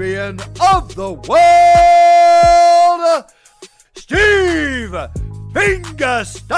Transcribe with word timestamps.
of 0.00 0.94
the 0.94 1.12
world, 1.28 1.60
Steve 3.94 4.96
Fingastylz. 5.52 6.56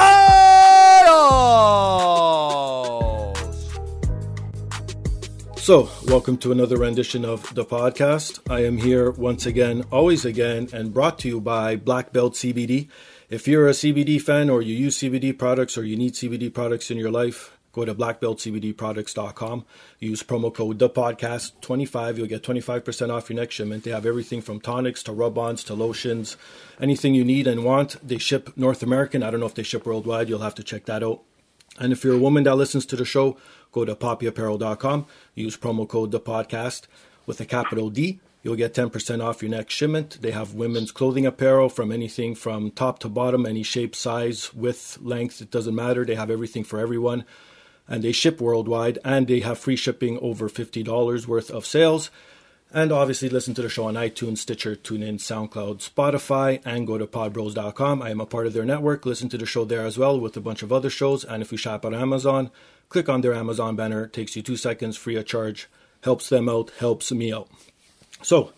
So, 5.56 5.90
welcome 6.06 6.36
to 6.38 6.52
another 6.52 6.76
rendition 6.76 7.24
of 7.24 7.52
the 7.56 7.64
podcast. 7.64 8.38
I 8.48 8.64
am 8.64 8.78
here 8.78 9.10
once 9.10 9.44
again, 9.44 9.82
always 9.90 10.24
again, 10.24 10.68
and 10.72 10.94
brought 10.94 11.18
to 11.20 11.28
you 11.28 11.40
by 11.40 11.74
Black 11.74 12.12
Belt 12.12 12.34
CBD. 12.34 12.88
If 13.28 13.48
you're 13.48 13.66
a 13.66 13.72
CBD 13.72 14.22
fan 14.22 14.50
or 14.50 14.62
you 14.62 14.76
use 14.76 14.98
CBD 14.98 15.36
products 15.36 15.76
or 15.76 15.82
you 15.82 15.96
need 15.96 16.12
CBD 16.12 16.54
products 16.54 16.92
in 16.92 16.96
your 16.96 17.10
life, 17.10 17.58
go 17.72 17.84
to 17.84 17.94
blackbeltcbdproducts.com. 17.94 19.64
Use 19.98 20.22
promo 20.22 20.54
code 20.54 20.78
the 20.78 20.90
podcast 20.90 21.52
25. 21.60 22.18
You'll 22.18 22.26
get 22.26 22.42
25% 22.42 23.10
off 23.10 23.30
your 23.30 23.38
next 23.38 23.54
shipment. 23.54 23.84
They 23.84 23.90
have 23.90 24.06
everything 24.06 24.42
from 24.42 24.60
tonics 24.60 25.02
to 25.04 25.12
rub-ons 25.12 25.64
to 25.64 25.74
lotions, 25.74 26.36
anything 26.80 27.14
you 27.14 27.24
need 27.24 27.46
and 27.46 27.64
want. 27.64 27.96
They 28.06 28.18
ship 28.18 28.52
North 28.56 28.82
American. 28.82 29.22
I 29.22 29.30
don't 29.30 29.40
know 29.40 29.46
if 29.46 29.54
they 29.54 29.62
ship 29.62 29.86
worldwide. 29.86 30.28
You'll 30.28 30.40
have 30.40 30.54
to 30.56 30.62
check 30.62 30.84
that 30.84 31.02
out. 31.02 31.22
And 31.78 31.92
if 31.92 32.04
you're 32.04 32.14
a 32.14 32.18
woman 32.18 32.44
that 32.44 32.56
listens 32.56 32.84
to 32.86 32.96
the 32.96 33.06
show, 33.06 33.38
go 33.72 33.84
to 33.86 33.94
poppyapparel.com. 33.94 35.06
Use 35.34 35.56
promo 35.56 35.88
code 35.88 36.10
the 36.10 36.20
podcast 36.20 36.82
with 37.24 37.40
a 37.40 37.46
capital 37.46 37.88
D. 37.88 38.20
You'll 38.42 38.56
get 38.56 38.74
10% 38.74 39.24
off 39.24 39.40
your 39.40 39.52
next 39.52 39.72
shipment. 39.72 40.20
They 40.20 40.32
have 40.32 40.52
women's 40.52 40.90
clothing 40.90 41.24
apparel 41.24 41.68
from 41.68 41.92
anything 41.92 42.34
from 42.34 42.72
top 42.72 42.98
to 42.98 43.08
bottom, 43.08 43.46
any 43.46 43.62
shape, 43.62 43.94
size, 43.94 44.52
width, 44.52 44.98
length, 45.00 45.40
it 45.40 45.50
doesn't 45.50 45.76
matter. 45.76 46.04
They 46.04 46.16
have 46.16 46.30
everything 46.30 46.64
for 46.64 46.80
everyone 46.80 47.24
and 47.88 48.02
they 48.02 48.12
ship 48.12 48.40
worldwide 48.40 48.98
and 49.04 49.26
they 49.26 49.40
have 49.40 49.58
free 49.58 49.76
shipping 49.76 50.18
over 50.18 50.48
$50 50.48 51.26
worth 51.26 51.50
of 51.50 51.66
sales. 51.66 52.10
And 52.74 52.90
obviously, 52.90 53.28
listen 53.28 53.52
to 53.54 53.62
the 53.62 53.68
show 53.68 53.84
on 53.84 53.94
iTunes, 53.94 54.38
Stitcher, 54.38 54.76
TuneIn, 54.76 55.18
SoundCloud, 55.18 55.86
Spotify, 55.86 56.62
and 56.64 56.86
go 56.86 56.96
to 56.96 57.06
podbros.com. 57.06 58.00
I 58.00 58.08
am 58.08 58.20
a 58.20 58.26
part 58.26 58.46
of 58.46 58.54
their 58.54 58.64
network. 58.64 59.04
Listen 59.04 59.28
to 59.28 59.36
the 59.36 59.44
show 59.44 59.66
there 59.66 59.84
as 59.84 59.98
well 59.98 60.18
with 60.18 60.38
a 60.38 60.40
bunch 60.40 60.62
of 60.62 60.72
other 60.72 60.88
shows. 60.88 61.22
And 61.22 61.42
if 61.42 61.52
you 61.52 61.58
shop 61.58 61.84
on 61.84 61.94
Amazon, 61.94 62.50
click 62.88 63.10
on 63.10 63.20
their 63.20 63.34
Amazon 63.34 63.76
banner. 63.76 64.04
It 64.04 64.14
takes 64.14 64.36
you 64.36 64.42
two 64.42 64.56
seconds 64.56 64.96
free 64.96 65.16
of 65.16 65.26
charge. 65.26 65.68
Helps 66.02 66.30
them 66.30 66.48
out, 66.48 66.70
helps 66.78 67.12
me 67.12 67.30
out. 67.30 67.48
So, 68.22 68.52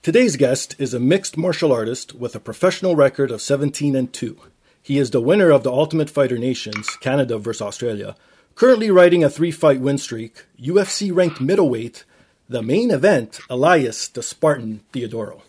today's 0.00 0.36
guest 0.36 0.74
is 0.78 0.94
a 0.94 1.00
mixed 1.00 1.36
martial 1.36 1.70
artist 1.70 2.14
with 2.14 2.34
a 2.34 2.40
professional 2.40 2.96
record 2.96 3.30
of 3.30 3.42
17 3.42 3.94
and 3.94 4.10
2. 4.10 4.38
He 4.82 4.98
is 4.98 5.10
the 5.10 5.20
winner 5.20 5.50
of 5.50 5.64
the 5.64 5.70
Ultimate 5.70 6.08
Fighter 6.08 6.38
Nations, 6.38 6.88
Canada 6.96 7.38
versus 7.38 7.60
Australia, 7.60 8.16
Currently 8.54 8.90
riding 8.90 9.24
a 9.24 9.30
three 9.30 9.50
fight 9.50 9.80
win 9.80 9.98
streak, 9.98 10.44
UFC 10.60 11.14
ranked 11.14 11.40
middleweight, 11.40 12.04
the 12.48 12.62
main 12.62 12.90
event, 12.90 13.40
Elias 13.48 14.08
the 14.08 14.22
Spartan 14.22 14.82
Theodorou. 14.92 15.40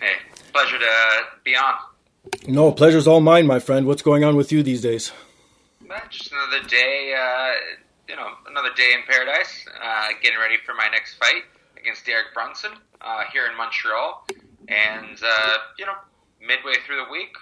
Hey, 0.00 0.14
pleasure 0.52 0.78
to 0.78 0.86
be 1.44 1.56
on. 1.56 1.74
No, 2.46 2.72
pleasure's 2.72 3.06
all 3.06 3.20
mine, 3.20 3.46
my 3.46 3.58
friend. 3.58 3.86
What's 3.86 4.02
going 4.02 4.24
on 4.24 4.36
with 4.36 4.52
you 4.52 4.62
these 4.62 4.82
days? 4.82 5.12
Just 6.10 6.32
another 6.32 6.66
day, 6.68 7.14
uh, 7.18 7.52
you 8.08 8.16
know, 8.16 8.28
another 8.48 8.70
day 8.76 8.92
in 8.94 9.00
paradise. 9.06 9.66
Uh, 9.82 10.08
getting 10.22 10.38
ready 10.38 10.56
for 10.64 10.74
my 10.74 10.88
next 10.92 11.14
fight 11.14 11.42
against 11.78 12.04
Derek 12.06 12.34
Brunson 12.34 12.72
uh, 13.00 13.22
here 13.32 13.46
in 13.46 13.56
Montreal. 13.56 14.26
And, 14.68 15.18
uh, 15.22 15.56
you 15.78 15.86
know, 15.86 15.94
midway 16.40 16.74
through 16.86 16.96
the 17.04 17.10
week, 17.10 17.34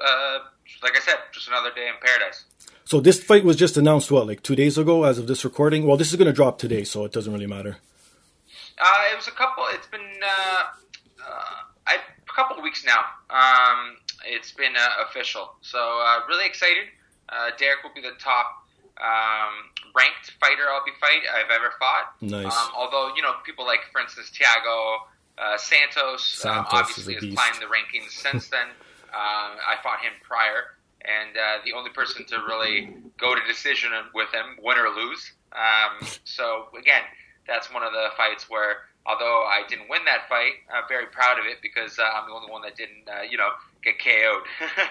uh, 0.00 0.38
like 0.82 0.96
I 0.96 1.00
said, 1.00 1.16
just 1.32 1.48
another 1.48 1.70
day 1.74 1.88
in 1.88 1.94
paradise. 2.04 2.44
So 2.84 3.00
this 3.00 3.22
fight 3.22 3.44
was 3.44 3.56
just 3.56 3.76
announced 3.78 4.10
what, 4.10 4.26
like 4.26 4.42
two 4.42 4.54
days 4.54 4.76
ago, 4.76 5.04
as 5.04 5.18
of 5.18 5.26
this 5.26 5.44
recording. 5.44 5.86
Well, 5.86 5.96
this 5.96 6.10
is 6.10 6.16
going 6.16 6.26
to 6.26 6.34
drop 6.34 6.58
today, 6.58 6.84
so 6.84 7.04
it 7.04 7.12
doesn't 7.12 7.32
really 7.32 7.46
matter. 7.46 7.78
Uh, 8.78 9.02
it 9.10 9.16
was 9.16 9.26
a 9.26 9.30
couple. 9.30 9.64
It's 9.70 9.86
been 9.86 10.00
uh, 10.00 10.62
uh, 11.26 11.54
I, 11.86 11.94
a 11.96 12.32
couple 12.32 12.58
of 12.58 12.62
weeks 12.62 12.84
now. 12.84 13.00
Um, 13.30 13.96
it's 14.26 14.52
been 14.52 14.76
uh, 14.76 15.08
official, 15.08 15.54
so 15.62 15.78
uh, 15.78 16.26
really 16.28 16.46
excited. 16.46 16.88
Uh, 17.30 17.50
Derek 17.58 17.82
will 17.82 17.94
be 17.94 18.02
the 18.02 18.16
top 18.18 18.46
um, 19.00 19.72
ranked 19.96 20.32
fighter 20.38 20.68
I'll 20.70 20.84
be 20.84 20.92
fight 21.00 21.22
I've 21.32 21.50
ever 21.50 21.72
fought. 21.78 22.20
Nice. 22.20 22.54
Um, 22.54 22.68
although 22.76 23.14
you 23.16 23.22
know 23.22 23.32
people 23.46 23.64
like, 23.64 23.80
for 23.92 24.02
instance, 24.02 24.30
Thiago 24.30 25.56
Santos, 25.56 26.26
Santos 26.26 26.68
obviously 26.70 27.14
is 27.14 27.24
has 27.24 27.34
climbed 27.34 27.62
the 27.62 27.66
rankings 27.66 28.10
since 28.10 28.48
then. 28.48 28.66
I 29.14 29.76
fought 29.82 30.00
him 30.00 30.12
prior 30.22 30.73
and 31.04 31.36
uh, 31.36 31.62
the 31.64 31.72
only 31.72 31.90
person 31.90 32.24
to 32.26 32.36
really 32.46 32.94
go 33.18 33.34
to 33.34 33.40
decision 33.46 33.90
with 34.14 34.32
him, 34.32 34.56
win 34.62 34.78
or 34.78 34.88
lose. 34.88 35.32
Um, 35.52 36.06
so 36.24 36.66
again, 36.78 37.02
that's 37.46 37.72
one 37.72 37.82
of 37.82 37.92
the 37.92 38.08
fights 38.16 38.48
where, 38.48 38.76
although 39.06 39.44
I 39.44 39.62
didn't 39.68 39.88
win 39.88 40.04
that 40.06 40.28
fight, 40.28 40.52
I'm 40.72 40.84
very 40.88 41.06
proud 41.06 41.38
of 41.38 41.46
it 41.46 41.58
because 41.62 41.98
uh, 41.98 42.02
I'm 42.02 42.28
the 42.28 42.34
only 42.34 42.50
one 42.50 42.62
that 42.62 42.76
didn't, 42.76 43.08
uh, 43.08 43.22
you 43.22 43.36
know, 43.36 43.50
get 43.82 43.98
KO'd. 43.98 44.88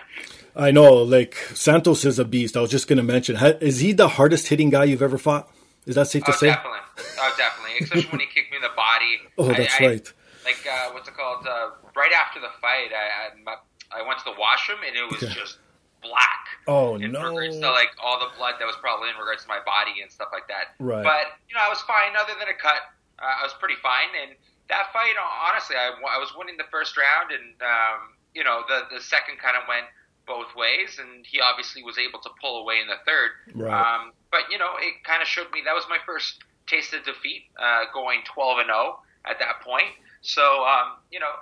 I 0.56 0.72
know, 0.72 0.94
like 0.96 1.36
Santos 1.54 2.06
is 2.06 2.20
a 2.20 2.26
beast. 2.26 2.56
I 2.56 2.62
was 2.62 2.70
just 2.70 2.88
going 2.88 2.98
to 2.98 3.04
mention, 3.04 3.36
is 3.62 3.80
he 3.80 3.92
the 3.92 4.08
hardest 4.08 4.48
hitting 4.48 4.70
guy 4.70 4.86
you've 4.86 5.02
ever 5.02 5.18
fought? 5.18 5.50
Is 5.86 5.96
that 5.96 6.08
safe 6.08 6.24
to 6.26 6.32
oh, 6.32 6.36
say? 6.36 6.48
definitely. 6.48 6.80
Oh, 7.20 7.36
definitely. 7.38 7.78
Especially 7.82 8.10
when 8.10 8.20
he 8.22 8.28
kicked 8.28 8.52
me 8.52 8.58
in 8.58 8.64
the 8.64 8.70
body. 8.76 9.20
Oh, 9.38 9.48
that's 9.48 9.82
I, 9.82 9.84
I, 9.84 9.88
right. 9.88 10.14
Like 10.46 10.68
uh, 10.70 10.92
what's 10.92 11.08
it 11.08 11.16
called? 11.16 11.48
Uh, 11.48 11.72
right 11.96 12.12
after 12.12 12.40
the 12.40 12.50
fight, 12.62 12.90
I, 12.94 13.34
I 13.50 13.56
I 13.96 14.08
went 14.08 14.20
to 14.20 14.26
the 14.26 14.40
washroom 14.40 14.80
and 14.86 14.96
it 14.96 15.10
was 15.10 15.34
just 15.34 15.58
black. 16.04 16.44
Oh 16.68 16.96
in 16.96 17.12
no! 17.12 17.34
regards 17.34 17.60
to 17.60 17.72
like 17.72 17.92
all 18.02 18.20
the 18.20 18.32
blood 18.38 18.56
that 18.60 18.66
was 18.66 18.76
probably 18.80 19.10
in 19.10 19.18
regards 19.18 19.44
to 19.44 19.50
my 19.50 19.60
body 19.66 20.04
and 20.04 20.12
stuff 20.12 20.30
like 20.32 20.48
that. 20.48 20.76
Right. 20.80 21.04
But 21.04 21.40
you 21.50 21.56
know, 21.56 21.64
I 21.64 21.70
was 21.70 21.82
fine. 21.88 22.16
Other 22.16 22.38
than 22.40 22.48
a 22.48 22.58
cut, 22.60 22.94
uh, 23.20 23.40
I 23.40 23.44
was 23.44 23.54
pretty 23.60 23.80
fine. 23.82 24.12
And 24.16 24.36
that 24.70 24.92
fight, 24.94 25.16
honestly, 25.20 25.76
I, 25.76 25.92
I 25.92 26.20
was 26.20 26.32
winning 26.38 26.56
the 26.58 26.70
first 26.72 26.96
round, 26.96 27.32
and 27.32 27.56
um, 27.64 28.16
you 28.34 28.44
know, 28.44 28.64
the 28.68 28.88
the 28.96 29.02
second 29.02 29.40
kind 29.40 29.58
of 29.58 29.68
went 29.68 29.88
both 30.26 30.56
ways, 30.56 31.00
and 31.00 31.26
he 31.28 31.42
obviously 31.42 31.84
was 31.84 31.98
able 31.98 32.20
to 32.20 32.30
pull 32.40 32.62
away 32.62 32.80
in 32.80 32.88
the 32.88 33.00
third. 33.06 33.32
Right. 33.54 33.72
Um, 33.72 34.14
but 34.32 34.48
you 34.50 34.58
know, 34.58 34.76
it 34.80 35.04
kind 35.04 35.22
of 35.22 35.28
showed 35.28 35.52
me 35.52 35.62
that 35.66 35.76
was 35.76 35.86
my 35.90 36.00
first 36.06 36.44
taste 36.68 36.94
of 36.94 37.04
defeat, 37.04 37.52
uh, 37.60 37.92
going 37.94 38.22
twelve 38.24 38.60
and 38.60 38.68
zero 38.68 39.00
at 39.26 39.40
that 39.40 39.62
point. 39.62 39.92
So 40.22 40.64
um, 40.64 41.04
you 41.12 41.20
know, 41.20 41.34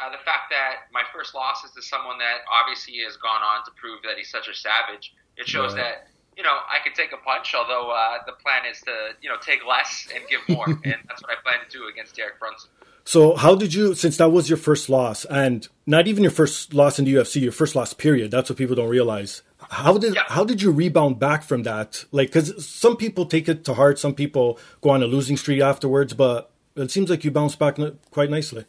uh, 0.00 0.10
the 0.10 0.18
fact 0.24 0.50
that 0.50 0.86
my 0.92 1.02
first 1.12 1.34
loss 1.34 1.64
is 1.64 1.70
to 1.72 1.82
someone 1.82 2.18
that 2.18 2.38
obviously 2.52 2.94
has 3.04 3.16
gone 3.16 3.42
on 3.42 3.64
to 3.64 3.70
prove 3.72 4.00
that 4.04 4.16
he's 4.16 4.30
such 4.30 4.48
a 4.48 4.54
savage, 4.54 5.14
it 5.36 5.46
shows 5.48 5.74
Right. 5.74 5.82
that 5.82 6.08
you 6.36 6.42
know 6.44 6.50
I 6.70 6.78
can 6.84 6.92
take 6.94 7.12
a 7.12 7.16
punch. 7.18 7.54
Although 7.54 7.90
uh, 7.90 8.18
the 8.26 8.32
plan 8.32 8.62
is 8.70 8.80
to 8.82 8.94
you 9.20 9.28
know 9.28 9.36
take 9.40 9.66
less 9.66 10.08
and 10.14 10.22
give 10.28 10.40
more, 10.48 10.66
and 10.90 10.96
that's 11.08 11.22
what 11.22 11.30
I 11.30 11.36
plan 11.42 11.58
to 11.68 11.70
do 11.70 11.88
against 11.92 12.14
Derek 12.16 12.38
Brunson. 12.38 12.70
So 13.04 13.36
how 13.36 13.54
did 13.54 13.72
you, 13.72 13.94
since 13.94 14.18
that 14.18 14.28
was 14.32 14.50
your 14.50 14.58
first 14.58 14.90
loss, 14.90 15.24
and 15.24 15.66
not 15.86 16.06
even 16.06 16.22
your 16.22 16.30
first 16.30 16.74
loss 16.74 16.98
in 16.98 17.06
the 17.06 17.14
UFC, 17.14 17.40
your 17.40 17.52
first 17.52 17.74
loss 17.74 17.94
period? 17.94 18.30
That's 18.30 18.50
what 18.50 18.58
people 18.58 18.76
don't 18.76 18.90
realize. 18.90 19.42
How 19.70 19.96
did 19.96 20.14
Yeah. 20.14 20.24
how 20.28 20.44
did 20.44 20.60
you 20.60 20.70
rebound 20.70 21.18
back 21.18 21.42
from 21.42 21.62
that? 21.62 22.04
Like, 22.12 22.28
because 22.28 22.66
some 22.66 22.96
people 22.98 23.24
take 23.24 23.48
it 23.48 23.64
to 23.64 23.74
heart, 23.74 23.98
some 23.98 24.14
people 24.14 24.58
go 24.82 24.90
on 24.90 25.02
a 25.02 25.06
losing 25.06 25.38
streak 25.38 25.62
afterwards, 25.62 26.12
but 26.12 26.50
it 26.76 26.90
seems 26.90 27.08
like 27.08 27.24
you 27.24 27.30
bounced 27.30 27.58
back 27.58 27.78
quite 28.10 28.28
nicely. 28.30 28.66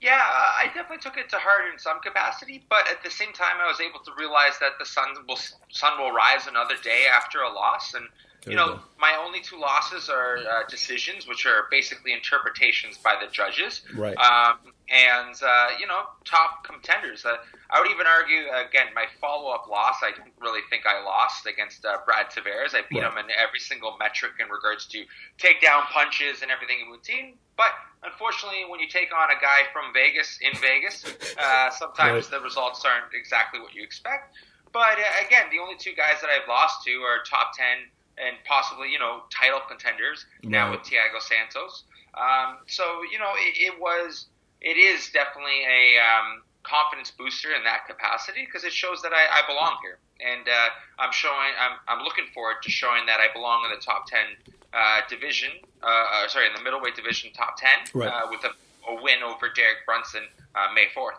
Yeah, 0.00 0.20
I 0.20 0.66
definitely 0.66 0.98
took 0.98 1.16
it 1.16 1.28
to 1.30 1.36
heart 1.38 1.72
in 1.72 1.78
some 1.78 1.98
capacity, 2.00 2.64
but 2.70 2.88
at 2.88 3.02
the 3.02 3.10
same 3.10 3.32
time, 3.32 3.56
I 3.60 3.66
was 3.66 3.80
able 3.80 3.98
to 4.04 4.12
realize 4.16 4.58
that 4.60 4.78
the 4.78 4.86
sun 4.86 5.08
will 5.26 5.38
sun 5.70 5.98
will 5.98 6.12
rise 6.12 6.46
another 6.46 6.76
day 6.82 7.06
after 7.12 7.40
a 7.42 7.52
loss, 7.52 7.94
and 7.94 8.06
you 8.46 8.54
know, 8.54 8.74
go. 8.76 8.80
my 9.00 9.18
only 9.20 9.40
two 9.40 9.58
losses 9.58 10.08
are 10.08 10.38
uh, 10.38 10.62
decisions, 10.68 11.26
which 11.26 11.44
are 11.46 11.66
basically 11.72 12.12
interpretations 12.12 12.96
by 12.96 13.16
the 13.20 13.30
judges. 13.30 13.82
Right. 13.96 14.16
Um, 14.16 14.58
and 14.88 15.34
uh, 15.44 15.68
you 15.80 15.86
know, 15.88 16.02
top 16.24 16.62
contenders. 16.64 17.24
Uh, 17.24 17.36
I 17.70 17.80
would 17.80 17.90
even 17.90 18.06
argue 18.06 18.46
again, 18.54 18.86
my 18.94 19.06
follow-up 19.20 19.68
loss. 19.68 19.96
I 20.04 20.12
don't 20.16 20.30
really 20.40 20.62
think 20.70 20.84
I 20.86 21.02
lost 21.02 21.44
against 21.46 21.84
uh, 21.84 21.98
Brad 22.06 22.26
Tavares. 22.30 22.72
I 22.72 22.82
beat 22.88 23.02
Right. 23.02 23.12
him 23.12 23.18
in 23.18 23.26
every 23.36 23.58
single 23.58 23.96
metric 23.98 24.32
in 24.38 24.48
regards 24.48 24.86
to 24.86 25.04
takedown 25.38 25.82
punches 25.90 26.42
and 26.42 26.50
everything 26.52 26.78
in 26.86 26.88
routine. 26.92 27.34
But 27.56 27.72
unfortunately, 28.02 28.64
when 28.68 28.80
you 28.80 28.88
take 28.88 29.10
on 29.14 29.30
a 29.30 29.40
guy 29.40 29.62
from 29.72 29.92
Vegas 29.92 30.38
in 30.40 30.52
Vegas, 30.60 31.04
uh, 31.38 31.70
sometimes 31.70 32.26
Right. 32.30 32.38
the 32.38 32.40
results 32.44 32.84
aren't 32.84 33.12
exactly 33.14 33.60
what 33.60 33.74
you 33.74 33.82
expect. 33.82 34.34
But 34.72 34.98
uh, 34.98 35.26
again, 35.26 35.46
the 35.50 35.58
only 35.58 35.76
two 35.76 35.94
guys 35.94 36.20
that 36.20 36.30
I've 36.30 36.46
lost 36.48 36.84
to 36.84 36.92
are 37.02 37.22
top 37.28 37.52
ten 37.56 37.88
and 38.18 38.36
possibly 38.44 38.90
you 38.90 38.98
know 38.98 39.22
title 39.30 39.60
contenders 39.68 40.26
now 40.42 40.70
with 40.70 40.80
Thiago 40.80 41.20
Santos. 41.20 41.84
Um, 42.14 42.58
so 42.66 42.82
you 43.10 43.18
know 43.18 43.32
it, 43.36 43.56
it 43.72 43.80
was 43.80 44.26
it 44.60 44.76
is 44.76 45.10
definitely 45.10 45.62
a 45.64 45.98
um, 46.02 46.42
confidence 46.64 47.10
booster 47.12 47.54
in 47.54 47.62
that 47.64 47.86
capacity 47.86 48.44
because 48.44 48.64
it 48.64 48.72
shows 48.72 49.00
that 49.02 49.12
I, 49.12 49.40
I 49.42 49.46
belong 49.46 49.76
here, 49.82 49.98
and 50.20 50.48
uh, 50.48 50.68
I'm 50.98 51.12
showing 51.12 51.52
I'm, 51.60 51.78
I'm 51.88 52.04
looking 52.04 52.26
forward 52.34 52.56
to 52.62 52.70
showing 52.70 53.06
that 53.06 53.20
I 53.20 53.32
belong 53.32 53.64
in 53.64 53.70
the 53.76 53.82
top 53.84 54.06
ten 54.06 54.26
uh, 54.72 55.00
division. 55.08 55.50
Uh, 55.82 55.86
uh, 55.86 56.28
sorry, 56.28 56.46
in 56.46 56.54
the 56.54 56.62
middleweight 56.62 56.96
division, 56.96 57.32
top 57.32 57.56
ten 57.56 57.78
Right. 57.94 58.08
uh, 58.08 58.26
with 58.30 58.44
a, 58.44 58.50
a 58.90 59.02
win 59.02 59.22
over 59.22 59.48
Derek 59.54 59.86
Brunson 59.86 60.24
uh, 60.54 60.72
May 60.74 60.86
fourth. 60.94 61.16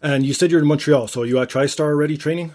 And 0.00 0.24
you 0.24 0.34
said 0.34 0.50
you're 0.50 0.60
in 0.60 0.66
Montreal, 0.66 1.08
so 1.08 1.24
you 1.24 1.38
at 1.40 1.48
TriStar 1.50 1.86
already 1.86 2.16
training? 2.16 2.52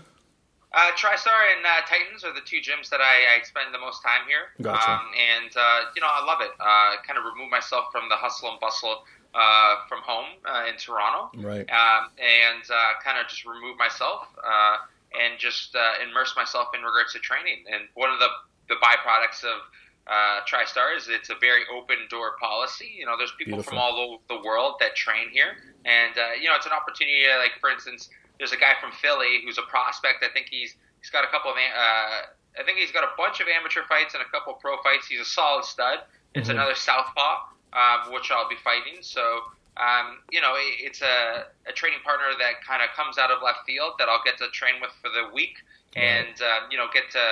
Uh, 0.74 0.90
TriStar 0.98 1.54
and 1.56 1.64
uh, 1.64 1.86
Titans 1.88 2.24
are 2.24 2.34
the 2.34 2.42
two 2.46 2.58
gyms 2.58 2.90
that 2.90 3.00
I, 3.00 3.38
I 3.38 3.44
spend 3.44 3.74
the 3.74 3.80
most 3.80 4.02
time 4.02 4.22
here. 4.28 4.50
Gotcha. 4.60 4.90
Um, 4.90 5.02
and, 5.14 5.52
uh, 5.56 5.92
you 5.96 6.02
know, 6.02 6.08
I 6.10 6.26
love 6.26 6.42
it. 6.42 6.50
Uh, 6.60 6.98
kind 7.06 7.20
of 7.20 7.26
remove 7.32 7.52
myself 7.52 7.92
from 7.92 8.10
the 8.10 8.16
hustle 8.16 8.50
and 8.50 8.60
bustle 8.60 9.04
uh, 9.36 9.76
from 9.88 10.00
home 10.02 10.34
uh, 10.50 10.66
in 10.68 10.76
Toronto. 10.78 11.30
Right. 11.38 11.70
Um, 11.70 12.10
and 12.18 12.64
uh, 12.72 12.98
kind 13.04 13.20
of 13.22 13.28
just 13.30 13.46
remove 13.46 13.78
myself 13.78 14.26
uh, 14.42 14.78
and 15.14 15.40
just 15.40 15.76
uh, 15.76 16.02
immerse 16.08 16.34
myself 16.36 16.70
in 16.74 16.82
regards 16.82 17.14
to 17.14 17.20
training. 17.20 17.64
And 17.72 17.88
one 17.94 18.10
of 18.10 18.20
the, 18.20 18.30
the 18.70 18.76
byproducts 18.82 19.44
of 19.44 19.62
uh, 20.08 20.42
TriStar 20.50 20.98
is 20.98 21.08
it's 21.08 21.30
a 21.30 21.36
very 21.40 21.62
open 21.74 21.98
door 22.10 22.36
policy. 22.40 22.92
You 22.98 23.06
know, 23.06 23.16
there's 23.18 23.32
people 23.38 23.54
Beautiful. 23.62 23.72
from 23.72 23.80
all 23.80 23.96
over 24.00 24.18
the 24.28 24.42
world 24.46 24.76
that 24.80 24.96
train 24.96 25.30
here. 25.32 25.56
And, 25.86 26.18
uh, 26.18 26.34
you 26.42 26.50
know, 26.50 26.56
it's 26.56 26.66
an 26.66 26.74
opportunity, 26.74 27.24
uh, 27.30 27.38
like, 27.40 27.54
for 27.62 27.70
instance, 27.70 28.10
there's 28.40 28.52
a 28.52 28.58
guy 28.58 28.74
from 28.82 28.92
Philly 28.92 29.42
who's 29.46 29.58
a 29.58 29.68
prospect. 29.70 30.24
I 30.24 30.34
think 30.34 30.48
he's 30.50 30.76
he's 31.00 31.10
got 31.12 31.24
a 31.24 31.28
couple 31.28 31.52
of 31.52 31.58
uh, 31.58 32.60
I 32.60 32.64
think 32.66 32.78
he's 32.80 32.92
got 32.92 33.04
a 33.04 33.12
bunch 33.18 33.40
of 33.40 33.48
amateur 33.48 33.82
fights 33.88 34.14
and 34.16 34.24
a 34.24 34.30
couple 34.30 34.54
of 34.56 34.60
pro 34.60 34.76
fights. 34.84 35.08
He's 35.08 35.20
a 35.22 35.26
solid 35.26 35.66
stud. 35.66 36.00
It's 36.34 36.50
Mhm. 36.50 36.54
another 36.54 36.76
southpaw, 36.76 37.46
um, 37.74 38.12
which 38.12 38.32
I'll 38.32 38.50
be 38.50 38.56
fighting. 38.64 38.98
So 39.02 39.44
um, 39.78 40.22
you 40.32 40.42
know, 40.42 40.54
it, 40.56 40.86
it's 40.86 41.02
a, 41.02 41.46
a 41.68 41.74
training 41.74 42.00
partner 42.04 42.38
that 42.38 42.64
kind 42.66 42.82
of 42.82 42.90
comes 42.96 43.18
out 43.18 43.32
of 43.32 43.42
left 43.44 43.66
field 43.66 43.94
that 44.00 44.10
I'll 44.10 44.24
get 44.24 44.38
to 44.38 44.50
train 44.50 44.82
with 44.82 44.92
for 45.02 45.10
the 45.10 45.34
week, 45.34 45.58
and 45.96 46.36
uh, 46.42 46.68
you 46.70 46.78
know, 46.78 46.88
get 46.94 47.10
to 47.12 47.26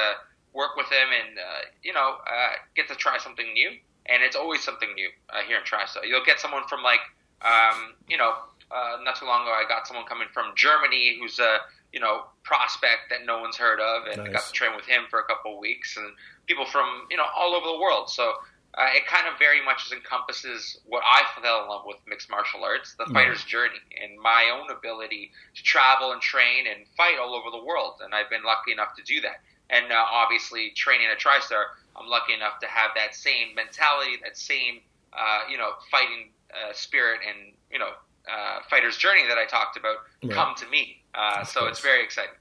work 0.53 0.75
with 0.75 0.87
him 0.87 1.09
and 1.13 1.37
uh, 1.37 1.61
you 1.83 1.93
know, 1.93 2.17
uh, 2.25 2.53
get 2.75 2.87
to 2.89 2.95
try 2.95 3.17
something 3.17 3.53
new. 3.53 3.71
And 4.07 4.23
it's 4.23 4.35
always 4.35 4.63
something 4.63 4.89
new 4.95 5.09
uh, 5.29 5.45
here 5.45 5.57
in 5.57 5.63
TriStar. 5.63 6.07
You'll 6.07 6.25
get 6.25 6.39
someone 6.39 6.63
from 6.67 6.81
like 6.81 7.01
um, 7.41 7.95
you 8.07 8.17
know, 8.17 8.33
uh, 8.71 8.97
not 9.03 9.15
too 9.15 9.25
long 9.25 9.43
ago, 9.43 9.51
I 9.51 9.65
got 9.67 9.87
someone 9.87 10.05
coming 10.05 10.27
from 10.33 10.53
Germany 10.55 11.17
who's 11.19 11.39
a 11.39 11.57
you 11.91 11.99
know 11.99 12.23
prospect 12.43 13.09
that 13.09 13.25
no 13.25 13.41
one's 13.41 13.57
heard 13.57 13.79
of, 13.79 14.07
and 14.07 14.21
I 14.21 14.31
got 14.31 14.45
to 14.45 14.51
train 14.53 14.71
with 14.75 14.85
him 14.85 15.03
for 15.09 15.19
a 15.19 15.23
couple 15.25 15.53
of 15.53 15.59
weeks, 15.59 15.97
and 15.97 16.07
people 16.47 16.65
from 16.65 17.07
you 17.09 17.17
know 17.17 17.25
all 17.35 17.53
over 17.53 17.67
the 17.67 17.79
world. 17.79 18.09
So 18.09 18.33
uh, 18.77 18.87
it 18.95 19.05
kind 19.05 19.27
of 19.27 19.37
very 19.37 19.63
much 19.63 19.91
encompasses 19.91 20.79
what 20.85 21.03
I 21.05 21.23
fell 21.41 21.63
in 21.63 21.69
love 21.69 21.83
with 21.85 21.97
mixed 22.07 22.29
martial 22.29 22.63
arts, 22.63 22.95
the 22.95 23.03
Right. 23.05 23.13
fighter's 23.27 23.43
journey, 23.43 23.79
and 24.01 24.19
my 24.19 24.49
own 24.53 24.69
ability 24.71 25.31
to 25.55 25.63
travel 25.63 26.13
and 26.13 26.21
train 26.21 26.67
and 26.67 26.87
fight 26.95 27.17
all 27.19 27.35
over 27.35 27.49
the 27.51 27.63
world. 27.63 28.01
And 28.03 28.13
I've 28.15 28.29
been 28.29 28.43
lucky 28.43 28.71
enough 28.71 28.95
to 28.95 29.03
do 29.03 29.19
that. 29.21 29.41
And 29.69 29.91
uh, 29.91 30.05
obviously, 30.11 30.71
training 30.75 31.07
at 31.07 31.19
TriStar, 31.19 31.63
I'm 31.95 32.07
lucky 32.07 32.33
enough 32.33 32.59
to 32.59 32.67
have 32.67 32.91
that 32.95 33.15
same 33.15 33.55
mentality, 33.55 34.17
that 34.23 34.37
same 34.37 34.79
uh, 35.13 35.41
you 35.49 35.57
know 35.57 35.71
fighting 35.89 36.31
uh, 36.53 36.71
spirit, 36.73 37.19
and 37.27 37.53
you 37.71 37.79
know 37.79 37.91
uh, 38.31 38.59
fighter's 38.69 38.97
journey 38.97 39.27
that 39.27 39.37
I 39.37 39.45
talked 39.45 39.75
about 39.77 39.97
Right. 40.23 40.33
come 40.33 40.55
to 40.55 40.67
me. 40.67 41.01
Uh, 41.13 41.43
so 41.43 41.61
course. 41.61 41.71
it's 41.71 41.79
very 41.81 42.03
exciting. 42.03 42.35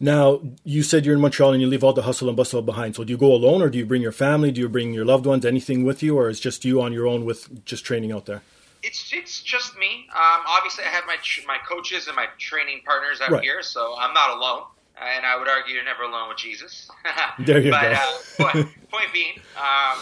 Now, 0.00 0.40
you 0.64 0.82
said 0.82 1.06
you're 1.06 1.14
in 1.14 1.20
Montreal 1.20 1.52
and 1.52 1.60
you 1.62 1.68
leave 1.68 1.84
all 1.84 1.92
the 1.92 2.02
hustle 2.02 2.28
and 2.28 2.36
bustle 2.36 2.60
behind. 2.62 2.96
So 2.96 3.04
do 3.04 3.12
you 3.12 3.16
go 3.16 3.32
alone 3.32 3.62
or 3.62 3.70
do 3.70 3.78
you 3.78 3.86
bring 3.86 4.02
your 4.02 4.12
family? 4.12 4.50
Do 4.50 4.60
you 4.60 4.68
bring 4.68 4.92
your 4.92 5.04
loved 5.04 5.26
ones, 5.26 5.44
anything 5.46 5.84
with 5.84 6.02
you, 6.02 6.18
or 6.18 6.28
is 6.28 6.40
just 6.40 6.64
you 6.64 6.82
on 6.82 6.92
your 6.92 7.06
own 7.06 7.24
with 7.24 7.64
just 7.64 7.84
training 7.84 8.10
out 8.12 8.26
there? 8.26 8.42
It's 8.82 9.12
it's 9.12 9.40
just 9.40 9.78
me. 9.78 10.08
Um, 10.10 10.40
obviously, 10.48 10.82
I 10.84 10.88
have 10.88 11.04
my 11.06 11.16
tr- 11.22 11.46
my 11.46 11.58
coaches 11.68 12.08
and 12.08 12.16
my 12.16 12.26
training 12.38 12.80
partners 12.84 13.20
out 13.20 13.30
Right. 13.30 13.42
here, 13.42 13.62
so 13.62 13.94
I'm 13.96 14.12
not 14.12 14.36
alone. 14.36 14.64
And 15.00 15.24
I 15.24 15.36
would 15.38 15.48
argue 15.48 15.74
you're 15.74 15.84
never 15.84 16.02
alone 16.02 16.28
with 16.28 16.38
Jesus. 16.38 16.88
There 17.38 17.60
you 17.60 17.70
but, 17.70 17.82
go. 17.82 17.92
Uh, 17.92 18.52
point, 18.52 18.68
point 18.90 19.12
being, 19.12 19.34
um, 19.56 19.98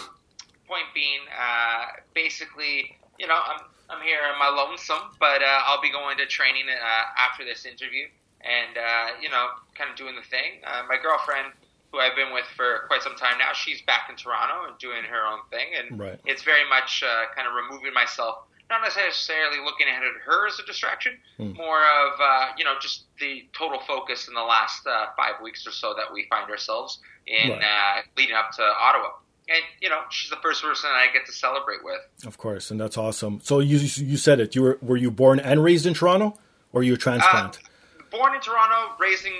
point 0.67 0.85
being, 0.93 1.21
uh, 1.39 1.85
basically, 2.13 2.97
you 3.19 3.27
know, 3.27 3.35
I'm 3.37 3.61
I'm 3.89 4.01
here 4.03 4.17
my 4.39 4.49
lonesome, 4.49 5.11
but 5.19 5.41
uh, 5.43 5.61
I'll 5.65 5.81
be 5.81 5.91
going 5.91 6.17
to 6.17 6.25
training 6.25 6.65
uh, 6.69 7.03
after 7.21 7.43
this 7.45 7.65
interview, 7.65 8.05
and 8.43 8.77
uh, 8.77 9.07
you 9.21 9.29
know, 9.29 9.47
kind 9.75 9.89
of 9.89 9.95
doing 9.95 10.15
the 10.15 10.27
thing. 10.29 10.61
Uh, 10.65 10.83
my 10.89 10.97
girlfriend, 11.01 11.53
who 11.91 11.99
I've 11.99 12.15
been 12.15 12.33
with 12.33 12.45
for 12.55 12.85
quite 12.87 13.01
some 13.01 13.15
time 13.15 13.37
now, 13.37 13.51
she's 13.53 13.81
back 13.83 14.07
in 14.09 14.15
Toronto 14.15 14.67
and 14.69 14.77
doing 14.79 15.03
her 15.03 15.25
own 15.27 15.39
thing, 15.49 15.67
and 15.77 15.99
Right. 15.99 16.19
it's 16.25 16.43
very 16.43 16.67
much 16.69 17.03
uh, 17.03 17.25
kind 17.35 17.47
of 17.47 17.53
removing 17.53 17.93
myself, 17.93 18.39
not 18.69 18.81
necessarily 18.81 19.57
looking 19.63 19.87
at 19.87 20.01
her 20.25 20.47
as 20.47 20.59
a 20.59 20.63
distraction, 20.65 21.17
Hmm. 21.37 21.53
more 21.53 21.81
of 21.83 22.19
uh, 22.19 22.47
you 22.57 22.63
know 22.65 22.75
just 22.81 23.05
the 23.19 23.47
total 23.57 23.79
focus 23.87 24.27
in 24.27 24.33
the 24.33 24.41
last 24.41 24.85
uh, 24.87 25.07
five 25.17 25.41
weeks 25.43 25.65
or 25.67 25.71
so 25.71 25.93
that 25.95 26.11
we 26.13 26.25
find 26.29 26.49
ourselves 26.49 26.99
in 27.27 27.49
Right. 27.51 27.61
uh, 27.61 28.01
leading 28.17 28.35
up 28.35 28.51
to 28.57 28.63
Ottawa. 28.63 29.09
And 29.49 29.63
you 29.81 29.89
know, 29.89 30.01
she's 30.11 30.29
the 30.29 30.37
first 30.41 30.61
person 30.63 30.89
I 30.93 31.07
get 31.11 31.25
to 31.25 31.31
celebrate 31.33 31.83
with. 31.83 31.99
Of 32.25 32.37
course, 32.37 32.71
and 32.71 32.79
that's 32.79 32.97
awesome. 32.97 33.41
So 33.43 33.59
you 33.59 33.77
you 33.79 34.15
said 34.17 34.39
it. 34.39 34.55
You 34.55 34.61
were 34.61 34.77
were 34.81 34.95
you 34.97 35.11
born 35.11 35.39
and 35.41 35.61
raised 35.63 35.85
in 35.85 35.93
Toronto, 35.93 36.37
or 36.71 36.83
you 36.83 36.93
a 36.93 36.97
transplant? 36.97 37.57
Uh, 37.57 37.67
born 38.11 38.35
in 38.35 38.41
Toronto, 38.41 38.93
raised 38.99 39.25
in 39.25 39.33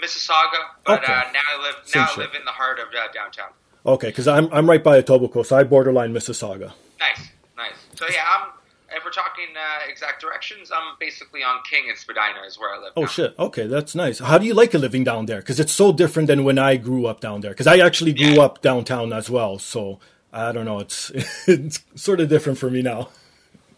Mississauga, 0.00 0.60
but 0.84 1.02
Okay. 1.02 1.12
uh, 1.12 1.32
now 1.32 1.40
I 1.58 1.62
live 1.62 1.76
Same 1.84 2.02
now 2.02 2.06
I 2.06 2.10
shit. 2.10 2.18
live 2.18 2.34
in 2.38 2.44
the 2.44 2.52
heart 2.52 2.78
of 2.78 2.86
uh, 2.88 3.12
downtown. 3.12 3.50
okay, 3.86 4.08
because 4.08 4.28
I'm 4.28 4.48
I'm 4.52 4.68
right 4.68 4.82
by 4.84 5.00
Etobicoke, 5.02 5.46
so 5.46 5.56
I 5.56 5.64
borderline 5.64 6.12
Mississauga. 6.12 6.72
Nice, 7.00 7.28
nice. 7.56 7.74
So 7.96 8.06
yeah, 8.10 8.24
I'm. 8.28 8.50
If 8.92 9.04
we're 9.04 9.12
talking 9.12 9.44
uh, 9.56 9.88
exact 9.88 10.20
directions, 10.20 10.72
I'm 10.74 10.96
basically 10.98 11.44
on 11.44 11.60
King 11.70 11.84
and 11.88 11.96
Spadina 11.96 12.40
is 12.44 12.58
where 12.58 12.74
I 12.74 12.78
live. 12.82 12.92
Oh 12.96 13.02
now. 13.02 13.06
shit. 13.06 13.34
Okay, 13.38 13.68
that's 13.68 13.94
nice. 13.94 14.18
How 14.18 14.36
do 14.36 14.44
you 14.44 14.52
like 14.52 14.74
living 14.74 15.04
down 15.04 15.26
there? 15.26 15.38
Because 15.38 15.60
it's 15.60 15.72
so 15.72 15.92
different 15.92 16.26
than 16.26 16.42
when 16.42 16.58
I 16.58 16.76
grew 16.76 17.06
up 17.06 17.20
down 17.20 17.40
there. 17.40 17.52
Because 17.52 17.68
I 17.68 17.78
actually 17.78 18.12
grew 18.12 18.34
Yeah. 18.34 18.42
up 18.42 18.62
downtown 18.62 19.12
as 19.12 19.30
well, 19.30 19.60
so 19.60 20.00
I 20.32 20.50
don't 20.50 20.64
know. 20.64 20.80
It's 20.80 21.10
it's 21.46 21.84
sort 21.94 22.18
of 22.18 22.28
different 22.28 22.58
for 22.58 22.68
me 22.68 22.82
now. 22.82 23.10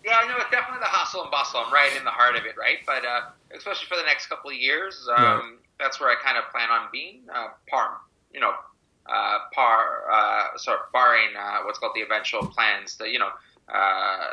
Yeah, 0.04 0.18
I 0.18 0.26
know 0.26 0.36
it's 0.38 0.50
definitely 0.50 0.80
the 0.80 0.90
hustle 0.90 1.22
and 1.22 1.30
bustle. 1.30 1.60
I'm 1.60 1.72
right 1.72 1.94
in 1.96 2.04
the 2.04 2.10
heart 2.10 2.34
of 2.36 2.44
it, 2.44 2.56
right? 2.58 2.78
But 2.86 3.04
uh, 3.06 3.30
especially 3.56 3.86
for 3.86 3.96
the 3.96 4.02
next 4.04 4.26
couple 4.26 4.50
of 4.50 4.56
years, 4.56 5.06
um, 5.08 5.14
Right. 5.14 5.42
that's 5.78 6.00
where 6.00 6.10
I 6.10 6.16
kind 6.22 6.36
of 6.36 6.50
plan 6.50 6.70
on 6.70 6.88
being. 6.92 7.22
Uh, 7.32 7.48
par, 7.70 7.98
you 8.32 8.40
know, 8.40 8.52
uh, 9.06 9.38
par, 9.54 10.10
uh, 10.10 10.58
sorry, 10.58 10.78
barring 10.92 11.30
uh, 11.38 11.62
what's 11.64 11.78
called 11.78 11.92
the 11.94 12.02
eventual 12.02 12.42
plans 12.46 12.96
to, 12.96 13.08
you 13.08 13.18
know, 13.18 13.30
uh, 13.72 14.30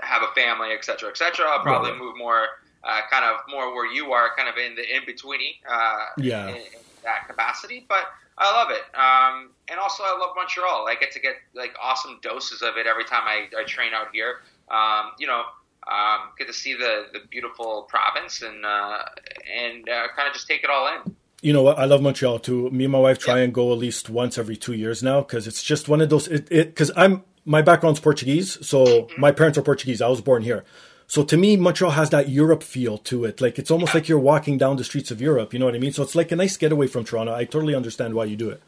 have 0.00 0.22
a 0.22 0.32
family, 0.34 0.70
et 0.72 0.84
cetera, 0.84 1.08
et 1.10 1.16
cetera. 1.16 1.46
I'll 1.46 1.62
probably 1.62 1.90
Right. 1.90 2.00
move 2.00 2.16
more, 2.16 2.46
uh, 2.84 3.00
kind 3.10 3.24
of 3.24 3.40
more 3.48 3.74
where 3.74 3.86
you 3.90 4.12
are, 4.12 4.30
kind 4.36 4.48
of 4.48 4.56
in 4.56 4.74
the 4.76 4.82
in 4.86 5.02
betweeny, 5.02 5.58
uh, 5.68 6.06
Yeah. 6.18 6.48
in, 6.48 6.56
in 6.56 6.82
that 7.02 7.26
capacity. 7.28 7.86
But 7.88 8.06
I 8.38 8.50
love 8.50 8.70
it, 8.70 8.82
um, 8.98 9.50
and 9.68 9.78
also 9.78 10.02
I 10.04 10.16
love 10.18 10.30
Montreal. 10.34 10.86
I 10.88 10.94
get 10.98 11.12
to 11.12 11.20
get 11.20 11.34
like 11.54 11.74
awesome 11.80 12.18
doses 12.22 12.62
of 12.62 12.76
it 12.78 12.86
every 12.86 13.04
time 13.04 13.22
I, 13.26 13.48
I 13.58 13.64
train 13.64 13.92
out 13.94 14.08
here. 14.12 14.36
Um, 14.72 15.12
you 15.18 15.26
know, 15.26 15.42
um, 15.86 16.30
get 16.38 16.46
to 16.48 16.52
see 16.54 16.74
the, 16.74 17.06
the 17.12 17.20
beautiful 17.30 17.82
province 17.88 18.42
and 18.42 18.64
uh, 18.64 18.98
and 19.62 19.88
uh, 19.88 20.06
kind 20.16 20.28
of 20.28 20.34
just 20.34 20.48
take 20.48 20.64
it 20.64 20.70
all 20.70 20.86
in. 20.94 21.14
You 21.42 21.52
know 21.52 21.62
what? 21.62 21.78
I 21.78 21.84
love 21.86 22.00
Montreal 22.02 22.38
too. 22.38 22.70
Me 22.70 22.84
and 22.84 22.92
my 22.92 22.98
wife 23.00 23.18
try 23.18 23.38
Yeah. 23.38 23.44
and 23.44 23.52
go 23.54 23.72
at 23.72 23.78
least 23.78 24.08
once 24.08 24.38
every 24.38 24.56
two 24.56 24.72
years 24.74 25.02
now 25.02 25.20
because 25.20 25.46
it's 25.46 25.62
just 25.62 25.88
one 25.88 26.00
of 26.00 26.08
those. 26.08 26.28
It 26.28 26.48
because 26.48 26.90
I'm 26.96 27.24
my 27.44 27.62
background's 27.62 28.00
Portuguese, 28.00 28.64
so 28.66 28.84
Mm-hmm. 28.84 29.20
my 29.20 29.32
parents 29.32 29.58
are 29.58 29.62
Portuguese. 29.62 30.00
I 30.00 30.08
was 30.08 30.20
born 30.20 30.42
here, 30.42 30.64
So 31.08 31.24
to 31.24 31.36
me, 31.36 31.56
Montreal 31.56 31.92
has 31.92 32.10
that 32.10 32.28
Europe 32.28 32.62
feel 32.62 32.96
to 33.10 33.24
it. 33.24 33.40
Like 33.40 33.58
it's 33.58 33.70
almost 33.72 33.92
like 33.94 34.08
you're 34.08 34.20
walking 34.32 34.56
down 34.58 34.76
the 34.76 34.84
streets 34.84 35.10
of 35.10 35.20
Europe. 35.20 35.52
You 35.52 35.58
know 35.58 35.66
what 35.66 35.74
I 35.74 35.78
mean? 35.78 35.92
So 35.92 36.02
it's 36.04 36.14
like 36.14 36.30
a 36.32 36.36
nice 36.36 36.56
getaway 36.56 36.86
from 36.86 37.04
Toronto. 37.04 37.34
I 37.34 37.44
totally 37.44 37.74
understand 37.74 38.14
why 38.14 38.24
you 38.26 38.36
do 38.36 38.48
it. 38.50 38.62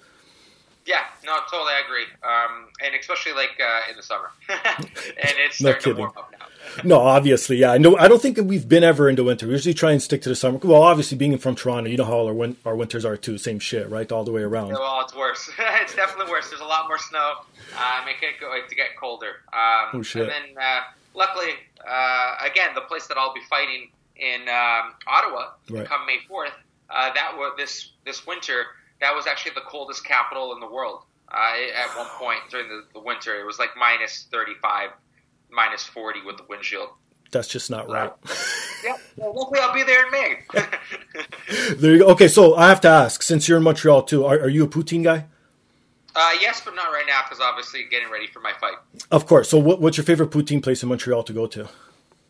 Yeah, 0.86 1.00
no, 1.24 1.38
totally 1.50 1.72
agree. 1.84 2.04
Um, 2.22 2.66
and 2.84 2.94
especially 2.94 3.32
like 3.32 3.58
uh, 3.58 3.90
in 3.90 3.96
the 3.96 4.02
summer, 4.02 4.30
and 4.48 4.86
it's 5.16 5.60
No 5.62 5.72
kidding. 5.74 5.96
warm 5.96 6.12
up 6.16 6.30
now. 6.38 6.46
No, 6.84 7.00
obviously, 7.00 7.56
yeah. 7.56 7.76
No, 7.78 7.96
I 7.96 8.06
don't 8.08 8.20
think 8.20 8.38
we've 8.42 8.68
been 8.68 8.84
ever 8.84 9.08
into 9.08 9.24
winter. 9.24 9.46
We 9.46 9.52
usually 9.52 9.72
try 9.74 9.92
and 9.92 10.02
stick 10.02 10.20
to 10.22 10.28
the 10.28 10.34
summer. 10.36 10.58
Well, 10.58 10.82
obviously, 10.82 11.16
being 11.16 11.36
from 11.38 11.54
Toronto, 11.54 11.88
you 11.88 11.96
know 11.96 12.04
how 12.04 12.26
our, 12.26 12.34
win- 12.34 12.56
our 12.66 12.76
winters 12.76 13.04
are 13.06 13.16
too. 13.16 13.38
Same 13.38 13.58
shit, 13.58 13.88
right? 13.88 14.10
All 14.12 14.24
the 14.24 14.32
way 14.32 14.42
around. 14.42 14.68
Yeah, 14.68 14.74
well, 14.74 15.00
it's 15.02 15.14
worse. 15.14 15.50
it's 15.58 15.94
definitely 15.94 16.30
worse. 16.30 16.48
There's 16.50 16.60
a 16.60 16.66
lot 16.66 16.86
more 16.88 16.98
snow. 16.98 17.32
Um, 17.78 18.06
it 18.08 18.20
could 18.20 18.38
go 18.40 18.54
to 18.68 18.74
get 18.74 18.88
colder. 19.00 19.36
Um, 19.54 19.88
Oh, 19.94 20.02
shit. 20.02 20.22
And 20.22 20.30
then, 20.30 20.62
uh, 20.62 20.80
luckily, 21.14 21.50
uh, 21.88 22.34
again, 22.44 22.70
the 22.74 22.82
place 22.82 23.06
that 23.06 23.16
I'll 23.16 23.32
be 23.34 23.40
fighting 23.48 23.88
in 24.16 24.42
um, 24.48 24.92
Ottawa 25.06 25.52
Right. 25.70 25.86
come 25.86 26.04
May 26.06 26.18
4th, 26.30 26.48
uh, 26.90 27.12
that 27.14 27.32
was 27.36 27.54
this 27.56 27.90
this 28.04 28.26
winter. 28.26 28.64
That 29.00 29.14
was 29.14 29.26
actually 29.26 29.52
the 29.54 29.62
coldest 29.62 30.04
capital 30.04 30.52
in 30.54 30.60
the 30.60 30.68
world. 30.68 31.02
Uh, 31.30 31.52
at 31.74 31.96
one 31.96 32.06
point 32.18 32.40
during 32.50 32.68
the, 32.68 32.84
the 32.92 33.00
winter, 33.00 33.38
it 33.40 33.44
was 33.44 33.58
like 33.58 33.70
minus 33.76 34.28
35, 34.30 34.90
minus 35.50 35.84
40 35.84 36.22
with 36.24 36.36
the 36.36 36.44
windshield. 36.48 36.90
That's 37.30 37.48
just 37.48 37.70
not 37.70 37.88
right. 37.88 38.12
Yeah, 38.84 38.96
well, 39.16 39.32
hopefully 39.32 39.60
I'll 39.60 39.74
be 39.74 39.82
there 39.82 40.06
in 40.06 40.12
May. 40.12 40.38
There 41.76 41.92
you 41.92 41.98
go. 42.00 42.06
Okay, 42.08 42.28
so 42.28 42.54
I 42.54 42.68
have 42.68 42.80
to 42.82 42.88
ask, 42.88 43.22
since 43.22 43.48
you're 43.48 43.58
in 43.58 43.64
Montreal 43.64 44.02
too, 44.02 44.24
are, 44.24 44.38
are 44.38 44.48
you 44.48 44.64
a 44.64 44.68
poutine 44.68 45.02
guy? 45.02 45.26
uh, 46.16 46.30
yes, 46.40 46.62
but 46.64 46.74
not 46.74 46.88
right 46.88 47.04
now 47.06 47.22
because 47.24 47.40
obviously 47.40 47.84
getting 47.90 48.10
ready 48.10 48.26
for 48.26 48.40
my 48.40 48.52
fight. 48.60 48.76
Of 49.10 49.26
course. 49.26 49.48
So, 49.48 49.58
what, 49.58 49.80
what's 49.80 49.96
your 49.96 50.04
favorite 50.04 50.30
poutine 50.30 50.62
place 50.62 50.82
in 50.82 50.88
Montreal 50.88 51.22
to 51.24 51.32
go 51.32 51.46
to? 51.48 51.68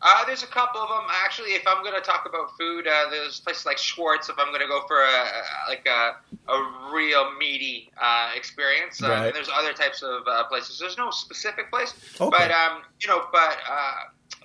Uh, 0.07 0.23
there's 0.27 0.43
a 0.43 0.47
couple 0.47 0.79
of 0.79 0.87
them 0.89 1.07
actually. 1.23 1.49
If 1.51 1.65
I'm 1.67 1.81
going 1.81 1.95
to 1.95 2.01
talk 2.01 2.27
about 2.29 2.55
food, 2.59 2.85
uh, 2.87 3.09
there's 3.09 3.39
places 3.39 3.65
like 3.65 3.79
Schwartz. 3.79 4.29
If 4.29 4.35
I'm 4.37 4.49
going 4.49 4.61
to 4.61 4.67
go 4.67 4.83
for 4.87 5.01
a, 5.01 5.25
like 5.67 5.87
a, 5.87 6.15
a 6.51 6.91
real 6.93 7.31
meaty 7.39 7.89
uh, 7.99 8.29
experience, 8.35 9.01
uh, 9.01 9.07
Right. 9.09 9.25
and 9.27 9.35
there's 9.35 9.49
other 9.51 9.73
types 9.73 10.03
of 10.03 10.21
uh, 10.27 10.43
places. 10.43 10.77
There's 10.77 10.97
no 10.97 11.09
specific 11.09 11.71
place, 11.71 11.93
Okay. 12.21 12.29
but 12.37 12.51
um, 12.51 12.83
you 13.01 13.07
know, 13.07 13.25
but 13.31 13.57
uh, 13.67 13.93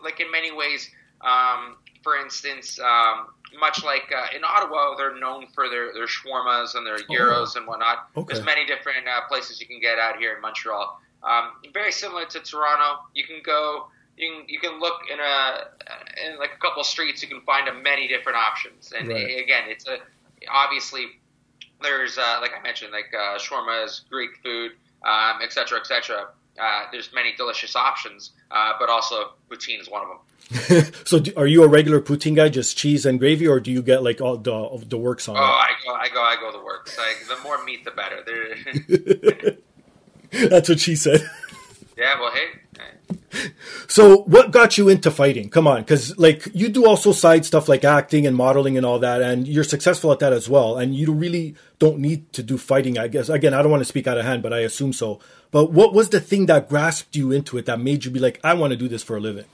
like 0.03 0.19
in 0.21 0.31
many 0.33 0.51
ways, 0.51 0.91
um, 1.21 1.77
for 2.03 2.17
instance, 2.17 2.79
um, 2.81 3.27
much 3.61 3.85
like 3.85 4.11
uh, 4.17 4.35
in 4.35 4.43
Ottawa, 4.45 4.95
they're 4.97 5.19
known 5.19 5.47
for 5.55 5.69
their 5.69 5.93
their 5.93 6.07
shawarmas 6.07 6.75
and 6.75 6.87
their 6.87 6.99
gyros 7.11 7.57
and 7.57 7.67
whatnot. 7.67 8.09
Oh. 8.17 8.23
Okay. 8.23 8.33
There's 8.35 8.47
many 8.47 8.65
different 8.65 9.07
uh, 9.07 9.21
places 9.29 9.61
you 9.61 9.67
can 9.67 9.81
get 9.81 9.99
out 9.99 10.17
here 10.17 10.35
in 10.37 10.41
Montreal. 10.41 10.99
Um, 11.23 11.51
very 11.75 11.93
similar 11.93 12.25
to 12.25 12.41
Toronto. 12.41 13.03
You 13.15 13.25
can 13.27 13.43
go. 13.45 13.89
You 14.21 14.31
can, 14.37 14.49
you 14.49 14.59
can 14.61 14.81
look 14.81 15.01
in 15.11 15.19
a 15.19 16.31
in 16.31 16.39
like 16.39 16.51
a 16.55 16.61
couple 16.61 16.81
of 16.83 16.87
streets. 16.87 17.23
You 17.23 17.29
can 17.29 17.41
find 17.43 17.69
a 17.69 17.75
many 17.75 18.07
different 18.07 18.37
options. 18.37 18.93
And 18.97 19.09
Right. 19.09 19.39
again, 19.43 19.65
it's 19.69 19.87
a 19.89 19.97
obviously 20.51 21.07
there's 21.83 22.19
uh, 22.19 22.39
like 22.41 22.51
I 22.59 22.63
mentioned 22.63 22.93
like 22.93 23.07
uh, 23.15 23.39
shawarmas, 23.39 24.09
Greek 24.11 24.31
food, 24.43 24.73
um, 25.07 25.41
et 25.43 25.53
cetera, 25.53 25.79
et 25.79 25.87
cetera. 25.87 26.29
Uh, 26.61 26.83
there's 26.93 27.11
many 27.15 27.33
delicious 27.37 27.75
options, 27.75 28.33
uh, 28.51 28.73
but 28.79 28.91
also 28.91 29.33
poutine 29.49 29.81
is 29.81 29.89
one 29.89 30.03
of 30.03 30.09
them. 30.09 30.93
so, 31.07 31.19
do, 31.21 31.33
are 31.37 31.47
you 31.47 31.63
a 31.63 31.69
regular 31.69 32.01
poutine 32.01 32.35
guy, 32.35 32.49
just 32.51 32.77
cheese 32.77 33.07
and 33.07 33.19
gravy, 33.19 33.47
or 33.47 33.61
do 33.61 33.71
you 33.71 33.81
get 33.83 34.03
like 34.03 34.21
all 34.21 34.37
the 34.37 34.85
the 34.87 34.99
works 34.99 35.29
on 35.29 35.37
it? 35.37 35.41
Oh, 35.41 35.43
I 35.43 35.71
go, 35.85 35.95
I 35.95 36.09
go, 36.09 36.21
I 36.21 36.37
go 36.39 36.53
the 36.53 36.63
works. 36.63 36.99
Like 36.99 37.27
the 37.29 37.43
more 37.43 37.65
meat, 37.65 37.85
the 37.85 37.93
better. 37.93 38.23
That's 40.49 40.69
what 40.69 40.81
she 40.81 40.97
said. 40.97 41.23
yeah, 41.97 42.21
well, 42.21 42.33
hey, 42.33 42.47
So, 43.87 44.23
what 44.23 44.51
got 44.51 44.79
you 44.79 44.89
into 44.89 45.11
fighting? 45.11 45.51
Come 45.51 45.67
on, 45.67 45.81
because 45.81 46.17
like 46.19 46.49
you 46.53 46.69
do 46.69 46.87
also 46.87 47.13
side 47.13 47.45
stuff 47.45 47.69
like 47.69 47.85
acting 47.85 48.27
and 48.27 48.37
modeling 48.37 48.77
and 48.77 48.87
all 48.87 48.99
that, 49.01 49.21
and 49.23 49.47
you're 49.47 49.65
successful 49.65 50.13
at 50.13 50.19
that 50.21 50.33
as 50.33 50.49
well. 50.49 50.77
And 50.77 50.95
you 50.95 51.13
really 51.13 51.55
don't 51.79 51.99
need 51.99 52.33
to 52.35 52.43
do 52.43 52.59
fighting, 52.59 52.99
I 52.99 53.09
guess. 53.09 53.29
Again, 53.29 53.55
I 53.55 53.63
don't 53.63 53.71
want 53.71 53.83
to 53.83 53.87
speak 53.87 54.07
out 54.07 54.19
of 54.19 54.25
hand, 54.25 54.43
but 54.43 54.53
I 54.53 54.61
assume 54.61 54.93
so. 54.93 55.21
But 55.51 55.73
what 55.73 55.93
was 55.93 56.11
the 56.11 56.21
thing 56.21 56.47
that 56.47 56.69
grasped 56.69 57.17
you 57.17 57.33
into 57.33 57.59
it 57.59 57.67
that 57.67 57.81
made 57.81 58.05
you 58.05 58.11
be 58.11 58.21
like, 58.21 58.39
I 58.45 58.55
want 58.55 58.73
to 58.73 58.77
do 58.77 58.89
this 58.89 59.03
for 59.03 59.17
a 59.17 59.21
living? 59.21 59.47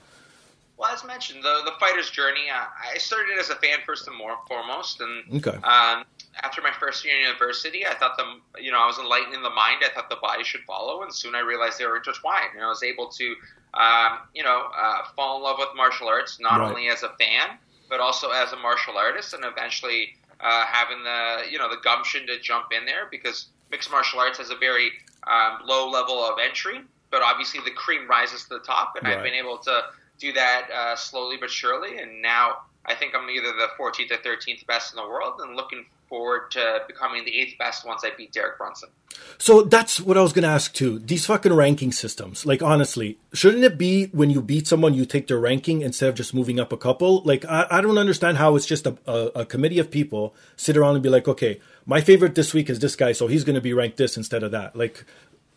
Well, 0.77 0.91
as 0.93 1.03
mentioned, 1.03 1.43
the 1.43 1.61
the 1.65 1.73
fighter's 1.79 2.09
journey. 2.09 2.49
Uh, 2.53 2.65
I 2.93 2.97
started 2.99 3.37
as 3.39 3.49
a 3.49 3.55
fan 3.55 3.79
first 3.85 4.07
and 4.07 4.15
more 4.15 4.37
foremost, 4.47 5.01
and 5.01 5.23
Okay. 5.37 5.57
um, 5.63 6.05
after 6.43 6.61
my 6.61 6.71
first 6.79 7.03
year 7.03 7.15
in 7.15 7.21
university, 7.23 7.85
I 7.85 7.95
thought 7.95 8.15
the 8.17 8.61
you 8.61 8.71
know 8.71 8.79
I 8.79 8.85
was 8.85 8.99
enlightened 8.99 9.33
in 9.33 9.41
the 9.41 9.49
mind. 9.49 9.81
I 9.83 9.89
thought 9.89 10.09
the 10.09 10.17
body 10.21 10.43
should 10.43 10.61
follow, 10.61 11.01
and 11.01 11.13
soon 11.13 11.33
I 11.35 11.39
realized 11.39 11.79
they 11.79 11.85
were 11.87 11.97
intertwined. 11.97 12.51
And 12.53 12.63
I 12.63 12.67
was 12.69 12.83
able 12.83 13.07
to 13.09 13.35
um, 13.73 14.19
you 14.35 14.43
know 14.43 14.67
uh, 14.77 15.01
fall 15.15 15.37
in 15.37 15.43
love 15.43 15.57
with 15.59 15.69
martial 15.75 16.07
arts 16.07 16.39
not 16.39 16.59
Right. 16.59 16.69
only 16.69 16.89
as 16.89 17.03
a 17.03 17.09
fan 17.19 17.57
but 17.89 17.99
also 18.01 18.31
as 18.31 18.51
a 18.51 18.57
martial 18.57 18.97
artist, 18.97 19.33
and 19.33 19.45
eventually 19.45 20.13
uh, 20.41 20.65
having 20.65 21.03
the 21.03 21.49
you 21.49 21.57
know 21.57 21.69
the 21.69 21.77
gumption 21.83 22.27
to 22.27 22.37
jump 22.39 22.67
in 22.71 22.85
there 22.85 23.07
because 23.09 23.47
mixed 23.71 23.89
martial 23.89 24.19
arts 24.19 24.37
has 24.37 24.49
a 24.51 24.55
very 24.57 24.91
um, 25.25 25.59
low 25.65 25.89
level 25.89 26.23
of 26.23 26.37
entry, 26.37 26.81
but 27.11 27.21
obviously 27.23 27.61
the 27.65 27.71
cream 27.71 28.07
rises 28.07 28.43
to 28.43 28.49
the 28.49 28.59
top, 28.59 28.93
and 28.95 29.07
Right. 29.07 29.17
I've 29.17 29.23
been 29.23 29.33
able 29.33 29.57
to 29.59 29.81
do 30.19 30.33
that 30.33 30.69
uh, 30.73 30.95
slowly 30.95 31.37
but 31.39 31.49
surely. 31.49 31.99
And 31.99 32.21
now 32.21 32.57
I 32.85 32.95
think 32.95 33.13
I'm 33.15 33.29
either 33.29 33.51
the 33.53 33.67
14th 33.79 34.11
or 34.11 34.17
13th 34.17 34.65
best 34.65 34.93
in 34.93 34.97
the 34.97 35.07
world, 35.07 35.41
and 35.41 35.55
looking 35.55 35.85
forward 36.07 36.49
to 36.51 36.81
becoming 36.87 37.25
the 37.25 37.37
eighth 37.37 37.57
best 37.57 37.85
once 37.85 38.03
I 38.05 38.11
beat 38.15 38.31
Derek 38.31 38.57
Brunson. 38.57 38.89
So 39.37 39.63
that's 39.63 39.99
what 39.99 40.17
I 40.17 40.21
was 40.21 40.31
going 40.31 40.43
to 40.43 40.49
ask 40.49 40.73
too. 40.73 40.99
These 40.99 41.25
fucking 41.25 41.53
ranking 41.53 41.91
systems, 41.91 42.45
like 42.45 42.61
honestly, 42.61 43.17
shouldn't 43.33 43.63
it 43.63 43.77
be 43.77 44.05
when 44.07 44.29
you 44.29 44.41
beat 44.41 44.67
someone, 44.67 44.93
you 44.93 45.05
take 45.05 45.27
their 45.27 45.39
ranking 45.39 45.81
instead 45.81 46.07
of 46.07 46.15
just 46.15 46.33
moving 46.33 46.61
up 46.61 46.71
a 46.71 46.77
couple? 46.77 47.21
Like, 47.23 47.43
I, 47.45 47.67
I 47.69 47.81
don't 47.81 47.97
understand 47.97 48.37
how 48.37 48.55
it's 48.55 48.65
just 48.65 48.87
a, 48.87 48.97
a, 49.05 49.41
a 49.41 49.45
committee 49.45 49.79
of 49.79 49.91
people 49.91 50.33
sit 50.55 50.77
around 50.77 50.95
and 50.95 51.03
be 51.03 51.09
like, 51.09 51.27
okay, 51.27 51.59
my 51.85 51.99
favorite 51.99 52.35
this 52.35 52.53
week 52.53 52.69
is 52.69 52.79
this 52.79 52.95
guy, 52.95 53.11
so 53.11 53.27
he's 53.27 53.43
going 53.43 53.55
to 53.55 53.61
be 53.61 53.73
ranked 53.73 53.97
this 53.97 54.15
instead 54.15 54.43
of 54.43 54.51
that. 54.51 54.77
Like, 54.77 55.03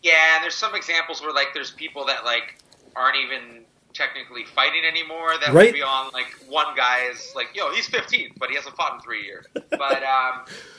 Yeah, 0.03 0.35
and 0.35 0.43
there's 0.43 0.57
some 0.57 0.75
examples 0.75 1.23
where 1.23 1.33
like 1.33 1.49
there's 1.55 1.71
people 1.71 2.07
that 2.07 2.25
like 2.25 2.57
aren't 2.97 3.17
even 3.17 3.65
technically 4.01 4.45
fighting 4.47 4.83
anymore 4.87 5.33
that 5.41 5.53
Right. 5.53 5.67
would 5.67 5.75
be 5.75 5.83
on 5.83 6.11
like 6.13 6.31
one 6.49 6.75
guy 6.77 7.05
is 7.13 7.33
like 7.35 7.49
yo 7.55 7.71
he's 7.73 7.87
15, 7.87 8.37
but 8.41 8.49
he 8.49 8.57
hasn't 8.57 8.75
fought 8.77 8.95
in 8.95 9.01
three 9.01 9.25
years 9.25 9.45
but 9.85 10.03
um, 10.03 10.35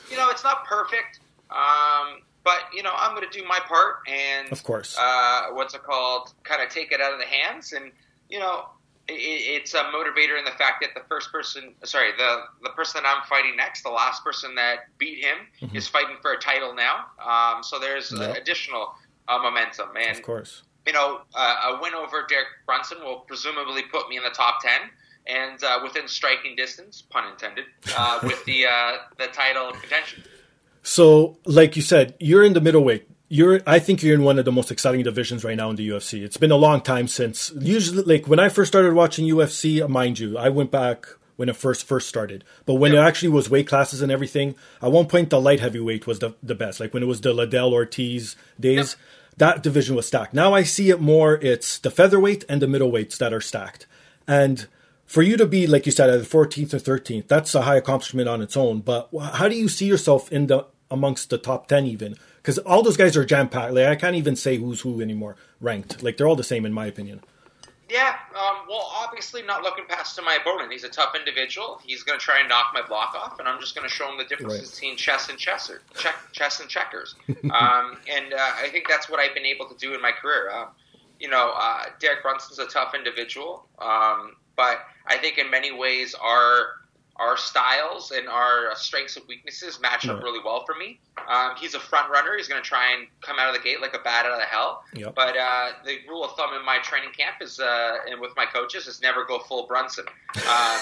you 0.10 0.18
know 0.18 0.30
it's 0.30 0.44
not 0.44 0.66
perfect 0.66 1.20
um, 1.52 2.08
but 2.44 2.62
you 2.74 2.82
know 2.82 2.92
i'm 2.98 3.16
going 3.16 3.28
to 3.30 3.38
do 3.40 3.46
my 3.48 3.60
part 3.68 3.96
and 4.08 4.52
Of 4.52 4.64
course. 4.64 4.98
uh, 5.00 5.48
what's 5.54 5.74
it 5.76 5.84
called 5.84 6.30
kind 6.44 6.62
of 6.64 6.70
take 6.70 6.92
it 6.92 7.00
out 7.02 7.14
of 7.14 7.20
the 7.20 7.26
hands 7.26 7.74
and 7.74 7.92
you 8.30 8.40
know 8.40 8.64
it, 9.08 9.14
it's 9.14 9.74
a 9.74 9.84
motivator 9.98 10.38
in 10.40 10.46
the 10.46 10.56
fact 10.58 10.78
that 10.84 10.92
the 10.96 11.06
first 11.08 11.32
person 11.32 11.76
sorry 11.84 12.10
the 12.18 12.32
the 12.64 12.70
person 12.72 13.02
that 13.04 13.08
i'm 13.10 13.24
fighting 13.30 13.56
next 13.56 13.84
the 13.84 13.90
last 13.90 14.24
person 14.24 14.56
that 14.56 14.78
beat 14.98 15.24
him 15.24 15.38
is 15.76 15.88
fighting 15.88 16.16
for 16.24 16.32
a 16.34 16.40
title 16.40 16.74
now 16.74 16.96
um, 17.24 17.62
so 17.64 17.78
there's 17.80 18.12
Mm-hmm. 18.12 18.36
Additional 18.42 18.86
uh, 19.28 19.38
momentum 19.38 19.90
and 19.96 20.18
of 20.18 20.24
course. 20.24 20.64
You 20.86 20.94
know, 20.94 21.22
uh, 21.36 21.72
a 21.78 21.82
win 21.82 21.94
over 21.94 22.26
Derek 22.28 22.48
Brunson 22.66 23.00
will 23.04 23.20
presumably 23.28 23.84
put 23.84 24.10
me 24.10 24.18
in 24.18 24.24
the 24.24 24.30
top 24.30 24.62
ten 24.62 24.90
and 25.28 25.64
uh, 25.64 25.80
within 25.84 26.08
striking 26.08 26.56
distance, 26.56 27.02
pun 27.02 27.30
intended, 27.32 27.66
uh, 27.96 28.20
with 28.24 28.44
the 28.46 28.66
uh, 28.66 28.98
the 29.18 29.28
title 29.28 29.72
contention. 29.74 30.24
So, 30.84 31.38
like 31.46 31.76
you 31.76 31.82
said, 31.82 32.16
you're 32.20 32.44
in 32.44 32.54
the 32.54 32.62
middleweight. 32.62 33.08
You're, 33.30 33.62
I 33.66 33.80
think 33.80 34.04
you're 34.04 34.16
in 34.16 34.24
one 34.24 34.40
of 34.40 34.46
the 34.46 34.52
most 34.52 34.72
exciting 34.72 35.04
divisions 35.04 35.44
right 35.46 35.56
now 35.56 35.70
in 35.70 35.78
the 35.78 35.88
UFC. 35.88 36.22
It's 36.24 36.36
been 36.38 36.52
a 36.52 36.58
long 36.58 36.82
time 36.82 37.08
since, 37.08 37.54
usually, 37.58 38.04
like 38.04 38.28
when 38.28 38.40
I 38.40 38.50
first 38.50 38.70
started 38.72 38.94
watching 38.94 39.26
UFC, 39.26 39.88
mind 39.88 40.20
you, 40.20 40.38
I 40.38 40.50
went 40.50 40.70
back 40.70 41.06
when 41.38 41.48
it 41.48 41.56
first 41.56 41.86
first 41.86 42.10
started. 42.10 42.44
But 42.66 42.74
when 42.76 42.92
Yeah. 42.92 43.04
it 43.06 43.08
actually 43.08 43.30
was 43.30 43.50
weight 43.50 43.68
classes 43.68 44.02
and 44.02 44.12
everything, 44.12 44.56
at 44.82 44.92
one 44.92 45.06
point 45.06 45.30
the 45.30 45.40
light 45.40 45.62
heavyweight 45.62 46.08
was 46.08 46.20
the, 46.20 46.34
the 46.44 46.56
best. 46.56 46.80
Like 46.82 46.94
when 46.94 47.04
it 47.04 47.06
was 47.06 47.22
the 47.22 47.32
Liddell 47.32 47.74
Ortiz 47.74 48.36
days, 48.60 48.98
that 49.38 49.64
division 49.64 49.96
was 49.96 50.08
stacked. 50.08 50.34
Now 50.34 50.54
I 50.54 50.64
see 50.64 50.90
it 50.90 51.02
more. 51.02 51.36
It's 51.36 51.80
the 51.80 51.92
featherweight 51.92 52.46
and 52.50 52.62
the 52.62 52.68
middleweights 52.68 53.18
that 53.18 53.34
are 53.34 53.42
stacked, 53.42 53.88
and 54.28 54.68
for 55.06 55.22
you 55.22 55.36
to 55.38 55.46
be 55.46 55.68
like 55.68 55.86
you 55.86 55.92
said 55.92 56.10
at 56.10 56.20
the 56.20 56.26
14th 56.26 56.74
or 56.74 56.78
13th 56.78 57.28
that's 57.28 57.54
a 57.54 57.64
high 57.64 57.76
accomplishment 57.76 58.30
on 58.30 58.42
its 58.42 58.56
own. 58.56 58.80
But 58.80 59.10
how 59.34 59.50
do 59.50 59.56
you 59.56 59.68
see 59.68 59.86
yourself 59.86 60.32
in 60.32 60.48
the 60.48 60.66
amongst 60.90 61.30
the 61.30 61.38
top 61.38 61.68
10 61.68 61.86
even? 61.86 62.16
Because 62.38 62.58
all 62.60 62.82
those 62.82 62.98
guys 62.98 63.16
are 63.18 63.26
jam 63.26 63.50
packed 63.50 63.74
like 63.74 63.88
i 63.88 63.96
can't 63.96 64.16
even 64.16 64.36
say 64.36 64.58
who's 64.58 64.82
who 64.82 65.02
anymore 65.02 65.36
ranked. 65.60 66.02
Like 66.02 66.18
they're 66.18 66.28
all 66.28 66.36
the 66.36 66.44
same 66.44 66.66
in 66.66 66.74
my 66.74 66.86
opinion 66.86 67.22
Yeah, 67.92 68.16
um, 68.34 68.68
well, 68.70 68.90
obviously 68.96 69.42
not 69.42 69.64
looking 69.64 69.84
past 69.86 70.16
to 70.16 70.22
my 70.22 70.36
opponent. 70.36 70.72
He's 70.72 70.86
a 70.86 70.90
tough 70.90 71.14
individual. 71.14 71.82
He's 71.84 72.04
going 72.04 72.18
to 72.18 72.24
try 72.24 72.40
and 72.40 72.48
knock 72.48 72.68
my 72.74 72.82
block 72.82 73.14
off, 73.16 73.38
and 73.38 73.50
I'm 73.50 73.60
just 73.60 73.76
going 73.76 73.86
to 73.88 73.94
show 73.94 74.10
him 74.10 74.18
the 74.18 74.24
difference 74.24 74.54
Right. 74.54 74.72
between 74.72 74.96
chess 74.96 75.28
and 75.28 75.38
chesser, 75.38 75.80
check, 75.98 76.16
chess 76.32 76.62
and 76.62 76.70
checkers. 76.70 77.16
um, 77.52 77.98
and 78.10 78.34
uh, 78.34 78.38
I 78.56 78.70
think 78.72 78.88
that's 78.88 79.10
what 79.10 79.20
I've 79.20 79.34
been 79.34 79.46
able 79.46 79.68
to 79.68 79.76
do 79.76 79.94
in 79.94 80.02
my 80.02 80.12
career. 80.14 80.50
Uh, 80.52 80.68
you 81.20 81.28
know, 81.30 81.52
uh, 81.54 81.88
Derek 82.00 82.24
Brunson's 82.24 82.60
a 82.60 82.66
tough 82.66 82.96
individual, 82.96 83.66
um, 83.80 84.38
but 84.56 84.80
I 85.08 85.18
think 85.18 85.38
in 85.38 85.52
many 85.52 85.74
ways 85.74 86.16
our 86.16 86.68
our 87.22 87.38
styles 87.38 88.12
and 88.12 88.28
our 88.28 88.76
strengths 88.76 89.16
and 89.16 89.28
weaknesses 89.28 89.80
match 89.80 90.08
up 90.08 90.24
really 90.24 90.40
well 90.44 90.66
for 90.66 90.74
me. 90.74 91.00
Um, 91.30 91.52
he's 91.56 91.76
a 91.76 91.80
front 91.80 92.10
runner. 92.10 92.36
He's 92.36 92.48
going 92.48 92.62
to 92.62 92.68
try 92.68 92.94
and 92.94 93.08
come 93.22 93.38
out 93.38 93.48
of 93.48 93.54
the 93.56 93.62
gate 93.62 93.80
like 93.80 93.94
a 93.94 94.00
bat 94.00 94.26
out 94.26 94.42
of 94.42 94.48
hell. 94.48 94.84
Yep. 94.96 95.14
But 95.14 95.38
uh, 95.38 95.70
the 95.86 96.00
rule 96.10 96.26
of 96.26 96.36
thumb 96.36 96.50
in 96.58 96.66
my 96.66 96.80
training 96.80 97.12
camp 97.16 97.36
is, 97.40 97.60
uh, 97.60 97.98
and 98.10 98.20
with 98.20 98.32
my 98.36 98.46
coaches, 98.46 98.88
is 98.88 99.02
never 99.04 99.24
go 99.24 99.38
full 99.38 99.68
Brunson. 99.68 100.06
Um, 100.36 100.80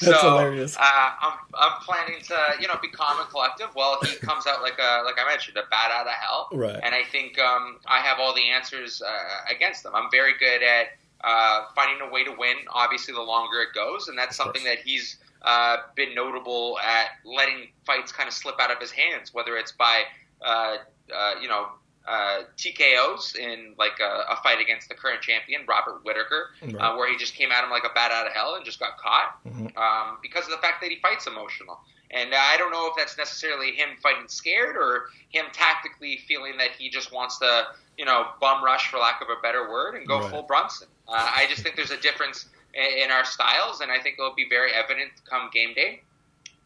That's 0.00 0.18
so, 0.20 0.30
hilarious. 0.30 0.76
Uh, 0.76 0.80
I'm, 0.80 1.32
I'm 1.52 1.80
planning 1.82 2.22
to, 2.22 2.36
you 2.60 2.68
know, 2.68 2.76
be 2.80 2.88
calm 2.88 3.20
and 3.20 3.28
collective. 3.28 3.68
Well, 3.74 3.98
he 4.02 4.16
comes 4.26 4.46
out 4.46 4.62
like 4.62 4.78
a, 4.78 5.02
like 5.04 5.16
I 5.20 5.28
mentioned, 5.28 5.56
a 5.56 5.68
bat 5.68 5.90
out 5.92 6.06
of 6.06 6.12
hell. 6.12 6.48
Right. 6.52 6.80
And 6.82 6.94
I 6.94 7.02
think 7.02 7.38
um, 7.40 7.80
I 7.86 7.98
have 7.98 8.18
all 8.20 8.34
the 8.34 8.48
answers 8.48 9.02
uh, 9.02 9.54
against 9.54 9.82
them. 9.82 9.94
I'm 9.96 10.10
very 10.10 10.32
good 10.38 10.62
at 10.62 10.86
uh, 11.22 11.64
finding 11.74 12.06
a 12.06 12.10
way 12.10 12.24
to 12.24 12.32
win. 12.38 12.56
Obviously, 12.68 13.12
the 13.12 13.20
longer 13.20 13.60
it 13.60 13.74
goes, 13.74 14.08
and 14.08 14.16
that's 14.16 14.36
something 14.36 14.64
that 14.64 14.78
he's 14.78 15.16
uh, 15.42 15.76
been 15.96 16.14
notable 16.14 16.78
at 16.80 17.06
letting 17.24 17.68
fights 17.86 18.12
kind 18.12 18.28
of 18.28 18.34
slip 18.34 18.56
out 18.60 18.70
of 18.70 18.78
his 18.78 18.90
hands, 18.90 19.32
whether 19.34 19.56
it's 19.56 19.72
by, 19.72 20.02
uh, 20.42 20.76
uh, 21.14 21.32
you 21.40 21.48
know. 21.48 21.66
Uh, 22.08 22.44
TKOs 22.56 23.36
in 23.36 23.74
like 23.78 24.00
a, 24.00 24.24
a 24.32 24.36
fight 24.42 24.58
against 24.58 24.88
the 24.88 24.94
current 24.94 25.20
champion 25.20 25.60
Robert 25.68 26.00
Whitaker, 26.02 26.46
Right. 26.62 26.74
uh, 26.74 26.96
where 26.96 27.08
he 27.08 27.16
just 27.16 27.34
came 27.34 27.52
at 27.52 27.62
him 27.62 27.70
like 27.70 27.84
a 27.84 27.90
bat 27.94 28.10
out 28.10 28.26
of 28.26 28.32
hell 28.32 28.54
and 28.56 28.64
just 28.64 28.80
got 28.80 28.96
caught 28.98 29.38
Mhm. 29.46 29.76
um, 29.76 30.18
because 30.22 30.44
of 30.44 30.50
the 30.50 30.56
fact 30.58 30.80
that 30.80 30.90
he 30.90 30.96
fights 31.00 31.26
emotional. 31.26 31.78
And 32.10 32.34
I 32.34 32.56
don't 32.56 32.72
know 32.72 32.88
if 32.88 32.96
that's 32.96 33.16
necessarily 33.18 33.72
him 33.76 33.90
fighting 34.02 34.26
scared 34.28 34.76
or 34.76 35.10
him 35.28 35.44
tactically 35.52 36.16
feeling 36.26 36.56
that 36.56 36.70
he 36.72 36.88
just 36.88 37.12
wants 37.12 37.38
to, 37.38 37.68
you 37.98 38.06
know, 38.06 38.28
bum 38.40 38.64
rush 38.64 38.90
for 38.90 38.98
lack 38.98 39.20
of 39.20 39.28
a 39.28 39.40
better 39.42 39.70
word 39.70 39.94
and 39.94 40.08
go 40.08 40.20
Right. 40.20 40.30
full 40.30 40.42
Brunson. 40.44 40.88
Uh, 41.06 41.30
I 41.32 41.46
just 41.48 41.62
think 41.62 41.76
there's 41.76 41.92
a 41.92 42.00
difference 42.00 42.46
in, 42.74 43.10
our 43.10 43.24
styles, 43.24 43.80
and 43.80 43.90
I 43.90 43.98
think 43.98 44.16
it'll 44.18 44.34
be 44.34 44.48
very 44.48 44.72
evident 44.72 45.10
come 45.28 45.50
game 45.52 45.74
day. 45.74 46.02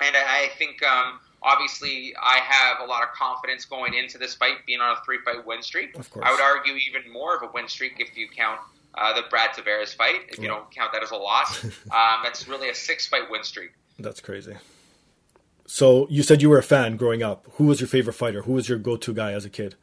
And 0.00 0.16
I 0.16 0.48
think 0.58 0.82
um, 0.82 1.20
obviously 1.42 2.14
I 2.20 2.38
have 2.38 2.80
a 2.80 2.84
lot 2.84 3.02
of 3.02 3.10
confidence 3.10 3.64
going 3.64 3.94
into 3.94 4.18
this 4.18 4.34
fight, 4.34 4.66
being 4.66 4.80
on 4.80 4.96
a 4.96 5.04
three 5.04 5.18
fight 5.24 5.46
win 5.46 5.62
streak. 5.62 5.96
Of 5.96 6.10
course. 6.10 6.24
I 6.26 6.30
would 6.30 6.40
argue 6.40 6.74
even 6.74 7.10
more 7.12 7.36
of 7.36 7.42
a 7.42 7.50
win 7.52 7.68
streak 7.68 7.94
if 7.98 8.16
you 8.16 8.28
count 8.28 8.60
uh, 8.94 9.14
the 9.14 9.26
Brad 9.28 9.50
Tavares 9.50 9.94
fight. 9.94 10.22
If 10.28 10.38
you 10.38 10.48
don't 10.48 10.70
count 10.70 10.92
that 10.92 11.02
as 11.02 11.10
a 11.10 11.16
loss, 11.16 11.64
um, 11.64 12.20
that's 12.22 12.48
really 12.48 12.68
a 12.70 12.74
six 12.74 13.06
fight 13.06 13.30
win 13.30 13.44
streak. 13.44 13.72
That's 13.98 14.20
crazy. 14.20 14.56
So 15.66 16.06
you 16.10 16.22
said 16.22 16.42
you 16.42 16.50
were 16.50 16.58
a 16.58 16.62
fan 16.62 16.96
growing 16.96 17.22
up. 17.22 17.46
Who 17.54 17.64
was 17.64 17.80
your 17.80 17.88
favorite 17.88 18.14
fighter? 18.14 18.42
Who 18.42 18.52
was 18.52 18.68
your 18.68 18.78
go-to 18.78 19.14
guy 19.14 19.32
as 19.32 19.44
a 19.44 19.50
kid? 19.50 19.76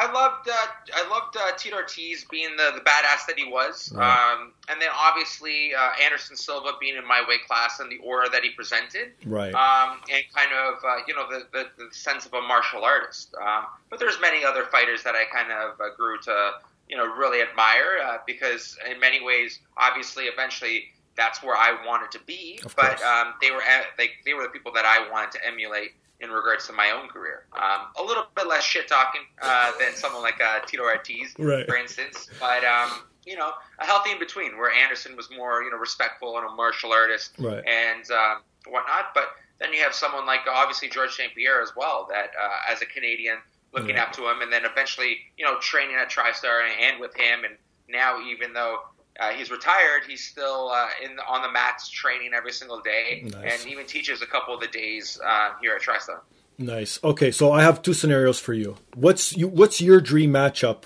I 0.00 0.10
loved 0.10 0.48
uh, 0.48 0.66
I 0.94 1.08
loved 1.10 1.36
uh, 1.36 1.54
Tito 1.58 1.76
Ortiz 1.76 2.24
being 2.30 2.56
the, 2.56 2.70
the 2.74 2.80
badass 2.80 3.26
that 3.28 3.34
he 3.36 3.44
was, 3.44 3.92
Right. 3.92 4.32
um, 4.32 4.52
and 4.70 4.80
then 4.80 4.88
obviously 4.96 5.74
uh, 5.74 5.90
Anderson 6.02 6.36
Silva 6.36 6.70
being 6.80 6.96
in 6.96 7.06
my 7.06 7.22
weight 7.28 7.46
class 7.46 7.80
and 7.80 7.92
the 7.92 7.98
aura 7.98 8.30
that 8.30 8.42
he 8.42 8.50
presented, 8.50 9.12
Right. 9.26 9.52
um, 9.52 10.00
and 10.10 10.24
kind 10.34 10.50
of 10.54 10.82
uh, 10.82 10.96
you 11.06 11.14
know 11.14 11.28
the, 11.28 11.44
the, 11.52 11.66
the 11.76 11.94
sense 11.94 12.24
of 12.24 12.32
a 12.32 12.40
martial 12.40 12.82
artist. 12.82 13.34
Um, 13.34 13.66
but 13.90 13.98
there's 14.00 14.18
many 14.22 14.42
other 14.42 14.64
fighters 14.64 15.02
that 15.02 15.14
I 15.14 15.24
kind 15.26 15.52
of 15.52 15.78
uh, 15.78 15.94
grew 15.98 16.18
to 16.22 16.52
you 16.88 16.96
know 16.96 17.04
really 17.04 17.42
admire 17.42 17.98
uh, 18.02 18.18
because 18.26 18.78
in 18.90 18.98
many 19.00 19.22
ways, 19.22 19.58
obviously, 19.76 20.24
eventually 20.24 20.84
that's 21.14 21.42
where 21.42 21.56
I 21.56 21.76
wanted 21.86 22.10
to 22.12 22.20
be. 22.24 22.58
Of 22.64 22.74
but 22.74 23.02
um, 23.02 23.34
they 23.42 23.50
were 23.50 23.60
at, 23.62 23.88
they 23.98 24.08
they 24.24 24.32
were 24.32 24.44
the 24.44 24.48
people 24.48 24.72
that 24.72 24.86
I 24.86 25.10
wanted 25.10 25.32
to 25.32 25.46
emulate 25.46 25.90
in 26.20 26.30
regards 26.30 26.66
to 26.66 26.72
my 26.72 26.90
own 26.90 27.08
career. 27.08 27.44
Um, 27.54 27.86
a 27.98 28.02
little 28.02 28.24
bit 28.36 28.46
less 28.46 28.62
shit 28.62 28.88
talking 28.88 29.22
uh, 29.42 29.72
than 29.78 29.94
someone 29.94 30.22
like 30.22 30.40
uh, 30.40 30.60
Tito 30.66 30.82
Ortiz, 30.82 31.34
Right. 31.38 31.66
for 31.66 31.76
instance. 31.76 32.28
But 32.38 32.64
um, 32.64 32.90
you 33.24 33.36
know, 33.36 33.52
a 33.78 33.84
healthy 33.86 34.12
in 34.12 34.18
between, 34.18 34.56
where 34.58 34.70
Anderson 34.72 35.16
was 35.16 35.28
more 35.36 35.62
you 35.62 35.70
know 35.70 35.76
respectful 35.78 36.36
and 36.38 36.46
a 36.46 36.50
martial 36.54 36.92
artist 36.92 37.32
Right. 37.38 37.64
and 37.66 38.10
um, 38.10 38.42
whatnot. 38.68 39.14
But 39.14 39.30
then 39.60 39.72
you 39.72 39.80
have 39.80 39.94
someone 39.94 40.26
like 40.26 40.40
obviously 40.50 40.88
George 40.88 41.12
St. 41.12 41.34
Pierre 41.34 41.62
as 41.62 41.72
well, 41.76 42.06
that 42.10 42.30
uh, 42.40 42.72
as 42.72 42.82
a 42.82 42.86
Canadian 42.86 43.38
looking 43.72 43.96
Yeah. 43.96 44.02
up 44.04 44.12
to 44.14 44.28
him, 44.28 44.42
and 44.42 44.52
then 44.52 44.64
eventually 44.64 45.18
you 45.38 45.44
know 45.44 45.58
training 45.60 45.96
at 45.96 46.10
TriStar 46.10 46.62
and 46.80 47.00
with 47.00 47.14
him, 47.16 47.44
and 47.44 47.56
now 47.88 48.20
even 48.20 48.52
though. 48.52 48.78
Uh, 49.18 49.30
he's 49.30 49.50
retired. 49.50 50.02
He's 50.06 50.24
still 50.24 50.70
uh, 50.70 50.88
in 51.04 51.18
on 51.28 51.42
the 51.42 51.50
mats 51.50 51.88
training 51.90 52.32
every 52.34 52.52
single 52.52 52.80
day, 52.80 53.24
Nice. 53.24 53.62
and 53.62 53.70
even 53.72 53.86
teaches 53.86 54.22
a 54.22 54.26
couple 54.26 54.54
of 54.54 54.60
the 54.60 54.68
days 54.68 55.18
uh, 55.24 55.50
here 55.60 55.74
at 55.74 55.82
TriStar. 55.82 56.20
Nice. 56.58 56.98
Okay, 57.02 57.30
so 57.30 57.52
I 57.52 57.62
have 57.62 57.82
two 57.82 57.92
scenarios 57.94 58.38
for 58.38 58.52
you. 58.54 58.76
What's 58.94 59.36
you? 59.36 59.48
What's 59.48 59.80
your 59.80 60.00
dream 60.00 60.32
matchup? 60.32 60.84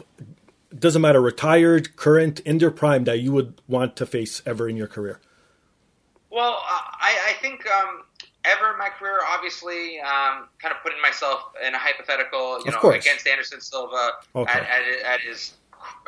Doesn't 0.77 1.03
matter, 1.03 1.21
retired, 1.21 1.95
current, 1.97 2.41
in 2.41 2.59
their 2.59 2.71
prime 2.73 3.05
that 3.05 3.21
you 3.21 3.31
would 3.33 3.61
want 3.69 3.95
to 3.97 4.07
face 4.07 4.43
ever 4.47 4.69
in 4.69 4.77
your 4.77 4.89
career. 4.89 5.21
Well, 6.31 6.55
uh, 6.55 6.81
I, 7.01 7.17
I 7.29 7.33
think 7.41 7.65
um, 7.71 8.03
ever 8.45 8.73
in 8.73 8.79
my 8.79 8.89
career, 8.89 9.19
obviously, 9.29 10.01
um, 10.01 10.49
kind 10.61 10.75
of 10.75 10.83
putting 10.83 11.01
myself 11.01 11.43
in 11.65 11.75
a 11.75 11.79
hypothetical, 11.79 12.59
you 12.61 12.65
Of 12.67 12.75
know, 12.75 12.81
course. 12.81 13.05
against 13.05 13.29
Anderson 13.29 13.61
Silva 13.61 14.11
Okay. 14.35 14.53
at, 14.53 14.63
at, 14.63 15.03
at 15.15 15.21
his, 15.21 15.53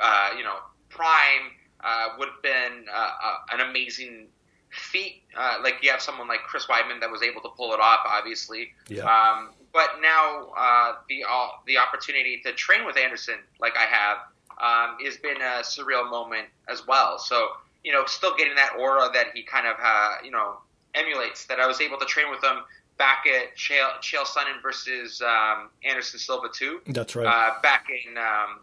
uh, 0.02 0.31
you 0.37 0.42
know, 0.42 0.57
prime 0.88 1.52
uh, 1.82 2.08
would 2.18 2.28
have 2.28 2.42
been 2.42 2.86
uh, 2.92 3.10
uh, 3.24 3.36
an 3.52 3.68
amazing 3.68 4.26
feat. 4.70 5.22
Uh, 5.36 5.58
like 5.62 5.76
you 5.82 5.90
have 5.90 6.00
someone 6.00 6.28
like 6.28 6.40
Chris 6.40 6.66
Weidman 6.66 7.00
that 7.00 7.10
was 7.10 7.22
able 7.22 7.40
to 7.42 7.48
pull 7.56 7.72
it 7.72 7.80
off, 7.80 8.00
obviously. 8.06 8.72
Yeah. 8.88 9.04
Um, 9.04 9.50
but 9.72 10.00
now 10.00 10.48
uh, 10.56 10.94
the 11.08 11.24
the 11.66 11.78
opportunity 11.78 12.40
to 12.44 12.52
train 12.52 12.84
with 12.86 12.96
Anderson, 12.96 13.36
like 13.60 13.74
I 13.76 13.84
have, 13.84 14.18
um, 14.58 14.96
has 15.04 15.16
been 15.18 15.36
a 15.36 15.62
surreal 15.62 16.10
moment 16.10 16.48
as 16.68 16.86
well. 16.86 17.18
So 17.18 17.48
you 17.84 17.92
know, 17.92 18.04
still 18.06 18.36
getting 18.36 18.56
that 18.56 18.72
aura 18.78 19.08
that 19.14 19.26
he 19.32 19.44
kind 19.44 19.66
of 19.66 19.76
uh, 19.82 20.14
you 20.24 20.30
know 20.30 20.56
emulates. 20.94 21.46
That 21.46 21.60
I 21.60 21.66
was 21.66 21.80
able 21.80 21.98
to 21.98 22.06
train 22.06 22.30
with 22.30 22.42
him 22.42 22.58
back 22.98 23.24
at 23.26 23.56
Chael, 23.56 24.00
Chael 24.00 24.24
Sonnen 24.24 24.60
versus 24.62 25.22
um, 25.22 25.70
Anderson 25.84 26.18
Silva 26.18 26.48
too. 26.52 26.80
That's 26.88 27.14
right. 27.14 27.26
Uh, 27.26 27.60
back 27.62 27.86
in 27.88 28.18
um, 28.18 28.60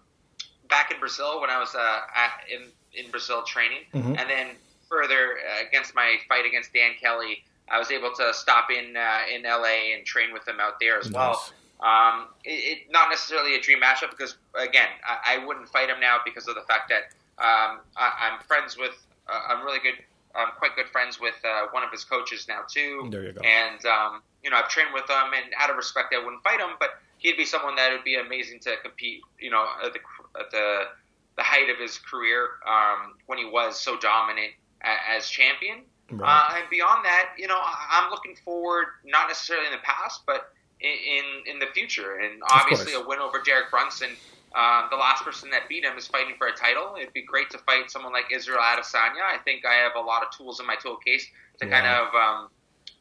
back 0.70 0.92
in 0.92 1.00
Brazil 1.00 1.40
when 1.40 1.50
I 1.50 1.60
was 1.60 1.74
uh, 1.74 2.00
at, 2.16 2.44
in 2.52 2.70
in 2.96 3.10
Brazil 3.12 3.44
training, 3.44 3.86
Mhm. 3.94 4.18
and 4.20 4.30
then 4.30 4.56
further 4.90 5.40
uh, 5.40 5.68
against 5.68 5.96
my 5.96 6.18
fight 6.30 6.46
against 6.46 6.74
Dan 6.74 6.94
Kelly, 7.00 7.44
I 7.70 7.80
was 7.80 7.90
able 7.92 8.14
to 8.16 8.34
stop 8.34 8.70
in 8.72 8.96
uh, 8.96 9.22
in 9.34 9.44
LA 9.44 9.94
and 9.96 10.06
train 10.06 10.32
with 10.34 10.48
him 10.48 10.60
out 10.60 10.80
there 10.80 11.00
as 11.00 11.10
well. 11.12 11.44
Um, 11.82 12.28
it, 12.46 12.52
it 12.86 12.92
not 12.92 13.10
necessarily 13.10 13.56
a 13.56 13.62
dream 13.62 13.82
matchup 13.82 14.12
because 14.12 14.36
again, 14.56 14.88
I, 15.08 15.36
I 15.36 15.46
wouldn't 15.46 15.68
fight 15.70 15.90
him 15.90 16.00
now 16.00 16.18
because 16.24 16.48
of 16.48 16.56
the 16.56 16.62
fact 16.62 16.90
that 16.90 17.04
um, 17.40 17.80
I, 17.98 18.32
I'm 18.32 18.40
friends 18.46 18.78
with, 18.78 18.96
uh, 19.28 19.40
I'm 19.50 19.66
really 19.66 19.80
good, 19.80 19.96
I'm 20.36 20.50
quite 20.58 20.76
good 20.76 20.88
friends 20.90 21.20
with 21.20 21.36
uh, 21.44 21.68
one 21.72 21.84
of 21.84 21.90
his 21.92 22.04
coaches 22.06 22.48
now 22.48 22.62
too. 22.70 23.08
There 23.12 23.24
you 23.24 23.34
go. 23.34 23.42
And 23.42 23.84
um, 23.86 24.22
you 24.44 24.50
know, 24.50 24.58
I've 24.58 24.70
trained 24.70 24.94
with 24.94 25.10
him, 25.10 25.34
and 25.34 25.54
out 25.58 25.70
of 25.70 25.76
respect, 25.78 26.14
I 26.14 26.24
wouldn't 26.24 26.44
fight 26.44 26.60
him, 26.60 26.76
but 26.80 27.00
he'd 27.18 27.38
be 27.38 27.46
someone 27.46 27.76
that 27.78 27.92
would 27.92 28.04
be 28.04 28.16
amazing 28.16 28.60
to 28.62 28.76
compete. 28.84 29.22
You 29.40 29.50
know, 29.52 29.66
at 29.84 29.94
the 29.94 30.00
at 30.40 30.52
the 30.52 30.88
the 31.36 31.44
height 31.44 31.70
of 31.70 31.78
his 31.78 31.98
career 31.98 32.50
um, 32.68 33.16
when 33.26 33.38
he 33.38 33.46
was 33.46 33.80
so 33.80 33.98
dominant 34.00 34.52
a, 34.84 35.16
as 35.18 35.28
champion. 35.28 35.80
Right. 36.12 36.28
Uh, 36.28 36.58
and 36.58 36.70
beyond 36.70 37.06
that, 37.06 37.30
you 37.38 37.48
know, 37.48 37.60
I'm 37.60 38.12
looking 38.12 38.36
forward 38.44 38.88
not 39.06 39.28
necessarily 39.28 39.68
in 39.68 39.72
the 39.72 39.84
past, 39.84 40.22
but 40.28 40.54
in 40.82 41.24
in, 41.46 41.60
the 41.60 41.68
future. 41.74 42.20
And 42.20 42.42
obviously, 42.52 42.94
a 42.94 43.02
win 43.02 43.20
over 43.20 43.42
Derek 43.44 43.72
Brunson. 43.72 44.10
Um, 44.54 44.88
the 44.92 44.98
last 44.98 45.24
person 45.24 45.50
that 45.50 45.68
beat 45.68 45.84
him 45.84 45.98
is 45.98 46.06
fighting 46.06 46.36
for 46.38 46.46
a 46.46 46.54
title. 46.54 46.96
It'd 46.96 47.14
be 47.14 47.24
great 47.24 47.50
to 47.52 47.58
fight 47.60 47.90
someone 47.90 48.14
like 48.14 48.26
Israel 48.32 48.60
Adesanya. 48.62 49.26
I 49.26 49.40
think 49.44 49.66
I 49.66 49.74
have 49.76 49.94
a 49.96 50.00
lot 50.00 50.22
of 50.22 50.30
tools 50.30 50.60
in 50.60 50.68
my 50.68 50.76
tool 50.76 50.98
case 50.98 51.26
to 51.60 51.66
kind 51.66 51.88
of, 51.88 52.14
um, 52.14 52.50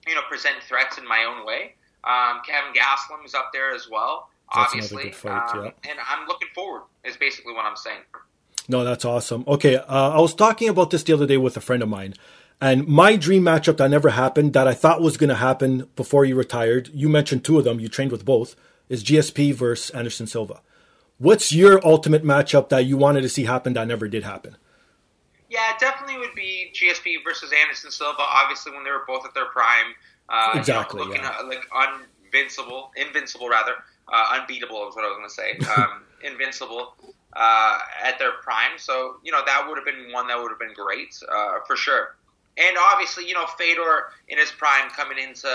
you 0.08 0.14
know, 0.14 0.22
present 0.30 0.56
threats 0.66 0.96
in 0.96 1.06
my 1.06 1.24
own 1.28 1.44
way. 1.44 1.74
Um, 2.04 2.40
Kelvin 2.46 2.72
Gastelum 2.72 3.24
is 3.26 3.34
up 3.34 3.50
there 3.52 3.74
as 3.74 3.88
well, 3.90 4.30
That's 4.54 4.72
obviously. 4.72 5.04
good 5.04 5.14
fight, 5.14 5.54
um, 5.54 5.64
yeah. 5.64 5.90
And 5.90 5.98
I'm 6.08 6.26
looking 6.26 6.48
forward. 6.54 6.82
Is 7.04 7.16
basically 7.16 7.52
what 7.52 7.64
I'm 7.64 7.76
saying. 7.76 8.00
No, 8.68 8.84
that's 8.84 9.04
awesome. 9.04 9.44
Okay, 9.46 9.76
uh, 9.76 10.10
I 10.10 10.20
was 10.20 10.34
talking 10.34 10.68
about 10.68 10.90
this 10.90 11.02
the 11.02 11.12
other 11.12 11.26
day 11.26 11.36
with 11.36 11.56
a 11.56 11.60
friend 11.60 11.82
of 11.82 11.88
mine, 11.88 12.14
and 12.60 12.86
my 12.86 13.16
dream 13.16 13.42
matchup 13.42 13.78
that 13.78 13.90
never 13.90 14.10
happened, 14.10 14.52
that 14.52 14.68
I 14.68 14.74
thought 14.74 15.00
was 15.00 15.16
going 15.16 15.30
to 15.30 15.34
happen 15.34 15.88
before 15.96 16.24
you 16.24 16.36
retired. 16.36 16.90
You 16.94 17.08
mentioned 17.08 17.44
two 17.44 17.58
of 17.58 17.64
them. 17.64 17.80
You 17.80 17.88
trained 17.88 18.12
with 18.12 18.24
both. 18.24 18.54
Is 18.88 19.02
GSP 19.02 19.54
versus 19.54 19.90
Anderson 19.90 20.26
Silva. 20.26 20.60
What's 21.18 21.52
your 21.52 21.80
ultimate 21.86 22.24
matchup 22.24 22.68
that 22.68 22.84
you 22.84 22.96
wanted 22.96 23.22
to 23.22 23.28
see 23.28 23.44
happen 23.44 23.72
that 23.74 23.86
never 23.88 24.06
did 24.06 24.22
happen? 24.22 24.56
Yeah, 25.48 25.72
it 25.72 25.78
definitely 25.78 26.18
would 26.18 26.34
be 26.34 26.72
GSP 26.74 27.16
versus 27.24 27.52
Anderson 27.62 27.90
Silva. 27.90 28.22
Obviously, 28.22 28.72
when 28.72 28.84
they 28.84 28.90
were 28.90 29.04
both 29.06 29.24
at 29.26 29.34
their 29.34 29.46
prime, 29.46 29.94
uh, 30.28 30.52
Exactly, 30.54 31.00
you 31.00 31.04
know, 31.06 31.10
looking 31.10 31.24
yeah. 31.24 31.36
uh, 31.40 31.46
like 31.46 32.00
invincible, 32.24 32.90
invincible 32.96 33.48
rather, 33.48 33.72
uh, 34.10 34.38
unbeatable 34.40 34.88
is 34.88 34.94
what 34.96 35.04
I 35.04 35.08
was 35.08 35.16
going 35.16 35.28
to 35.28 35.34
say. 35.34 35.60
Um, 35.76 36.02
invincible 36.24 36.94
uh, 37.34 37.78
at 38.02 38.18
their 38.18 38.32
prime. 38.42 38.78
So 38.78 39.16
you 39.22 39.32
know 39.32 39.40
that 39.44 39.66
would 39.68 39.76
have 39.76 39.84
been 39.84 40.12
one 40.12 40.26
that 40.28 40.40
would 40.40 40.50
have 40.50 40.58
been 40.58 40.74
great 40.74 41.14
uh, 41.30 41.58
for 41.66 41.76
sure. 41.76 42.16
And 42.56 42.76
obviously, 42.78 43.26
you 43.28 43.34
know 43.34 43.46
Fedor 43.58 44.04
in 44.28 44.38
his 44.38 44.50
prime 44.52 44.90
coming 44.90 45.18
into 45.18 45.48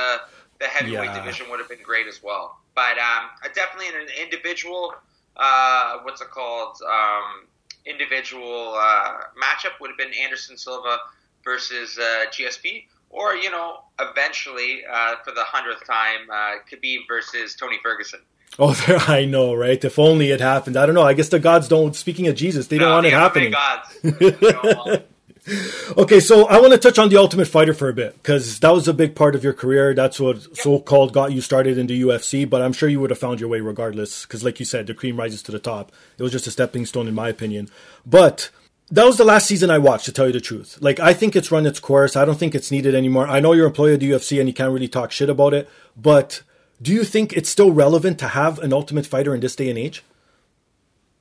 the 0.60 0.66
heavyweight 0.66 1.12
Yeah. 1.12 1.20
division 1.20 1.50
would 1.50 1.60
have 1.60 1.70
been 1.70 1.84
great 1.84 2.08
as 2.08 2.22
well. 2.24 2.58
But 2.76 2.98
um, 2.98 3.30
definitely 3.54 3.90
in 3.90 3.96
an 4.02 4.08
individual, 4.22 4.94
uh, 5.36 6.00
what's 6.04 6.22
it 6.22 6.30
called? 6.32 6.78
Um, 6.88 7.48
individual 7.86 8.74
uh, 8.76 9.14
matchup 9.42 9.80
would 9.80 9.90
have 9.90 9.98
been 9.98 10.14
Anderson 10.14 10.58
Silva 10.58 10.98
versus 11.44 11.98
uh, 11.98 12.26
GSP. 12.32 12.86
or 13.10 13.36
you 13.36 13.50
know, 13.52 13.78
eventually 14.00 14.84
uh, 14.92 15.16
for 15.24 15.32
the 15.32 15.44
hundredth 15.44 15.86
time, 15.88 16.30
uh, 16.32 16.56
Khabib 16.70 17.08
versus 17.08 17.56
Tony 17.56 17.78
Ferguson. 17.84 18.20
Oh, 18.60 18.76
I 19.08 19.26
know, 19.26 19.54
right? 19.54 19.84
If 19.84 20.00
only 20.00 20.32
it 20.32 20.42
happened. 20.42 20.78
I 20.78 20.88
don't 20.88 20.96
know. 20.96 21.04
I 21.04 21.14
guess 21.14 21.30
the 21.30 21.38
gods 21.38 21.68
don't. 21.68 21.96
Speaking 21.96 22.28
of 22.28 22.36
Jesus, 22.36 22.66
they 22.66 22.80
don't 22.80 22.90
want 22.92 23.06
it 23.06 23.14
happening. 23.14 23.52
Gods. 23.52 25.04
okay, 25.98 26.20
so 26.20 26.48
I 26.48 26.60
want 26.60 26.74
to 26.74 26.80
touch 26.80 26.98
on 26.98 27.10
the 27.10 27.18
Ultimate 27.18 27.48
Fighter 27.48 27.76
for 27.76 27.88
a 27.88 27.94
bit 27.94 28.16
because 28.16 28.60
that 28.62 28.72
was 28.72 28.88
a 28.88 28.96
big 28.96 29.16
part 29.16 29.36
of 29.36 29.44
your 29.44 29.54
career. 29.54 29.94
That's 29.94 30.20
what 30.20 30.38
yep. 30.38 30.58
so-called 30.58 31.14
got 31.14 31.32
you 31.32 31.42
started 31.42 31.78
in 31.78 31.86
the 31.86 32.02
UFC. 32.02 32.50
But 32.50 32.64
I'm 32.64 32.74
sure 32.74 32.90
you 32.90 33.00
would 33.00 33.12
have 33.12 33.20
found 33.20 33.40
your 33.40 33.50
way 33.50 33.62
regardless 33.62 34.26
because, 34.26 34.44
like 34.44 34.60
you 34.60 34.66
said, 34.66 34.88
the 34.88 34.96
cream 34.96 35.18
rises 35.18 35.44
to 35.44 35.52
the 35.52 35.60
top. 35.60 35.92
It 36.18 36.24
was 36.24 36.32
just 36.32 36.48
a 36.48 36.52
stepping 36.52 36.88
stone, 36.88 37.08
in 37.08 37.14
my 37.14 37.30
opinion. 37.30 37.70
But 38.08 38.50
that 38.90 39.06
was 39.06 39.18
the 39.18 39.26
last 39.26 39.48
season 39.48 39.70
I 39.70 39.78
watched, 39.78 40.06
to 40.06 40.12
tell 40.12 40.28
you 40.28 40.34
the 40.34 40.42
truth. 40.42 40.78
Like, 40.82 41.00
I 41.00 41.14
think 41.14 41.36
it's 41.36 41.52
run 41.52 41.66
its 41.66 41.80
course. 41.80 42.16
I 42.16 42.26
don't 42.26 42.40
think 42.40 42.56
it's 42.56 42.72
needed 42.72 42.96
anymore. 42.96 43.28
I 43.28 43.40
know 43.40 43.54
you're 43.54 43.68
employed 43.68 43.94
at 43.94 44.00
the 44.00 44.12
UFC 44.12 44.40
and 44.40 44.50
you 44.50 44.54
can't 44.54 44.72
really 44.72 44.88
talk 44.88 45.12
shit 45.12 45.30
about 45.30 45.54
it, 45.54 45.70
but 45.96 46.42
do 46.82 46.94
you 46.94 47.04
think 47.04 47.34
it's 47.34 47.50
still 47.50 47.72
relevant 47.72 48.20
to 48.20 48.28
have 48.30 48.60
an 48.60 48.74
Ultimate 48.74 49.06
Fighter 49.06 49.34
in 49.34 49.42
this 49.42 49.56
day 49.56 49.70
and 49.70 49.78
age? 49.78 50.04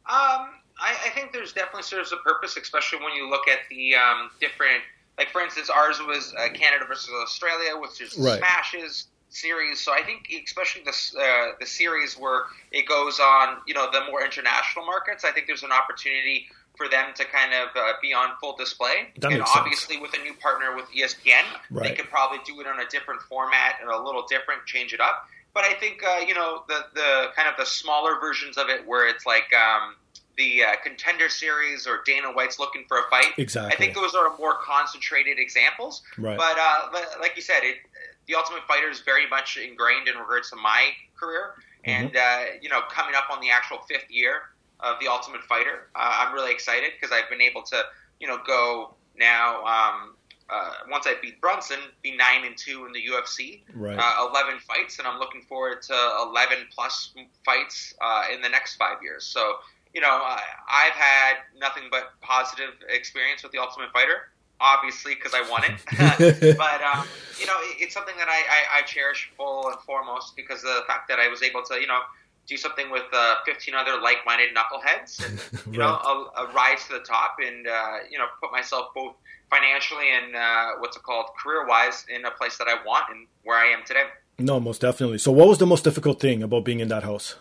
Um, 0.09 0.53
I, 0.79 0.95
I 1.07 1.11
think 1.15 1.33
there's 1.33 1.53
definitely 1.53 1.83
serves 1.83 2.13
a 2.13 2.17
purpose, 2.19 2.57
especially 2.57 2.99
when 2.99 3.15
you 3.15 3.29
look 3.31 3.49
at 3.49 3.61
the 3.71 3.95
um, 3.95 4.31
different, 4.41 4.83
like 5.19 5.31
for 5.31 5.41
instance, 5.41 5.71
ours 5.71 5.99
was 6.01 6.35
uh, 6.39 6.49
Canada 6.53 6.85
versus 6.87 7.11
Australia, 7.23 7.77
which 7.81 8.01
is 8.01 8.17
right. 8.19 8.39
smashes 8.39 9.07
series. 9.31 9.81
So 9.81 9.93
I 9.93 10.03
think, 10.03 10.29
especially 10.45 10.83
the 10.85 11.21
uh, 11.21 11.53
the 11.59 11.67
series 11.67 12.15
where 12.15 12.43
it 12.71 12.87
goes 12.87 13.19
on, 13.19 13.59
you 13.67 13.75
know, 13.75 13.91
the 13.91 14.05
more 14.11 14.25
international 14.25 14.85
markets. 14.85 15.25
I 15.25 15.33
think 15.33 15.47
there's 15.47 15.63
an 15.63 15.73
opportunity 15.73 16.47
for 16.77 16.89
them 16.89 17.07
to 17.17 17.25
kind 17.25 17.55
of 17.55 17.69
uh, 17.75 17.93
be 18.03 18.13
on 18.13 18.31
full 18.41 18.55
display. 18.57 19.09
That 19.19 19.33
and 19.33 19.43
obviously, 19.43 19.97
sense. 19.97 20.13
with 20.13 20.21
a 20.21 20.23
new 20.23 20.35
partner 20.35 20.77
with 20.77 20.85
ESPN, 20.91 21.43
right. 21.71 21.89
they 21.89 21.95
could 21.95 22.11
probably 22.11 22.39
do 22.45 22.61
it 22.61 22.67
on 22.67 22.81
a 22.81 22.89
different 22.91 23.23
format 23.23 23.77
and 23.81 23.91
a 23.91 23.99
little 23.99 24.27
different, 24.29 24.67
change 24.67 24.93
it 24.93 25.01
up. 25.01 25.27
But 25.57 25.65
I 25.65 25.73
think 25.73 26.03
uh, 26.05 26.19
you 26.19 26.35
know 26.35 26.65
the 26.69 26.85
the 26.95 27.29
kind 27.35 27.49
of 27.49 27.55
the 27.57 27.65
smaller 27.65 28.21
versions 28.21 28.59
of 28.59 28.69
it, 28.69 28.87
where 28.87 29.09
it's 29.09 29.25
like 29.25 29.51
um, 29.55 29.95
the 30.37 30.65
uh, 30.65 30.73
contender 30.85 31.31
series 31.31 31.87
or 31.87 32.01
Dana 32.05 32.29
White's 32.29 32.59
looking 32.59 32.85
for 32.87 32.99
a 32.99 33.09
fight. 33.09 33.33
Exactly. 33.39 33.73
I 33.73 33.77
think 33.79 33.95
those 33.95 34.15
are 34.15 34.37
more 34.37 34.57
concentrated 34.63 35.39
examples. 35.39 36.03
Right. 36.19 36.37
But 36.37 36.59
uh, 36.61 37.21
like 37.23 37.37
you 37.37 37.41
said, 37.41 37.61
it 37.63 37.77
the 38.27 38.35
Ultimate 38.35 38.65
Fighter 38.69 38.91
is 38.91 39.01
very 39.01 39.27
much 39.31 39.57
ingrained 39.57 40.09
in 40.09 40.19
regards 40.19 40.51
to 40.51 40.57
my 40.57 40.91
career, 41.19 41.55
mm-hmm. 41.87 42.05
and 42.05 42.15
uh, 42.15 42.53
you 42.61 42.69
know, 42.69 42.83
coming 42.91 43.15
up 43.15 43.31
on 43.31 43.41
the 43.41 43.49
actual 43.49 43.79
fifth 43.89 44.11
year 44.11 44.43
of 44.81 45.01
the 45.01 45.09
Ultimate 45.09 45.43
Fighter, 45.45 45.89
uh, 45.95 46.19
I'm 46.21 46.35
really 46.35 46.53
excited 46.53 46.91
because 47.01 47.17
I've 47.17 47.31
been 47.31 47.41
able 47.41 47.63
to 47.63 47.83
you 48.21 48.29
know 48.29 48.41
go 48.47 48.93
now. 49.19 49.65
Um, 49.65 50.16
uh, 50.49 50.71
once 50.91 51.07
I 51.07 51.15
beat 51.21 51.41
Brunson, 51.41 51.79
be 52.03 52.17
nine 52.17 52.45
and 52.45 52.57
two 52.57 52.87
in 52.87 52.93
the 52.93 53.03
UFC, 53.03 53.63
right. 53.75 53.99
uh, 53.99 54.29
eleven 54.29 54.59
fights, 54.61 54.99
and 54.99 55.09
I'm 55.09 55.19
looking 55.19 55.43
forward 55.43 55.83
to 55.83 55.95
eleven 56.23 56.59
plus 56.73 57.13
fights 57.45 57.95
uh, 58.01 58.25
in 58.33 58.43
the 58.43 58.49
next 58.49 58.77
five 58.77 59.03
years. 59.03 59.25
So 59.25 59.57
you 59.97 60.03
know, 60.03 60.09
I, 60.09 60.43
I've 60.69 60.93
had 60.93 61.37
nothing 61.59 61.85
but 61.91 62.13
positive 62.21 62.75
experience 62.89 63.43
with 63.43 63.53
the 63.53 63.59
Ultimate 63.59 63.91
Fighter. 63.93 64.29
Obviously, 64.61 65.15
because 65.15 65.33
I 65.35 65.47
won 65.51 65.65
it, 65.65 66.57
but 66.57 66.81
um, 66.83 67.07
you 67.39 67.47
know, 67.47 67.57
it, 67.61 67.77
it's 67.81 67.95
something 67.95 68.17
that 68.17 68.29
I, 68.29 68.41
I, 68.49 68.79
I 68.79 68.83
cherish 68.83 69.31
full 69.37 69.69
and 69.69 69.79
foremost 69.81 70.35
because 70.35 70.65
of 70.65 70.75
the 70.77 70.83
fact 70.87 71.09
that 71.09 71.19
I 71.19 71.29
was 71.29 71.43
able 71.43 71.63
to, 71.65 71.75
you 71.75 71.87
know, 71.87 72.01
do 72.47 72.57
something 72.57 72.91
with 72.91 73.05
uh, 73.13 73.37
15 73.45 73.75
other 73.75 74.01
like-minded 74.01 74.51
knuckleheads, 74.55 75.25
and 75.27 75.75
you 75.75 75.81
right. 75.81 75.89
know, 75.89 76.31
a, 76.37 76.53
rise 76.53 76.87
to 76.87 76.95
the 76.95 77.01
top, 77.01 77.37
and 77.45 77.67
uh, 77.67 77.99
you 78.11 78.19
know, 78.19 78.27
put 78.41 78.53
myself 78.53 78.89
both 78.95 79.15
financially 79.51 80.07
and 80.11 80.35
uh, 80.35 80.73
what's 80.79 80.97
it 80.97 81.03
called, 81.03 81.27
career-wise, 81.41 82.05
in 82.09 82.25
a 82.25 82.31
place 82.33 82.59
that 82.59 82.67
I 82.69 82.85
want 82.85 83.05
and 83.11 83.27
where 83.45 83.57
I 83.57 83.67
am 83.67 83.85
today. 83.87 84.05
No, 84.39 84.61
most 84.61 84.81
definitely. 84.81 85.19
So, 85.19 85.33
what 85.33 85.49
was 85.49 85.59
the 85.59 85.67
most 85.67 85.85
difficult 85.85 86.21
thing 86.21 86.43
about 86.43 86.65
being 86.65 86.81
in 86.81 86.89
that 86.89 87.05
house? 87.05 87.37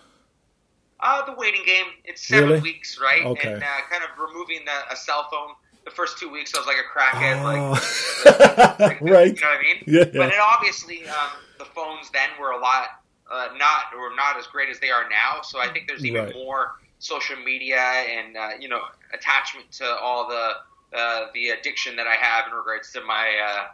Uh, 0.99 1.25
the 1.25 1.33
waiting 1.33 1.61
game. 1.65 1.87
It's 2.05 2.25
seven 2.25 2.49
really? 2.49 2.61
weeks, 2.61 2.99
right? 3.01 3.23
Okay. 3.25 3.53
And 3.53 3.63
uh, 3.63 3.67
kind 3.89 4.03
of 4.03 4.09
removing 4.17 4.61
the, 4.65 4.93
a 4.93 4.95
cell 4.95 5.27
phone. 5.29 5.55
The 5.83 5.91
first 5.91 6.17
two 6.17 6.31
weeks, 6.31 6.51
I 6.55 6.57
was 6.57 6.65
like 6.65 6.77
a 6.77 6.97
crackhead, 6.97 7.43
oh. 7.43 8.79
like, 8.79 8.79
like, 8.79 9.01
right? 9.01 9.35
You 9.35 9.41
know 9.41 9.47
what 9.49 9.59
I 9.59 9.61
mean? 9.61 9.83
Yeah. 9.85 10.05
But 10.05 10.29
it 10.29 10.39
obviously, 10.41 11.05
um, 11.07 11.29
the 11.59 11.65
phones 11.65 12.09
then 12.09 12.29
were 12.39 12.51
a 12.51 12.59
lot 12.59 13.04
uh, 13.31 13.49
not 13.57 13.93
or 13.97 14.15
not 14.15 14.37
as 14.37 14.47
great 14.47 14.69
as 14.69 14.79
they 14.79 14.89
are 14.89 15.09
now. 15.09 15.41
So 15.41 15.59
I 15.59 15.67
think 15.71 15.87
there's 15.87 16.05
even 16.05 16.25
right. 16.25 16.33
more 16.33 16.73
social 16.99 17.37
media 17.37 17.77
and 17.77 18.37
uh, 18.37 18.49
you 18.59 18.69
know 18.69 18.81
attachment 19.13 19.71
to 19.73 19.85
all 19.85 20.27
the 20.27 20.51
uh, 20.97 21.27
the 21.33 21.49
addiction 21.49 21.95
that 21.97 22.07
I 22.07 22.15
have 22.15 22.47
in 22.47 22.53
regards 22.53 22.91
to 22.93 23.01
my 23.01 23.35
uh, 23.47 23.65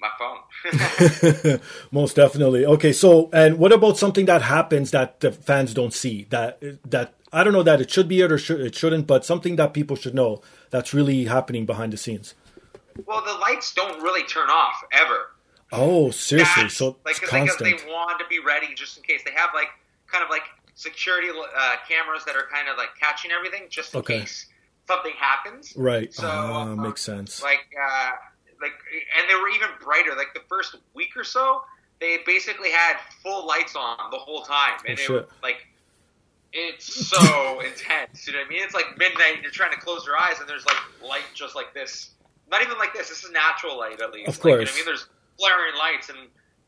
my 0.00 0.10
phone. 0.18 1.60
Most 1.90 2.16
definitely. 2.16 2.66
Okay, 2.66 2.92
so 2.92 3.30
and 3.32 3.58
what 3.58 3.72
about 3.72 3.98
something 3.98 4.26
that 4.26 4.42
happens 4.42 4.90
that 4.90 5.20
the 5.20 5.32
fans 5.32 5.74
don't 5.74 5.92
see? 5.92 6.26
That 6.30 6.60
that 6.88 7.14
I 7.32 7.44
don't 7.44 7.52
know 7.52 7.62
that 7.62 7.80
it 7.80 7.90
should 7.90 8.08
be 8.08 8.20
it 8.20 8.32
or 8.32 8.38
should, 8.38 8.60
it 8.60 8.74
shouldn't, 8.74 9.06
but 9.06 9.24
something 9.24 9.56
that 9.56 9.74
people 9.74 9.96
should 9.96 10.14
know 10.14 10.42
that's 10.70 10.94
really 10.94 11.24
happening 11.24 11.66
behind 11.66 11.92
the 11.92 11.96
scenes. 11.96 12.34
Well, 13.04 13.22
the 13.24 13.34
lights 13.34 13.74
don't 13.74 14.00
really 14.02 14.22
turn 14.24 14.48
off 14.48 14.82
ever. 14.92 15.32
Oh, 15.72 16.10
seriously? 16.10 16.68
So 16.68 16.96
like, 17.04 17.16
it's 17.22 17.32
like 17.32 17.58
they 17.58 17.74
want 17.88 18.18
to 18.20 18.26
be 18.28 18.38
ready 18.38 18.74
just 18.74 18.96
in 18.96 19.02
case. 19.02 19.22
They 19.24 19.32
have 19.32 19.50
like 19.54 19.68
kind 20.06 20.22
of 20.22 20.30
like 20.30 20.42
security 20.74 21.28
uh, 21.30 21.76
cameras 21.88 22.24
that 22.26 22.36
are 22.36 22.46
kind 22.52 22.68
of 22.68 22.76
like 22.76 22.90
catching 23.00 23.30
everything 23.32 23.62
just 23.70 23.94
in 23.94 24.00
Okay. 24.00 24.20
case 24.20 24.46
something 24.86 25.12
happens. 25.18 25.72
right. 25.76 26.12
So 26.14 26.28
Ah, 26.28 26.62
uh, 26.70 26.76
makes 26.76 27.02
sense. 27.02 27.42
like 27.42 27.66
uh, 27.76 28.10
like 28.62 28.72
and 29.18 29.28
they 29.28 29.34
were 29.34 29.48
even 29.48 29.68
brighter 29.82 30.14
like 30.16 30.32
the 30.34 30.42
first 30.48 30.76
week 30.94 31.16
or 31.16 31.24
so 31.24 31.60
they 32.00 32.18
basically 32.26 32.70
had 32.70 32.96
full 33.22 33.46
lights 33.46 33.74
on 33.74 33.96
the 34.10 34.16
whole 34.18 34.42
time 34.42 34.78
and 34.86 34.98
Oh, 34.98 35.02
it 35.02 35.10
was 35.10 35.24
like 35.42 35.66
it's 36.52 36.86
so 37.10 37.60
intense 37.60 38.26
you 38.26 38.32
know 38.32 38.38
what 38.38 38.46
i 38.46 38.48
mean 38.48 38.62
it's 38.62 38.74
like 38.74 38.96
midnight 38.96 39.34
and 39.34 39.42
you're 39.42 39.50
trying 39.52 39.72
to 39.72 39.78
close 39.78 40.06
your 40.06 40.16
eyes 40.16 40.36
and 40.40 40.48
there's 40.48 40.64
like 40.66 40.76
light 41.06 41.24
just 41.34 41.54
like 41.56 41.74
this 41.74 42.10
not 42.50 42.62
even 42.62 42.78
like 42.78 42.94
this 42.94 43.08
this 43.08 43.24
is 43.24 43.30
natural 43.30 43.76
light 43.78 44.00
at 44.00 44.12
least 44.12 44.28
Of 44.28 44.36
like, 44.38 44.44
you 44.44 44.50
know 44.52 44.56
what 44.58 44.66
course. 44.68 44.72
i 44.72 44.76
mean 44.76 44.84
there's 44.86 45.06
flaring 45.38 45.76
lights 45.78 46.08
and 46.08 46.18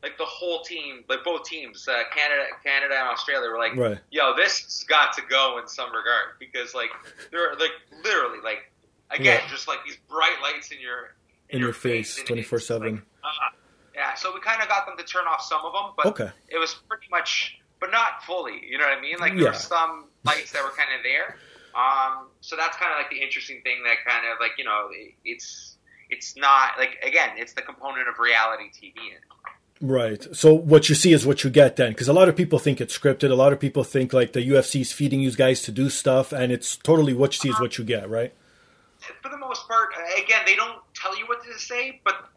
like 0.03 0.17
the 0.17 0.25
whole 0.25 0.61
team 0.63 1.03
like 1.09 1.23
both 1.23 1.43
teams 1.43 1.87
uh, 1.87 2.03
canada 2.15 2.43
canada 2.63 2.95
and 2.97 3.07
australia 3.09 3.49
were 3.49 3.57
like 3.57 3.75
Right. 3.75 3.99
yo 4.11 4.33
this 4.35 4.59
has 4.63 4.85
got 4.87 5.13
to 5.13 5.21
go 5.29 5.59
in 5.61 5.67
some 5.67 5.87
regard 5.87 6.39
because 6.39 6.73
like 6.73 6.89
they're 7.31 7.55
like 7.59 7.71
literally 8.03 8.39
like 8.43 8.59
again 9.11 9.41
Yeah. 9.43 9.49
just 9.49 9.67
like 9.67 9.79
these 9.85 9.97
bright 10.09 10.37
lights 10.41 10.71
in 10.71 10.79
your 10.79 11.15
In 11.49 11.59
your 11.59 11.73
face, 11.73 12.21
24/7. 12.23 13.01
uh, 13.23 13.27
yeah, 13.95 14.13
so 14.13 14.31
we 14.33 14.39
kind 14.39 14.61
of 14.61 14.69
got 14.69 14.85
them 14.85 14.95
to 14.97 15.03
turn 15.03 15.25
off 15.27 15.41
some 15.41 15.61
of 15.65 15.73
them, 15.73 15.91
but 15.97 16.05
Okay. 16.05 16.31
it 16.47 16.57
was 16.59 16.75
pretty 16.87 17.07
much, 17.11 17.57
but 17.81 17.91
not 17.91 18.23
fully. 18.23 18.61
You 18.63 18.77
know 18.77 18.85
what 18.85 18.97
I 18.97 19.01
mean? 19.01 19.17
Like 19.19 19.33
there 19.33 19.43
Yeah. 19.43 19.49
were 19.49 19.53
some 19.55 20.11
lights 20.23 20.51
that 20.53 20.63
were 20.63 20.69
kind 20.77 20.89
of 20.95 21.01
there. 21.03 21.35
Um, 21.75 22.29
so 22.39 22.55
that's 22.55 22.77
kind 22.77 22.91
of 22.93 22.97
like 22.99 23.09
the 23.09 23.19
interesting 23.21 23.61
thing 23.63 23.83
that 23.83 23.97
kind 24.07 24.25
of 24.31 24.37
like 24.39 24.51
you 24.57 24.63
know 24.63 24.87
it, 24.93 25.15
it's 25.25 25.68
it's 26.09 26.35
not 26.35 26.77
like 26.77 26.97
again 27.05 27.31
it's 27.37 27.53
the 27.53 27.61
component 27.61 28.07
of 28.07 28.19
reality 28.19 28.65
TV. 28.71 28.93
In. 28.95 29.17
Right. 29.81 30.27
So 30.35 30.53
what 30.53 30.89
you 30.89 30.95
see 30.95 31.13
is 31.13 31.25
what 31.25 31.45
you 31.45 31.49
get 31.49 31.77
then, 31.77 31.91
because 31.93 32.09
a 32.09 32.13
lot 32.13 32.27
of 32.27 32.35
people 32.35 32.59
think 32.59 32.81
it's 32.81 32.97
scripted. 32.97 33.31
A 33.31 33.35
lot 33.35 33.53
of 33.53 33.59
people 33.61 33.85
think 33.85 34.11
like 34.11 34.33
the 34.33 34.45
UFC 34.45 34.81
is 34.81 34.91
feeding 34.91 35.21
you 35.21 35.31
guys 35.31 35.61
to 35.63 35.71
do 35.71 35.89
stuff, 35.89 36.33
and 36.33 36.51
it's 36.51 36.75
totally 36.75 37.13
what 37.13 37.33
you 37.33 37.39
see 37.39 37.49
is 37.49 37.59
what 37.61 37.77
you 37.77 37.85
get, 37.85 38.09
right? 38.09 38.33
for 39.21 39.29
the 39.29 39.37
most 39.37 39.67
part, 39.67 39.89
again, 40.21 40.41
they 40.45 40.55
don't 40.55 40.79
tell 40.93 41.17
you 41.17 41.25
what 41.27 41.43
to 41.43 41.57
say, 41.57 42.01
but 42.03 42.27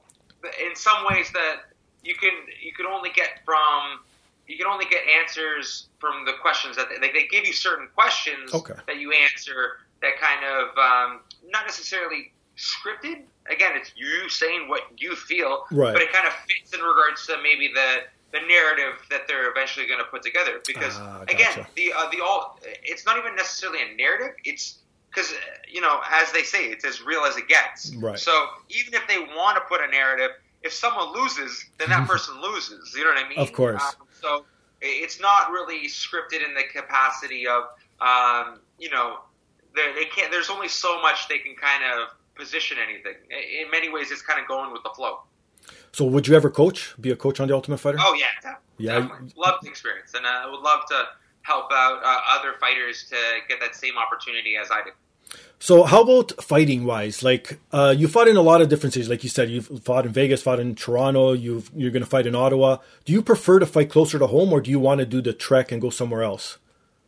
in 0.65 0.75
some 0.75 1.05
ways 1.11 1.31
that 1.33 1.57
you 2.05 2.15
can 2.15 2.33
you 2.63 2.73
can 2.73 2.87
only 2.87 3.11
get 3.11 3.41
from 3.45 4.01
you 4.49 4.57
can 4.57 4.67
only 4.67 4.85
get 4.87 5.01
answers 5.21 5.87
from 5.99 6.25
the 6.25 6.33
questions 6.41 6.77
that 6.77 6.89
they, 7.01 7.13
they 7.13 7.27
give 7.27 7.47
you 7.47 7.53
certain 7.53 7.89
questions 7.95 8.53
Okay. 8.53 8.75
that 8.87 8.97
you 8.99 9.13
answer 9.13 9.79
that 10.01 10.19
kind 10.21 10.45
of 10.45 10.77
um, 10.79 11.21
not 11.49 11.65
necessarily 11.65 12.33
scripted. 12.63 13.23
Again, 13.51 13.73
it's 13.75 13.93
you 13.97 14.29
saying 14.29 14.69
what 14.69 14.83
you 14.97 15.17
feel, 15.17 15.65
Right. 15.73 15.93
but 15.93 16.01
it 16.03 16.13
kind 16.13 16.27
of 16.27 16.33
fits 16.47 16.73
in 16.73 16.81
regards 16.81 17.27
to 17.27 17.37
maybe 17.43 17.69
the 17.75 18.05
the 18.33 18.41
narrative 18.49 18.95
that 19.11 19.29
they're 19.29 19.51
eventually 19.51 19.87
going 19.87 19.99
to 19.99 20.07
put 20.07 20.23
together. 20.23 20.63
Because 20.67 20.95
Ah, 20.97 21.21
again, 21.29 21.67
the 21.75 21.93
uh, 21.93 22.09
the 22.11 22.21
all 22.25 22.59
it's 22.83 23.05
not 23.05 23.19
even 23.19 23.35
necessarily 23.37 23.81
a 23.83 23.97
narrative. 23.97 24.35
It's 24.45 24.79
because 25.11 25.35
you 25.69 25.81
know, 25.83 26.01
as 26.11 26.33
they 26.33 26.43
say, 26.43 26.67
it's 26.67 26.85
as 26.85 27.03
real 27.03 27.23
as 27.23 27.37
it 27.37 27.49
gets. 27.49 27.95
Right. 27.97 28.19
So 28.19 28.33
even 28.71 28.95
if 28.95 29.07
they 29.09 29.19
want 29.19 29.57
to 29.57 29.61
put 29.69 29.81
a 29.83 29.89
narrative, 29.91 30.31
if 30.63 30.73
someone 30.73 31.13
loses, 31.13 31.67
then 31.79 31.91
that 31.91 32.09
person 32.13 32.41
loses. 32.41 32.95
You 32.97 33.05
know 33.05 33.11
what 33.11 33.25
I 33.25 33.29
mean? 33.29 33.39
Of 33.39 33.53
course. 33.53 33.83
Um, 33.83 34.07
so 34.21 34.45
it's 34.81 35.21
not 35.21 35.51
really 35.51 35.87
scripted 35.89 36.43
in 36.45 36.55
the 36.55 36.63
capacity 36.73 37.47
of, 37.47 37.65
um, 38.01 38.61
you 38.79 38.89
know, 38.91 39.19
they 39.75 40.05
can't. 40.07 40.31
There's 40.33 40.49
only 40.51 40.69
so 40.69 41.01
much 41.03 41.29
they 41.29 41.39
can 41.39 41.55
kind 41.55 41.83
of 41.85 42.09
position 42.43 42.77
anything. 42.89 43.15
In 43.63 43.71
many 43.71 43.89
ways, 43.89 44.11
it's 44.11 44.23
kind 44.23 44.41
of 44.41 44.49
going 44.49 44.73
with 44.73 44.83
the 44.83 44.91
flow. 44.91 45.15
So 45.93 46.05
would 46.05 46.27
you 46.27 46.35
ever 46.35 46.51
coach? 46.51 46.95
Be 47.01 47.11
a 47.11 47.17
coach 47.17 47.39
on 47.41 47.47
the 47.49 47.55
Ultimate 47.55 47.79
Fighter? 47.79 47.99
Oh 48.01 48.15
yeah, 48.15 48.27
definitely. 48.43 48.87
Yeah, 48.87 49.01
definitely. 49.01 49.33
love 49.37 49.57
the 49.63 49.69
experience, 49.69 50.13
and 50.15 50.27
I 50.27 50.47
would 50.51 50.61
love 50.61 50.81
to 50.89 50.99
help 51.43 51.71
out 51.73 52.03
uh, 52.05 52.21
other 52.37 52.55
fighters 52.61 53.05
to 53.11 53.17
get 53.49 53.61
that 53.61 53.75
same 53.75 53.97
opportunity 53.97 54.57
as 54.57 54.71
I 54.71 54.83
did. 54.85 54.95
So 55.59 55.85
how 55.85 56.03
about 56.03 56.33
fighting 56.43 56.85
wise? 56.85 57.23
Like 57.23 57.61
uh, 57.73 57.95
you 57.97 58.09
fought 58.09 58.27
in 58.29 58.37
a 58.37 58.43
lot 58.43 58.61
of 58.61 58.69
different 58.69 58.95
cities, 58.95 59.09
like 59.09 59.23
you 59.23 59.31
said, 59.31 59.49
you've 59.49 59.71
fought 59.85 60.07
in 60.07 60.13
Vegas, 60.13 60.43
fought 60.43 60.59
in 60.59 60.75
Toronto. 60.75 61.33
you 61.33 61.63
are 61.77 61.91
going 61.91 62.03
to 62.03 62.07
fight 62.07 62.27
in 62.27 62.35
Ottawa. 62.35 62.79
Do 63.05 63.13
you 63.13 63.23
prefer 63.23 63.61
to 63.61 63.67
fight 63.67 63.89
closer 63.89 64.19
to 64.19 64.27
home, 64.27 64.53
or 64.53 64.61
do 64.61 64.71
you 64.71 64.81
want 64.81 64.99
to 64.99 65.07
do 65.07 65.23
the 65.23 65.33
trek 65.33 65.71
and 65.71 65.81
go 65.81 65.91
somewhere 65.91 66.23
else? 66.23 66.59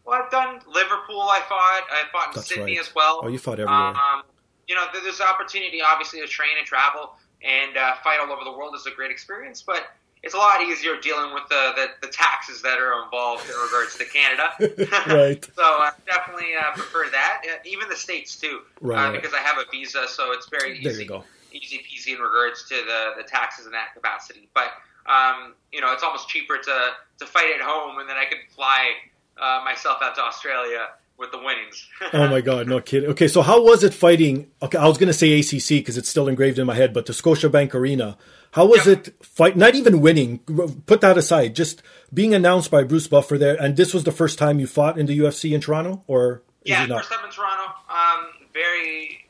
Well, 0.05 0.23
I've 0.23 0.31
done 0.31 0.61
Liverpool. 0.73 1.23
I 1.23 1.40
fought. 1.49 1.85
I 1.90 2.03
fought 2.12 2.29
in 2.29 2.33
That's 2.37 2.49
Sydney 2.49 2.77
right. 2.77 2.81
as 2.81 2.94
well. 2.94 3.20
Oh, 3.25 3.29
you 3.29 3.38
fought 3.38 3.59
everywhere. 3.59 3.97
Um, 3.97 4.23
you 4.68 4.74
know, 4.74 4.85
there's 4.92 5.20
opportunity, 5.20 5.81
obviously, 5.83 6.20
to 6.20 6.27
train 6.27 6.57
and 6.59 6.66
travel 6.66 7.14
and 7.42 7.77
uh, 7.77 7.94
fight 8.03 8.18
all 8.20 8.33
over 8.33 8.44
the 8.44 8.53
world 8.53 8.74
is 8.74 8.87
a 8.87 8.90
great 8.90 9.11
experience, 9.11 9.62
but 9.62 9.88
it's 10.22 10.33
a 10.33 10.38
lot 10.38 10.62
easier 10.62 10.98
dealing 11.00 11.35
with 11.35 11.42
the, 11.50 11.72
the, 11.77 12.07
the 12.07 12.12
taxes 12.12 12.62
that 12.62 12.79
are 12.79 13.05
involved 13.05 13.44
in 13.48 13.55
regards 13.57 13.96
to 13.98 14.05
Canada. 14.07 14.50
right. 15.14 15.44
so 15.55 15.62
I 15.62 15.92
definitely 16.07 16.55
uh, 16.59 16.72
prefer 16.72 17.11
that. 17.11 17.42
Uh, 17.44 17.57
even 17.66 17.88
the 17.90 17.96
states 17.96 18.37
too, 18.37 18.61
uh, 18.83 18.88
right. 18.88 19.09
uh, 19.09 19.12
because 19.12 19.35
I 19.35 19.40
have 19.40 19.59
a 19.59 19.70
visa, 19.70 20.07
so 20.09 20.33
it's 20.33 20.48
very 20.48 20.79
easy, 20.79 20.96
there 20.96 21.07
go. 21.07 21.24
easy 21.53 21.79
peasy 21.79 22.16
in 22.16 22.22
regards 22.22 22.66
to 22.70 22.74
the, 22.74 23.22
the 23.22 23.29
taxes 23.29 23.66
in 23.66 23.72
that 23.72 23.94
capacity. 23.94 24.48
But 24.55 24.72
um, 25.07 25.53
you 25.70 25.83
know, 25.83 25.92
it's 25.92 26.03
almost 26.03 26.29
cheaper 26.29 26.57
to 26.57 26.90
to 27.18 27.27
fight 27.27 27.53
at 27.55 27.61
home, 27.61 27.98
and 27.98 28.09
then 28.09 28.16
I 28.16 28.24
can 28.24 28.38
fly 28.48 28.92
uh, 29.37 29.61
myself 29.62 29.98
out 30.03 30.14
to 30.14 30.22
Australia 30.22 30.88
with 31.18 31.31
the 31.31 31.38
winnings. 31.38 31.87
oh 32.12 32.29
my 32.29 32.40
God, 32.40 32.68
no 32.68 32.81
kidding. 32.81 33.11
Okay, 33.11 33.29
so 33.29 33.42
how 33.42 33.62
was 33.62 33.85
it 33.85 33.94
fighting? 33.94 34.50
Okay, 34.62 34.79
I 34.79 34.87
was 34.87 34.98
going 34.98 35.09
to 35.09 35.12
say 35.12 35.38
ACC 35.38 35.81
because 35.81 35.96
it's 35.96 36.09
still 36.09 36.29
engraved 36.29 36.59
in 36.59 36.66
my 36.66 36.74
head, 36.74 36.92
but 36.92 37.07
the 37.07 37.12
Scotiabank 37.12 37.74
Arena. 37.74 38.16
How 38.53 38.66
was 38.66 38.87
yep. 38.87 39.09
it 39.09 39.24
fight? 39.24 39.57
Not 39.57 39.74
even 39.74 40.00
winning. 40.00 40.38
Put 40.87 41.00
that 41.00 41.18
aside. 41.18 41.57
Just 41.57 41.83
being 42.12 42.35
announced 42.35 42.70
by 42.70 42.85
Bruce 42.85 43.09
Buffer 43.09 43.37
there, 43.37 43.61
and 43.61 43.77
this 43.77 43.92
was 43.92 44.05
the 44.05 44.12
first 44.12 44.38
time 44.38 44.61
you 44.61 44.66
fought 44.66 44.98
in 44.98 45.07
the 45.07 45.18
UFC 45.18 45.53
in 45.53 45.61
Toronto, 45.61 46.05
or 46.07 46.42
yeah, 46.62 46.87
first 46.87 47.11
time 47.11 47.24
in 47.24 47.33
Toronto. 47.33 47.64
Um, 47.88 48.27
very, 48.53 49.27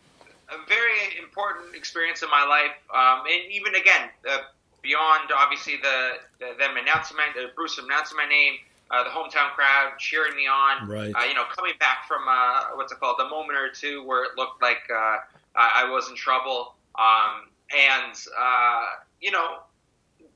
a 0.50 0.68
very 0.68 1.18
important 1.22 1.74
experience 1.74 2.22
in 2.22 2.28
my 2.28 2.44
life, 2.44 2.76
um, 2.92 3.24
and 3.26 3.50
even 3.50 3.74
again, 3.74 4.10
uh, 4.30 4.38
beyond 4.82 5.30
obviously 5.34 5.76
the, 5.82 6.10
the 6.38 6.58
them 6.58 6.76
announcing 6.76 7.16
my, 7.16 7.24
uh, 7.42 7.46
Bruce 7.56 7.78
announcing 7.78 8.18
my 8.18 8.28
name 8.28 8.54
the 8.90 9.10
hometown 9.10 9.50
crowd 9.54 9.98
cheering 9.98 10.36
me 10.36 10.46
on. 10.46 10.88
Right. 10.88 11.12
Uh, 11.14 11.24
you 11.24 11.34
know, 11.34 11.44
coming 11.50 11.72
back 11.80 12.06
from 12.06 12.22
uh, 12.28 12.76
what's 12.76 12.92
it 12.92 13.00
called, 13.00 13.16
the 13.18 13.28
moment 13.28 13.58
or 13.58 13.70
two 13.70 14.04
where 14.04 14.24
it 14.24 14.32
looked 14.36 14.62
like 14.62 14.82
uh, 14.90 15.18
I 15.54 15.88
was 15.90 16.08
in 16.08 16.16
trouble. 16.16 16.74
Um, 16.94 17.48
and 17.72 18.14
uh, 18.38 18.86
you 19.20 19.30
know, 19.30 19.60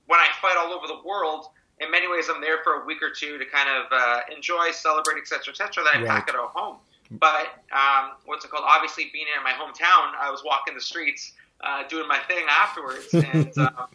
when 0.06 0.18
I 0.18 0.28
fight 0.40 0.56
all 0.58 0.72
over 0.72 0.87
the 0.87 1.06
world, 1.06 1.46
in 1.80 1.90
many 1.90 2.08
ways, 2.08 2.28
I'm 2.28 2.40
there 2.40 2.58
for 2.64 2.82
a 2.82 2.84
week 2.84 3.02
or 3.02 3.11
two 3.11 3.38
to 3.38 3.44
kind 3.44 3.68
of 3.68 3.87
uh, 3.92 4.20
enjoy, 4.34 4.70
celebrate, 4.72 5.18
etc., 5.18 5.52
etc. 5.52 5.84
Then 5.84 6.02
I 6.02 6.04
right. 6.04 6.08
pack 6.08 6.28
it 6.28 6.34
at 6.34 6.40
home. 6.40 6.76
But 7.12 7.64
um, 7.72 8.12
what's 8.26 8.44
it 8.44 8.50
called? 8.50 8.64
Obviously, 8.66 9.11
being 9.12 9.26
in 9.37 9.42
my 9.42 9.52
hometown, 9.52 10.12
I 10.20 10.30
was 10.30 10.42
walking 10.44 10.74
the 10.74 10.80
streets, 10.80 11.32
uh, 11.62 11.84
doing 11.88 12.06
my 12.08 12.18
thing 12.28 12.44
afterwards, 12.48 13.12
and 13.14 13.56
um, 13.58 13.87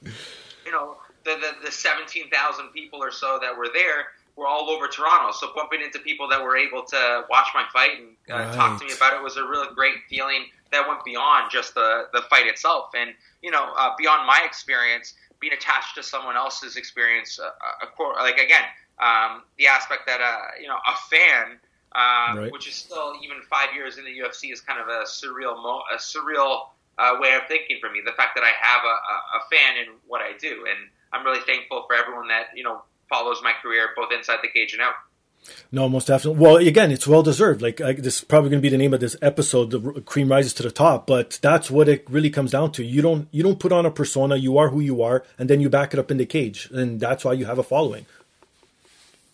you 0.66 0.72
know, 0.72 0.98
the 1.24 1.36
the, 1.36 1.66
the 1.66 1.72
seventeen 1.72 2.30
thousand 2.30 2.70
people 2.70 3.04
or 3.04 3.12
so 3.12 3.38
that 3.42 3.56
were 3.56 3.70
there 3.74 4.08
were 4.36 4.48
all 4.48 4.69
over 4.69 4.88
Toronto. 4.88 5.32
So 5.32 5.52
bumping 5.56 5.82
into 5.82 6.00
people 6.00 6.28
that 6.30 6.41
were 6.41 6.58
able 6.58 6.84
to 6.84 7.26
watch 7.30 7.48
my 7.54 7.65
fight 7.72 8.00
and 8.00 8.10
uh, 8.32 8.46
right. 8.46 8.54
talk 8.56 8.80
to 8.80 8.86
me 8.86 8.93
about 8.93 9.13
it 9.13 9.22
was 9.22 9.38
a 9.38 9.43
really 9.43 9.67
great 9.76 9.96
feeling 10.10 10.46
that 10.72 10.88
went 10.88 11.04
beyond 11.06 11.52
just 11.52 11.76
the, 11.76 12.08
the 12.13 12.22
fight 12.30 12.48
itself. 12.48 12.91
And, 12.96 13.13
you 13.41 13.52
know, 13.52 13.74
uh, 13.78 13.91
beyond 13.98 14.26
my 14.26 14.41
experience, 14.46 15.13
being 15.39 15.54
attached 15.54 15.96
to 15.96 16.04
someone 16.04 16.36
else's 16.36 16.78
experience, 16.78 17.39
uh, 17.39 17.46
uh 17.46 18.24
like, 18.24 18.39
again, 18.39 18.63
um, 19.00 19.43
the 19.58 19.67
aspect 19.67 20.04
that, 20.08 20.22
uh, 20.22 20.60
you 20.60 20.67
know, 20.67 20.78
a 20.78 20.96
fan, 21.10 21.60
um, 21.93 22.38
right. 22.39 22.52
which 22.52 22.67
is 22.67 22.74
still 22.74 23.13
even 23.24 23.38
five 23.50 23.69
years 23.76 23.98
in 23.98 24.06
the 24.06 24.12
UFC, 24.12 24.52
is 24.52 24.62
kind 24.62 24.80
of 24.80 24.88
a 24.88 25.04
surreal, 25.04 25.62
mo- 25.62 25.84
a 25.93 25.98
surreal 25.98 26.69
uh, 26.98 27.17
way 27.19 27.34
of 27.34 27.48
thinking 27.48 27.78
for 27.80 27.89
me. 27.89 28.02
The 28.04 28.13
fact 28.13 28.36
that 28.36 28.43
I 28.43 28.52
have 28.60 28.82
a, 28.84 28.88
a, 28.88 29.15
a 29.38 29.41
fan 29.52 29.78
in 29.78 29.93
what 30.08 30.22
I 30.22 30.38
do, 30.38 30.65
and 30.69 30.89
I'm 31.12 31.26
really 31.26 31.41
thankful 31.46 31.86
for 31.88 31.96
everyone 31.96 32.28
that 32.30 32.48
you 32.56 32.63
know 32.63 32.82
follows 33.13 33.41
my 33.43 33.54
career 33.62 33.89
both 33.95 34.12
inside 34.12 34.39
the 34.41 34.47
cage 34.47 34.73
and 34.73 34.82
out. 34.82 34.95
No, 35.71 35.89
most 35.89 36.08
definitely. 36.08 36.41
Well, 36.41 36.56
again, 36.58 36.91
it's 36.91 37.06
well 37.06 37.21
deserved. 37.21 37.62
Like 37.62 37.82
I, 37.82 37.93
this 37.93 38.19
is 38.19 38.23
probably 38.23 38.49
going 38.49 38.62
to 38.62 38.65
be 38.65 38.69
the 38.69 38.78
name 38.78 38.93
of 38.93 39.02
this 39.02 39.17
episode. 39.21 39.71
The 39.71 40.02
cream 40.02 40.30
rises 40.30 40.54
to 40.56 40.63
the 40.63 40.71
top, 40.71 41.06
but 41.06 41.38
that's 41.41 41.69
what 41.69 41.89
it 41.89 42.10
really 42.10 42.30
comes 42.30 42.52
down 42.52 42.71
to. 42.73 42.84
You 42.84 43.02
don't 43.02 43.28
you 43.32 43.43
don't 43.43 43.60
put 43.60 43.71
on 43.71 43.86
a 43.86 43.91
persona. 43.91 44.36
You 44.38 44.58
are 44.58 44.69
who 44.69 44.80
you 44.80 45.04
are, 45.04 45.23
and 45.38 45.49
then 45.49 45.60
you 45.60 45.69
back 45.69 45.93
it 45.93 45.99
up 45.99 46.12
in 46.12 46.17
the 46.17 46.26
cage, 46.26 46.69
and 46.71 46.99
that's 46.99 47.26
why 47.26 47.34
you 47.34 47.45
have 47.45 47.60
a 47.60 47.63
following. 47.63 48.06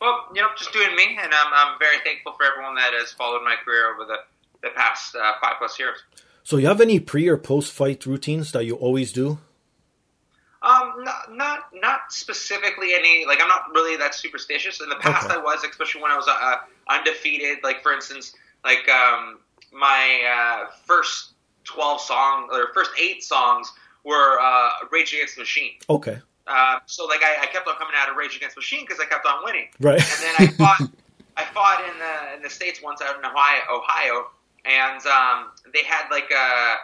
Well, 0.01 0.27
you 0.33 0.41
know, 0.41 0.49
just 0.57 0.73
doing 0.73 0.95
me, 0.95 1.17
and 1.21 1.31
I'm 1.33 1.53
I'm 1.53 1.79
very 1.79 1.99
thankful 2.03 2.33
for 2.33 2.45
everyone 2.45 2.75
that 2.75 2.91
has 2.93 3.11
followed 3.11 3.43
my 3.43 3.55
career 3.63 3.93
over 3.93 4.05
the 4.05 4.17
the 4.63 4.73
past 4.75 5.15
uh, 5.15 5.33
five 5.41 5.55
plus 5.59 5.77
years. 5.77 5.99
So, 6.43 6.57
you 6.57 6.67
have 6.67 6.81
any 6.81 6.99
pre 6.99 7.27
or 7.27 7.37
post 7.37 7.71
fight 7.71 8.05
routines 8.05 8.51
that 8.53 8.65
you 8.65 8.75
always 8.75 9.11
do? 9.11 9.37
Um, 10.62 11.06
not, 11.06 11.34
not 11.34 11.60
not 11.74 12.00
specifically 12.10 12.93
any. 12.93 13.26
Like, 13.26 13.39
I'm 13.41 13.48
not 13.48 13.69
really 13.74 13.95
that 13.98 14.13
superstitious. 14.13 14.82
In 14.82 14.89
the 14.89 14.95
past, 14.95 15.28
okay. 15.28 15.36
I 15.36 15.38
was, 15.38 15.63
especially 15.63 16.02
when 16.02 16.12
I 16.12 16.17
was 16.17 16.28
uh, 16.28 16.56
undefeated. 16.89 17.60
Like, 17.63 17.82
for 17.82 17.93
instance, 17.93 18.34
like 18.65 18.88
um, 18.89 19.39
my 19.72 20.65
uh, 20.67 20.72
first 20.86 21.32
twelve 21.63 22.02
songs 22.02 22.50
or 22.52 22.74
first 22.74 22.91
eight 23.00 23.24
songs 23.24 23.72
were 24.04 24.39
uh, 24.41 24.69
Rage 24.91 25.13
Against 25.13 25.36
the 25.36 25.41
Machine. 25.41 25.74
Okay. 25.89 26.17
Uh, 26.45 26.80
so 26.88 27.06
like 27.06 27.22
I, 27.24 27.43
I, 27.43 27.45
kept 27.45 27.67
on 27.67 27.76
coming 27.76 27.93
out 27.95 28.10
of 28.10 28.15
Rage 28.15 28.36
Against 28.36 28.56
the 28.56 28.60
Machine 28.60 28.84
because 28.86 29.00
I 29.00 29.06
kept 29.06 29.26
on 29.26 29.43
winning. 29.43 29.67
Right. 29.80 30.02
And 30.02 30.24
then 30.24 30.36
I 30.39 30.48
fought. 30.58 30.89
I 31.38 31.45
fought 31.45 31.86
in 31.88 31.98
the 32.00 32.36
in 32.36 32.41
the 32.41 32.50
states 32.50 32.82
once 32.84 33.02
out 33.02 33.17
in 33.17 33.24
Ohio, 33.24 33.62
Ohio, 33.72 34.28
and 34.65 35.00
um, 35.08 35.52
they 35.74 35.86
had 35.86 36.10
like 36.12 36.30
a 36.32 36.76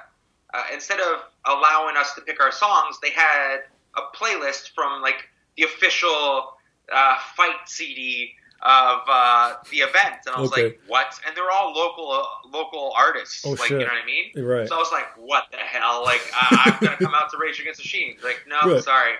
uh, 0.53 0.63
instead 0.73 1.01
of 1.01 1.23
allowing 1.47 1.97
us 1.97 2.13
to 2.15 2.21
pick 2.21 2.41
our 2.41 2.51
songs, 2.51 2.97
they 3.01 3.11
had 3.11 3.59
a 3.95 4.01
playlist 4.15 4.71
from 4.73 5.01
like 5.01 5.27
the 5.57 5.63
official 5.63 6.53
uh, 6.93 7.17
fight 7.35 7.55
CD 7.65 8.33
of 8.61 9.01
uh, 9.07 9.55
the 9.69 9.77
event, 9.77 10.25
and 10.25 10.35
I 10.35 10.41
was 10.41 10.51
okay. 10.51 10.63
like, 10.63 10.81
"What?" 10.87 11.19
And 11.25 11.35
they're 11.35 11.51
all 11.51 11.73
local 11.73 12.11
uh, 12.11 12.47
local 12.49 12.93
artists, 12.97 13.45
oh, 13.45 13.51
like 13.51 13.59
shit. 13.67 13.71
you 13.71 13.77
know 13.79 13.93
what 13.93 14.01
I 14.01 14.05
mean? 14.05 14.45
Right. 14.45 14.67
So 14.67 14.75
I 14.75 14.79
was 14.79 14.91
like, 14.91 15.05
"What 15.17 15.45
the 15.51 15.57
hell?" 15.57 16.03
Like 16.03 16.21
I'm 16.33 16.77
gonna 16.81 16.97
come 16.99 17.13
out 17.13 17.29
to 17.31 17.37
Rage 17.37 17.59
Against 17.59 17.79
the 17.79 17.83
Machine. 17.83 18.17
Like, 18.23 18.43
no, 18.47 18.73
right. 18.73 18.83
sorry. 18.83 19.13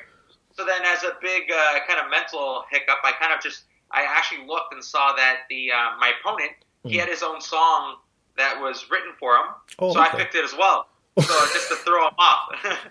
So 0.57 0.65
then, 0.65 0.81
as 0.85 1.03
a 1.03 1.15
big 1.21 1.51
uh, 1.51 1.79
kind 1.87 1.99
of 1.99 2.09
mental 2.09 2.63
hiccup, 2.71 2.97
I 3.03 3.11
kind 3.19 3.33
of 3.33 3.41
just 3.41 3.65
I 3.91 4.03
actually 4.03 4.47
looked 4.47 4.73
and 4.73 4.83
saw 4.83 5.13
that 5.15 5.41
the 5.49 5.71
uh, 5.71 5.97
my 5.99 6.13
opponent 6.19 6.51
mm. 6.85 6.91
he 6.91 6.97
had 6.97 7.09
his 7.09 7.21
own 7.21 7.41
song 7.41 7.97
that 8.37 8.59
was 8.59 8.89
written 8.89 9.11
for 9.19 9.35
him, 9.35 9.45
oh, 9.79 9.93
so 9.93 10.01
okay. 10.01 10.09
I 10.09 10.15
picked 10.15 10.35
it 10.35 10.43
as 10.43 10.53
well. 10.53 10.87
So 11.21 11.45
just 11.53 11.69
to 11.69 11.75
throw 11.77 12.07
him 12.07 12.13
off, 12.19 12.49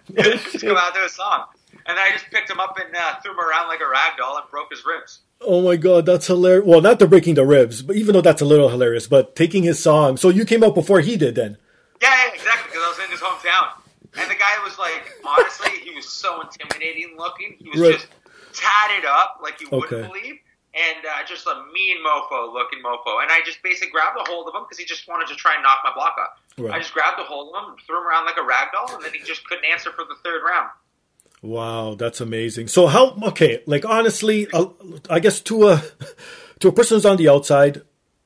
just 0.15 0.61
come 0.61 0.77
out 0.77 0.95
to 0.95 1.05
a 1.05 1.09
song, 1.09 1.45
and 1.87 1.99
then 1.99 1.99
I 1.99 2.11
just 2.13 2.31
picked 2.31 2.51
him 2.51 2.59
up 2.59 2.79
and 2.79 2.95
uh, 2.95 3.21
threw 3.21 3.33
him 3.33 3.41
around 3.41 3.69
like 3.69 3.81
a 3.81 3.89
rag 3.89 4.17
doll 4.17 4.39
and 4.39 4.49
broke 4.51 4.71
his 4.71 4.85
ribs. 4.85 5.21
Oh 5.43 5.61
my 5.61 5.77
god, 5.77 6.07
that's 6.07 6.27
hilarious! 6.27 6.67
Well, 6.67 6.81
not 6.81 6.99
the 6.99 7.07
breaking 7.07 7.35
the 7.35 7.45
ribs, 7.45 7.83
but 7.83 7.97
even 7.97 8.15
though 8.15 8.23
that's 8.23 8.41
a 8.41 8.47
little 8.47 8.71
hilarious, 8.71 9.07
but 9.07 9.37
taking 9.37 9.63
his 9.63 9.79
song. 9.83 10.17
So 10.17 10.31
you 10.31 10.47
came 10.47 10.65
out 10.65 10.75
before 10.75 11.01
he 11.01 11.17
did, 11.17 11.35
then? 11.35 11.59
Yeah, 12.01 12.09
yeah 12.09 12.35
exactly, 12.35 12.71
because 12.71 12.83
I 12.83 12.89
was 12.89 12.99
in 13.05 13.11
his 13.11 13.21
hometown, 13.21 14.23
and 14.23 14.31
the 14.31 14.37
guy 14.37 14.63
was 14.65 14.79
like, 14.79 15.21
honestly, 15.27 15.81
he 15.83 15.95
was 15.95 16.09
so 16.09 16.41
intimidating 16.41 17.17
looking. 17.19 17.57
He 17.59 17.69
was 17.69 17.81
right. 17.81 17.93
just 17.93 18.07
tatted 18.55 19.05
up 19.05 19.41
like 19.43 19.61
you 19.61 19.69
wouldn't 19.71 19.93
okay. 19.93 20.07
believe 20.09 20.39
and 20.75 21.07
uh, 21.07 21.25
just 21.27 21.47
a 21.47 21.55
mean 21.73 21.99
mofo 22.05 22.53
looking 22.53 22.81
mofo. 22.85 23.23
And 23.23 23.31
I 23.31 23.41
just 23.47 23.63
basically 23.63 23.91
grabbed 23.91 24.19
a 24.19 24.31
hold 24.31 24.49
of 24.49 24.55
him 24.55 24.63
because 24.65 24.79
he 24.79 24.85
just 24.85 25.07
wanted 25.07 25.29
to 25.29 25.37
try 25.37 25.55
and 25.55 25.63
knock 25.63 25.79
my 25.85 25.93
block 25.95 26.17
off. 26.19 26.43
Right. 26.59 26.75
I 26.75 26.79
just 26.79 26.93
grabbed 26.93 27.21
a 27.21 27.25
hold 27.25 27.55
of 27.55 27.63
him, 27.63 27.77
threw 27.87 27.99
him 27.99 28.07
around 28.07 28.27
like 28.27 28.37
a 28.37 28.45
rag 28.45 28.69
doll, 28.73 28.97
and 28.97 29.05
then 29.05 29.13
he 29.13 29.21
just 29.21 29.47
couldn't 29.47 29.65
answer 29.65 29.91
for 29.93 30.05
the 30.05 30.17
third 30.25 30.43
round. 30.43 30.71
Wow, 31.43 31.95
that's 31.95 32.21
amazing. 32.21 32.69
So 32.69 32.87
how? 32.87 33.19
Okay, 33.23 33.63
like 33.67 33.85
honestly, 33.85 34.49
uh, 34.53 34.67
I 35.11 35.21
guess 35.21 35.41
to 35.41 35.69
a 35.69 35.83
to 36.61 36.69
a 36.69 36.73
person 36.73 36.97
who's 36.97 37.07
on 37.07 37.19
the 37.19 37.29
outside, 37.29 37.83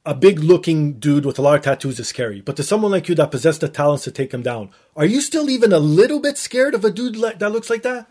a 0.07 0.15
big 0.15 0.39
looking 0.39 0.95
dude 0.95 1.27
with 1.27 1.39
a 1.39 1.43
lot 1.43 1.57
of 1.57 1.63
tattoos 1.63 1.99
is 1.99 2.09
scary. 2.09 2.41
But 2.41 2.57
to 2.57 2.63
someone 2.63 2.93
like 2.93 3.09
you 3.09 3.15
that 3.17 3.33
possesses 3.33 3.59
the 3.59 3.69
talents 3.69 4.05
to 4.05 4.13
take 4.13 4.33
him 4.33 4.43
down, 4.43 4.71
are 4.97 5.05
you 5.05 5.21
still 5.21 5.51
even 5.51 5.73
a 5.73 5.81
little 5.81 6.21
bit 6.21 6.39
scared 6.39 6.75
of 6.75 6.85
a 6.85 6.91
dude 6.91 7.17
that 7.17 7.53
looks 7.53 7.69
like 7.69 7.83
that? 7.83 8.09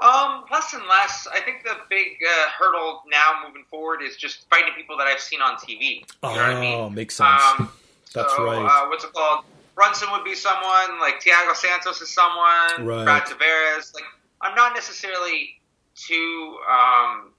Um, 0.00 0.44
less 0.50 0.74
and 0.74 0.82
less. 0.88 1.28
I 1.32 1.40
think 1.40 1.62
the 1.62 1.76
big 1.88 2.18
uh, 2.28 2.48
hurdle 2.58 3.02
now 3.10 3.46
moving 3.46 3.64
forward 3.70 4.02
is 4.02 4.16
just 4.16 4.48
fighting 4.50 4.74
people 4.76 4.96
that 4.98 5.06
I've 5.06 5.20
seen 5.20 5.40
on 5.40 5.54
TV. 5.56 6.00
You 6.00 6.04
oh, 6.24 6.34
know 6.34 6.40
what 6.40 6.50
I 6.50 6.60
mean? 6.60 6.78
Oh, 6.78 6.90
makes 6.90 7.14
sense. 7.14 7.40
Um, 7.58 7.70
That's 8.14 8.34
so, 8.34 8.44
right. 8.44 8.64
Uh, 8.64 8.88
what's 8.88 9.04
it 9.04 9.12
called? 9.12 9.44
Brunson 9.74 10.08
would 10.12 10.24
be 10.24 10.34
someone 10.34 11.00
like 11.00 11.22
Thiago 11.22 11.54
Santos 11.54 12.00
is 12.00 12.10
someone. 12.10 12.86
Right. 12.86 13.04
Brad 13.04 13.24
Tavares. 13.24 13.94
Like 13.94 14.04
I'm 14.40 14.54
not 14.54 14.74
necessarily 14.74 15.60
too. 15.94 16.58
Um, 16.70 17.32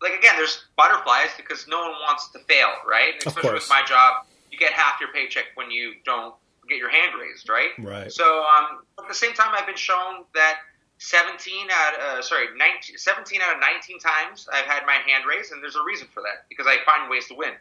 like 0.00 0.14
again, 0.14 0.34
there's 0.36 0.64
butterflies 0.76 1.28
because 1.36 1.66
no 1.68 1.80
one 1.80 1.92
wants 2.02 2.28
to 2.30 2.38
fail, 2.40 2.68
right? 2.88 3.14
And 3.14 3.26
especially 3.26 3.54
with 3.54 3.68
my 3.68 3.82
job, 3.86 4.26
you 4.50 4.58
get 4.58 4.72
half 4.72 5.00
your 5.00 5.12
paycheck 5.12 5.46
when 5.54 5.70
you 5.70 5.94
don't 6.04 6.34
get 6.68 6.78
your 6.78 6.90
hand 6.90 7.12
raised, 7.20 7.48
right? 7.48 7.70
Right. 7.78 8.12
So 8.12 8.42
um, 8.44 8.82
at 8.98 9.08
the 9.08 9.14
same 9.14 9.34
time, 9.34 9.52
I've 9.52 9.66
been 9.66 9.76
shown 9.76 10.24
that 10.34 10.60
17 10.98 11.68
out 11.70 12.00
uh, 12.00 12.22
sorry 12.22 12.46
19, 12.56 12.96
17 12.96 13.40
out 13.42 13.54
of 13.54 13.60
19 13.60 13.98
times 13.98 14.48
I've 14.52 14.64
had 14.64 14.86
my 14.86 14.98
hand 15.06 15.24
raised, 15.28 15.52
and 15.52 15.62
there's 15.62 15.76
a 15.76 15.84
reason 15.84 16.08
for 16.12 16.22
that 16.22 16.48
because 16.48 16.66
I 16.66 16.76
find 16.84 17.10
ways 17.10 17.26
to 17.28 17.34
win. 17.34 17.52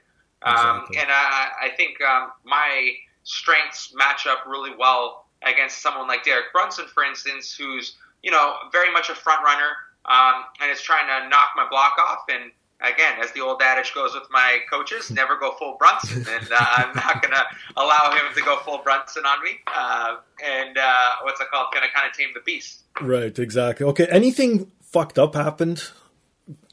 Um, 0.44 0.86
and 0.98 1.10
I, 1.10 1.50
I 1.64 1.70
think 1.76 2.00
um, 2.02 2.32
my 2.44 2.92
strengths 3.24 3.94
match 3.96 4.28
up 4.28 4.46
really 4.46 4.72
well 4.78 5.26
against 5.44 5.82
someone 5.82 6.08
like 6.08 6.24
Derek 6.24 6.52
Brunson, 6.54 6.86
for 6.94 7.04
instance, 7.04 7.56
who's 7.56 7.96
you 8.24 8.32
know 8.32 8.56
very 8.72 8.92
much 8.92 9.10
a 9.10 9.16
front 9.16 9.44
runner 9.44 9.72
um, 10.06 10.46
and 10.62 10.72
is 10.72 10.82
trying 10.82 11.08
to 11.08 11.30
knock 11.30 11.50
my 11.56 11.68
block 11.70 11.94
off. 12.00 12.26
And 12.30 12.52
again, 12.82 13.14
as 13.24 13.32
the 13.32 13.42
old 13.42 13.62
adage 13.62 13.94
goes 13.94 14.14
with 14.14 14.28
my 14.32 14.60
coaches, 14.70 15.12
never 15.12 15.38
go 15.38 15.52
full 15.54 15.78
Brunson, 15.78 16.26
and 16.30 16.48
uh, 16.52 16.58
I'm 16.60 16.96
not 16.96 17.22
going 17.22 17.34
to 17.34 17.44
allow 17.78 18.12
him 18.12 18.34
to 18.36 18.42
go 18.42 18.58
full 18.60 18.80
Brunson 18.80 19.26
on 19.26 19.44
me. 19.44 19.52
Uh, 19.68 20.18
and 20.44 20.78
uh, 20.78 21.12
what's 21.24 21.40
it 21.42 21.48
called? 21.52 21.68
Going 21.74 21.86
to 21.88 21.94
kind 21.94 22.10
of 22.10 22.16
tame 22.16 22.30
the 22.34 22.42
beast. 22.42 22.82
Right. 23.02 23.38
Exactly. 23.38 23.86
Okay. 23.88 24.08
Anything 24.10 24.72
fucked 24.82 25.18
up 25.20 25.36
happened? 25.36 25.84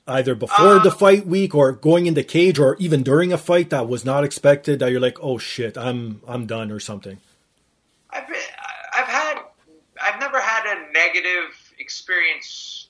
Either 0.04 0.34
before 0.34 0.80
the 0.80 0.90
Um, 0.90 0.98
fight 0.98 1.26
week 1.28 1.54
or 1.54 1.70
going 1.70 2.06
in 2.06 2.14
the 2.14 2.24
cage 2.24 2.58
or 2.58 2.74
even 2.80 3.04
during 3.04 3.32
a 3.32 3.38
fight 3.38 3.70
that 3.70 3.86
was 3.88 4.04
not 4.04 4.24
expected 4.24 4.80
that 4.80 4.90
you're 4.90 5.00
like, 5.00 5.16
oh 5.22 5.38
shit, 5.38 5.78
I'm 5.78 6.20
I'm 6.26 6.44
done 6.46 6.72
or 6.72 6.80
something. 6.80 7.18
I've 8.10 8.26
been, 8.26 8.36
I've 8.92 9.06
had 9.06 9.38
I've 10.02 10.18
never 10.18 10.40
had 10.40 10.66
a 10.66 10.92
negative 10.92 11.72
experience 11.78 12.81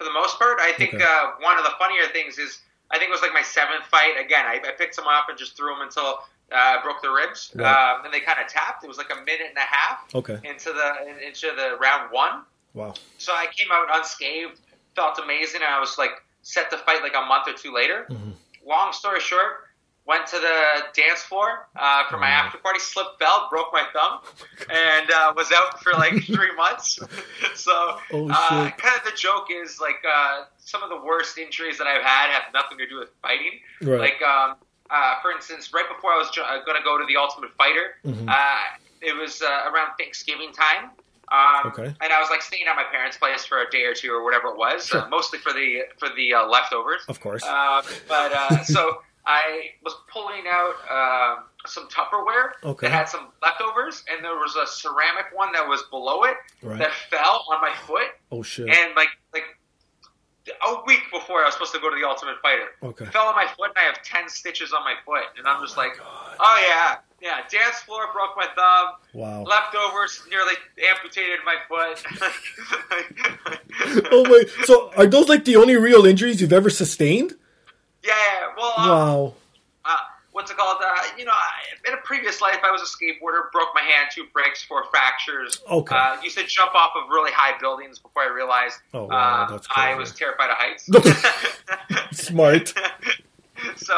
for 0.00 0.04
the 0.04 0.12
most 0.12 0.38
part. 0.38 0.56
I 0.60 0.72
think 0.72 0.94
Okay. 0.94 1.04
uh, 1.04 1.32
one 1.40 1.58
of 1.58 1.64
the 1.64 1.72
funnier 1.78 2.06
things 2.10 2.38
is 2.38 2.58
I 2.90 2.96
think 2.98 3.10
it 3.10 3.12
was 3.12 3.20
like 3.20 3.34
my 3.34 3.42
seventh 3.42 3.84
fight. 3.84 4.14
Again, 4.18 4.46
I, 4.46 4.54
I 4.66 4.72
picked 4.72 4.94
someone 4.94 5.14
up 5.14 5.28
and 5.28 5.36
just 5.38 5.56
threw 5.58 5.74
him 5.74 5.82
until 5.82 6.24
uh, 6.50 6.54
I 6.56 6.82
broke 6.82 7.02
their 7.02 7.12
ribs, 7.12 7.52
Right. 7.54 7.68
um, 7.70 8.04
and 8.06 8.12
they 8.12 8.18
kind 8.20 8.40
of 8.40 8.48
tapped. 8.48 8.82
It 8.82 8.88
was 8.88 8.96
like 8.96 9.10
a 9.12 9.20
minute 9.20 9.48
and 9.50 9.58
a 9.58 9.60
half 9.60 9.98
Okay. 10.14 10.38
into 10.42 10.72
the 10.72 11.24
into 11.28 11.52
the 11.54 11.76
round 11.78 12.10
one. 12.10 12.42
Wow. 12.72 12.94
So 13.18 13.32
I 13.34 13.46
came 13.54 13.68
out 13.70 13.86
unscathed, 13.94 14.58
felt 14.96 15.18
amazing, 15.22 15.60
and 15.62 15.70
I 15.72 15.78
was 15.78 15.98
like 15.98 16.12
set 16.42 16.70
to 16.70 16.78
fight 16.78 17.02
like 17.02 17.14
a 17.14 17.26
month 17.26 17.46
or 17.46 17.52
two 17.52 17.72
later. 17.74 18.06
Mhm. 18.10 18.32
Long 18.66 18.92
story 18.94 19.20
short, 19.20 19.68
went 20.10 20.26
to 20.26 20.38
the 20.40 20.58
dance 21.00 21.22
floor 21.22 21.68
uh, 21.76 22.02
for 22.10 22.18
my 22.18 22.26
Oh. 22.30 22.40
after 22.42 22.58
party, 22.58 22.80
slipped, 22.80 23.18
fell, 23.20 23.46
broke 23.50 23.70
my 23.72 23.84
thumb, 23.94 24.14
and 24.70 25.10
uh, 25.10 25.32
was 25.36 25.50
out 25.52 25.80
for 25.82 25.92
like 25.92 26.14
three 26.24 26.54
months. 26.56 26.98
so 27.54 27.72
Oh, 28.12 28.28
uh, 28.28 28.70
kind 28.82 28.96
of 28.98 29.04
the 29.04 29.16
joke 29.16 29.46
is 29.50 29.78
like 29.80 30.02
uh, 30.16 30.44
some 30.58 30.82
of 30.82 30.90
the 30.90 31.00
worst 31.10 31.38
injuries 31.38 31.78
that 31.78 31.86
I've 31.86 32.02
had 32.02 32.30
have 32.30 32.52
nothing 32.52 32.76
to 32.78 32.86
do 32.88 32.98
with 32.98 33.10
fighting. 33.22 33.54
Right. 33.82 34.00
Like, 34.00 34.20
um, 34.22 34.56
uh, 34.90 35.14
for 35.22 35.30
instance, 35.30 35.72
right 35.72 35.86
before 35.94 36.10
I 36.12 36.18
was 36.18 36.30
jo- 36.30 36.44
going 36.66 36.76
to 36.76 36.82
go 36.84 36.98
to 36.98 37.04
the 37.06 37.16
Ultimate 37.16 37.52
Fighter, 37.56 37.86
Mhm. 38.04 38.28
uh, 38.28 38.58
it 39.00 39.14
was 39.16 39.40
uh, 39.42 39.70
around 39.70 39.90
Thanksgiving 39.98 40.52
time. 40.52 40.90
Um, 41.32 41.70
Okay. 41.70 41.94
And 42.02 42.12
I 42.12 42.18
was 42.20 42.28
like 42.28 42.42
staying 42.42 42.66
at 42.66 42.74
my 42.74 42.82
parents' 42.90 43.16
place 43.16 43.46
for 43.46 43.58
a 43.62 43.70
day 43.70 43.84
or 43.84 43.94
two 43.94 44.10
or 44.12 44.24
whatever 44.24 44.48
it 44.48 44.56
was, 44.56 44.88
Sure. 44.88 45.02
uh, 45.02 45.08
mostly 45.08 45.38
for 45.38 45.52
the 45.52 45.84
for 45.96 46.08
the 46.16 46.34
uh, 46.34 46.46
leftovers. 46.48 47.02
Of 47.08 47.20
course. 47.20 47.44
Uh, 47.44 47.82
but 48.08 48.32
uh, 48.32 48.64
so 48.64 49.00
I 49.26 49.70
was 49.84 49.94
pulling 50.12 50.44
out 50.48 50.74
um 50.90 51.44
some 51.66 51.88
Tupperware 51.88 52.52
Okay. 52.64 52.86
that 52.88 52.92
had 52.92 53.08
some 53.08 53.28
leftovers, 53.42 54.02
and 54.10 54.24
there 54.24 54.34
was 54.36 54.56
a 54.56 54.66
ceramic 54.66 55.26
one 55.34 55.52
that 55.52 55.66
was 55.68 55.82
below 55.90 56.24
it 56.24 56.36
Right. 56.62 56.78
that 56.78 56.90
fell 57.10 57.44
on 57.52 57.60
my 57.60 57.74
foot, 57.86 58.08
Oh 58.32 58.42
shit. 58.42 58.68
and 58.68 58.94
like 58.96 59.08
like 59.34 59.44
a 60.48 60.82
week 60.86 61.02
before 61.12 61.42
I 61.42 61.44
was 61.44 61.54
supposed 61.54 61.74
to 61.74 61.80
go 61.80 61.90
to 61.90 61.96
the 62.00 62.06
Ultimate 62.08 62.36
Fighter, 62.42 62.68
Okay. 62.82 63.04
fell 63.06 63.26
on 63.26 63.34
my 63.36 63.46
foot, 63.56 63.68
and 63.76 63.78
I 63.78 63.82
have 63.82 64.02
ten 64.02 64.28
stitches 64.28 64.72
on 64.72 64.82
my 64.84 64.94
foot, 65.04 65.24
and 65.38 65.46
I'm 65.46 65.62
just 65.62 65.76
like, 65.76 65.98
God. 65.98 66.36
oh 66.40 66.64
yeah, 66.66 66.96
yeah, 67.20 67.40
dance 67.50 67.76
floor 67.80 68.06
broke 68.14 68.34
my 68.36 68.46
thumb. 68.56 68.94
Wow. 69.12 69.42
Leftovers 69.44 70.22
nearly 70.30 70.54
amputated 70.90 71.40
my 71.44 71.56
foot. 71.68 72.02
oh 74.10 74.26
wait. 74.30 74.48
So 74.64 74.90
are 74.96 75.06
those 75.06 75.28
like 75.28 75.44
the 75.44 75.56
only 75.56 75.76
real 75.76 76.06
injuries 76.06 76.40
you've 76.40 76.52
ever 76.52 76.70
sustained? 76.70 77.34
Yeah, 78.02 78.48
well, 78.56 78.72
um, 78.78 78.88
Wow. 78.88 79.34
uh, 79.84 79.98
what's 80.32 80.50
it 80.50 80.56
called? 80.56 80.78
Uh, 80.84 80.94
you 81.18 81.24
know, 81.24 81.32
in 81.86 81.94
a 81.94 81.98
previous 81.98 82.40
life, 82.40 82.58
I 82.62 82.70
was 82.70 82.80
a 82.82 82.84
skateboarder, 82.86 83.50
broke 83.52 83.68
my 83.74 83.82
hand, 83.82 84.10
two 84.14 84.24
breaks, 84.32 84.62
four 84.62 84.84
fractures. 84.90 85.60
Okay. 85.70 85.94
Uh, 85.96 86.16
used 86.22 86.38
to 86.38 86.44
jump 86.44 86.74
off 86.74 86.92
of 86.96 87.08
really 87.10 87.32
high 87.32 87.58
buildings 87.58 87.98
before 87.98 88.22
I 88.22 88.28
realized 88.28 88.78
Oh, 88.94 89.04
wow, 89.04 89.46
uh, 89.50 89.58
I 89.74 89.94
was 89.94 90.12
terrified 90.14 90.50
of 90.50 90.56
heights. 90.56 90.88
Smart. 92.12 92.72
so 93.76 93.94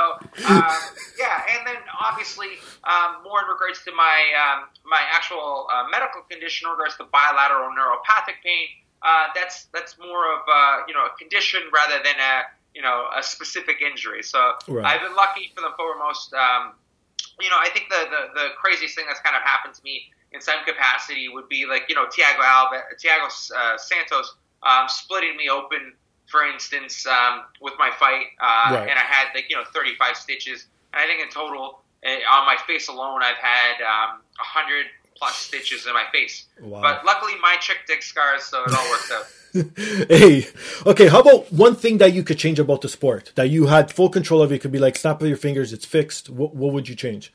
um, 0.49 0.75
yeah, 1.19 1.43
and 1.55 1.67
then 1.67 1.77
obviously 2.01 2.49
um, 2.85 3.23
more 3.25 3.41
in 3.43 3.47
regards 3.49 3.83
to 3.85 3.93
my 3.95 4.23
um, 4.35 4.69
my 4.85 5.01
actual 5.11 5.69
uh, 5.73 5.85
medical 5.91 6.23
condition, 6.23 6.67
in 6.67 6.73
regards 6.73 6.97
to 6.97 7.05
bilateral 7.05 7.71
neuropathic 7.71 8.43
pain. 8.45 8.67
Uh, 9.03 9.27
that's 9.35 9.65
that's 9.75 9.99
more 9.99 10.33
of 10.35 10.41
a, 10.49 10.83
you 10.89 10.95
know 10.95 11.07
a 11.07 11.17
condition 11.19 11.61
rather 11.75 12.03
than 12.05 12.15
a 12.19 12.43
you 12.75 12.83
know 12.83 13.07
a 13.17 13.23
specific 13.23 13.81
injury. 13.83 14.23
So 14.23 14.55
Right. 14.69 14.85
I've 14.87 15.01
been 15.03 15.15
lucky 15.17 15.53
for 15.55 15.61
the 15.61 15.73
foremost. 15.77 16.33
Um, 16.35 16.73
you 17.41 17.49
know, 17.51 17.57
I 17.59 17.69
think 17.71 17.89
the, 17.89 18.07
the 18.11 18.41
the 18.41 18.49
craziest 18.61 18.95
thing 18.95 19.05
that's 19.09 19.21
kind 19.21 19.37
of 19.37 19.43
happened 19.43 19.75
to 19.75 19.83
me 19.85 20.05
in 20.33 20.41
some 20.41 20.65
capacity 20.67 21.29
would 21.29 21.49
be 21.49 21.67
like 21.67 21.85
you 21.89 21.95
know 21.95 22.07
Tiago 22.11 22.43
Alba, 22.43 22.83
Thiago 23.03 23.27
uh, 23.55 23.77
Santos 23.79 24.35
um, 24.63 24.89
splitting 24.89 25.37
me 25.37 25.49
open, 25.49 25.93
for 26.27 26.45
instance, 26.45 27.07
um, 27.07 27.43
with 27.61 27.75
my 27.79 27.91
fight, 27.99 28.27
uh, 28.41 28.75
Right. 28.75 28.89
and 28.89 28.99
I 28.99 29.03
had 29.03 29.29
like 29.35 29.47
you 29.51 29.57
know 29.57 29.65
35 29.75 30.17
stitches. 30.17 30.67
And 30.93 31.03
I 31.03 31.07
think 31.07 31.23
in 31.23 31.31
total, 31.31 31.81
uh, 32.07 32.09
on 32.31 32.47
my 32.47 32.57
face 32.67 32.89
alone, 32.89 33.23
I've 33.23 33.37
had 33.37 33.81
um, 33.83 34.21
100 34.37 34.87
plus 35.17 35.37
stitches 35.37 35.87
in 35.87 35.95
my 35.95 36.05
face. 36.13 36.47
Wow. 36.61 36.83
But 36.83 37.05
luckily, 37.05 37.33
my 37.41 37.57
chick 37.61 37.79
dick 37.87 38.03
scars, 38.03 38.45
so 38.45 38.63
it 38.65 38.73
all 38.75 38.89
worked 38.91 39.11
out. 39.11 39.27
hey, 40.09 40.47
okay. 40.87 41.09
How 41.09 41.21
about 41.21 41.53
one 41.53 41.75
thing 41.75 41.99
that 41.99 42.13
you 42.15 42.23
could 42.23 42.39
change 42.39 42.59
about 42.59 42.81
the 42.81 42.89
sport 42.89 43.33
that 43.35 43.51
you 43.51 43.67
had 43.67 43.93
full 43.93 44.09
control 44.09 44.41
of? 44.43 44.51
It 44.53 44.61
could 44.61 44.73
be 44.73 44.79
like 44.79 44.97
snap 44.97 45.21
of 45.21 45.29
your 45.29 45.37
fingers, 45.37 45.73
it's 45.73 45.85
fixed. 45.85 46.31
What, 46.31 46.55
what 46.55 46.73
would 46.73 46.89
you 46.89 46.95
change? 46.95 47.33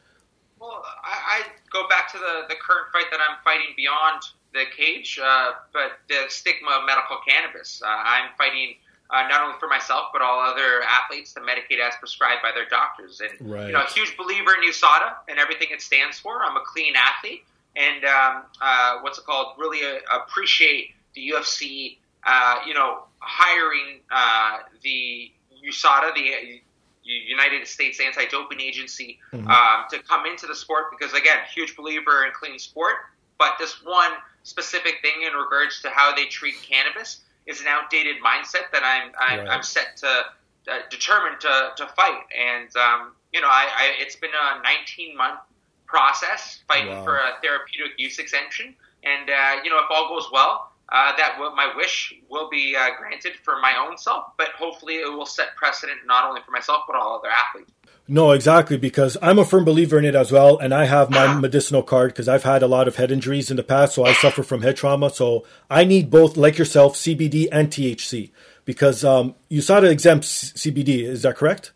Well, 0.60 0.84
I, 1.04 1.42
I 1.42 1.42
go 1.72 1.88
back 1.88 2.12
to 2.14 2.18
the, 2.18 2.46
the 2.50 2.56
current 2.56 2.88
fight 2.92 3.06
that 3.12 3.20
I'm 3.20 3.38
fighting 3.44 3.74
beyond 3.76 4.24
the 4.54 4.64
cage, 4.76 5.20
uh, 5.24 5.52
but 5.74 6.00
the 6.10 6.26
stigma 6.30 6.72
of 6.82 6.86
medical 6.88 7.18
cannabis. 7.28 7.82
Uh, 7.86 7.90
I'm 7.90 8.30
fighting 8.38 8.76
uh, 9.12 9.28
not 9.30 9.44
only 9.44 9.56
for 9.60 9.68
myself, 9.68 10.08
but 10.12 10.22
all 10.22 10.40
other 10.40 10.82
athletes 10.84 11.34
to 11.34 11.40
medicate 11.42 11.80
as 11.80 11.94
prescribed 12.00 12.42
by 12.42 12.52
their 12.54 12.68
doctors. 12.68 13.22
And, 13.22 13.50
Right. 13.52 13.68
you 13.68 13.74
know, 13.74 13.84
a 13.84 13.92
huge 13.92 14.18
believer 14.18 14.52
in 14.56 14.68
USADA 14.68 15.14
and 15.30 15.38
everything 15.40 15.68
it 15.72 15.82
stands 15.82 16.20
for. 16.20 16.44
I'm 16.44 16.58
a 16.58 16.64
clean 16.66 16.96
athlete. 16.96 17.44
And 17.76 18.04
um, 18.06 18.44
uh, 18.60 19.00
what's 19.02 19.20
it 19.20 19.26
called? 19.26 19.54
Really 19.60 19.86
uh, 19.86 20.00
appreciate 20.18 20.96
the 21.14 21.30
UFC, 21.30 21.98
uh, 22.26 22.60
you 22.66 22.74
know, 22.74 23.04
hiring 23.20 24.00
uh, 24.12 24.60
the 24.84 25.32
USADA, 25.66 26.14
the 26.14 26.62
United 27.04 27.68
States 27.68 28.00
Anti-Doping 28.00 28.60
Agency, 28.62 29.20
Mhm. 29.34 29.48
um, 29.50 29.86
to 29.90 30.00
come 30.00 30.26
into 30.26 30.46
the 30.48 30.56
sport 30.56 30.92
because, 30.92 31.14
again, 31.14 31.40
huge 31.54 31.76
believer 31.76 32.26
in 32.26 32.32
clean 32.34 32.60
sport. 32.60 32.96
But 33.38 33.58
this 33.60 33.82
one 33.84 34.12
specific 34.44 35.02
thing 35.02 35.22
in 35.24 35.34
regards 35.34 35.82
to 35.82 35.90
how 35.90 36.14
they 36.16 36.26
treat 36.26 36.56
cannabis 36.62 37.22
is 37.46 37.62
an 37.62 37.68
outdated 37.68 38.18
mindset 38.22 38.72
that 38.72 38.84
I'm 38.84 39.12
I'm, 39.20 39.40
Right. 39.40 39.50
I'm 39.50 39.64
set 39.64 39.96
to 39.98 40.26
uh, 40.70 40.80
determined 40.90 41.40
to, 41.42 41.72
to 41.78 41.88
fight. 41.88 42.24
And 42.38 42.76
um, 42.76 43.14
you 43.32 43.40
know, 43.42 43.48
I, 43.48 43.70
I 43.74 43.94
it's 44.00 44.16
been 44.18 44.32
a 44.32 44.62
19 44.64 45.16
month 45.16 45.40
process 45.86 46.60
fighting 46.68 46.90
Wow. 46.90 47.04
for 47.06 47.16
a 47.18 47.38
therapeutic 47.42 47.94
use 47.98 48.20
exemption. 48.20 48.76
And 49.04 49.30
uh, 49.30 49.62
you 49.64 49.70
know, 49.70 49.80
if 49.80 49.86
all 49.90 50.10
goes 50.10 50.30
well, 50.32 50.74
uh, 50.90 51.16
that 51.18 51.38
will, 51.40 51.54
my 51.56 51.74
wish 51.76 52.14
will 52.30 52.50
be 52.50 52.76
uh, 52.76 52.90
granted 52.98 53.34
for 53.44 53.60
my 53.60 53.76
own 53.78 53.98
self. 53.98 54.26
But 54.38 54.50
hopefully, 54.50 54.96
it 54.96 55.12
will 55.12 55.26
set 55.26 55.56
precedent 55.56 56.00
not 56.06 56.26
only 56.28 56.42
for 56.42 56.52
myself 56.52 56.84
but 56.88 56.96
all 56.96 57.18
other 57.18 57.30
athletes. 57.30 57.72
No, 58.10 58.32
exactly, 58.32 58.78
because 58.78 59.18
I'm 59.22 59.38
a 59.38 59.44
firm 59.44 59.66
believer 59.66 60.00
in 60.00 60.06
it 60.06 60.16
as 60.16 60.32
well, 60.32 60.58
and 60.58 60.74
I 60.74 60.86
have 60.86 61.10
my 61.10 61.34
medicinal 61.40 61.84
card 61.84 62.12
because 62.14 62.30
I've 62.30 62.44
had 62.44 62.64
a 62.64 62.68
lot 62.68 62.88
of 62.88 62.96
head 62.96 63.12
injuries 63.12 63.52
in 63.52 63.58
the 63.58 63.64
past, 63.64 63.96
so 63.96 64.06
I 64.06 64.14
suffer 64.14 64.44
from 64.44 64.62
head 64.62 64.78
trauma. 64.78 65.10
So 65.10 65.46
I 65.70 65.84
need 65.84 66.10
both, 66.10 66.38
like 66.38 66.58
yourself, 66.58 66.96
CBD 66.96 67.50
and 67.52 67.70
THC 67.70 68.32
because 68.64 69.04
um, 69.04 69.34
USADA 69.50 69.90
exempts 69.90 70.52
CBD. 70.52 71.04
Is 71.04 71.24
that 71.24 71.36
correct? 71.36 71.72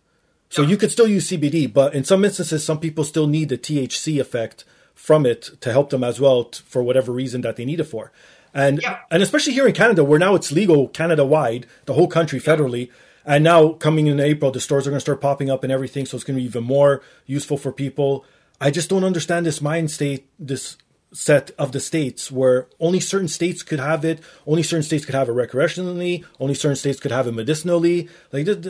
So 0.50 0.62
you 0.62 0.76
could 0.76 0.92
still 0.92 1.08
use 1.08 1.30
CBD, 1.30 1.72
but 1.72 1.96
in 1.96 2.04
some 2.04 2.24
instances, 2.26 2.66
some 2.66 2.80
people 2.80 3.06
still 3.06 3.28
need 3.28 3.50
the 3.50 3.58
THC 3.58 4.20
effect 4.20 4.66
from 4.94 5.26
it 5.26 5.50
to 5.62 5.72
help 5.72 5.90
them 5.90 6.04
as 6.04 6.20
well 6.20 6.44
t- 6.44 6.62
for 6.66 6.84
whatever 6.84 7.14
reason 7.14 7.42
that 7.42 7.56
they 7.56 7.64
need 7.64 7.80
it 7.80 7.86
for. 7.86 8.12
And 8.54 8.80
Yeah. 8.82 9.00
and 9.10 9.24
especially 9.24 9.54
here 9.54 9.68
in 9.68 9.74
Canada, 9.74 10.04
where 10.04 10.20
now 10.20 10.36
it's 10.36 10.52
legal 10.52 10.88
Canada 10.90 11.26
wide, 11.26 11.66
the 11.86 11.94
whole 11.94 12.08
country 12.08 12.40
federally. 12.40 12.90
And 13.26 13.44
now 13.44 13.74
coming 13.74 14.08
in 14.08 14.20
April, 14.20 14.52
the 14.52 14.60
stores 14.60 14.88
are 14.88 14.90
going 14.90 14.98
to 14.98 15.02
start 15.02 15.22
popping 15.22 15.50
up 15.50 15.64
and 15.64 15.72
everything, 15.72 16.06
so 16.06 16.16
it's 16.18 16.24
going 16.24 16.36
to 16.38 16.42
be 16.42 16.46
even 16.46 16.64
more 16.64 17.02
useful 17.28 17.58
for 17.58 17.72
people. 17.72 18.26
I 18.60 18.72
just 18.72 18.90
don't 18.90 19.04
understand 19.04 19.46
this 19.46 19.62
mind 19.62 19.92
state, 19.92 20.28
this 20.40 20.78
set 21.14 21.52
of 21.60 21.72
the 21.72 21.80
states 21.80 22.32
where 22.32 22.68
only 22.80 23.00
certain 23.00 23.28
states 23.28 23.64
could 23.64 23.80
have 23.80 24.04
it, 24.06 24.22
only 24.48 24.64
certain 24.64 24.84
states 24.84 25.06
could 25.06 25.14
have 25.16 25.30
it 25.30 25.34
recreationally, 25.34 26.24
only 26.40 26.54
certain 26.54 26.76
states 26.78 27.00
could 27.00 27.12
have 27.12 27.28
it 27.28 27.34
medicinally. 27.34 28.10
Like, 28.32 28.48
it's 28.48 28.68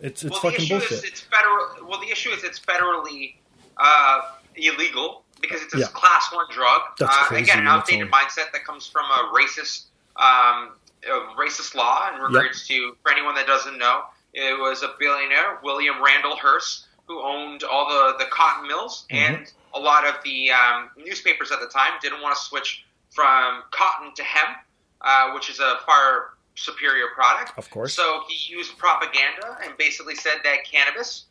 it's 0.00 0.24
well, 0.24 0.30
the 0.30 0.36
fucking 0.50 0.64
issue 0.64 0.74
bullshit. 0.78 0.92
is 0.98 1.04
it's 1.04 1.20
federal. 1.20 1.88
Well, 1.88 2.00
the 2.00 2.10
issue 2.10 2.30
is 2.30 2.44
it's 2.44 2.58
federally 2.60 3.34
uh, 3.76 4.20
illegal 4.56 5.24
because 5.40 5.62
it's 5.62 5.74
a 5.74 5.78
Yeah. 5.78 5.86
class 5.88 6.32
one 6.32 6.46
drug. 6.50 6.82
Uh, 7.00 7.28
again, 7.34 7.58
an 7.60 7.66
outdated 7.68 8.10
mindset 8.10 8.52
that 8.52 8.64
comes 8.64 8.86
from 8.86 9.04
a 9.10 9.32
racist, 9.34 9.84
um, 10.16 10.72
a 11.06 11.34
racist 11.36 11.74
law 11.74 12.10
in 12.14 12.20
regards 12.20 12.66
to 12.68 12.96
for 13.02 13.12
anyone 13.12 13.34
that 13.36 13.46
doesn't 13.46 13.78
know. 13.78 14.04
It 14.34 14.58
was 14.58 14.82
a 14.82 14.94
billionaire, 14.98 15.58
William 15.62 16.02
Randolph 16.02 16.40
Hearst, 16.40 16.86
who 17.06 17.22
owned 17.22 17.62
all 17.64 17.88
the, 17.88 18.18
the 18.24 18.30
cotton 18.30 18.68
mills, 18.68 19.06
Mm-hmm. 19.10 19.34
and 19.34 19.52
a 19.74 19.78
lot 19.80 20.06
of 20.06 20.16
the 20.24 20.50
um, 20.50 20.90
newspapers 20.96 21.50
at 21.52 21.60
the 21.60 21.66
time 21.68 21.92
didn't 22.02 22.20
want 22.20 22.36
to 22.36 22.42
switch 22.42 22.84
from 23.10 23.62
cotton 23.70 24.14
to 24.14 24.22
hemp, 24.22 24.58
uh, 25.00 25.30
which 25.32 25.48
is 25.50 25.60
a 25.60 25.78
far 25.86 26.34
superior 26.56 27.06
product. 27.14 27.56
Of 27.56 27.70
course. 27.70 27.94
So 27.94 28.22
he 28.28 28.52
used 28.52 28.76
propaganda 28.76 29.58
and 29.64 29.76
basically 29.78 30.14
said 30.16 30.38
that 30.44 30.64
cannabis, 30.64 31.26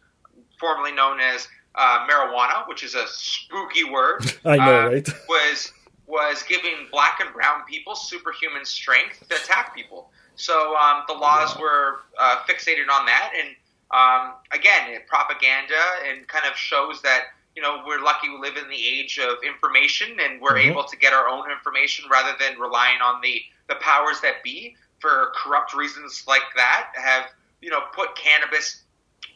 formerly 0.60 0.92
known 0.94 1.20
as 1.20 1.48
uh, 1.78 2.08
marijuana, 2.10 2.68
which 2.68 2.84
is 2.84 2.96
a 2.96 3.06
spooky 3.08 3.84
word, 3.84 4.26
I 4.46 4.58
know, 4.58 4.88
uh, 4.88 4.90
right? 4.90 5.08
was 5.30 5.72
was 6.08 6.42
giving 6.48 6.88
black 6.90 7.20
and 7.20 7.34
brown 7.34 7.64
people 7.70 7.94
superhuman 7.94 8.64
strength 8.64 9.28
to 9.28 9.36
attack 9.36 9.76
people. 9.76 10.10
So 10.36 10.76
um, 10.78 11.04
the 11.08 11.14
laws 11.14 11.54
Wow. 11.56 11.62
were 11.62 11.96
uh, 12.20 12.38
fixated 12.48 12.90
on 12.92 13.06
that, 13.08 13.34
and 13.38 13.50
um, 13.92 14.36
again, 14.52 15.00
propaganda 15.08 15.76
and 16.08 16.28
kind 16.28 16.46
of 16.50 16.56
shows 16.58 17.02
that 17.02 17.24
you 17.56 17.62
know 17.62 17.84
we're 17.86 18.02
lucky 18.02 18.30
we 18.30 18.38
live 18.40 18.58
in 18.58 18.70
the 18.70 18.88
age 18.88 19.20
of 19.20 19.38
information, 19.44 20.18
and 20.20 20.42
we're 20.42 20.56
Mhm. 20.56 20.70
able 20.72 20.84
to 20.86 20.96
get 20.98 21.14
our 21.14 21.28
own 21.28 21.52
information 21.52 22.06
rather 22.10 22.36
than 22.40 22.60
relying 22.60 23.02
on 23.02 23.22
the 23.22 23.42
the 23.68 23.76
powers 23.76 24.22
that 24.22 24.42
be 24.44 24.76
for 25.00 25.32
corrupt 25.36 25.74
reasons 25.74 26.24
like 26.28 26.44
that. 26.56 26.90
Have 26.96 27.26
you 27.62 27.70
know 27.70 27.82
put 27.94 28.16
cannabis 28.16 28.84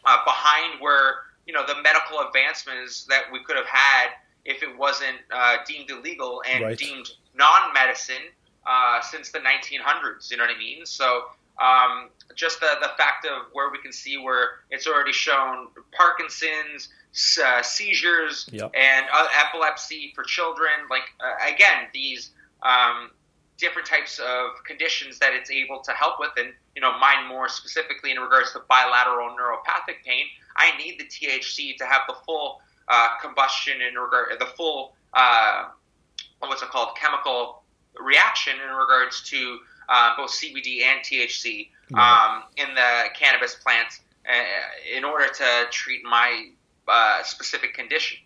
uh, 0.06 0.24
behind 0.26 0.80
where 0.80 1.16
you 1.52 1.58
know 1.58 1.66
the 1.68 1.82
medical 1.82 2.20
advancements 2.22 3.04
that 3.10 3.24
we 3.30 3.44
could 3.44 3.58
have 3.58 3.66
had 3.66 4.12
if 4.46 4.64
it 4.64 4.78
wasn't 4.78 5.18
uh, 5.34 5.58
deemed 5.68 5.90
illegal 5.92 6.42
and 6.50 6.64
Right. 6.64 6.78
deemed 6.78 7.10
non-medicine 7.36 8.24
uh, 8.66 9.02
since 9.02 9.32
the 9.32 9.40
1900s. 9.40 10.32
You 10.32 10.38
know 10.38 10.44
what 10.46 10.56
I 10.56 10.58
mean? 10.58 10.86
So 10.86 11.24
um, 11.60 12.10
just 12.36 12.62
the 12.62 12.70
the 12.82 12.92
fact 12.98 13.26
of 13.26 13.48
where 13.52 13.70
we 13.70 13.80
can 13.80 13.92
see 13.92 14.18
where 14.18 14.52
it's 14.70 14.88
already 14.88 15.12
shown 15.12 15.68
Parkinson's, 15.92 16.88
uh, 17.44 17.62
seizures, 17.62 18.48
Yep. 18.54 18.72
and 18.74 19.06
uh, 19.14 19.28
epilepsy 19.46 20.14
for 20.16 20.24
children. 20.24 20.72
Like 20.90 21.04
uh, 21.20 21.54
again, 21.54 21.88
these. 21.94 22.32
Um, 22.64 23.12
different 23.58 23.88
types 23.88 24.18
of 24.18 24.50
conditions 24.66 25.20
that 25.20 25.34
it's 25.34 25.52
able 25.52 25.80
to 25.82 25.92
help 25.92 26.16
with 26.20 26.32
and 26.36 26.52
you 26.76 26.82
know 26.82 26.98
mine 26.98 27.28
more 27.30 27.48
specifically 27.48 28.10
in 28.10 28.18
regards 28.18 28.52
to 28.52 28.60
bilateral 28.68 29.30
neuropathic 29.38 30.02
pain 30.04 30.26
i 30.58 30.76
need 30.78 31.00
the 31.00 31.06
thc 31.06 31.76
to 31.78 31.86
have 31.86 32.02
the 32.08 32.16
full 32.26 32.62
uh, 32.88 33.10
combustion 33.22 33.82
in 33.82 33.96
regard 33.96 34.28
the 34.40 34.46
full 34.46 34.94
uh, 35.14 35.66
what's 36.40 36.62
it 36.62 36.70
called 36.70 36.96
chemical 36.98 37.64
reaction 38.00 38.54
in 38.54 38.76
regards 38.76 39.22
to 39.24 39.60
uh, 39.90 40.16
both 40.18 40.32
cbd 40.32 40.82
and 40.84 41.02
thc 41.02 41.70
um, 41.98 42.44
in 42.58 42.74
the 42.76 43.06
cannabis 43.16 43.56
plants 43.56 44.02
uh, 44.28 44.98
in 44.98 45.04
order 45.04 45.28
to 45.28 45.68
treat 45.72 46.04
my 46.04 46.50
uh, 46.88 47.24
specific 47.24 47.74
condition 47.74 48.18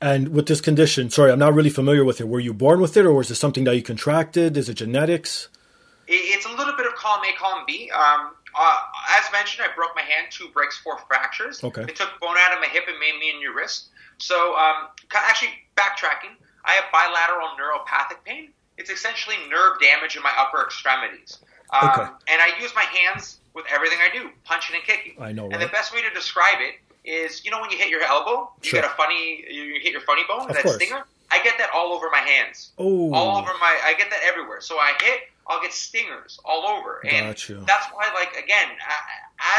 And 0.00 0.28
with 0.28 0.46
this 0.46 0.60
condition, 0.60 1.10
sorry, 1.10 1.30
I'm 1.30 1.38
not 1.38 1.54
really 1.54 1.70
familiar 1.70 2.04
with 2.04 2.20
it. 2.20 2.28
Were 2.28 2.40
you 2.40 2.52
born 2.52 2.80
with 2.80 2.96
it, 2.96 3.06
or 3.06 3.12
was 3.12 3.30
it 3.30 3.36
something 3.36 3.64
that 3.64 3.76
you 3.76 3.82
contracted? 3.82 4.56
Is 4.56 4.68
it 4.68 4.74
genetics? 4.74 5.48
It- 6.06 6.36
It's 6.36 6.46
a 6.46 6.50
little 6.50 6.74
bit 6.76 6.86
of 6.86 6.94
column 6.94 7.24
A, 7.24 7.32
column 7.34 7.64
B. 7.66 7.90
Um, 7.90 8.36
uh, 8.54 8.80
as 9.18 9.30
mentioned, 9.32 9.66
I 9.68 9.74
broke 9.74 9.94
my 9.94 10.02
hand, 10.02 10.28
two 10.30 10.48
breaks, 10.48 10.78
four 10.78 10.98
fractures. 11.08 11.62
Okay. 11.62 11.84
They 11.84 11.92
took 11.92 12.18
bone 12.20 12.36
out 12.38 12.52
of 12.52 12.60
my 12.60 12.66
hip 12.68 12.84
and 12.88 12.98
made 12.98 13.18
me 13.18 13.30
a 13.30 13.36
new 13.38 13.52
wrist. 13.52 13.86
So, 14.18 14.56
um, 14.56 14.88
actually, 15.12 15.52
backtracking, 15.76 16.34
I 16.64 16.72
have 16.72 16.84
bilateral 16.92 17.48
neuropathic 17.58 18.24
pain. 18.24 18.52
It's 18.78 18.90
essentially 18.90 19.36
nerve 19.48 19.80
damage 19.80 20.16
in 20.16 20.22
my 20.22 20.32
upper 20.36 20.62
extremities. 20.62 21.38
Um, 21.70 21.88
Okay. 21.90 22.02
And 22.28 22.40
I 22.42 22.56
use 22.60 22.74
my 22.74 22.84
hands 22.84 23.38
with 23.54 23.66
everything 23.68 23.98
I 24.00 24.08
do, 24.16 24.30
punching 24.44 24.76
and 24.76 24.84
kicking. 24.84 25.16
I 25.20 25.32
know, 25.32 25.44
And 25.44 25.54
right? 25.54 25.60
the 25.60 25.68
best 25.68 25.92
way 25.92 26.02
to 26.02 26.10
describe 26.10 26.58
it 26.60 26.76
is, 27.04 27.44
you 27.44 27.50
know, 27.50 27.60
when 27.60 27.70
you 27.70 27.78
hit 27.78 27.88
your 27.88 28.02
elbow, 28.02 28.50
you 28.62 28.70
Sure. 28.70 28.80
get 28.82 28.90
a 28.90 28.94
funny, 28.94 29.44
you 29.50 29.80
hit 29.80 29.92
your 29.92 30.00
funny 30.02 30.24
bone, 30.24 30.48
Of 30.48 30.54
that 30.56 30.62
course. 30.62 30.76
stinger. 30.76 31.04
I 31.30 31.40
get 31.40 31.58
that 31.58 31.70
all 31.70 31.92
over 31.92 32.08
my 32.10 32.20
hands 32.20 32.70
Oh, 32.78 33.12
all 33.12 33.36
over 33.38 33.52
my 33.58 33.80
I 33.84 33.94
get 33.94 34.10
that 34.10 34.22
everywhere. 34.22 34.60
So 34.60 34.78
I 34.78 34.94
hit, 35.02 35.30
I'll 35.48 35.60
get 35.62 35.72
stingers 35.72 36.38
all 36.44 36.66
over, 36.66 37.04
and 37.06 37.26
Got 37.28 37.48
you. 37.48 37.62
that's 37.66 37.86
why, 37.92 38.10
like 38.14 38.42
again, 38.42 38.68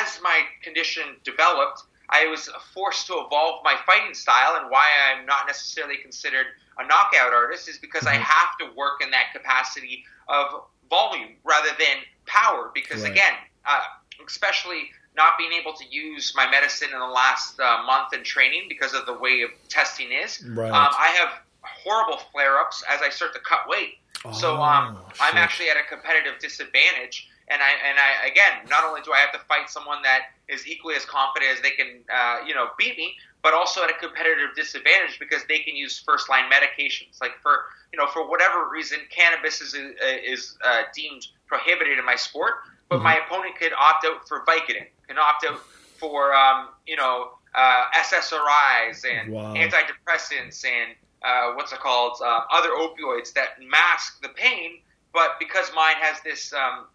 as 0.02 0.20
my 0.22 0.42
condition 0.62 1.04
developed, 1.24 1.84
I 2.10 2.26
was 2.28 2.50
forced 2.74 3.08
to 3.08 3.14
evolve 3.26 3.64
my 3.64 3.76
fighting 3.86 4.14
style, 4.14 4.56
and 4.62 4.70
why 4.70 4.88
I'm 5.10 5.26
not 5.26 5.48
necessarily 5.48 5.98
considered 5.98 6.48
a 6.80 6.86
knockout 6.86 7.34
artist 7.34 7.68
is 7.70 7.78
because 7.80 8.06
I 8.06 8.16
Mhm. 8.16 8.22
have 8.22 8.58
to 8.60 8.66
work 8.76 9.02
in 9.02 9.12
that 9.12 9.32
capacity 9.34 10.06
of 10.28 10.66
volume 10.90 11.38
rather 11.44 11.72
than 11.74 12.04
power. 12.28 12.70
Because 12.74 13.02
Right. 13.04 13.12
again, 13.12 13.38
uh, 13.66 13.82
especially 14.26 14.92
not 15.16 15.38
being 15.38 15.54
able 15.54 15.74
to 15.74 15.86
use 15.86 16.34
my 16.36 16.48
medicine 16.48 16.94
in 16.94 17.00
the 17.00 17.06
last 17.06 17.60
uh, 17.60 17.82
month 17.84 18.14
in 18.14 18.24
training 18.24 18.68
because 18.70 18.94
of 18.94 19.06
the 19.06 19.14
way 19.14 19.42
of 19.42 19.50
testing 19.70 20.12
is. 20.12 20.44
Right. 20.46 20.72
Um, 20.72 20.94
I 20.98 21.08
have 21.08 21.40
horrible 21.62 22.18
flare 22.32 22.60
ups 22.60 22.84
as 22.88 23.02
I 23.02 23.10
start 23.10 23.34
to 23.34 23.40
cut 23.40 23.68
weight. 23.68 23.96
So 24.32 24.58
Oh, 24.58 24.62
um, 24.62 24.98
I'm 25.20 25.38
actually 25.38 25.70
at 25.70 25.78
a 25.78 25.84
competitive 25.88 26.40
disadvantage, 26.40 27.28
and 27.50 27.62
I 27.62 27.72
and 27.88 27.98
I 28.00 28.28
again, 28.28 28.68
not 28.70 28.84
only 28.84 29.02
do 29.02 29.14
I 29.14 29.20
have 29.20 29.32
to 29.34 29.40
fight 29.48 29.70
someone 29.70 30.02
that 30.04 30.22
is 30.50 30.68
equally 30.68 30.96
as 30.96 31.06
confident 31.06 31.52
as 31.54 31.62
they 31.62 31.72
can, 31.72 32.04
uh, 32.14 32.38
you 32.46 32.54
know, 32.54 32.68
beat 32.78 32.98
me, 32.98 33.14
but 33.44 33.54
also 33.54 33.84
at 33.84 33.90
a 33.90 33.94
competitive 33.94 34.50
disadvantage 34.56 35.18
because 35.20 35.44
they 35.48 35.60
can 35.60 35.76
use 35.76 36.00
first 36.06 36.30
line 36.30 36.50
medications. 36.52 37.20
Like 37.22 37.34
for 37.42 37.64
you 37.94 38.00
know, 38.00 38.08
for 38.08 38.30
whatever 38.30 38.68
reason, 38.70 39.00
cannabis 39.16 39.62
is 39.62 39.74
uh, 39.76 40.06
is 40.26 40.56
uh, 40.66 40.84
deemed 40.96 41.26
prohibited 41.48 41.98
in 41.98 42.06
my 42.06 42.16
sport, 42.16 42.54
but 42.90 43.00
Mhm. 43.00 43.04
my 43.04 43.16
opponent 43.26 43.56
could 43.58 43.74
opt 43.74 44.06
out 44.06 44.28
for 44.28 44.44
Vicodin, 44.46 44.88
can 45.08 45.18
opt 45.18 45.46
out 45.46 45.62
for 46.00 46.34
um, 46.34 46.70
you 46.86 46.96
know 46.96 47.32
uh, 47.56 47.86
SSRIs 47.96 49.04
and 49.06 49.32
Wow. 49.34 49.54
antidepressants 49.56 50.64
and 50.66 50.96
uh, 51.24 51.54
what's 51.54 51.72
it 51.72 51.80
called, 51.80 52.20
uh, 52.24 52.42
other 52.52 52.70
opioids 52.70 53.34
that 53.34 53.62
mask 53.62 54.22
the 54.22 54.30
pain, 54.30 54.80
but 55.14 55.40
because 55.40 55.72
mine 55.76 55.96
has 56.00 56.22
this, 56.22 56.54
um, 56.54 56.86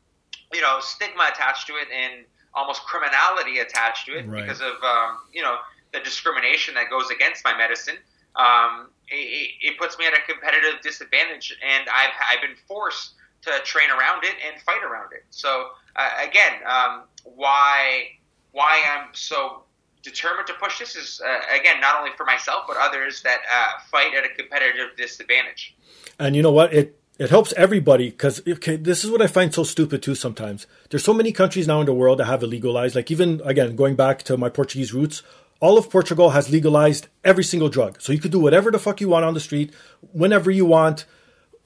you 0.53 0.61
know, 0.61 0.79
stigma 0.81 1.31
attached 1.33 1.67
to 1.67 1.75
it 1.75 1.89
and 1.93 2.25
almost 2.55 2.83
criminality 2.83 3.59
attached 3.59 4.07
to 4.07 4.13
it 4.19 4.27
Right. 4.27 4.43
because 4.43 4.61
of, 4.61 4.83
um, 4.83 5.19
you 5.33 5.43
know, 5.43 5.57
the 5.93 6.01
discrimination 6.01 6.75
that 6.75 6.89
goes 6.91 7.11
against 7.11 7.45
my 7.45 7.57
medicine, 7.57 7.97
um, 8.37 8.89
it, 9.09 9.51
it 9.61 9.79
puts 9.79 9.99
me 9.99 10.07
at 10.07 10.15
a 10.15 10.21
competitive 10.31 10.81
disadvantage, 10.83 11.57
and 11.63 11.89
I've, 11.89 12.13
I've 12.31 12.41
been 12.41 12.57
forced 12.67 13.15
to 13.43 13.51
train 13.65 13.91
around 13.91 14.25
it 14.25 14.35
and 14.47 14.61
fight 14.63 14.83
around 14.85 15.13
it. 15.13 15.25
So 15.31 15.71
uh, 15.97 16.11
again, 16.27 16.53
um, 16.67 17.03
why 17.25 18.09
why 18.53 18.83
I'm 18.95 19.09
so 19.15 19.65
determined 20.03 20.47
to 20.49 20.55
push 20.55 20.79
this 20.79 20.97
is 20.97 21.21
uh, 21.25 21.41
again 21.59 21.81
not 21.81 21.99
only 21.99 22.11
for 22.17 22.25
myself 22.25 22.65
but 22.67 22.77
others 22.77 23.23
that 23.23 23.41
uh, 23.53 23.81
fight 23.91 24.15
at 24.15 24.25
a 24.25 24.29
competitive 24.29 24.97
disadvantage. 24.97 25.77
And 26.19 26.37
you 26.37 26.43
know 26.43 26.53
what? 26.53 26.73
It 26.73 26.99
it 27.19 27.31
helps 27.31 27.53
everybody 27.55 28.11
because 28.11 28.41
okay, 28.47 28.77
this 28.77 29.05
is 29.05 29.11
what 29.11 29.23
I 29.23 29.27
find 29.27 29.55
so 29.55 29.63
stupid 29.63 30.03
too. 30.03 30.15
Sometimes 30.15 30.67
there's 30.91 31.05
so 31.05 31.15
many 31.15 31.31
countries 31.33 31.67
now 31.67 31.81
in 31.81 31.87
the 31.87 31.95
world 31.95 32.19
that 32.19 32.25
have 32.25 32.43
it 32.43 32.47
legalized. 32.49 32.95
Like 32.95 33.11
even 33.11 33.41
again, 33.45 33.77
going 33.77 33.97
back 33.97 34.23
to 34.25 34.37
my 34.37 34.49
Portuguese 34.49 34.93
roots, 34.93 35.23
all 35.61 35.79
of 35.79 35.91
Portugal 35.91 36.31
has 36.31 36.51
legalized 36.51 37.09
every 37.23 37.45
single 37.45 37.69
drug, 37.69 38.01
so 38.01 38.13
you 38.13 38.19
could 38.19 38.33
do 38.33 38.41
whatever 38.41 38.71
the 38.71 38.79
fuck 38.79 39.01
you 39.01 39.09
want 39.09 39.25
on 39.25 39.35
the 39.35 39.41
street, 39.41 39.73
whenever 40.13 40.51
you 40.51 40.65
want. 40.65 41.05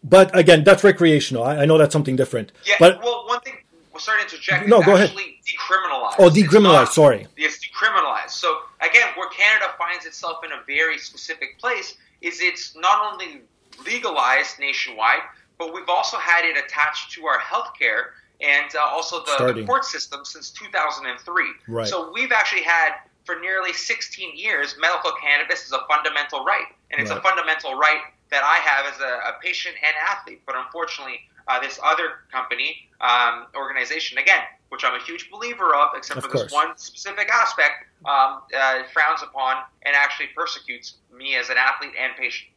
But 0.03 0.37
again, 0.37 0.63
that's 0.63 0.85
recreational. 0.85 1.43
I, 1.43 1.63
I 1.63 1.65
know 1.65 1.79
that's 1.79 1.93
something 1.93 2.17
different. 2.17 2.53
Yeah. 2.65 2.75
but 2.79 3.03
well, 3.03 3.27
one 3.27 3.41
thing. 3.41 3.55
Well, 3.97 4.03
sorry 4.03 4.19
to 4.19 4.25
interject. 4.25 4.69
No, 4.69 4.77
it's 4.77 4.87
go 4.87 4.95
ahead. 4.95 5.09
decriminalized. 5.09 6.17
oh, 6.19 6.27
It's 6.27 6.37
decriminalized. 6.37 6.63
not- 6.63 6.93
Sorry. 6.93 7.27
It's 7.39 7.59
decriminalized. 7.67 8.29
So 8.29 8.59
again, 8.83 9.09
where 9.17 9.31
Canada 9.31 9.73
finds 9.79 10.05
itself 10.05 10.45
in 10.45 10.53
a 10.53 10.61
very 10.67 10.99
specific 10.99 11.59
place 11.59 11.95
is 12.21 12.43
it's 12.43 12.77
not 12.77 13.11
only 13.11 13.41
legalized 13.87 14.59
nationwide, 14.59 15.23
but 15.59 15.73
we've 15.73 15.89
also 15.89 16.19
had 16.19 16.45
it 16.45 16.63
attached 16.63 17.11
to 17.13 17.25
our 17.25 17.39
healthcare 17.41 18.09
and 18.43 18.71
uh, 18.77 18.81
also 18.85 19.25
the, 19.25 19.55
the 19.55 19.65
court 19.65 19.87
system 19.87 20.27
since 20.27 20.51
2003. 20.51 21.45
Right. 21.67 21.89
So 21.89 22.13
we've 22.13 22.33
actually 22.33 22.65
had 22.65 22.91
for 23.25 23.41
nearly 23.41 23.73
16 23.73 24.37
years 24.37 24.77
medical 24.79 25.13
cannabis 25.23 25.65
is 25.65 25.73
a 25.73 25.81
fundamental 25.89 26.45
right, 26.45 26.67
and 26.91 27.01
it's 27.01 27.09
Right. 27.11 27.19
a 27.19 27.23
fundamental 27.23 27.77
right 27.79 28.03
that 28.31 28.45
I 28.45 28.57
have 28.57 28.93
as 28.93 29.01
a, 29.01 29.31
a 29.37 29.41
patient 29.43 29.75
and 29.83 29.95
athlete. 30.07 30.43
But 30.45 30.57
unfortunately, 30.57 31.21
uh, 31.49 31.61
this 31.61 31.79
other 31.83 32.09
company 32.33 32.89
um, 33.01 33.47
organization 33.55 34.19
again, 34.19 34.43
which 34.71 34.85
I'm 34.85 34.99
a 35.01 35.05
huge 35.05 35.31
believer 35.31 35.75
of, 35.75 35.91
except 35.97 36.19
Of 36.19 36.25
for 36.25 36.31
course. 36.31 36.43
this 36.45 36.53
one 36.53 36.77
specific 36.77 37.29
aspect, 37.29 37.87
um, 38.05 38.43
uh, 38.57 38.83
frowns 38.93 39.23
upon 39.23 39.57
and 39.83 39.95
actually 39.95 40.29
persecutes 40.35 40.95
me 41.17 41.37
as 41.37 41.49
an 41.51 41.57
athlete 41.59 41.93
and 42.01 42.15
patient. 42.17 42.51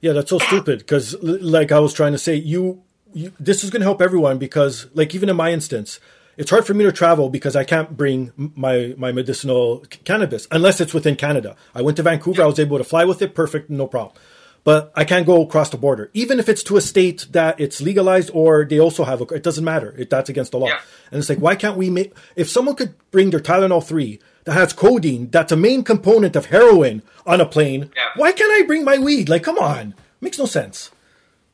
Yeah, 0.00 0.12
that's 0.12 0.30
so 0.30 0.38
stupid 0.38 0.80
because, 0.80 1.16
like 1.22 1.70
I 1.72 1.78
was 1.78 1.92
trying 1.92 2.12
to 2.12 2.18
say, 2.18 2.34
you, 2.34 2.82
you 3.12 3.32
this 3.38 3.62
is 3.62 3.70
going 3.70 3.80
to 3.80 3.86
help 3.86 4.02
everyone 4.02 4.38
because, 4.38 4.86
like, 4.94 5.14
even 5.14 5.28
in 5.28 5.36
my 5.36 5.52
instance, 5.52 6.00
it's 6.36 6.50
hard 6.50 6.66
for 6.66 6.74
me 6.74 6.84
to 6.84 6.92
travel 6.92 7.28
because 7.28 7.54
I 7.54 7.64
can't 7.64 7.96
bring 7.96 8.32
my 8.36 8.94
my 8.96 9.12
medicinal 9.12 9.84
c- 9.84 10.00
cannabis 10.04 10.48
unless 10.50 10.80
it's 10.80 10.94
within 10.94 11.14
Canada. 11.14 11.56
I 11.74 11.82
went 11.82 11.96
to 11.98 12.02
Vancouver, 12.02 12.42
I 12.42 12.46
was 12.46 12.58
able 12.58 12.78
to 12.78 12.84
fly 12.84 13.04
with 13.04 13.22
it, 13.22 13.34
perfect, 13.34 13.70
no 13.70 13.86
problem. 13.86 14.16
But 14.64 14.92
I 14.94 15.04
can't 15.04 15.26
go 15.26 15.42
across 15.42 15.70
the 15.70 15.76
border, 15.76 16.08
even 16.14 16.38
if 16.38 16.48
it's 16.48 16.62
to 16.64 16.76
a 16.76 16.80
state 16.80 17.26
that 17.32 17.58
it's 17.58 17.80
legalized 17.80 18.30
or 18.32 18.64
they 18.64 18.78
also 18.78 19.02
have 19.02 19.20
a. 19.20 19.24
It 19.34 19.42
doesn't 19.42 19.64
matter. 19.64 19.92
It, 19.98 20.08
that's 20.08 20.30
against 20.30 20.52
the 20.52 20.58
law. 20.58 20.68
Yeah. 20.68 20.80
And 21.10 21.18
it's 21.18 21.28
like, 21.28 21.38
why 21.38 21.56
can't 21.56 21.76
we 21.76 21.90
make? 21.90 22.14
If 22.36 22.48
someone 22.48 22.76
could 22.76 22.94
bring 23.10 23.30
their 23.30 23.40
Tylenol 23.40 23.84
three 23.84 24.20
that 24.44 24.52
has 24.52 24.72
codeine, 24.72 25.30
that's 25.30 25.50
a 25.50 25.56
main 25.56 25.82
component 25.82 26.36
of 26.36 26.46
heroin 26.46 27.02
on 27.26 27.40
a 27.40 27.46
plane. 27.46 27.90
Yeah. 27.96 28.10
Why 28.14 28.30
can't 28.30 28.52
I 28.52 28.64
bring 28.64 28.84
my 28.84 28.98
weed? 28.98 29.28
Like, 29.28 29.42
come 29.42 29.58
on, 29.58 29.94
makes 30.20 30.38
no 30.38 30.46
sense. 30.46 30.92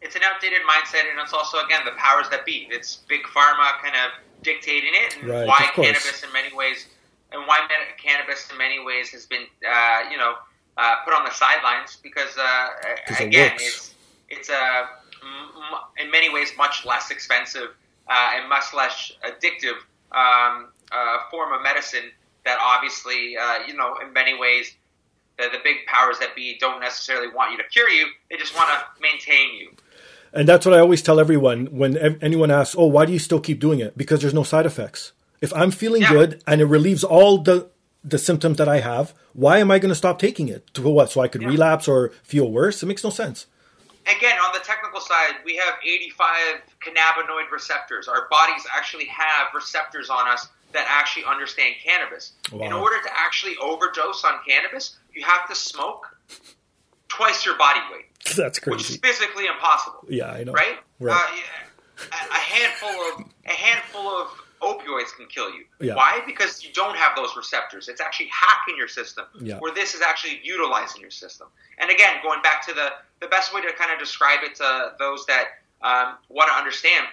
It's 0.03 0.15
an 0.15 0.23
outdated 0.23 0.61
mindset, 0.69 1.11
and 1.11 1.19
it's 1.19 1.33
also 1.33 1.65
again 1.65 1.81
the 1.87 1.93
powers 1.93 2.29
that 2.29 2.45
be. 2.45 2.69
It's 2.71 2.97
big 3.09 3.23
pharma 3.23 3.81
kind 3.83 3.95
of 3.95 4.13
dictating 4.43 4.93
it, 4.93 5.17
and 5.17 5.29
Right, 5.31 5.49
why 5.49 5.71
cannabis 5.75 6.23
in 6.23 6.33
many 6.33 6.55
ways, 6.55 6.87
and 7.33 7.47
why 7.47 7.67
cannabis 7.97 8.51
in 8.51 8.59
many 8.59 8.85
ways 8.85 9.09
has 9.11 9.25
been, 9.25 9.47
uh, 9.67 10.01
you 10.11 10.19
know, 10.19 10.35
uh, 10.79 10.95
put 11.05 11.13
on 11.13 11.25
the 11.25 11.31
sidelines 11.33 11.99
because 12.03 12.35
uh, 12.39 12.69
it 13.09 13.27
again, 13.29 13.51
works. 13.53 13.63
it's 13.67 13.95
it's 14.31 14.49
a 14.49 14.87
m- 15.23 16.05
in 16.05 16.11
many 16.11 16.33
ways 16.33 16.53
much 16.57 16.87
less 16.87 17.11
expensive 17.11 17.71
uh, 18.09 18.31
and 18.37 18.49
much 18.49 18.73
less 18.73 19.13
addictive 19.27 19.77
um, 20.13 20.69
uh, 20.93 21.19
form 21.31 21.53
of 21.53 21.63
medicine 21.63 22.11
that 22.45 22.59
obviously, 22.61 23.37
uh, 23.37 23.59
you 23.67 23.75
know, 23.75 23.97
in 24.03 24.13
many 24.13 24.39
ways. 24.39 24.73
The, 25.41 25.45
the 25.53 25.61
big 25.63 25.87
powers 25.87 26.19
that 26.19 26.35
be 26.35 26.59
don't 26.59 26.81
necessarily 26.81 27.29
want 27.33 27.53
you 27.53 27.59
to 27.59 27.63
cure 27.69 27.89
you; 27.89 28.07
they 28.29 28.37
just 28.37 28.57
want 28.57 28.71
to 28.71 28.85
maintain 29.01 29.55
you. 29.55 29.71
And 30.33 30.49
that's 30.49 30.67
what 30.67 30.75
I 30.75 30.81
always 30.81 31.01
tell 31.01 31.21
everyone 31.21 31.67
when 31.67 31.97
anyone 32.21 32.51
asks, 32.51 32.75
"Oh, 32.77 32.87
why 32.87 33.07
do 33.07 33.13
you 33.13 33.21
still 33.21 33.39
keep 33.39 33.61
doing 33.61 33.79
it?" 33.79 33.97
Because 33.97 34.21
there's 34.21 34.35
no 34.35 34.43
side 34.43 34.67
effects. 34.67 35.13
If 35.41 35.53
I'm 35.55 35.71
feeling 35.71 36.03
Yeah. 36.03 36.09
good 36.09 36.43
and 36.45 36.61
it 36.61 36.65
relieves 36.65 37.05
all 37.05 37.39
the 37.39 37.71
the 38.11 38.19
symptoms 38.19 38.57
that 38.59 38.69
I 38.69 38.81
have, 38.81 39.13
why 39.33 39.59
am 39.59 39.71
I 39.71 39.79
going 39.79 39.91
to 39.91 39.95
stop 39.95 40.19
taking 40.19 40.49
it? 40.49 40.73
To 40.75 40.83
what? 40.89 41.11
So 41.11 41.21
I 41.21 41.29
could 41.29 41.43
Yeah. 41.43 41.49
relapse 41.49 41.87
or 41.89 42.11
feel 42.23 42.51
worse? 42.51 42.83
It 42.83 42.87
makes 42.87 43.05
no 43.05 43.11
sense. 43.11 43.47
again, 44.07 44.39
on 44.39 44.53
the 44.55 44.61
technical 44.61 45.01
side, 45.01 45.35
we 45.45 45.57
have 45.57 45.75
85 45.85 46.63
cannabinoid 46.81 47.51
receptors. 47.53 48.09
Our 48.09 48.27
bodies 48.31 48.63
actually 48.75 49.05
have 49.05 49.49
receptors 49.55 50.09
on 50.09 50.27
us 50.27 50.49
that 50.73 50.87
actually 50.89 51.25
understand 51.27 51.75
cannabis. 51.85 52.33
In 52.53 52.73
order 52.73 52.97
to 53.03 53.11
actually 53.15 53.57
overdose 53.59 54.25
on 54.25 54.35
cannabis, 54.49 54.97
you 55.15 55.23
have 55.25 55.47
to 55.49 55.55
smoke 55.55 56.07
twice 57.09 57.45
your 57.45 57.57
body 57.59 57.81
weight, 57.93 58.07
That's 58.37 58.59
crazy. 58.59 58.77
which 58.77 58.91
is 58.91 58.97
physically 58.97 59.45
impossible. 59.47 60.05
Yeah, 60.09 60.31
I 60.33 60.45
know. 60.45 60.53
Right? 60.53 60.79
Right. 61.01 61.15
Uh, 62.01 62.17
a 62.31 62.35
handful 62.35 62.89
of 62.91 63.27
a 63.47 63.51
handful 63.53 64.09
of 64.09 64.29
opioids 64.63 65.15
can 65.17 65.27
kill 65.27 65.51
you. 65.51 65.65
Yeah. 65.81 65.95
Why? 65.95 66.21
Because 66.27 66.65
you 66.65 66.73
don't 66.73 66.97
have 66.97 67.17
those 67.17 67.37
receptors. 67.37 67.89
It's 67.89 68.01
actually 68.01 68.31
hacking 68.33 68.77
your 68.77 68.89
system. 68.89 69.27
Yeah. 69.41 69.59
Where 69.59 69.73
this 69.73 69.95
is 69.95 70.01
actually 70.03 70.41
utilizing 70.43 71.01
your 71.01 71.11
system. 71.11 71.49
And 71.79 71.91
again, 71.91 72.17
going 72.23 72.43
back 72.43 72.67
to 72.67 72.75
the 72.75 72.91
the 73.21 73.29
best 73.29 73.55
way 73.55 73.61
to 73.63 73.73
kind 73.73 73.93
of 73.93 73.99
describe 73.99 74.41
it 74.43 74.55
to 74.57 74.93
those 74.99 75.27
that 75.27 75.45
um, 75.83 76.17
want 76.29 76.49
to 76.51 76.55
understand, 76.55 77.07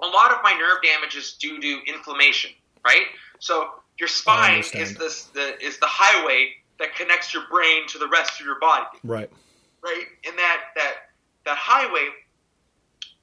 a 0.00 0.06
lot 0.06 0.32
of 0.32 0.38
my 0.42 0.52
nerve 0.52 0.82
damage 0.82 1.16
is 1.16 1.32
due 1.34 1.60
to 1.60 1.80
inflammation. 1.86 2.50
Right. 2.84 3.06
So 3.38 3.70
your 3.98 4.08
spine 4.08 4.64
is 4.74 4.94
this 4.94 5.24
the 5.24 5.60
is 5.62 5.78
the 5.78 5.86
highway 5.86 6.54
that 6.78 6.94
connects 6.96 7.32
your 7.32 7.44
brain 7.50 7.86
to 7.88 7.98
the 7.98 8.08
rest 8.08 8.40
of 8.40 8.46
your 8.46 8.58
body 8.58 8.98
Right. 9.04 9.30
right? 9.82 10.06
And 10.26 10.36
that 10.38 10.60
that 10.76 10.94
that 11.44 11.56
highway 11.56 12.08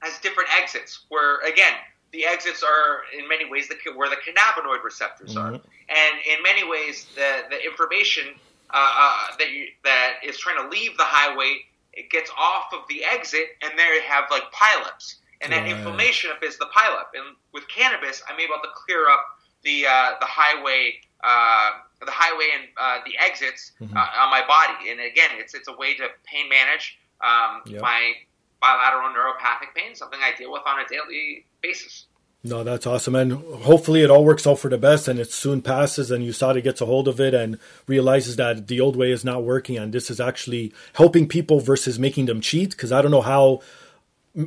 has 0.00 0.18
different 0.20 0.48
exits. 0.56 1.00
Where 1.08 1.40
again, 1.40 1.74
the 2.12 2.26
exits 2.26 2.62
are 2.62 3.02
in 3.16 3.28
many 3.28 3.44
ways 3.48 3.68
the 3.68 3.76
where 3.94 4.08
the 4.08 4.16
cannabinoid 4.16 4.82
receptors 4.82 5.36
are, 5.36 5.52
Mhm. 5.52 5.62
and 5.88 6.14
in 6.26 6.42
many 6.42 6.64
ways 6.68 7.08
the 7.14 7.44
the 7.50 7.64
information 7.64 8.34
uh, 8.72 8.92
uh, 8.96 9.36
that 9.38 9.50
you 9.50 9.68
that 9.84 10.14
is 10.22 10.38
trying 10.38 10.56
to 10.62 10.68
leave 10.68 10.96
the 10.96 11.04
highway 11.04 11.64
it 11.92 12.08
gets 12.10 12.30
off 12.38 12.72
of 12.72 12.80
the 12.88 13.04
exit, 13.04 13.46
and 13.62 13.76
there 13.78 13.94
you 13.94 14.00
have 14.02 14.24
like 14.30 14.44
pileups, 14.52 15.16
and 15.40 15.52
that 15.52 15.62
Right. 15.64 15.70
inflammation 15.70 16.30
up 16.30 16.42
is 16.42 16.56
the 16.58 16.66
pileup. 16.66 17.10
And 17.14 17.36
with 17.52 17.66
cannabis, 17.68 18.22
I'm 18.28 18.38
able 18.38 18.56
to 18.62 18.68
clear 18.74 19.08
up 19.08 19.24
the 19.62 19.86
uh, 19.86 20.14
the 20.20 20.26
highway. 20.26 21.00
Uh, 21.22 21.72
the 22.06 22.10
highway 22.10 22.48
and 22.58 22.68
uh, 22.78 22.98
the 23.04 23.12
exits 23.18 23.72
Mhm. 23.78 23.94
uh, 23.94 24.22
on 24.22 24.30
my 24.30 24.40
body, 24.46 24.88
and 24.90 25.00
again, 25.00 25.28
it's 25.34 25.52
it's 25.52 25.68
a 25.68 25.72
way 25.76 25.94
to 25.94 26.08
pain 26.24 26.48
manage 26.48 26.98
um, 27.20 27.60
Yep. 27.66 27.82
my 27.82 28.14
bilateral 28.60 29.08
neuropathic 29.08 29.74
pain, 29.74 29.94
something 29.94 30.20
I 30.22 30.36
deal 30.36 30.52
with 30.52 30.62
on 30.66 30.80
a 30.80 30.88
daily 30.88 31.46
basis. 31.62 32.06
No, 32.42 32.64
that's 32.64 32.86
awesome. 32.86 33.14
And 33.14 33.32
hopefully 33.32 34.02
it 34.02 34.10
all 34.10 34.24
works 34.24 34.46
out 34.46 34.58
for 34.58 34.70
the 34.70 34.78
best 34.78 35.08
and 35.08 35.18
it 35.18 35.30
soon 35.30 35.60
passes 35.60 36.10
and 36.10 36.24
USADA 36.24 36.62
gets 36.62 36.80
a 36.80 36.86
hold 36.86 37.06
of 37.06 37.20
it 37.20 37.34
and 37.34 37.58
realizes 37.86 38.36
that 38.36 38.66
the 38.66 38.80
old 38.80 38.96
way 38.96 39.10
is 39.10 39.24
not 39.24 39.44
working 39.44 39.76
and 39.76 39.92
this 39.92 40.10
is 40.10 40.20
actually 40.20 40.72
helping 40.94 41.28
people 41.28 41.60
versus 41.60 41.98
making 41.98 42.26
them 42.26 42.40
cheat. 42.40 42.70
Because 42.70 42.92
I 42.92 43.02
don't 43.02 43.10
know 43.10 43.20
how 43.20 43.60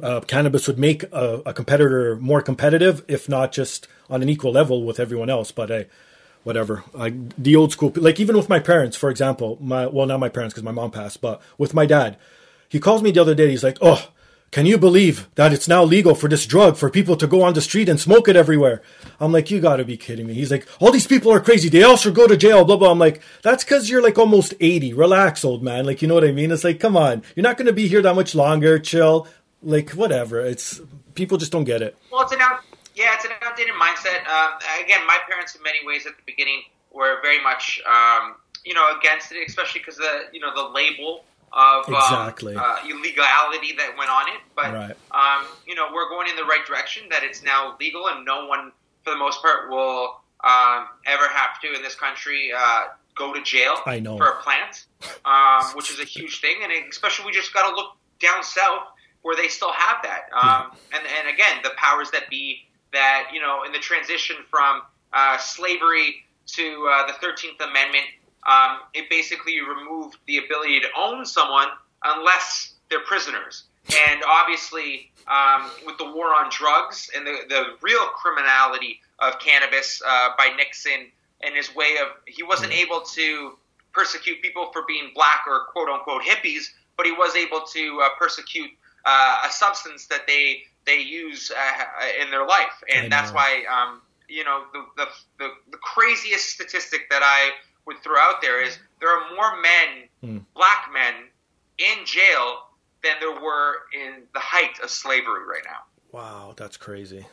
uh, 0.02 0.22
cannabis 0.22 0.68
would 0.68 0.80
make 0.80 1.04
a, 1.12 1.44
a 1.46 1.54
competitor 1.54 2.16
more 2.16 2.42
competitive, 2.42 3.06
if 3.08 3.30
not 3.30 3.52
just 3.52 3.88
on 4.10 4.24
an 4.24 4.30
equal 4.30 4.52
level 4.52 4.84
with 4.84 5.00
everyone 5.00 5.30
else. 5.30 5.52
But 5.52 5.70
hey, 5.70 5.88
whatever. 6.44 6.84
The 7.38 7.56
old 7.56 7.72
school, 7.72 7.92
like 7.96 8.20
even 8.20 8.36
with 8.36 8.50
my 8.50 8.60
parents, 8.60 8.98
for 8.98 9.12
example, 9.12 9.58
my 9.62 9.86
well, 9.86 10.08
not 10.08 10.20
my 10.20 10.30
parents 10.30 10.54
because 10.54 10.64
my 10.64 10.72
mom 10.72 10.90
passed, 10.90 11.22
but 11.22 11.42
with 11.60 11.76
my 11.76 11.86
dad, 11.86 12.18
he 12.74 12.80
calls 12.80 13.04
me 13.04 13.12
the 13.12 13.22
other 13.22 13.36
day. 13.36 13.50
He's 13.52 13.64
like, 13.64 13.78
"Oh, 13.82 14.10
can 14.52 14.66
you 14.66 14.78
believe 14.78 15.30
that 15.36 15.54
it's 15.54 15.68
now 15.68 15.84
legal 15.84 16.16
for 16.16 16.28
this 16.28 16.46
drug 16.46 16.76
for 16.76 16.90
people 16.90 17.16
to 17.18 17.28
go 17.28 17.44
on 17.44 17.54
the 17.54 17.62
street 17.62 17.88
and 17.88 18.00
smoke 18.00 18.28
it 18.28 18.36
everywhere?" 18.36 18.82
I'm 19.20 19.32
like, 19.32 19.52
"You 19.52 19.62
got 19.62 19.78
to 19.78 19.86
be 19.86 19.96
kidding 19.96 20.28
me." 20.28 20.34
He's 20.34 20.52
like, 20.52 20.68
"All 20.80 20.92
these 20.92 21.08
people 21.08 21.32
are 21.32 21.40
crazy. 21.40 21.70
They 21.70 21.84
all 21.84 21.98
should 21.98 22.16
go 22.16 22.28
to 22.28 22.36
jail." 22.36 22.66
Blah 22.66 22.78
blah. 22.78 22.92
I'm 22.92 23.00
like, 23.00 23.22
"That's 23.44 23.64
because 23.64 23.90
you're 23.90 24.02
like 24.02 24.18
almost 24.18 24.56
80. 24.60 24.94
Relax, 24.94 25.46
old 25.46 25.64
man. 25.64 25.86
Like, 25.86 26.02
you 26.02 26.08
know 26.08 26.16
what 26.16 26.26
I 26.26 26.32
mean? 26.32 26.52
It's 26.52 26.64
like, 26.64 26.80
come 26.80 26.98
on, 26.98 27.24
you're 27.36 27.44
not 27.44 27.58
to 27.58 27.74
be 27.74 27.88
here 27.88 28.02
that 28.02 28.16
much 28.16 28.36
longer. 28.36 28.80
Chill. 28.80 29.28
Like, 29.62 29.92
whatever. 29.92 30.42
It's 30.42 30.82
people 31.16 31.38
just 31.38 31.52
don't 31.52 31.64
get 31.64 31.82
it. 31.82 31.96
Well, 32.12 32.24
it's 32.24 32.34
an 32.34 32.42
out, 32.42 32.62
yeah, 32.96 33.14
it's 33.16 33.26
an 33.26 33.32
outdated 33.42 33.76
mindset. 33.76 34.26
Um, 34.28 34.60
again, 34.84 35.06
my 35.08 35.18
parents, 35.30 35.56
in 35.56 35.64
many 35.64 35.80
ways, 35.86 36.06
at 36.06 36.18
the 36.18 36.24
beginning, 36.26 36.64
were 36.92 37.22
very 37.22 37.42
much, 37.42 37.82
um, 37.88 38.36
you 38.66 38.74
know, 38.74 38.98
against 38.98 39.32
it, 39.32 39.38
especially 39.48 39.82
because 39.82 39.98
the, 39.98 40.24
you 40.32 40.40
know, 40.40 40.54
the 40.56 40.74
label 40.74 41.24
of 41.54 41.88
um, 41.88 41.94
Exactly. 41.96 42.56
uh, 42.56 42.76
illegality 42.88 43.74
that 43.78 43.96
went 43.98 44.10
on 44.10 44.28
it. 44.30 44.42
But, 44.56 44.74
Right. 44.74 44.96
um, 45.12 45.46
you 45.68 45.76
know, 45.76 45.88
we're 45.94 46.10
going 46.10 46.28
in 46.30 46.36
the 46.36 46.46
right 46.46 46.66
direction. 46.66 47.08
That 47.10 47.24
it's 47.24 47.44
now 47.44 47.76
legal, 47.80 48.08
and 48.08 48.26
no 48.26 48.46
one, 48.48 48.72
for 49.04 49.12
the 49.12 49.18
most 49.18 49.42
part, 49.42 49.70
will 49.70 50.20
um, 50.44 50.88
ever 51.06 51.28
have 51.28 51.60
to 51.62 51.74
in 51.74 51.82
this 51.82 51.96
country 51.96 52.52
uh, 52.56 52.86
go 53.16 53.34
to 53.34 53.42
jail 53.44 53.76
I 53.86 54.00
know. 54.00 54.18
for 54.18 54.28
a 54.28 54.42
plant, 54.42 54.86
um, 55.26 55.64
which 55.76 55.92
is 55.92 56.00
a 56.00 56.06
huge 56.06 56.42
thing. 56.42 56.58
And 56.64 56.72
especially, 56.90 57.26
we 57.28 57.32
just 57.32 57.54
got 57.54 57.70
to 57.70 57.76
look 57.76 57.92
down 58.20 58.44
south 58.44 58.84
where 59.22 59.36
they 59.36 59.48
still 59.48 59.72
have 59.72 59.98
that. 60.04 60.24
Um, 60.34 60.72
and, 60.94 61.04
and 61.20 61.34
again, 61.34 61.58
the 61.64 61.72
powers 61.78 62.10
that 62.12 62.30
be 62.30 62.66
that, 62.92 63.30
you 63.34 63.40
know, 63.40 63.64
in 63.64 63.72
the 63.72 63.80
transition 63.80 64.36
from 64.50 64.82
uh, 65.14 65.38
slavery 65.38 66.26
to 66.48 66.90
uh, 66.92 67.08
the 67.08 67.14
13th 67.26 67.60
Amendment, 67.70 68.04
um, 68.46 68.80
it 68.94 69.10
basically 69.10 69.60
removed 69.62 70.18
the 70.28 70.38
ability 70.38 70.80
to 70.82 70.88
own 70.98 71.26
someone 71.26 71.68
unless 72.04 72.74
they're 72.90 73.02
prisoners. 73.02 73.64
And 74.10 74.22
obviously, 74.28 75.12
um, 75.28 75.70
with 75.86 75.98
the 75.98 76.06
war 76.06 76.28
on 76.28 76.50
drugs 76.50 77.10
and 77.16 77.26
the, 77.26 77.40
the 77.50 77.64
real 77.82 78.06
criminality 78.16 79.00
of 79.20 79.40
cannabis 79.40 80.02
uh, 80.06 80.30
by 80.38 80.50
Nixon 80.56 81.12
and 81.42 81.56
his 81.56 81.74
way 81.76 81.98
of, 82.02 82.10
he 82.28 82.44
wasn't 82.44 82.74
able 82.74 83.02
to 83.02 83.58
persecute 83.94 84.42
people 84.42 84.72
for 84.72 84.84
being 84.88 85.12
black 85.14 85.42
or 85.48 85.66
quote 85.72 85.90
unquote 85.90 86.24
hippies, 86.24 86.66
but 86.98 87.06
he 87.06 87.12
was 87.12 87.36
able 87.36 87.62
to 87.62 88.02
uh, 88.04 88.10
persecute 88.18 88.70
uh, 89.06 89.38
a 89.46 89.52
substance 89.52 90.08
that 90.08 90.28
they 90.28 90.64
they 90.86 91.00
use 91.00 91.52
uh, 91.52 92.22
in 92.22 92.30
their 92.30 92.46
life, 92.46 92.84
and 92.94 93.12
that's 93.12 93.32
why 93.32 93.64
um, 93.72 94.02
you 94.28 94.44
know 94.44 94.64
the, 94.74 94.86
the 94.98 95.08
the 95.40 95.50
the 95.72 95.78
craziest 95.78 96.50
statistic 96.50 97.10
that 97.10 97.22
I 97.24 97.52
would 97.86 97.98
throw 98.04 98.18
out 98.18 98.42
there 98.42 98.62
is 98.64 98.78
there 99.00 99.10
are 99.10 99.36
more 99.36 99.62
men, 99.62 100.10
Hmm. 100.22 100.38
black 100.56 100.90
men, 100.94 101.14
in 101.78 102.06
jail 102.06 102.68
than 103.04 103.14
there 103.20 103.40
were 103.42 103.76
in 103.94 104.24
the 104.34 104.40
height 104.40 104.80
of 104.82 104.90
slavery 104.90 105.44
right 105.46 105.64
now. 105.66 105.84
Wow, 106.12 106.54
that's 106.56 106.78
crazy. 106.78 107.26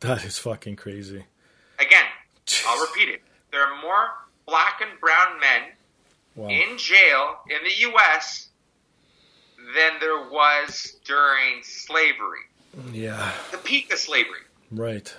That 0.00 0.24
is 0.24 0.36
fucking 0.38 0.76
crazy. 0.76 1.24
Again, 1.78 2.04
I'll 2.66 2.80
repeat 2.86 3.08
it: 3.08 3.22
there 3.52 3.64
are 3.64 3.80
more 3.80 4.10
black 4.46 4.80
and 4.80 4.98
brown 5.00 5.38
men 5.40 5.62
Wow. 6.34 6.48
in 6.48 6.76
jail 6.78 7.40
in 7.48 7.62
the 7.64 7.74
U.S. 7.90 8.48
than 9.74 9.92
there 10.00 10.28
was 10.28 10.96
during 11.04 11.62
slavery, 11.62 12.40
Yeah, 12.90 13.32
the 13.52 13.58
peak 13.58 13.92
of 13.92 13.98
slavery. 13.98 14.40
right. 14.70 15.14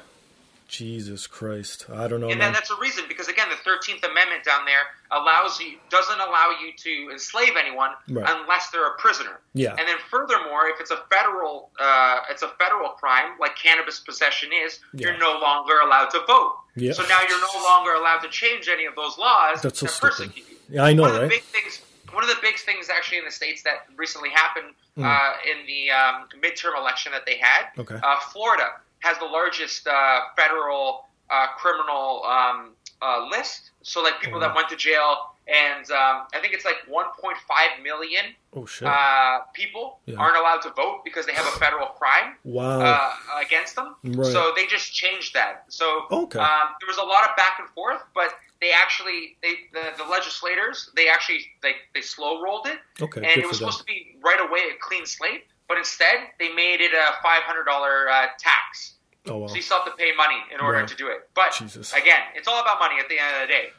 Jesus 0.73 1.27
Christ. 1.27 1.85
I 1.93 2.07
don't 2.07 2.19
know, 2.19 2.29
and 2.29 2.41
then 2.41 2.51
that's 2.51 2.71
a 2.71 2.75
reason 2.77 3.03
because 3.07 3.27
again, 3.27 3.47
the 3.49 3.55
Thirteenth 3.63 4.03
Amendment 4.03 4.43
down 4.43 4.65
there 4.65 4.85
allows 5.11 5.59
you 5.59 5.77
doesn't 5.89 6.19
allow 6.19 6.49
you 6.61 6.73
to 6.75 7.11
enslave 7.11 7.51
anyone 7.57 7.91
Right. 8.09 8.25
unless 8.27 8.71
they're 8.71 8.87
a 8.87 8.97
prisoner. 8.97 9.39
Yeah. 9.53 9.75
And 9.77 9.87
then 9.87 9.97
furthermore, 10.09 10.67
if 10.73 10.79
it's 10.81 10.89
a 10.91 10.97
federal 11.11 11.69
uh, 11.79 12.21
it's 12.31 12.41
a 12.41 12.49
federal 12.59 12.89
crime 12.89 13.33
like 13.39 13.55
cannabis 13.55 13.99
possession 13.99 14.49
is, 14.65 14.79
Yeah. 14.93 15.09
you're 15.09 15.17
no 15.19 15.39
longer 15.39 15.79
allowed 15.85 16.09
to 16.11 16.21
vote. 16.25 16.55
Yeah. 16.75 16.93
So 16.93 17.03
now 17.03 17.19
you're 17.29 17.39
no 17.39 17.63
longer 17.63 17.93
allowed 17.93 18.19
to 18.19 18.29
change 18.29 18.67
any 18.67 18.85
of 18.85 18.95
those 18.95 19.17
laws 19.19 19.61
That's 19.61 19.79
so 19.79 19.85
stupid. 19.85 20.01
persecute 20.09 20.49
you. 20.49 20.57
Yeah, 20.69 20.83
I 20.85 20.93
know, 20.93 21.03
one 21.03 21.11
of 21.11 21.15
the 21.17 21.21
right? 21.21 21.29
big 21.29 21.43
things. 21.43 21.81
One 22.11 22.23
of 22.23 22.29
the 22.29 22.37
big 22.41 22.57
things 22.57 22.89
actually 22.89 23.19
in 23.19 23.25
the 23.25 23.31
states 23.31 23.61
that 23.63 23.85
recently 23.95 24.29
happened 24.29 24.73
Hmm. 24.95 25.05
uh, 25.05 25.33
in 25.51 25.65
the 25.65 25.89
um, 25.89 26.27
midterm 26.41 26.77
election 26.77 27.11
that 27.13 27.25
they 27.25 27.37
had. 27.37 27.69
Okay. 27.79 27.95
Uh, 28.01 28.19
Florida 28.31 28.73
has 29.03 29.17
the 29.19 29.25
largest 29.25 29.85
uh, 29.87 30.19
federal 30.37 31.05
uh, 31.29 31.47
criminal 31.57 32.23
um, 32.25 32.71
uh, 33.01 33.27
list. 33.29 33.71
So 33.81 34.01
like 34.01 34.15
people 34.21 34.37
Oh. 34.37 34.41
that 34.45 34.55
went 34.55 34.69
to 34.69 34.77
jail, 34.77 35.11
and 35.47 35.85
um, 35.91 36.15
I 36.33 36.39
think 36.41 36.53
it's 36.53 36.63
like 36.63 36.79
1.5 36.89 37.83
million 37.83 38.25
Oh 38.55 38.65
shit! 38.65 38.87
uh, 38.87 39.39
people 39.53 39.99
Yeah. 40.05 40.15
aren't 40.21 40.37
allowed 40.37 40.61
to 40.67 40.69
vote 40.71 41.01
because 41.03 41.25
they 41.25 41.33
have 41.33 41.45
a 41.53 41.57
federal 41.59 41.87
crime 41.99 42.37
wow. 42.45 42.79
uh, 42.79 43.13
against 43.45 43.75
them. 43.75 43.95
Right. 44.05 44.31
So 44.31 44.53
they 44.55 44.65
just 44.67 44.93
changed 44.93 45.33
that. 45.33 45.65
So 45.67 45.85
Okay. 46.11 46.39
um, 46.39 46.67
there 46.79 46.87
was 46.87 46.97
a 46.97 47.03
lot 47.13 47.29
of 47.29 47.35
back 47.35 47.55
and 47.59 47.67
forth, 47.71 48.01
but 48.15 48.29
they 48.61 48.71
actually 48.71 49.35
they 49.43 49.53
the, 49.73 49.83
the 50.01 50.07
legislators 50.09 50.89
they 50.95 51.09
actually 51.09 51.41
they, 51.61 51.73
they 51.93 52.01
slow 52.01 52.41
rolled 52.41 52.67
it, 52.67 52.79
okay. 53.01 53.19
and 53.19 53.35
it 53.43 53.47
was 53.47 53.59
them. 53.59 53.67
supposed 53.69 53.79
to 53.79 53.85
be 53.85 54.15
right 54.23 54.39
away 54.39 54.61
a 54.73 54.77
clean 54.79 55.05
slate, 55.05 55.43
but 55.67 55.77
instead 55.77 56.15
they 56.39 56.53
made 56.53 56.81
it 56.81 56.91
a 56.93 57.21
five 57.21 57.43
hundred 57.43 57.65
dollar 57.65 58.09
uh, 58.09 58.27
tax. 58.39 58.93
Oh 59.27 59.37
wow. 59.37 59.47
So 59.47 59.55
you 59.55 59.61
still 59.61 59.77
have 59.77 59.85
to 59.85 59.97
pay 59.97 60.11
money 60.15 60.37
in 60.53 60.59
order 60.59 60.85
to 60.85 60.95
do 60.95 61.07
it. 61.07 61.29
But 61.33 61.53
Jesus. 61.57 61.93
again, 61.93 62.21
it's 62.35 62.47
all 62.47 62.61
about 62.61 62.79
money 62.79 62.95
at 62.99 63.07
the 63.09 63.19
end 63.19 63.35
of 63.35 63.41
the 63.41 63.47
day. 63.47 63.69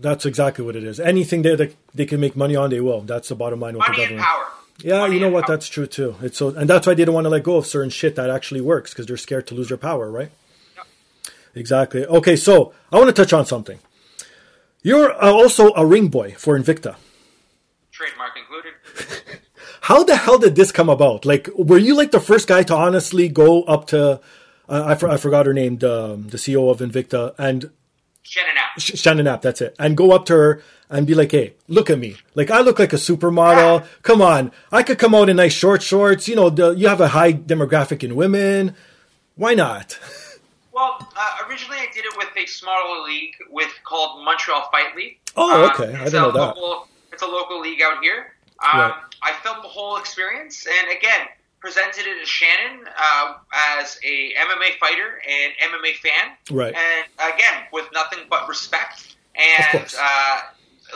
That's 0.00 0.26
exactly 0.26 0.64
what 0.64 0.74
it 0.74 0.82
is. 0.82 0.98
Anything 0.98 1.42
that 1.42 1.56
they, 1.56 1.76
they 1.94 2.04
can 2.06 2.20
make 2.20 2.34
money 2.34 2.56
on, 2.56 2.70
they 2.70 2.80
will. 2.80 3.02
That's 3.02 3.28
the 3.28 3.36
bottom 3.36 3.60
line 3.60 3.76
with 3.76 3.86
the 3.86 3.92
Money 3.92 4.04
and 4.06 4.18
power. 4.18 4.46
Yeah, 4.82 5.00
Money 5.00 5.14
you 5.14 5.20
know 5.20 5.28
what? 5.28 5.46
power. 5.46 5.56
That's 5.56 5.68
true 5.68 5.86
too. 5.86 6.16
It's 6.20 6.36
so, 6.36 6.48
and 6.48 6.68
that's 6.68 6.86
why 6.86 6.94
they 6.94 7.04
don't 7.04 7.14
want 7.14 7.26
to 7.26 7.30
let 7.30 7.44
go 7.44 7.56
of 7.56 7.66
certain 7.66 7.90
shit 7.90 8.16
that 8.16 8.28
actually 8.28 8.60
works 8.60 8.92
because 8.92 9.06
they're 9.06 9.16
scared 9.16 9.46
to 9.48 9.54
lose 9.54 9.68
their 9.68 9.76
power, 9.76 10.10
right? 10.10 10.30
Yep. 10.76 10.86
Exactly. 11.54 12.06
Okay, 12.06 12.34
so 12.34 12.72
I 12.90 12.96
want 12.96 13.08
to 13.08 13.12
touch 13.12 13.32
on 13.32 13.46
something. 13.46 13.78
You're 14.82 15.12
uh, 15.12 15.32
also 15.32 15.72
a 15.74 15.86
ring 15.86 16.08
boy 16.08 16.34
for 16.36 16.58
Invicta. 16.58 16.96
trademark 17.92 18.32
included. 18.36 18.72
How 19.88 20.04
the 20.04 20.16
hell 20.16 20.38
did 20.38 20.54
this 20.54 20.70
come 20.70 20.90
about? 20.90 21.24
Like, 21.24 21.48
were 21.56 21.78
you 21.78 21.94
like 21.96 22.10
the 22.10 22.20
first 22.20 22.46
guy 22.46 22.62
to 22.64 22.74
honestly 22.76 23.28
go 23.28 23.62
up 23.62 23.86
to? 23.88 24.20
Uh, 24.68 24.84
I, 24.88 24.94
for, 24.96 25.08
I 25.08 25.16
forgot 25.16 25.46
her 25.46 25.54
name, 25.54 25.78
the, 25.78 26.16
the 26.28 26.36
CEO 26.36 26.70
of 26.70 26.80
Invicta, 26.80 27.34
and 27.38 27.70
Shannon 28.22 28.54
Knapp. 28.54 28.78
Sh- 28.78 28.98
Shannon 29.00 29.24
Knapp, 29.24 29.40
that's 29.40 29.62
it. 29.62 29.74
And 29.78 29.96
go 29.96 30.12
up 30.12 30.26
to 30.26 30.34
her 30.34 30.62
and 30.90 31.06
be 31.06 31.14
like, 31.14 31.30
hey, 31.32 31.54
look 31.68 31.88
at 31.88 31.98
me. 31.98 32.16
Like, 32.34 32.50
I 32.50 32.60
look 32.60 32.78
like 32.78 32.92
a 32.92 32.96
supermodel. 32.96 33.86
Come 34.02 34.20
on. 34.20 34.52
I 34.70 34.82
could 34.82 34.98
come 34.98 35.14
out 35.14 35.30
in 35.30 35.36
nice 35.36 35.54
short 35.54 35.80
shorts. 35.82 36.28
You 36.28 36.36
know, 36.36 36.50
the, 36.50 36.72
you 36.72 36.86
have 36.88 37.00
a 37.00 37.08
high 37.08 37.32
demographic 37.32 38.04
in 38.04 38.14
women. 38.14 38.74
Why 39.36 39.54
not? 39.54 39.98
Well, 40.70 40.96
uh, 41.16 41.48
originally 41.48 41.78
I 41.78 41.88
did 41.92 42.04
it 42.04 42.16
with 42.16 42.28
a 42.36 42.46
smaller 42.46 43.04
league 43.04 43.34
with 43.50 43.72
called 43.82 44.24
Montreal 44.24 44.68
Fight 44.70 44.94
League. 44.94 45.18
Oh, 45.36 45.64
Um, 45.64 45.70
okay. 45.72 45.92
I 45.92 46.04
didn't 46.04 46.12
know 46.12 46.30
that. 46.30 46.56
Local, 46.56 46.86
it's 47.12 47.22
a 47.22 47.26
local 47.26 47.60
league 47.60 47.82
out 47.82 48.00
here. 48.00 48.32
Um, 48.60 48.80
Right. 48.80 48.94
I 49.22 49.32
filmed 49.42 49.62
the 49.64 49.68
whole 49.68 49.96
experience, 49.96 50.66
and 50.66 50.96
again, 50.96 51.26
presented 51.60 52.06
it 52.06 52.20
to 52.20 52.26
Shannon 52.26 52.86
uh, 52.96 53.34
as 53.80 53.98
a 54.04 54.32
MMA 54.34 54.78
fighter 54.78 55.20
and 55.28 55.52
MMA 55.72 55.94
fan. 55.96 56.36
Right. 56.50 56.74
And 56.74 57.06
again, 57.34 57.64
with 57.72 57.88
nothing 57.92 58.20
but 58.30 58.48
respect 58.48 59.16
and 59.34 59.94
uh, 60.00 60.40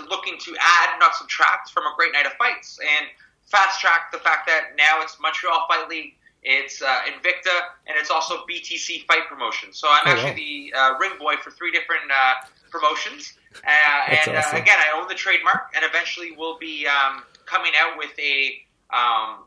looking 0.08 0.38
to 0.38 0.56
add, 0.60 0.98
not 1.00 1.14
subtract, 1.16 1.70
from 1.70 1.84
a 1.84 1.92
great 1.96 2.12
night 2.12 2.26
of 2.26 2.32
fights. 2.34 2.78
And 2.80 3.06
fast 3.46 3.80
track 3.80 4.12
the 4.12 4.18
fact 4.18 4.46
that 4.48 4.70
now 4.76 5.02
it's 5.02 5.18
Montreal 5.20 5.66
Fight 5.68 5.88
League, 5.88 6.14
it's 6.44 6.80
uh, 6.82 7.00
Invicta, 7.06 7.56
and 7.86 7.96
it's 7.98 8.10
also 8.10 8.44
BTC 8.50 9.04
Fight 9.06 9.26
Promotion. 9.28 9.72
So 9.72 9.88
I'm 9.90 10.00
Oh, 10.06 10.10
actually 10.10 10.34
the 10.72 10.78
uh, 10.78 10.94
ring 10.98 11.12
boy 11.18 11.34
for 11.42 11.50
three 11.50 11.70
different 11.72 12.10
uh, 12.10 12.34
promotions. 12.70 13.34
Uh, 13.66 14.10
and 14.10 14.36
awesome. 14.36 14.56
uh, 14.56 14.60
again, 14.62 14.78
I 14.78 14.98
own 14.98 15.06
the 15.08 15.14
trademark, 15.14 15.72
and 15.74 15.84
eventually 15.84 16.32
we'll 16.32 16.58
be 16.58 16.86
um, 16.86 17.22
coming 17.52 17.72
out 17.78 17.98
with 17.98 18.10
a 18.18 18.34
um, 18.94 19.44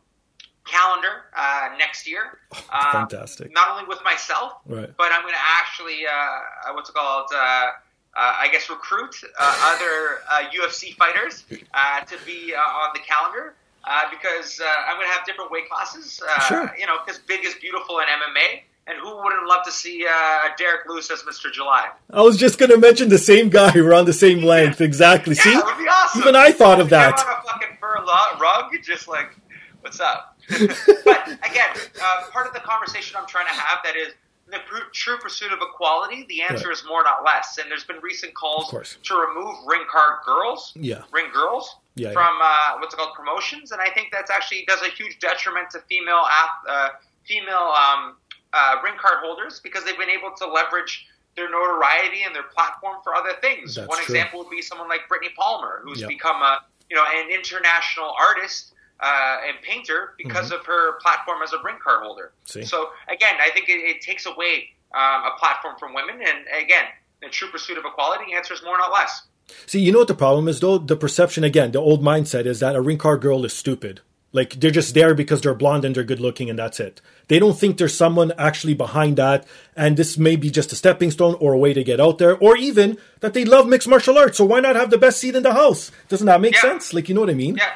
calendar 0.65 1.25
uh, 1.37 1.69
next 1.77 2.07
year. 2.07 2.39
Uh, 2.71 2.91
Fantastic. 2.91 3.51
Not 3.53 3.69
only 3.69 3.85
with 3.87 3.99
myself, 4.03 4.53
Right. 4.65 4.89
but 4.97 5.11
I'm 5.11 5.21
going 5.21 5.33
to 5.33 5.39
actually, 5.59 5.99
uh, 6.05 6.73
what's 6.73 6.89
it 6.89 6.93
called? 6.95 7.27
Uh, 7.33 7.37
uh, 7.37 7.69
I 8.17 8.47
guess 8.51 8.69
recruit 8.69 9.13
uh, 9.37 9.75
other 9.75 10.19
uh, 10.31 10.49
UFC 10.57 10.95
fighters 10.95 11.43
uh, 11.73 12.01
to 12.01 12.15
be 12.25 12.53
uh, 12.55 12.59
on 12.59 12.89
the 12.93 13.01
calendar 13.01 13.55
uh, 13.83 14.03
because 14.09 14.59
uh, 14.63 14.65
I'm 14.87 14.95
going 14.97 15.07
to 15.07 15.13
have 15.13 15.25
different 15.25 15.51
weight 15.51 15.67
classes. 15.69 16.21
Uh, 16.27 16.39
Sure. 16.47 16.75
You 16.79 16.85
know, 16.87 16.97
because 17.05 17.19
big 17.27 17.45
is 17.45 17.53
beautiful 17.55 17.99
in 17.99 18.05
MMA, 18.05 18.61
and 18.87 18.97
who 18.99 19.21
wouldn't 19.21 19.45
love 19.47 19.65
to 19.65 19.71
see 19.71 20.05
uh, 20.09 20.47
Derrick 20.57 20.87
Lewis 20.87 21.11
as 21.11 21.23
Mr. 21.23 21.51
July? 21.51 21.89
I 22.13 22.21
was 22.21 22.37
just 22.37 22.57
going 22.57 22.71
to 22.71 22.77
mention 22.77 23.09
the 23.09 23.17
same 23.17 23.49
guy. 23.49 23.71
We're 23.75 23.93
on 23.93 24.05
the 24.05 24.13
same 24.13 24.43
length. 24.43 24.79
Exactly. 24.79 25.35
Yeah, 25.35 25.43
See? 25.43 25.53
that 25.53 25.65
would 25.65 25.77
be 25.77 25.89
awesome. 25.89 26.21
Even 26.21 26.35
I 26.37 26.51
thought 26.53 26.79
of 26.79 26.89
that. 26.91 27.19
on 27.19 27.19
a 27.19 27.41
fucking 27.51 27.77
fur 27.81 27.97
lo- 28.05 28.39
rug, 28.39 28.71
just 28.85 29.07
like, 29.07 29.35
what's 29.81 29.99
up? 29.99 30.37
but 30.49 31.27
again, 31.27 31.69
uh, 32.01 32.23
part 32.31 32.47
of 32.47 32.53
the 32.53 32.59
conversation 32.59 33.17
I'm 33.19 33.27
trying 33.27 33.47
to 33.47 33.53
have 33.53 33.79
that 33.83 33.95
is 33.95 34.13
the 34.47 34.59
pr- 34.67 34.89
true 34.93 35.17
pursuit 35.17 35.51
of 35.51 35.59
equality. 35.61 36.25
The 36.29 36.43
answer 36.43 36.67
Right. 36.67 36.77
is 36.77 36.83
more, 36.87 37.03
not 37.03 37.23
less. 37.25 37.57
And 37.57 37.69
there's 37.69 37.83
been 37.83 37.99
recent 38.01 38.33
calls 38.35 38.69
to 39.03 39.15
remove 39.15 39.55
ring 39.65 39.81
card 39.89 40.19
girls, 40.25 40.71
Yeah. 40.75 41.01
ring 41.11 41.31
girls. 41.33 41.75
Yeah, 41.95 42.09
yeah. 42.09 42.13
From 42.13 42.37
uh, 42.41 42.77
what's 42.79 42.93
it 42.93 42.97
called 42.97 43.15
promotions, 43.15 43.71
and 43.71 43.81
I 43.81 43.89
think 43.89 44.09
that's 44.11 44.29
actually 44.29 44.65
does 44.67 44.81
a 44.81 44.89
huge 44.89 45.17
detriment 45.19 45.69
to 45.71 45.79
female 45.89 46.25
ath- 46.29 46.67
uh, 46.67 46.89
female 47.25 47.73
um, 47.75 48.17
uh, 48.53 48.75
ring 48.83 48.95
card 48.99 49.19
holders 49.23 49.61
because 49.63 49.83
they've 49.85 49.97
been 49.97 50.09
able 50.09 50.31
to 50.37 50.45
leverage 50.45 51.07
their 51.37 51.49
notoriety 51.49 52.23
and 52.23 52.35
their 52.35 52.43
platform 52.43 52.97
for 53.03 53.15
other 53.15 53.33
things. 53.41 53.75
That's 53.75 53.87
One 53.87 53.97
true. 53.97 54.13
example 54.13 54.39
would 54.39 54.49
be 54.49 54.61
someone 54.61 54.87
like 54.89 55.01
Brittney 55.09 55.33
Palmer, 55.35 55.81
who's 55.85 56.01
Yep. 56.01 56.09
become 56.09 56.41
a 56.41 56.59
you 56.89 56.95
know 56.97 57.03
an 57.15 57.29
international 57.31 58.13
artist 58.19 58.73
uh, 58.99 59.37
and 59.47 59.61
painter 59.61 60.13
because 60.17 60.51
of 60.51 60.65
her 60.65 60.93
platform 61.01 61.41
as 61.43 61.53
a 61.53 61.57
ring 61.63 61.75
card 61.83 62.03
holder. 62.03 62.31
Mm-hmm. 62.45 62.59
See? 62.61 62.65
So 62.65 62.89
again, 63.09 63.35
I 63.41 63.49
think 63.51 63.69
it, 63.69 63.73
it 63.73 64.01
takes 64.01 64.25
away 64.25 64.69
um, 64.93 65.23
a 65.25 65.31
platform 65.37 65.75
from 65.77 65.93
women, 65.93 66.15
and 66.21 66.63
again, 66.63 66.85
the 67.21 67.29
true 67.29 67.49
pursuit 67.49 67.77
of 67.77 67.85
equality 67.85 68.33
answers 68.33 68.61
more, 68.63 68.77
not 68.77 68.91
less. 68.91 69.23
See, 69.67 69.79
you 69.79 69.91
know 69.91 69.99
what 69.99 70.07
the 70.07 70.15
problem 70.15 70.47
is 70.47 70.59
though? 70.59 70.77
The 70.77 70.95
perception 70.95 71.43
again, 71.43 71.71
the 71.71 71.79
old 71.79 72.01
mindset 72.01 72.45
is 72.45 72.59
that 72.61 72.75
a 72.75 72.81
ring 72.81 72.97
card 72.97 73.21
girl 73.21 73.45
is 73.45 73.53
stupid. 73.53 74.01
Like 74.31 74.59
they're 74.59 74.71
just 74.71 74.93
there 74.93 75.13
because 75.15 75.39
they're 75.39 75.53
blonde 75.53 75.85
and 75.85 75.95
they're 75.95 76.03
good 76.03 76.19
looking 76.19 76.49
and 76.49 76.59
that's 76.59 76.79
it. 76.81 76.99
They 77.29 77.39
don't 77.39 77.57
think 77.57 77.77
there's 77.77 77.95
someone 77.95 78.33
actually 78.37 78.73
behind 78.73 79.17
that 79.17 79.45
and 79.77 79.95
this 79.95 80.17
may 80.17 80.35
be 80.35 80.49
just 80.49 80.73
a 80.73 80.75
stepping 80.75 81.09
stone 81.11 81.37
or 81.39 81.53
a 81.53 81.57
way 81.57 81.73
to 81.73 81.85
get 81.85 82.01
out 82.01 82.17
there 82.17 82.35
or 82.37 82.57
even 82.57 82.97
that 83.21 83.33
they 83.33 83.45
love 83.45 83.65
mixed 83.67 83.87
martial 83.87 84.17
arts. 84.17 84.37
So 84.37 84.43
why 84.45 84.59
not 84.59 84.75
have 84.75 84.89
the 84.89 84.97
best 84.97 85.19
seat 85.21 85.35
in 85.35 85.43
the 85.43 85.53
house? 85.53 85.89
Doesn't 86.09 86.27
that 86.27 86.41
make 86.41 86.55
Yeah. 86.55 86.61
sense? 86.61 86.93
Like 86.93 87.07
you 87.07 87.15
know 87.15 87.21
what 87.21 87.29
I 87.29 87.33
mean? 87.35 87.55
Yeah, 87.55 87.69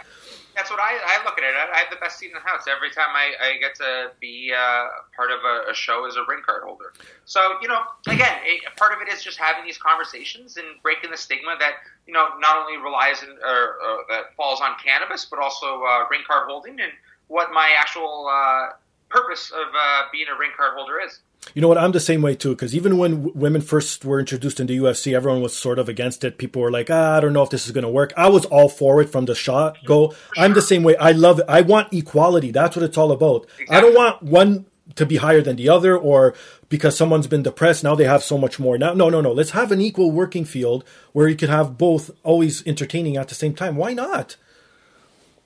that's 0.60 0.70
what 0.70 0.84
I, 0.84 1.00
I 1.00 1.24
look 1.24 1.38
at 1.38 1.44
it. 1.48 1.56
I, 1.56 1.72
I 1.72 1.78
have 1.80 1.90
the 1.90 1.96
best 2.04 2.20
seat 2.20 2.28
in 2.28 2.34
the 2.34 2.44
house 2.44 2.68
every 2.68 2.92
time 2.92 3.16
I, 3.16 3.32
I 3.40 3.58
get 3.60 3.76
to 3.76 4.12
be 4.20 4.52
uh, 4.52 4.88
part 5.16 5.32
of 5.32 5.40
a, 5.40 5.72
a 5.72 5.74
show 5.74 6.06
as 6.06 6.18
a 6.18 6.28
ring 6.28 6.44
card 6.46 6.64
holder. 6.64 6.92
So 7.24 7.40
you 7.62 7.70
know, 7.70 7.80
again, 8.08 8.36
part 8.76 8.92
of 8.92 9.00
it 9.00 9.08
is 9.08 9.24
just 9.24 9.38
having 9.38 9.64
these 9.64 9.78
conversations 9.78 10.58
and 10.58 10.68
breaking 10.84 11.12
the 11.12 11.18
stigma 11.18 11.56
that 11.60 11.80
you 12.06 12.14
know 12.14 12.28
not 12.40 12.58
only 12.58 12.76
relies 12.76 13.24
in, 13.24 13.30
or, 13.40 13.80
or 13.80 14.04
that 14.10 14.36
falls 14.36 14.60
on 14.60 14.76
cannabis, 14.84 15.24
but 15.24 15.40
also 15.40 15.82
uh, 15.84 16.04
ring 16.12 16.28
card 16.28 16.50
holding 16.50 16.82
and 16.82 16.92
what 17.28 17.52
my 17.54 17.72
actual 17.80 18.28
uh, 18.28 18.76
purpose 19.08 19.52
of 19.52 19.68
uh, 19.72 20.04
being 20.12 20.28
a 20.28 20.38
ring 20.38 20.52
card 20.58 20.74
holder 20.76 21.00
is. 21.00 21.22
You 21.54 21.62
know 21.62 21.68
what? 21.68 21.78
I'm 21.78 21.94
the 21.94 22.00
same 22.00 22.22
way 22.22 22.36
too. 22.36 22.52
Because 22.52 22.76
even 22.76 22.98
when 22.98 23.12
w- 23.24 23.34
women 23.36 23.62
first 23.62 24.06
were 24.06 24.20
introduced 24.20 24.60
into 24.60 24.74
UFC, 24.74 25.16
everyone 25.16 25.42
was 25.42 25.56
sort 25.56 25.80
of 25.80 25.90
against 25.90 26.24
it. 26.24 26.38
People 26.38 26.62
were 26.62 26.72
like, 26.72 26.90
ah, 26.92 27.18
"I 27.18 27.20
don't 27.22 27.34
know 27.34 27.44
if 27.44 27.50
this 27.50 27.66
is 27.66 27.72
going 27.72 27.86
to 27.86 27.90
work." 27.90 28.14
I 28.18 28.30
was 28.30 28.46
all 28.46 28.70
for 28.70 29.02
it 29.02 29.10
from 29.10 29.26
the 29.26 29.36
shot 29.36 29.78
go. 29.86 30.14
I'm 30.38 30.54
the 30.54 30.62
same 30.62 30.84
way. 30.84 30.96
I 30.98 31.12
love 31.12 31.40
it. 31.40 31.46
I 31.48 31.62
want 31.62 31.94
equality. 31.94 32.52
That's 32.52 32.76
what 32.76 32.84
it's 32.84 32.98
all 32.98 33.12
about. 33.12 33.48
I 33.70 33.82
don't 33.82 33.96
want 33.96 34.22
one 34.22 34.66
to 34.96 35.06
be 35.06 35.18
higher 35.18 35.42
than 35.42 35.56
the 35.56 35.70
other, 35.70 35.98
or 35.98 36.34
because 36.68 36.98
someone's 36.98 37.28
been 37.28 37.44
depressed, 37.44 37.84
now 37.84 37.96
they 37.96 38.06
have 38.06 38.24
so 38.24 38.38
much 38.38 38.60
more. 38.60 38.78
Now, 38.78 38.94
no, 38.94 39.10
no, 39.10 39.22
no. 39.22 39.32
Let's 39.32 39.52
have 39.52 39.72
an 39.72 39.82
equal 39.82 40.12
working 40.12 40.46
field 40.46 40.84
where 41.14 41.28
you 41.28 41.36
could 41.36 41.50
have 41.50 41.78
both 41.78 42.12
always 42.24 42.66
entertaining 42.68 43.18
at 43.18 43.28
the 43.28 43.36
same 43.36 43.54
time. 43.54 43.76
Why 43.76 43.94
not? 43.94 44.36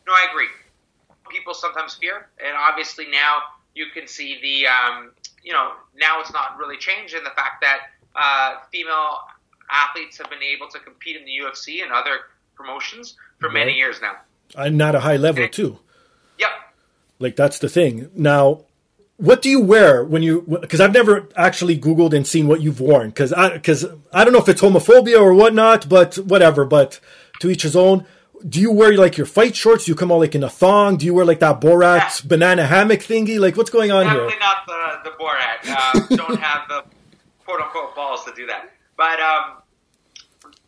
No, 0.07 0.13
I 0.13 0.27
agree. 0.31 0.47
People 1.29 1.53
sometimes 1.53 1.95
fear, 1.95 2.27
and 2.43 2.55
obviously 2.57 3.07
now 3.09 3.39
you 3.73 3.87
can 3.93 4.07
see 4.07 4.39
the, 4.41 4.67
um, 4.67 5.11
you 5.43 5.53
know, 5.53 5.71
now 5.95 6.21
it's 6.21 6.33
not 6.33 6.57
really 6.57 6.77
changed 6.77 7.13
in 7.13 7.23
the 7.23 7.29
fact 7.31 7.61
that 7.61 7.79
uh, 8.15 8.55
female 8.71 9.19
athletes 9.69 10.17
have 10.17 10.29
been 10.29 10.43
able 10.43 10.67
to 10.69 10.79
compete 10.79 11.15
in 11.15 11.25
the 11.25 11.31
UFC 11.31 11.83
and 11.83 11.91
other 11.91 12.17
promotions 12.55 13.15
for 13.39 13.49
many 13.49 13.73
years 13.73 13.99
now. 14.01 14.15
And 14.55 14.77
not 14.77 14.95
a 14.95 14.99
high 14.99 15.17
level 15.17 15.47
too. 15.47 15.79
Yep. 16.39 16.49
Like 17.19 17.35
that's 17.35 17.59
the 17.59 17.69
thing. 17.69 18.09
Now, 18.13 18.61
what 19.17 19.41
do 19.41 19.49
you 19.49 19.61
wear 19.61 20.03
when 20.03 20.23
you? 20.23 20.41
Because 20.61 20.81
I've 20.81 20.93
never 20.93 21.27
actually 21.35 21.77
Googled 21.77 22.13
and 22.13 22.27
seen 22.27 22.47
what 22.47 22.61
you've 22.61 22.79
worn. 22.79 23.09
Because 23.09 23.31
I 23.33 23.49
because 23.53 23.85
I 24.11 24.23
don't 24.23 24.33
know 24.33 24.39
if 24.39 24.49
it's 24.49 24.61
homophobia 24.61 25.19
or 25.19 25.33
whatnot, 25.33 25.87
but 25.87 26.15
whatever. 26.15 26.65
But 26.65 26.99
to 27.39 27.49
each 27.49 27.63
his 27.63 27.75
own. 27.75 28.05
Do 28.47 28.59
you 28.59 28.71
wear 28.71 28.95
like 28.97 29.17
your 29.17 29.25
fight 29.25 29.55
shorts? 29.55 29.85
Do 29.85 29.91
you 29.91 29.95
come 29.95 30.11
out 30.11 30.19
like 30.19 30.35
in 30.35 30.43
a 30.43 30.49
thong? 30.49 30.97
Do 30.97 31.05
you 31.05 31.13
wear 31.13 31.25
like 31.25 31.39
that 31.39 31.61
Borat 31.61 31.97
Yeah. 31.97 32.27
banana 32.27 32.65
hammock 32.67 32.99
thingy? 32.99 33.39
Like 33.39 33.55
what's 33.55 33.69
going 33.69 33.91
on 33.91 34.03
Definitely 34.05 34.31
here? 34.31 34.39
not 34.39 34.57
the, 34.67 35.09
the 35.09 35.15
Borat. 35.15 35.69
Uh, 35.69 36.15
don't 36.17 36.39
have 36.39 36.67
the 36.67 36.83
quote 37.45 37.61
unquote 37.61 37.95
balls 37.95 38.25
to 38.25 38.33
do 38.35 38.45
that. 38.47 38.69
But 38.97 39.19
um, 39.21 39.61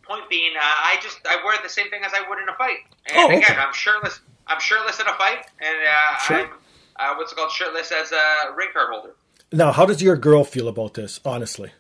point 0.04 0.30
being, 0.30 0.54
uh, 0.56 0.62
I 0.62 0.98
just 1.02 1.20
I 1.28 1.44
wear 1.44 1.58
the 1.64 1.70
same 1.70 1.90
thing 1.90 2.02
as 2.06 2.12
I 2.14 2.28
would 2.30 2.40
in 2.40 2.48
a 2.50 2.54
fight. 2.56 2.78
And 3.08 3.18
Oh, 3.18 3.26
okay. 3.26 3.38
again, 3.38 3.58
I'm 3.60 3.74
shirtless. 3.74 4.20
I'm 4.48 4.60
shirtless 4.60 5.00
in 5.00 5.08
a 5.08 5.14
fight, 5.14 5.46
and 5.60 5.76
uh, 5.88 6.18
Sure. 6.20 6.38
I'm 6.38 6.50
uh, 6.98 7.16
what's 7.18 7.32
it 7.34 7.36
called 7.36 7.52
shirtless 7.52 7.92
as 7.92 8.12
a 8.14 8.54
ring 8.56 8.70
card 8.74 8.88
holder. 8.92 9.16
Now, 9.52 9.72
how 9.74 9.86
does 9.86 10.02
your 10.02 10.16
girl 10.16 10.44
feel 10.44 10.68
about 10.70 10.94
this? 10.94 11.20
Honestly, 11.26 11.72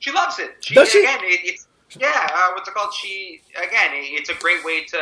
She 0.00 0.10
loves 0.12 0.38
it. 0.38 0.56
She, 0.60 0.74
Does 0.74 0.90
she? 0.90 1.00
Again, 1.00 1.18
it, 1.22 1.40
it's 1.44 1.66
Yeah, 1.98 2.28
uh, 2.32 2.50
what's 2.54 2.68
it 2.68 2.74
called? 2.74 2.94
She 2.94 3.40
again, 3.56 3.90
it's 3.92 4.30
a 4.30 4.34
great 4.34 4.64
way 4.64 4.84
to 4.84 4.98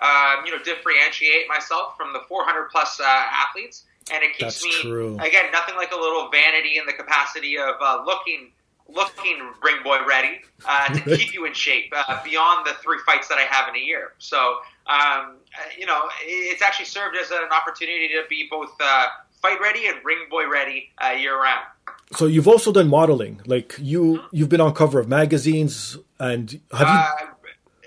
um, 0.00 0.44
you 0.44 0.52
know 0.52 0.62
differentiate 0.62 1.48
myself 1.48 1.96
from 1.96 2.12
the 2.12 2.20
400 2.28 2.70
plus 2.70 3.00
uh, 3.00 3.04
athletes, 3.06 3.84
and 4.12 4.22
it 4.22 4.36
keeps 4.36 4.62
That's 4.62 4.64
me 4.64 4.72
true. 4.82 5.18
again 5.20 5.52
nothing 5.52 5.76
like 5.76 5.92
a 5.92 5.96
little 5.96 6.28
vanity 6.30 6.78
in 6.78 6.86
the 6.86 6.92
capacity 6.92 7.58
of 7.58 7.74
uh, 7.80 8.02
looking 8.04 8.50
looking 8.88 9.38
ring 9.62 9.76
boy 9.82 9.98
ready 10.06 10.40
uh, 10.66 10.92
to 10.92 11.00
keep 11.16 11.32
you 11.32 11.46
in 11.46 11.54
shape 11.54 11.92
uh, 11.96 12.22
beyond 12.22 12.66
the 12.66 12.74
three 12.82 12.98
fights 13.06 13.28
that 13.28 13.38
I 13.38 13.42
have 13.42 13.68
in 13.68 13.76
a 13.80 13.84
year. 13.84 14.12
So 14.18 14.58
um, 14.86 15.36
uh, 15.56 15.70
you 15.78 15.86
know, 15.86 16.02
it's 16.22 16.62
actually 16.62 16.86
served 16.86 17.16
as 17.16 17.30
an 17.30 17.48
opportunity 17.50 18.08
to 18.08 18.24
be 18.28 18.48
both 18.50 18.72
uh, 18.80 19.06
fight 19.40 19.60
ready 19.60 19.86
and 19.86 19.96
ring 20.04 20.26
boy 20.28 20.48
ready 20.48 20.90
uh, 21.02 21.10
year 21.10 21.40
round. 21.40 21.66
So 22.12 22.26
you've 22.26 22.48
also 22.48 22.70
done 22.72 22.88
modeling. 22.88 23.40
Like 23.46 23.74
you, 23.78 24.20
you've 24.30 24.48
been 24.48 24.60
on 24.60 24.74
cover 24.74 25.00
of 25.00 25.08
magazines, 25.08 25.96
and 26.18 26.50
have 26.72 26.80
you? 26.88 26.94
Uh, 26.94 27.10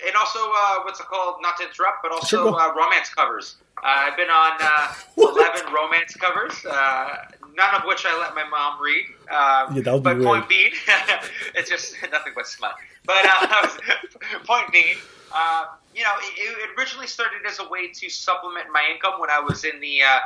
and 0.06 0.16
also, 0.16 0.38
uh, 0.40 0.80
what's 0.84 1.00
it 1.00 1.06
called? 1.06 1.36
Not 1.40 1.56
to 1.58 1.64
interrupt, 1.64 2.02
but 2.02 2.12
also 2.12 2.44
go. 2.44 2.54
uh, 2.54 2.72
romance 2.74 3.08
covers. 3.14 3.56
Uh, 3.78 3.86
I've 3.86 4.16
been 4.16 4.28
on 4.30 4.52
uh, 4.60 4.94
11 5.16 5.72
romance 5.72 6.14
covers, 6.14 6.64
uh, 6.66 7.16
none 7.56 7.74
of 7.74 7.82
which 7.86 8.04
I 8.06 8.18
let 8.18 8.34
my 8.34 8.44
mom 8.48 8.80
read. 8.82 9.04
Um, 9.30 9.76
Yeah, 9.76 9.82
that 9.82 9.94
would 10.02 10.18
be 10.18 10.24
point 10.24 10.48
being, 10.48 10.72
it's 11.54 11.70
just 11.70 11.94
nothing 12.12 12.32
but 12.34 12.46
smut. 12.46 12.74
But 13.06 13.24
uh, 13.24 13.68
point 14.46 14.72
being, 14.72 14.96
uh, 15.34 15.66
you 15.94 16.02
know, 16.02 16.10
it, 16.20 16.34
it 16.38 16.70
originally 16.78 17.06
started 17.06 17.40
as 17.46 17.58
a 17.60 17.68
way 17.68 17.88
to 17.92 18.08
supplement 18.10 18.66
my 18.72 18.88
income 18.92 19.20
when 19.20 19.30
I 19.30 19.40
was 19.40 19.64
in 19.64 19.80
the 19.80 20.02
uh, 20.02 20.18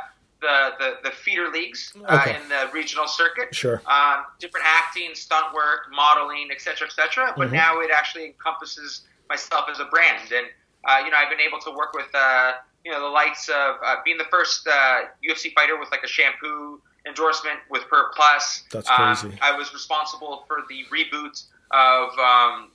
the, 0.43 0.57
the, 0.79 1.09
the 1.09 1.15
feeder 1.15 1.49
leagues 1.49 1.91
uh, 2.07 2.19
Okay. 2.21 2.35
in 2.35 2.47
the 2.49 2.69
regional 2.73 3.07
circuit 3.07 3.55
Sure. 3.55 3.81
um, 3.87 4.25
different 4.39 4.65
acting, 4.69 5.15
stunt 5.15 5.53
work, 5.53 5.87
modeling, 5.91 6.49
etc., 6.51 6.85
etc. 6.87 7.33
But 7.35 7.47
Mhm. 7.49 7.53
now 7.53 7.79
it 7.79 7.89
actually 7.91 8.25
encompasses 8.25 9.01
myself 9.29 9.65
as 9.71 9.79
a 9.79 9.85
brand, 9.85 10.31
and 10.31 10.45
uh, 10.87 10.99
you 11.03 11.09
know 11.11 11.17
I've 11.17 11.29
been 11.29 11.39
able 11.49 11.59
to 11.61 11.71
work 11.71 11.93
with 11.93 12.13
uh, 12.13 12.53
you 12.85 12.91
know 12.91 12.99
the 13.01 13.07
likes 13.21 13.47
of 13.49 13.75
uh, 13.83 13.95
being 14.05 14.17
the 14.17 14.29
first 14.29 14.67
uh, 14.67 15.01
UFC 15.27 15.53
fighter 15.55 15.79
with 15.79 15.89
like 15.91 16.03
a 16.03 16.07
shampoo 16.07 16.79
endorsement 17.07 17.59
with 17.69 17.83
Pert 17.89 18.13
Plus. 18.15 18.63
That's 18.71 18.89
Um, 18.89 19.15
crazy. 19.15 19.37
I 19.41 19.57
was 19.57 19.73
responsible 19.73 20.43
for 20.47 20.57
the 20.69 20.85
reboot 20.95 21.43
of. 21.71 22.09
Um, 22.19 22.69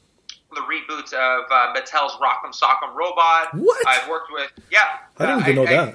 the 0.50 0.62
reboot 0.62 1.12
of 1.12 1.44
uh, 1.50 1.74
Mattel's 1.74 2.14
Rock'em 2.22 2.54
Sock'em 2.58 2.94
Robot. 2.94 3.52
What? 3.52 3.86
I've 3.86 4.08
worked 4.08 4.32
with, 4.32 4.50
yeah. 4.70 4.80
I 5.18 5.26
didn't 5.26 5.42
uh, 5.42 5.48
even 5.50 5.54
know 5.56 5.62
I- 5.64 5.76
that. 5.76 5.94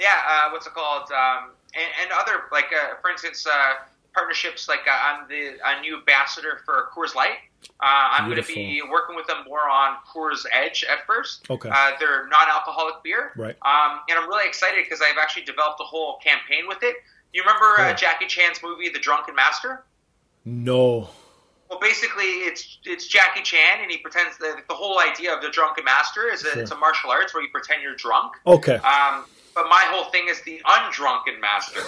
Yeah, 0.00 0.16
uh, 0.28 0.50
what's 0.50 0.66
it 0.66 0.72
called? 0.74 1.10
Um, 1.12 1.50
and, 1.74 1.90
and 2.02 2.10
other 2.12 2.44
like, 2.50 2.72
uh, 2.72 2.94
for 3.00 3.10
instance, 3.10 3.46
uh, 3.46 3.74
partnerships. 4.14 4.68
Like 4.68 4.80
uh, 4.88 4.90
I'm 4.90 5.28
the 5.28 5.58
a 5.64 5.80
new 5.80 5.98
ambassador 5.98 6.60
for 6.64 6.88
Coors 6.96 7.14
Light. 7.14 7.38
Uh, 7.78 8.16
I'm 8.16 8.24
going 8.28 8.42
to 8.42 8.46
be 8.46 8.82
working 8.90 9.16
with 9.16 9.26
them 9.26 9.44
more 9.46 9.68
on 9.68 9.96
Coors 10.10 10.44
Edge 10.52 10.84
at 10.90 11.06
first. 11.06 11.44
Okay. 11.50 11.68
Uh, 11.70 11.90
they're 12.00 12.26
non-alcoholic 12.28 13.02
beer. 13.04 13.32
Right. 13.36 13.56
Um, 13.62 14.00
and 14.08 14.18
I'm 14.18 14.28
really 14.28 14.48
excited 14.48 14.82
because 14.82 15.00
I've 15.02 15.18
actually 15.20 15.44
developed 15.44 15.78
a 15.80 15.84
whole 15.84 16.16
campaign 16.24 16.66
with 16.66 16.78
it. 16.82 16.96
You 17.34 17.42
remember 17.42 17.66
uh, 17.78 17.88
Cool. 17.88 17.94
Jackie 17.96 18.26
Chan's 18.26 18.60
movie, 18.62 18.88
The 18.88 18.98
Drunken 18.98 19.34
Master? 19.34 19.84
No. 20.44 21.10
Well, 21.68 21.78
basically, 21.80 22.24
it's 22.24 22.78
it's 22.84 23.06
Jackie 23.06 23.42
Chan, 23.42 23.78
and 23.80 23.90
he 23.90 23.98
pretends 23.98 24.36
that 24.38 24.62
the 24.68 24.74
whole 24.74 24.98
idea 24.98 25.32
of 25.34 25.40
the 25.42 25.50
Drunken 25.50 25.84
Master 25.84 26.28
is 26.32 26.42
that 26.42 26.54
Sure. 26.54 26.62
it's 26.62 26.70
a 26.72 26.76
martial 26.76 27.10
arts 27.10 27.32
where 27.34 27.42
you 27.42 27.50
pretend 27.50 27.82
you're 27.82 27.94
drunk. 27.94 28.32
Okay. 28.46 28.76
Um, 28.76 29.24
but 29.54 29.68
my 29.68 29.84
whole 29.88 30.10
thing 30.10 30.28
is 30.28 30.40
the 30.42 30.60
undrunken 30.66 31.40
master. 31.40 31.80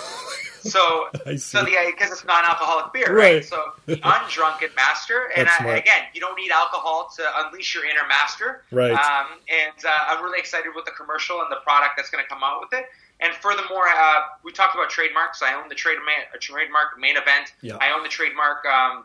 So, 0.62 1.08
so 1.36 1.64
the 1.64 1.76
because 1.86 2.12
it's 2.12 2.24
non-alcoholic 2.24 2.92
beer, 2.92 3.14
right? 3.14 3.34
Right. 3.34 3.44
So 3.44 3.72
the 3.86 4.00
undrunken 4.02 4.70
master, 4.76 5.30
and 5.36 5.48
I, 5.48 5.76
again, 5.76 6.04
you 6.14 6.20
don't 6.20 6.36
need 6.36 6.50
alcohol 6.50 7.10
to 7.16 7.22
unleash 7.38 7.74
your 7.74 7.84
inner 7.84 8.06
master, 8.08 8.64
Right. 8.70 8.92
Um, 8.92 9.26
and 9.48 9.84
uh, 9.84 9.90
I'm 10.08 10.24
really 10.24 10.38
excited 10.38 10.72
with 10.74 10.84
the 10.84 10.92
commercial 10.92 11.40
and 11.40 11.50
the 11.50 11.60
product 11.64 11.94
that's 11.96 12.10
going 12.10 12.24
to 12.24 12.28
come 12.28 12.42
out 12.42 12.60
with 12.60 12.72
it. 12.78 12.86
And 13.20 13.32
furthermore, 13.34 13.86
uh, 13.86 14.20
we 14.42 14.50
talked 14.50 14.74
about 14.74 14.90
trademarks. 14.90 15.42
I 15.42 15.54
own 15.54 15.68
the 15.68 15.74
trade 15.74 15.98
a 16.34 16.38
trademark 16.38 16.98
main 16.98 17.16
event. 17.16 17.52
Yeah. 17.60 17.76
I 17.80 17.92
own 17.92 18.02
the 18.02 18.08
trademark. 18.08 18.64
Um, 18.66 19.04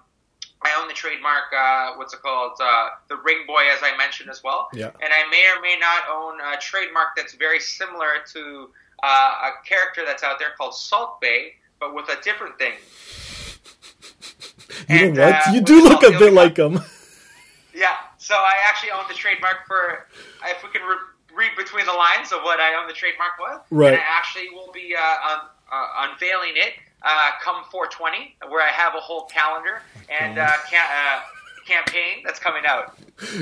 I 0.64 0.76
own 0.82 0.88
the 0.88 0.93
trademark. 0.93 1.45
Uh, 1.55 1.93
what's 1.95 2.14
it 2.14 2.22
called? 2.22 2.53
Uh, 2.60 2.89
the 3.10 3.16
Ring 3.18 3.45
Boy, 3.45 3.64
as 3.72 3.80
I 3.84 3.95
mentioned 3.97 4.30
as 4.30 4.43
well. 4.43 4.68
Yeah. 4.74 4.88
And 5.03 5.14
I 5.14 5.30
may 5.30 5.45
or 5.55 5.62
may 5.62 5.78
not 5.80 6.03
own 6.12 6.39
a 6.41 6.58
trademark 6.60 7.10
that's 7.16 7.34
very 7.36 7.60
similar 7.60 8.16
to 8.34 8.70
uh, 9.03 9.08
a 9.08 9.68
character 9.68 10.03
that's 10.05 10.24
out 10.24 10.39
there 10.39 10.49
called 10.58 10.74
Salt 10.76 11.22
Bae, 11.22 11.51
but 11.80 11.93
with 11.93 12.10
a 12.10 12.20
different 12.24 12.58
thing. 12.58 12.74
You 14.89 14.95
And, 15.08 15.14
know 15.16 15.26
what? 15.28 15.47
uh, 15.47 15.51
you 15.53 15.62
do 15.62 15.84
look 15.84 16.03
a 16.03 16.12
bit 16.12 16.34
like 16.34 16.58
him. 16.58 16.80
Yeah. 17.74 17.95
So 18.18 18.34
I 18.34 18.53
actually 18.68 18.91
own 18.91 19.03
the 19.08 19.14
trademark 19.14 19.68
for. 19.68 20.08
If 20.45 20.64
we 20.64 20.70
can 20.70 20.82
re- 20.82 20.97
read 21.36 21.51
between 21.55 21.86
the 21.86 21.93
lines 21.93 22.32
of 22.32 22.41
what 22.41 22.60
I 22.60 22.74
own 22.82 22.88
the 22.88 22.93
trademark 22.93 23.34
with, 23.39 23.62
Right. 23.70 23.93
And 23.93 24.01
I 24.01 24.05
actually 24.08 24.49
will 24.49 24.72
be 24.74 24.95
uh, 24.97 25.32
un- 25.32 25.47
uh, 25.72 26.08
unveiling 26.10 26.53
it 26.55 26.74
uh, 27.08 27.32
come 27.43 27.64
420, 27.72 28.36
where 28.51 28.62
I 28.64 28.70
have 28.72 28.93
a 28.95 28.99
whole 28.99 29.26
calendar 29.26 29.82
and 30.10 30.38
uh, 30.38 30.47
ca- 30.70 30.91
uh, 30.91 31.22
campaign 31.66 32.24
that's 32.26 32.39
coming 32.39 32.64
out. 32.68 32.97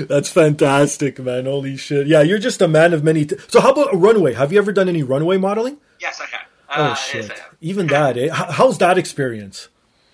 That's 0.08 0.28
fantastic, 0.30 1.18
man. 1.18 1.44
Holy 1.46 1.76
shit. 1.76 2.06
Yeah, 2.06 2.22
you're 2.22 2.38
just 2.38 2.62
a 2.62 2.68
man 2.68 2.92
of 2.94 3.02
many. 3.04 3.26
T- 3.26 3.36
so, 3.48 3.60
how 3.60 3.72
about 3.72 3.92
a 3.92 3.96
runway? 3.96 4.32
Have 4.34 4.52
you 4.52 4.58
ever 4.58 4.72
done 4.72 4.88
any 4.88 5.02
runway 5.02 5.36
modeling? 5.36 5.78
Yes, 6.00 6.20
I 6.20 6.26
have. 6.26 6.46
Oh, 6.68 6.82
Uh, 6.92 6.94
shit. 6.94 7.28
yes, 7.28 7.38
have. 7.40 7.54
Even 7.60 7.86
that, 7.96 8.16
eh? 8.16 8.28
How's 8.32 8.78
that 8.78 8.96
experience? 8.98 9.68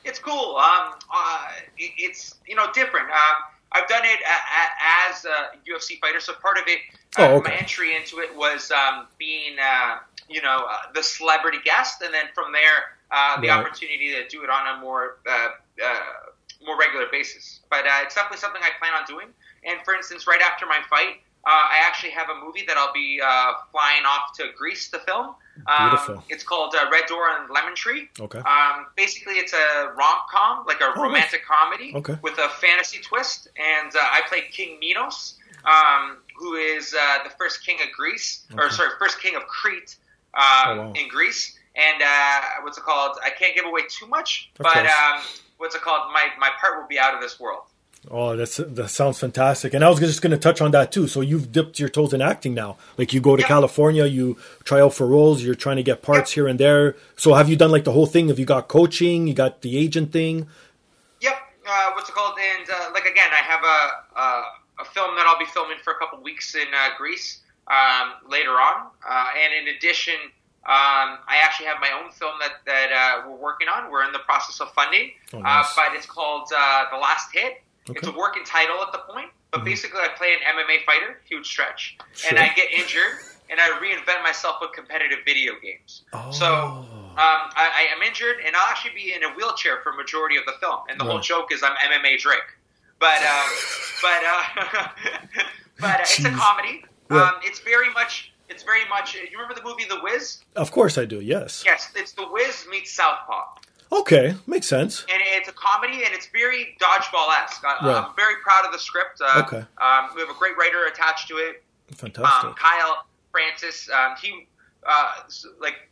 It's 0.04 0.18
cool. 0.18 0.56
Um, 0.56 0.94
uh, 1.14 1.46
it's 1.78 2.34
you 2.48 2.56
know 2.56 2.66
different. 2.74 3.06
Um, 3.10 3.36
I've 3.74 3.88
done 3.88 4.02
it 4.04 4.18
as 5.08 5.24
a 5.24 5.56
UFC 5.70 5.98
fighter, 6.00 6.20
so 6.20 6.34
part 6.34 6.58
of 6.58 6.64
it, 6.66 6.80
uh, 7.18 7.22
Oh, 7.28 7.34
okay. 7.36 7.52
my 7.52 7.56
entry 7.56 7.94
into 7.96 8.18
it 8.18 8.34
was 8.36 8.70
um, 8.70 9.06
being 9.18 9.56
uh, 9.62 9.98
you 10.28 10.42
know 10.42 10.66
uh, 10.68 10.76
the 10.94 11.02
celebrity 11.02 11.58
guest, 11.64 12.02
and 12.02 12.12
then 12.12 12.26
from 12.34 12.52
there 12.52 12.96
uh, 13.12 13.40
the 13.40 13.48
Right. 13.48 13.58
opportunity 13.60 14.10
to 14.12 14.26
do 14.28 14.42
it 14.42 14.50
on 14.50 14.76
a 14.78 14.80
more 14.80 15.18
uh, 15.28 15.48
uh, 15.84 15.96
more 16.64 16.78
regular 16.78 17.06
basis. 17.10 17.60
But 17.70 17.86
uh, 17.86 18.02
it's 18.02 18.14
definitely 18.14 18.38
something 18.38 18.62
I 18.62 18.70
plan 18.78 18.94
on 18.94 19.04
doing. 19.06 19.28
And 19.64 19.80
for 19.84 19.94
instance, 19.94 20.26
right 20.26 20.40
after 20.40 20.64
my 20.66 20.80
fight, 20.88 21.20
uh, 21.44 21.50
I 21.50 21.82
actually 21.84 22.10
have 22.10 22.28
a 22.30 22.44
movie 22.44 22.64
that 22.68 22.76
I'll 22.76 22.92
be 22.92 23.20
uh, 23.22 23.52
flying 23.72 24.04
off 24.06 24.32
to 24.36 24.44
Greece 24.56 24.88
to 24.90 24.98
film. 25.00 25.34
Um, 25.66 25.90
Beautiful. 25.90 26.24
It's 26.28 26.44
called 26.44 26.74
uh, 26.74 26.88
Red 26.90 27.06
Door 27.06 27.24
and 27.36 27.50
Lemon 27.50 27.74
Tree. 27.74 28.08
Okay. 28.20 28.38
Um, 28.38 28.86
basically, 28.96 29.34
it's 29.34 29.52
a 29.52 29.92
rom 29.98 30.18
com, 30.30 30.64
like 30.66 30.80
a 30.80 30.92
Oh, 30.96 31.02
romantic 31.02 31.44
comedy 31.44 31.92
Okay. 31.96 32.16
with 32.22 32.38
a 32.38 32.48
fantasy 32.60 32.98
twist. 33.00 33.48
And 33.58 33.94
uh, 33.94 33.98
I 34.00 34.22
play 34.28 34.42
King 34.52 34.78
Minos, 34.80 35.34
um, 35.64 36.18
who 36.36 36.54
is 36.54 36.94
uh, 36.94 37.24
the 37.24 37.30
first 37.30 37.66
king 37.66 37.76
of 37.82 37.92
Greece, 37.94 38.44
or 38.56 38.70
sorry, 38.70 38.90
first 38.98 39.20
king 39.20 39.34
of 39.36 39.42
Crete 39.48 39.96
um, 40.34 40.42
Oh, 40.44 40.76
wow. 40.78 40.92
in 40.94 41.08
Greece. 41.08 41.58
And 41.74 42.02
uh, 42.02 42.40
what's 42.62 42.76
it 42.78 42.84
called? 42.84 43.16
I 43.24 43.30
can't 43.30 43.54
give 43.54 43.64
away 43.64 43.82
too 43.88 44.06
much, 44.06 44.50
Of 44.58 44.64
but 44.64 44.86
um, 44.86 45.22
what's 45.56 45.74
it 45.74 45.80
called? 45.80 46.12
My 46.12 46.28
my 46.38 46.50
part 46.60 46.78
will 46.78 46.88
be 46.88 46.98
out 46.98 47.14
of 47.14 47.20
this 47.20 47.40
world. 47.40 47.62
Oh, 48.10 48.36
that's 48.36 48.56
that 48.56 48.88
sounds 48.88 49.18
fantastic. 49.18 49.74
And 49.74 49.84
I 49.84 49.88
was 49.88 50.00
just 50.00 50.22
going 50.22 50.32
to 50.32 50.36
touch 50.36 50.60
on 50.60 50.72
that 50.72 50.90
too. 50.90 51.06
So 51.06 51.20
you've 51.20 51.52
dipped 51.52 51.78
your 51.78 51.88
toes 51.88 52.12
in 52.12 52.20
acting 52.20 52.52
now. 52.52 52.76
Like 52.98 53.12
you 53.12 53.20
go 53.20 53.36
to. 53.36 53.42
California, 53.42 54.04
you 54.06 54.36
try 54.64 54.80
out 54.80 54.92
for 54.94 55.06
roles, 55.06 55.42
you're 55.42 55.54
trying 55.54 55.76
to 55.76 55.82
get 55.82 56.02
parts 56.02 56.32
here 56.32 56.48
and 56.48 56.58
there. 56.58 56.96
So 57.16 57.34
have 57.34 57.48
you 57.48 57.56
done 57.56 57.70
like 57.70 57.84
the 57.84 57.92
whole 57.92 58.06
thing? 58.06 58.28
Have 58.28 58.38
you 58.38 58.44
got 58.44 58.68
coaching? 58.68 59.28
You 59.28 59.34
got 59.34 59.62
the 59.62 59.78
agent 59.78 60.12
thing? 60.12 60.48
Yep. 61.20 61.36
Uh, 61.66 61.90
what's 61.94 62.08
it 62.08 62.12
called? 62.12 62.34
And 62.38 62.68
uh, 62.68 62.90
like 62.92 63.04
again, 63.04 63.30
I 63.30 63.42
have 63.42 63.62
a, 63.62 64.20
a 64.20 64.42
a 64.80 64.84
film 64.84 65.14
that 65.16 65.26
I'll 65.26 65.38
be 65.38 65.46
filming 65.46 65.78
for 65.82 65.92
a 65.92 65.98
couple 65.98 66.20
weeks 66.22 66.54
in 66.54 66.66
uh, 66.74 66.88
Greece 66.98 67.40
um, 67.68 68.14
later 68.28 68.52
on. 68.52 68.88
Uh, 69.08 69.28
and 69.42 69.52
in 69.68 69.74
addition, 69.76 70.14
um, 70.64 71.18
I 71.26 71.40
actually 71.42 71.66
have 71.66 71.78
my 71.80 71.90
own 71.92 72.12
film 72.12 72.34
that 72.40 72.62
that 72.66 72.92
uh, 72.92 73.28
we're 73.28 73.36
working 73.36 73.68
on. 73.68 73.90
We're 73.90 74.04
in 74.04 74.12
the 74.12 74.20
process 74.20 74.60
of 74.60 74.70
funding, 74.72 75.10
Oh, 75.34 75.42
uh, 75.42 75.64
but 75.76 75.94
it's 75.94 76.06
called 76.06 76.48
uh, 76.56 76.84
The 76.90 76.98
Last 76.98 77.28
Hit. 77.32 77.62
It's 77.86 77.90
Okay. 77.90 78.06
Mm-hmm. 78.06 78.14
a 78.16 78.18
working 78.18 78.44
title 78.44 78.80
at 78.80 78.92
the 78.92 78.98
point, 79.12 79.30
but 79.50 79.64
basically, 79.64 79.98
I 80.00 80.08
play 80.16 80.34
an 80.34 80.38
MMA 80.54 80.84
fighter, 80.86 81.20
huge 81.28 81.46
stretch, 81.48 81.96
and 82.28 82.38
I 82.38 82.48
get 82.54 82.70
injured, 82.70 83.18
and 83.50 83.58
I 83.58 83.70
reinvent 83.82 84.22
myself 84.22 84.58
with 84.60 84.70
competitive 84.72 85.18
video 85.24 85.54
games. 85.60 86.02
So 86.30 86.46
Oh. 86.46 86.78
um, 87.18 87.50
I, 87.58 87.88
I 87.90 87.96
am 87.96 88.00
injured, 88.02 88.36
and 88.46 88.54
I'll 88.54 88.68
actually 88.70 88.94
be 88.94 89.14
in 89.14 89.24
a 89.24 89.30
wheelchair 89.34 89.80
for 89.82 89.92
majority 89.94 90.36
of 90.36 90.44
the 90.46 90.52
film. 90.60 90.78
And 90.88 90.98
the 91.00 91.04
whole 91.04 91.18
joke 91.18 91.50
is 91.52 91.64
I'm 91.64 91.74
MMA 91.90 92.18
Drake, 92.20 92.38
but 93.00 93.18
um, 93.18 93.50
but 94.00 94.22
uh, 94.24 94.88
but 95.80 95.90
uh, 95.90 95.98
it's 96.02 96.24
a 96.24 96.30
comedy. 96.30 96.84
Um, 97.10 97.32
it's 97.42 97.58
very 97.58 97.90
much. 97.92 98.31
It's 98.52 98.62
very 98.62 98.86
much. 98.88 99.14
You 99.14 99.22
remember 99.32 99.54
the 99.54 99.62
movie 99.64 99.84
The 99.88 100.00
Wiz? 100.02 100.38
Of 100.56 100.70
course 100.70 100.98
I 100.98 101.04
do. 101.06 101.20
Yes. 101.20 101.62
Yes, 101.64 101.90
it's 101.96 102.12
The 102.12 102.26
Wiz 102.30 102.66
meets 102.70 102.92
Southpaw, 102.92 103.44
Okay, 103.90 104.34
makes 104.46 104.66
sense. 104.66 105.04
and 105.12 105.20
it's 105.36 105.48
a 105.48 105.52
comedy, 105.52 106.04
and 106.04 106.12
it's 106.14 106.26
very 106.28 106.76
dodgeball 106.80 107.28
esque. 107.42 107.62
Right. 107.62 107.76
I'm 107.82 108.14
very 108.16 108.36
proud 108.42 108.64
of 108.66 108.72
the 108.72 108.78
script. 108.78 109.20
Uh, 109.20 109.42
Okay. 109.46 109.64
um, 109.80 110.10
we 110.14 110.20
have 110.20 110.30
a 110.30 110.38
great 110.38 110.56
writer 110.56 110.84
attached 110.86 111.28
to 111.28 111.36
it. 111.36 111.62
Fantastic. 111.96 112.48
Um, 112.50 112.54
Kyle 112.54 113.04
Francis, 113.30 113.88
um, 113.90 114.14
he 114.20 114.46
uh, 114.86 115.12
like 115.60 115.88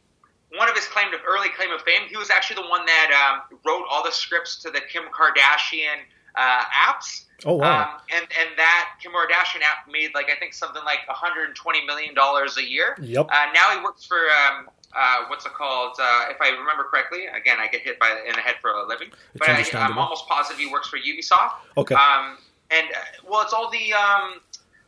one 0.56 0.68
of 0.68 0.74
his 0.74 0.86
claim 0.86 1.10
to 1.12 1.18
early 1.28 1.48
claim 1.50 1.70
of 1.72 1.80
fame. 1.82 2.02
He 2.08 2.16
was 2.16 2.28
actually 2.30 2.62
the 2.62 2.68
one 2.68 2.84
that 2.86 3.10
um, 3.50 3.58
wrote 3.66 3.84
all 3.90 4.02
the 4.02 4.10
scripts 4.10 4.56
to 4.62 4.70
the 4.70 4.80
Kim 4.80 5.04
Kardashian 5.12 5.98
uh, 6.36 6.62
apps. 6.70 7.24
Oh 7.46 7.54
wow! 7.54 7.94
Um, 7.94 8.00
and 8.14 8.22
and 8.38 8.50
that 8.58 8.90
Kim 9.02 9.12
Kardashian 9.12 9.62
app 9.62 9.90
made 9.90 10.10
like 10.14 10.28
I 10.30 10.38
think 10.38 10.52
something 10.52 10.84
like 10.84 11.06
120 11.08 11.86
million 11.86 12.14
dollars 12.14 12.58
a 12.58 12.68
year. 12.68 12.96
Yep. 13.00 13.28
Uh, 13.30 13.46
now 13.54 13.76
he 13.76 13.82
works 13.82 14.04
for 14.04 14.18
um, 14.18 14.68
uh, 14.94 15.24
what's 15.28 15.46
it 15.46 15.54
called? 15.54 15.96
Uh, 15.98 16.26
if 16.28 16.40
I 16.40 16.50
remember 16.50 16.84
correctly, 16.84 17.26
again 17.26 17.56
I 17.58 17.68
get 17.68 17.80
hit 17.80 17.98
by 17.98 18.10
in 18.26 18.34
the 18.34 18.40
head 18.40 18.56
for 18.60 18.70
a 18.70 18.86
living, 18.86 19.08
but 19.38 19.48
I, 19.48 19.64
I'm 19.74 19.96
almost 19.96 20.26
positive 20.28 20.58
he 20.60 20.70
works 20.70 20.88
for 20.88 20.98
Ubisoft. 20.98 21.52
Okay. 21.78 21.94
Um, 21.94 22.36
and 22.70 22.86
uh, 22.94 23.28
well, 23.28 23.42
it's 23.42 23.52
all 23.52 23.70
the 23.70 23.92
um, 23.94 24.40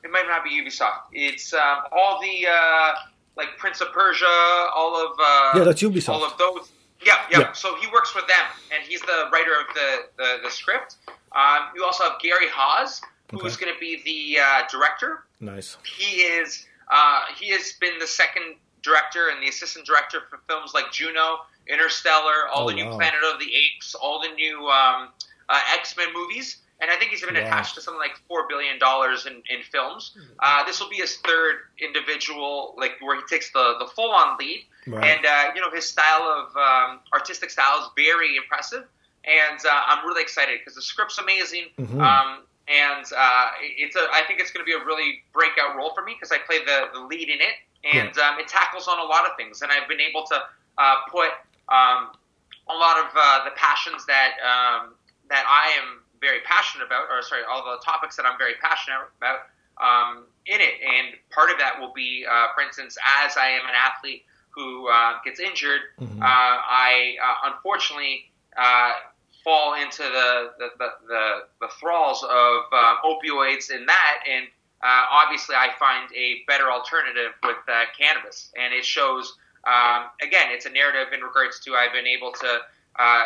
it 0.05 0.11
might 0.11 0.26
not 0.28 0.45
be 0.45 0.51
Ubisoft. 0.51 1.09
It's 1.12 1.53
um, 1.55 1.84
all 1.93 2.20
the 2.20 2.47
uh, 2.49 2.95
like 3.36 3.57
Prince 3.59 3.80
of 3.80 3.93
Persia, 3.93 4.26
all 4.74 4.95
of 4.95 5.18
uh, 5.18 5.59
yeah, 5.59 5.64
that's 5.64 5.82
Ubisoft. 5.82 6.09
all 6.11 6.24
of 6.24 6.36
those. 6.38 6.70
Yeah, 7.05 7.14
yeah, 7.30 7.40
Yeah. 7.40 7.53
So 7.53 7.76
he 7.76 7.88
works 7.93 8.14
with 8.14 8.26
them, 8.28 8.47
and 8.72 8.84
he's 8.86 9.01
the 9.01 9.28
writer 9.32 9.53
of 9.61 9.74
the 9.74 9.97
the, 10.16 10.38
the 10.45 10.51
script. 10.51 10.97
Um, 11.34 11.68
you 11.74 11.84
also 11.84 12.04
have 12.04 12.18
Gary 12.20 12.48
Hawes, 12.52 13.00
who's 13.30 13.54
Okay. 13.56 13.64
going 13.64 13.74
to 13.74 13.80
be 13.80 14.02
the 14.04 14.40
uh, 14.40 14.62
director. 14.70 15.24
nice. 15.40 15.76
He 15.84 16.22
is 16.22 16.66
uh, 16.90 17.22
he 17.38 17.50
has 17.50 17.72
been 17.80 17.98
the 17.98 18.06
second 18.06 18.56
director 18.82 19.28
and 19.32 19.42
the 19.42 19.48
assistant 19.48 19.86
director 19.86 20.22
for 20.28 20.40
films 20.48 20.74
like 20.74 20.90
Juno, 20.92 21.38
Interstellar, 21.68 22.48
all 22.52 22.64
Oh, 22.64 22.68
the 22.68 22.74
new 22.74 22.84
wow. 22.86 22.96
Planet 22.96 23.20
of 23.32 23.38
the 23.40 23.46
Apes, 23.54 23.94
all 23.94 24.20
the 24.20 24.28
new 24.34 24.58
um, 24.68 25.08
uh, 25.48 25.60
X 25.74 25.96
Men 25.96 26.08
movies. 26.12 26.58
And 26.80 26.90
I 26.90 26.96
think 26.96 27.12
he's 27.12 27.22
been 27.24 27.34
Wow. 27.36 27.42
attached 27.42 27.76
to 27.76 27.80
something 27.80 28.00
like 28.00 28.16
four 28.28 28.48
billion 28.48 28.78
dollars 28.80 29.24
in, 29.26 29.34
in 29.48 29.62
films. 29.70 30.16
Uh, 30.40 30.64
this 30.64 30.80
will 30.80 30.88
be 30.90 30.96
his 30.96 31.16
third 31.18 31.58
individual, 31.78 32.74
like 32.76 32.92
where 33.00 33.14
he 33.16 33.22
takes 33.28 33.52
the, 33.52 33.76
the 33.78 33.86
full 33.86 34.10
on 34.10 34.36
lead. 34.38 34.64
Right. 34.88 35.16
And 35.16 35.24
uh, 35.24 35.52
you 35.54 35.60
know 35.60 35.70
his 35.70 35.88
style 35.88 36.22
of 36.24 36.56
um, 36.56 37.00
artistic 37.14 37.50
style 37.50 37.78
is 37.82 37.86
very 37.96 38.36
impressive, 38.36 38.84
and 39.24 39.58
uh, 39.64 39.82
I'm 39.86 40.06
really 40.06 40.22
excited 40.22 40.58
because 40.60 40.74
the 40.74 40.82
script's 40.82 41.18
amazing. 41.18 41.66
Mhm. 41.78 42.00
Um, 42.00 42.42
and 42.68 43.04
uh, 43.16 43.50
it's 43.60 43.96
a, 43.96 44.06
I 44.12 44.22
think 44.26 44.40
it's 44.40 44.50
going 44.52 44.64
to 44.64 44.68
be 44.68 44.72
a 44.72 44.84
really 44.84 45.22
breakout 45.32 45.76
role 45.76 45.92
for 45.94 46.02
me 46.02 46.14
because 46.14 46.30
I 46.30 46.38
play 46.38 46.64
the, 46.64 46.88
the 46.94 47.00
lead 47.00 47.28
in 47.28 47.40
it, 47.40 47.54
and 47.84 48.16
um, 48.18 48.38
it 48.38 48.46
tackles 48.46 48.86
on 48.86 48.98
a 48.98 49.02
lot 49.04 49.28
of 49.28 49.36
things, 49.36 49.62
and 49.62 49.72
I've 49.72 49.88
been 49.88 50.00
able 50.00 50.24
to 50.26 50.42
uh, 50.78 50.96
put 51.10 51.30
um, 51.68 52.12
a 52.68 52.74
lot 52.74 52.98
of 52.98 53.06
uh, 53.16 53.44
the 53.44 53.50
passions 53.56 54.06
that 54.06 54.34
um, 54.46 54.94
that 55.28 55.44
I 55.48 55.72
am 55.82 56.02
very 56.20 56.38
passionate 56.44 56.86
about, 56.86 57.06
or 57.10 57.20
sorry, 57.22 57.42
all 57.50 57.64
the 57.64 57.82
topics 57.84 58.14
that 58.16 58.24
I'm 58.24 58.38
very 58.38 58.54
passionate 58.62 58.98
about 59.18 59.40
um, 59.82 60.24
in 60.46 60.60
it. 60.60 60.74
And 60.80 61.16
part 61.30 61.50
of 61.50 61.58
that 61.58 61.80
will 61.80 61.92
be, 61.92 62.24
uh, 62.30 62.46
for 62.54 62.62
instance, 62.62 62.96
as 63.24 63.36
I 63.36 63.48
am 63.48 63.66
an 63.66 63.74
athlete 63.74 64.24
who 64.50 64.88
uh, 64.88 65.14
gets 65.24 65.40
injured, 65.40 65.80
Mhm. 66.00 66.22
uh, 66.22 66.24
I 66.24 67.16
uh, 67.20 67.50
unfortunately 67.54 68.30
uh, 68.56 68.92
fall 69.45 69.74
into 69.74 70.03
the 70.03 70.53
the, 70.59 70.68
the, 70.78 70.88
the, 71.09 71.30
the 71.61 71.68
thralls 71.80 72.22
of 72.22 72.62
uh, 72.72 72.97
opioids 73.05 73.70
in 73.70 73.86
that, 73.86 74.18
and 74.30 74.47
uh, 74.82 75.05
obviously 75.11 75.55
I 75.55 75.68
find 75.78 76.11
a 76.16 76.43
better 76.47 76.70
alternative 76.70 77.32
with 77.43 77.57
uh, 77.68 77.84
cannabis, 77.99 78.51
and 78.57 78.72
it 78.74 78.84
shows. 78.84 79.36
Um, 79.64 80.07
again, 80.20 80.49
it's 80.51 80.66
a 80.66 80.70
narrative 80.70 81.12
in 81.14 81.20
regards 81.20 81.61
to 81.61 81.74
I've 81.74 81.93
been 81.93 82.07
able 82.07 82.32
to 82.32 82.59
uh, 82.99 83.24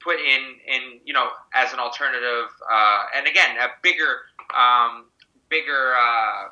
put 0.00 0.16
in 0.18 0.40
in 0.66 1.00
you 1.04 1.12
know 1.12 1.28
as 1.54 1.72
an 1.72 1.78
alternative, 1.78 2.48
uh, 2.70 3.04
and 3.16 3.26
again 3.26 3.56
a 3.58 3.68
bigger 3.82 4.22
um, 4.56 5.06
bigger 5.50 5.94
uh, 5.94 6.48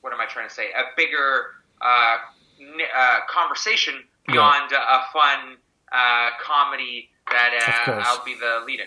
what 0.00 0.12
am 0.12 0.20
I 0.20 0.26
trying 0.26 0.48
to 0.48 0.54
say? 0.54 0.70
A 0.72 0.96
bigger 0.96 1.46
uh, 1.80 2.18
n- 2.60 2.88
uh, 2.96 3.18
conversation 3.28 3.94
beyond 4.26 4.72
a 4.72 5.00
fun 5.12 5.56
uh, 5.92 6.30
comedy 6.42 7.09
that 7.28 7.84
uh. 7.86 8.02
I'll 8.04 8.24
be 8.24 8.34
the 8.34 8.64
leader. 8.66 8.84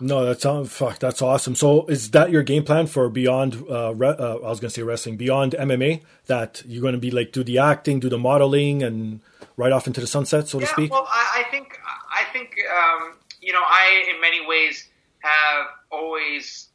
No, 0.00 0.24
that's 0.24 0.44
fuck. 0.72 0.98
That's 0.98 1.22
awesome. 1.22 1.54
So, 1.54 1.86
is 1.86 2.10
that 2.10 2.30
your 2.30 2.42
game 2.42 2.64
plan 2.64 2.86
for 2.88 3.08
beyond? 3.08 3.62
Uh, 3.70 3.94
re- 3.94 4.08
uh, 4.18 4.36
I 4.36 4.48
was 4.48 4.58
gonna 4.58 4.70
say 4.70 4.82
wrestling 4.82 5.16
beyond 5.16 5.54
MMA. 5.58 6.02
That 6.26 6.62
you're 6.66 6.82
gonna 6.82 6.98
be 6.98 7.10
like 7.12 7.30
do 7.30 7.44
the 7.44 7.58
acting, 7.58 8.00
do 8.00 8.08
the 8.08 8.18
modeling, 8.18 8.82
and 8.82 9.20
right 9.56 9.70
off 9.70 9.86
into 9.86 10.00
the 10.00 10.06
sunset, 10.08 10.48
so 10.48 10.58
to 10.58 10.66
speak. 10.66 10.90
well, 10.90 11.06
I, 11.08 11.44
I 11.46 11.50
think 11.50 11.78
I 12.10 12.24
think 12.32 12.56
um, 12.68 13.12
you 13.40 13.52
know 13.52 13.62
I 13.64 14.10
in 14.12 14.20
many 14.20 14.44
ways 14.44 14.88
have 15.20 15.66
always 15.92 16.68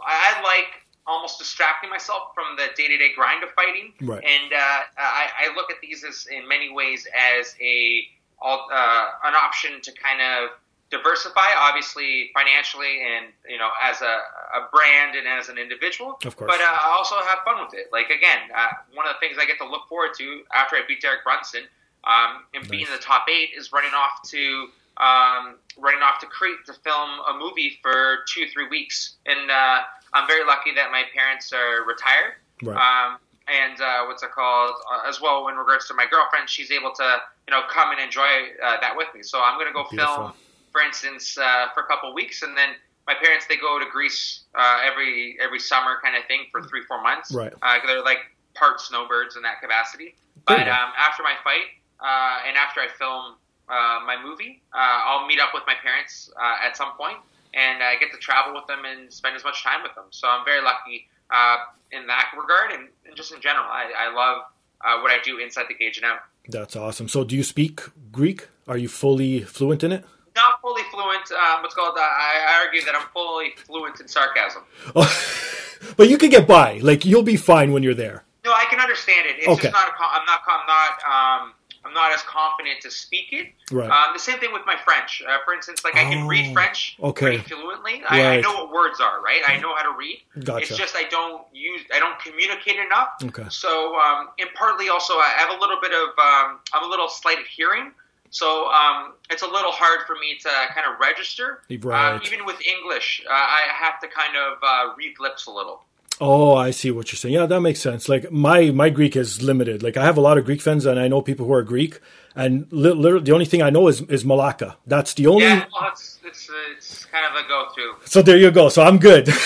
I 0.00 0.40
like 0.42 0.82
almost 1.06 1.38
distracting 1.38 1.90
myself 1.90 2.32
from 2.34 2.56
the 2.56 2.68
day 2.74 2.88
to 2.88 2.96
day 2.96 3.10
grind 3.14 3.42
of 3.42 3.50
fighting, 3.50 3.92
Right. 4.00 4.24
and 4.24 4.52
uh, 4.52 4.56
I, 4.96 5.28
I 5.50 5.54
look 5.54 5.70
at 5.70 5.76
these 5.82 6.04
as 6.04 6.26
in 6.30 6.48
many 6.48 6.72
ways 6.72 7.06
as 7.38 7.54
a 7.60 8.06
uh, 8.42 9.06
an 9.24 9.34
option 9.34 9.80
to 9.82 9.92
kind 9.92 10.20
of 10.20 10.50
diversify, 10.90 11.50
obviously 11.56 12.30
financially 12.32 13.02
and 13.02 13.26
you 13.48 13.58
know 13.58 13.70
as 13.82 14.02
a, 14.02 14.20
a 14.54 14.68
brand 14.72 15.16
and 15.16 15.26
as 15.26 15.48
an 15.48 15.58
individual. 15.58 16.18
Of 16.24 16.36
course. 16.36 16.50
But 16.50 16.60
uh, 16.60 16.64
I 16.64 16.94
also 16.96 17.16
have 17.16 17.38
fun 17.44 17.64
with 17.64 17.74
it. 17.74 17.88
Like 17.92 18.10
again, 18.10 18.50
uh, 18.54 18.68
one 18.94 19.06
of 19.06 19.14
the 19.14 19.26
things 19.26 19.38
I 19.40 19.46
get 19.46 19.58
to 19.58 19.68
look 19.68 19.88
forward 19.88 20.14
to 20.18 20.42
after 20.54 20.76
I 20.76 20.82
beat 20.86 21.00
Derek 21.00 21.24
Brunson 21.24 21.62
um, 22.04 22.44
and 22.54 22.68
being 22.68 22.86
in 22.86 22.92
the 22.92 23.02
top 23.02 23.26
eight 23.28 23.50
is 23.56 23.72
running 23.72 23.94
off 23.94 24.22
to 24.30 24.68
um, 24.98 25.56
running 25.76 26.02
off 26.02 26.20
to 26.20 26.26
Crete 26.26 26.64
to 26.66 26.72
film 26.72 27.10
a 27.28 27.36
movie 27.38 27.78
for 27.82 28.18
two 28.28 28.46
three 28.48 28.68
weeks. 28.68 29.16
And 29.26 29.50
uh, 29.50 29.80
I'm 30.14 30.26
very 30.26 30.46
lucky 30.46 30.72
that 30.74 30.90
my 30.90 31.02
parents 31.12 31.52
are 31.52 31.84
retired. 31.84 32.34
Right. 32.62 32.76
Um, 32.76 33.18
and 33.48 33.80
uh, 33.80 34.06
what's 34.06 34.22
it 34.22 34.32
called? 34.32 34.74
Uh, 34.90 35.08
as 35.08 35.20
well, 35.20 35.48
in 35.48 35.56
regards 35.56 35.86
to 35.88 35.94
my 35.94 36.06
girlfriend, 36.10 36.48
she's 36.48 36.70
able 36.70 36.92
to 36.94 37.18
you 37.48 37.54
know 37.54 37.62
come 37.68 37.90
and 37.90 38.00
enjoy 38.00 38.26
uh, 38.62 38.80
that 38.80 38.94
with 38.96 39.08
me. 39.14 39.22
So 39.22 39.40
I'm 39.42 39.58
going 39.58 39.68
to 39.68 39.72
go 39.72 39.86
Beautiful. 39.88 40.14
film, 40.14 40.32
for 40.72 40.80
instance, 40.82 41.38
uh, 41.38 41.66
for 41.74 41.82
a 41.82 41.86
couple 41.86 42.12
weeks, 42.14 42.42
and 42.42 42.56
then 42.56 42.70
my 43.06 43.14
parents 43.14 43.46
they 43.48 43.56
go 43.56 43.78
to 43.78 43.86
Greece 43.90 44.44
uh, 44.54 44.80
every 44.84 45.38
every 45.40 45.58
summer 45.58 45.96
kind 46.02 46.16
of 46.16 46.24
thing 46.26 46.46
for 46.50 46.62
three 46.62 46.82
four 46.88 47.02
months. 47.02 47.32
Right. 47.32 47.52
Uh, 47.62 47.78
they're 47.86 48.02
like 48.02 48.18
part 48.54 48.80
snowbirds 48.80 49.36
in 49.36 49.42
that 49.42 49.60
capacity. 49.60 50.14
But 50.46 50.68
um, 50.68 50.90
after 50.96 51.22
my 51.22 51.34
fight 51.42 51.74
uh, 52.00 52.46
and 52.46 52.56
after 52.56 52.80
I 52.80 52.88
film 52.98 53.34
uh, 53.68 54.00
my 54.06 54.16
movie, 54.22 54.62
uh, 54.72 55.00
I'll 55.04 55.26
meet 55.26 55.40
up 55.40 55.50
with 55.54 55.64
my 55.66 55.74
parents 55.82 56.30
uh, 56.40 56.64
at 56.64 56.76
some 56.76 56.92
point 56.96 57.18
and 57.54 57.82
uh, 57.82 57.98
get 57.98 58.12
to 58.12 58.18
travel 58.18 58.54
with 58.54 58.66
them 58.66 58.84
and 58.84 59.12
spend 59.12 59.34
as 59.34 59.44
much 59.44 59.64
time 59.64 59.82
with 59.82 59.94
them. 59.94 60.04
So 60.10 60.28
I'm 60.28 60.44
very 60.44 60.62
lucky 60.62 61.08
uh, 61.30 61.56
in 61.90 62.06
that 62.06 62.30
regard, 62.38 62.72
and, 62.72 62.88
and 63.06 63.16
just 63.16 63.32
in 63.32 63.40
general, 63.40 63.64
I, 63.64 63.90
I 63.98 64.14
love 64.14 64.42
uh, 64.84 65.00
what 65.00 65.10
I 65.10 65.18
do 65.24 65.38
inside 65.38 65.66
the 65.68 65.74
cage 65.74 65.96
and 65.98 66.06
out. 66.06 66.20
That's 66.48 66.76
awesome. 66.76 67.08
So, 67.08 67.24
do 67.24 67.36
you 67.36 67.42
speak 67.42 67.80
Greek? 68.12 68.48
Are 68.68 68.76
you 68.76 68.88
fully 68.88 69.40
fluent 69.40 69.82
in 69.84 69.92
it? 69.92 70.04
Not 70.34 70.60
fully 70.60 70.82
fluent. 70.90 71.30
Um, 71.32 71.62
what's 71.62 71.74
called? 71.74 71.96
Uh, 71.96 72.00
I 72.02 72.62
argue 72.64 72.82
that 72.84 72.94
I'm 72.94 73.06
fully 73.12 73.54
fluent 73.64 74.00
in 74.00 74.08
sarcasm. 74.08 74.62
but 75.96 76.08
you 76.08 76.18
can 76.18 76.30
get 76.30 76.46
by. 76.46 76.78
Like 76.78 77.04
you'll 77.04 77.22
be 77.22 77.36
fine 77.36 77.72
when 77.72 77.82
you're 77.82 77.94
there. 77.94 78.24
No, 78.44 78.52
I 78.52 78.66
can 78.70 78.78
understand 78.78 79.26
it. 79.26 79.36
It's 79.38 79.48
Okay. 79.48 79.62
just 79.62 79.72
not. 79.72 79.88
A, 79.88 79.92
I'm 79.98 80.24
not. 80.26 80.40
I'm 80.46 80.66
not. 80.66 81.42
Um, 81.42 81.52
I'm 81.86 81.94
not 81.94 82.12
as 82.12 82.22
confident 82.22 82.80
to 82.82 82.90
speak 82.90 83.28
it. 83.32 83.52
Right. 83.70 83.88
Um, 83.88 84.12
the 84.12 84.18
same 84.18 84.38
thing 84.38 84.52
with 84.52 84.62
my 84.66 84.76
French. 84.84 85.22
Uh, 85.26 85.38
for 85.44 85.54
instance, 85.54 85.84
like 85.84 85.94
I 85.94 86.04
can 86.04 86.24
Oh, 86.24 86.26
read 86.28 86.52
French 86.52 86.96
okay. 87.02 87.38
pretty 87.38 87.42
fluently. 87.54 88.02
I, 88.08 88.36
I 88.38 88.40
know 88.40 88.52
what 88.54 88.72
words 88.72 89.00
are. 89.00 89.20
Right. 89.22 89.42
I 89.46 89.58
know 89.58 89.74
how 89.76 89.90
to 89.90 89.96
read. 89.96 90.18
Gotcha. 90.44 90.62
It's 90.62 90.76
just 90.76 90.96
I 90.96 91.04
don't 91.04 91.42
use. 91.52 91.82
I 91.94 91.98
don't 91.98 92.18
communicate 92.18 92.76
enough. 92.76 93.10
Okay. 93.24 93.46
So, 93.50 93.96
um, 93.98 94.28
and 94.38 94.48
partly 94.54 94.88
also, 94.88 95.14
I 95.14 95.32
have 95.36 95.56
a 95.56 95.60
little 95.60 95.78
bit 95.80 95.92
of. 95.92 96.08
Um, 96.18 96.58
I'm 96.72 96.84
a 96.84 96.88
little 96.88 97.08
slight 97.08 97.38
of 97.38 97.46
hearing. 97.46 97.92
So 98.30 98.68
um, 98.70 99.14
it's 99.30 99.42
a 99.42 99.46
little 99.46 99.70
hard 99.70 100.00
for 100.06 100.14
me 100.16 100.36
to 100.42 100.50
kind 100.74 100.86
of 100.92 100.98
register. 101.00 101.62
Right. 101.70 102.14
Um, 102.14 102.20
even 102.24 102.44
with 102.44 102.60
English, 102.66 103.22
uh, 103.26 103.32
I 103.32 103.62
have 103.72 104.00
to 104.00 104.08
kind 104.08 104.36
of 104.36 104.58
uh, 104.62 104.94
read 104.98 105.14
lips 105.20 105.46
a 105.46 105.50
little. 105.52 105.84
Oh, 106.20 106.54
I 106.54 106.70
see 106.70 106.90
what 106.90 107.12
you're 107.12 107.18
saying. 107.18 107.34
Yeah, 107.34 107.46
that 107.46 107.60
makes 107.60 107.80
sense. 107.80 108.08
Like 108.08 108.30
my 108.32 108.70
my 108.70 108.88
Greek 108.88 109.16
is 109.16 109.42
limited. 109.42 109.82
Like 109.82 109.96
I 109.96 110.04
have 110.04 110.16
a 110.16 110.20
lot 110.20 110.38
of 110.38 110.44
Greek 110.44 110.60
friends, 110.62 110.86
and 110.86 110.98
I 110.98 111.08
know 111.08 111.20
people 111.20 111.46
who 111.46 111.52
are 111.52 111.62
Greek, 111.62 112.00
and 112.34 112.66
li- 112.70 112.92
literally 112.92 113.24
the 113.24 113.32
only 113.32 113.44
thing 113.44 113.60
I 113.62 113.70
know 113.70 113.88
is 113.88 114.00
is 114.02 114.24
Malaka. 114.24 114.76
That's 114.86 115.12
the 115.14 115.26
only. 115.26 115.44
Yeah, 115.44 115.66
well, 115.72 115.90
it's 115.92 116.18
it's, 116.24 116.50
it's 116.76 117.04
kind 117.06 117.24
of 117.26 117.44
a 117.44 117.46
go-to. 117.48 117.94
So 118.08 118.22
there 118.22 118.36
you 118.38 118.50
go. 118.50 118.68
So 118.68 118.82
I'm 118.82 118.98
good. 118.98 119.28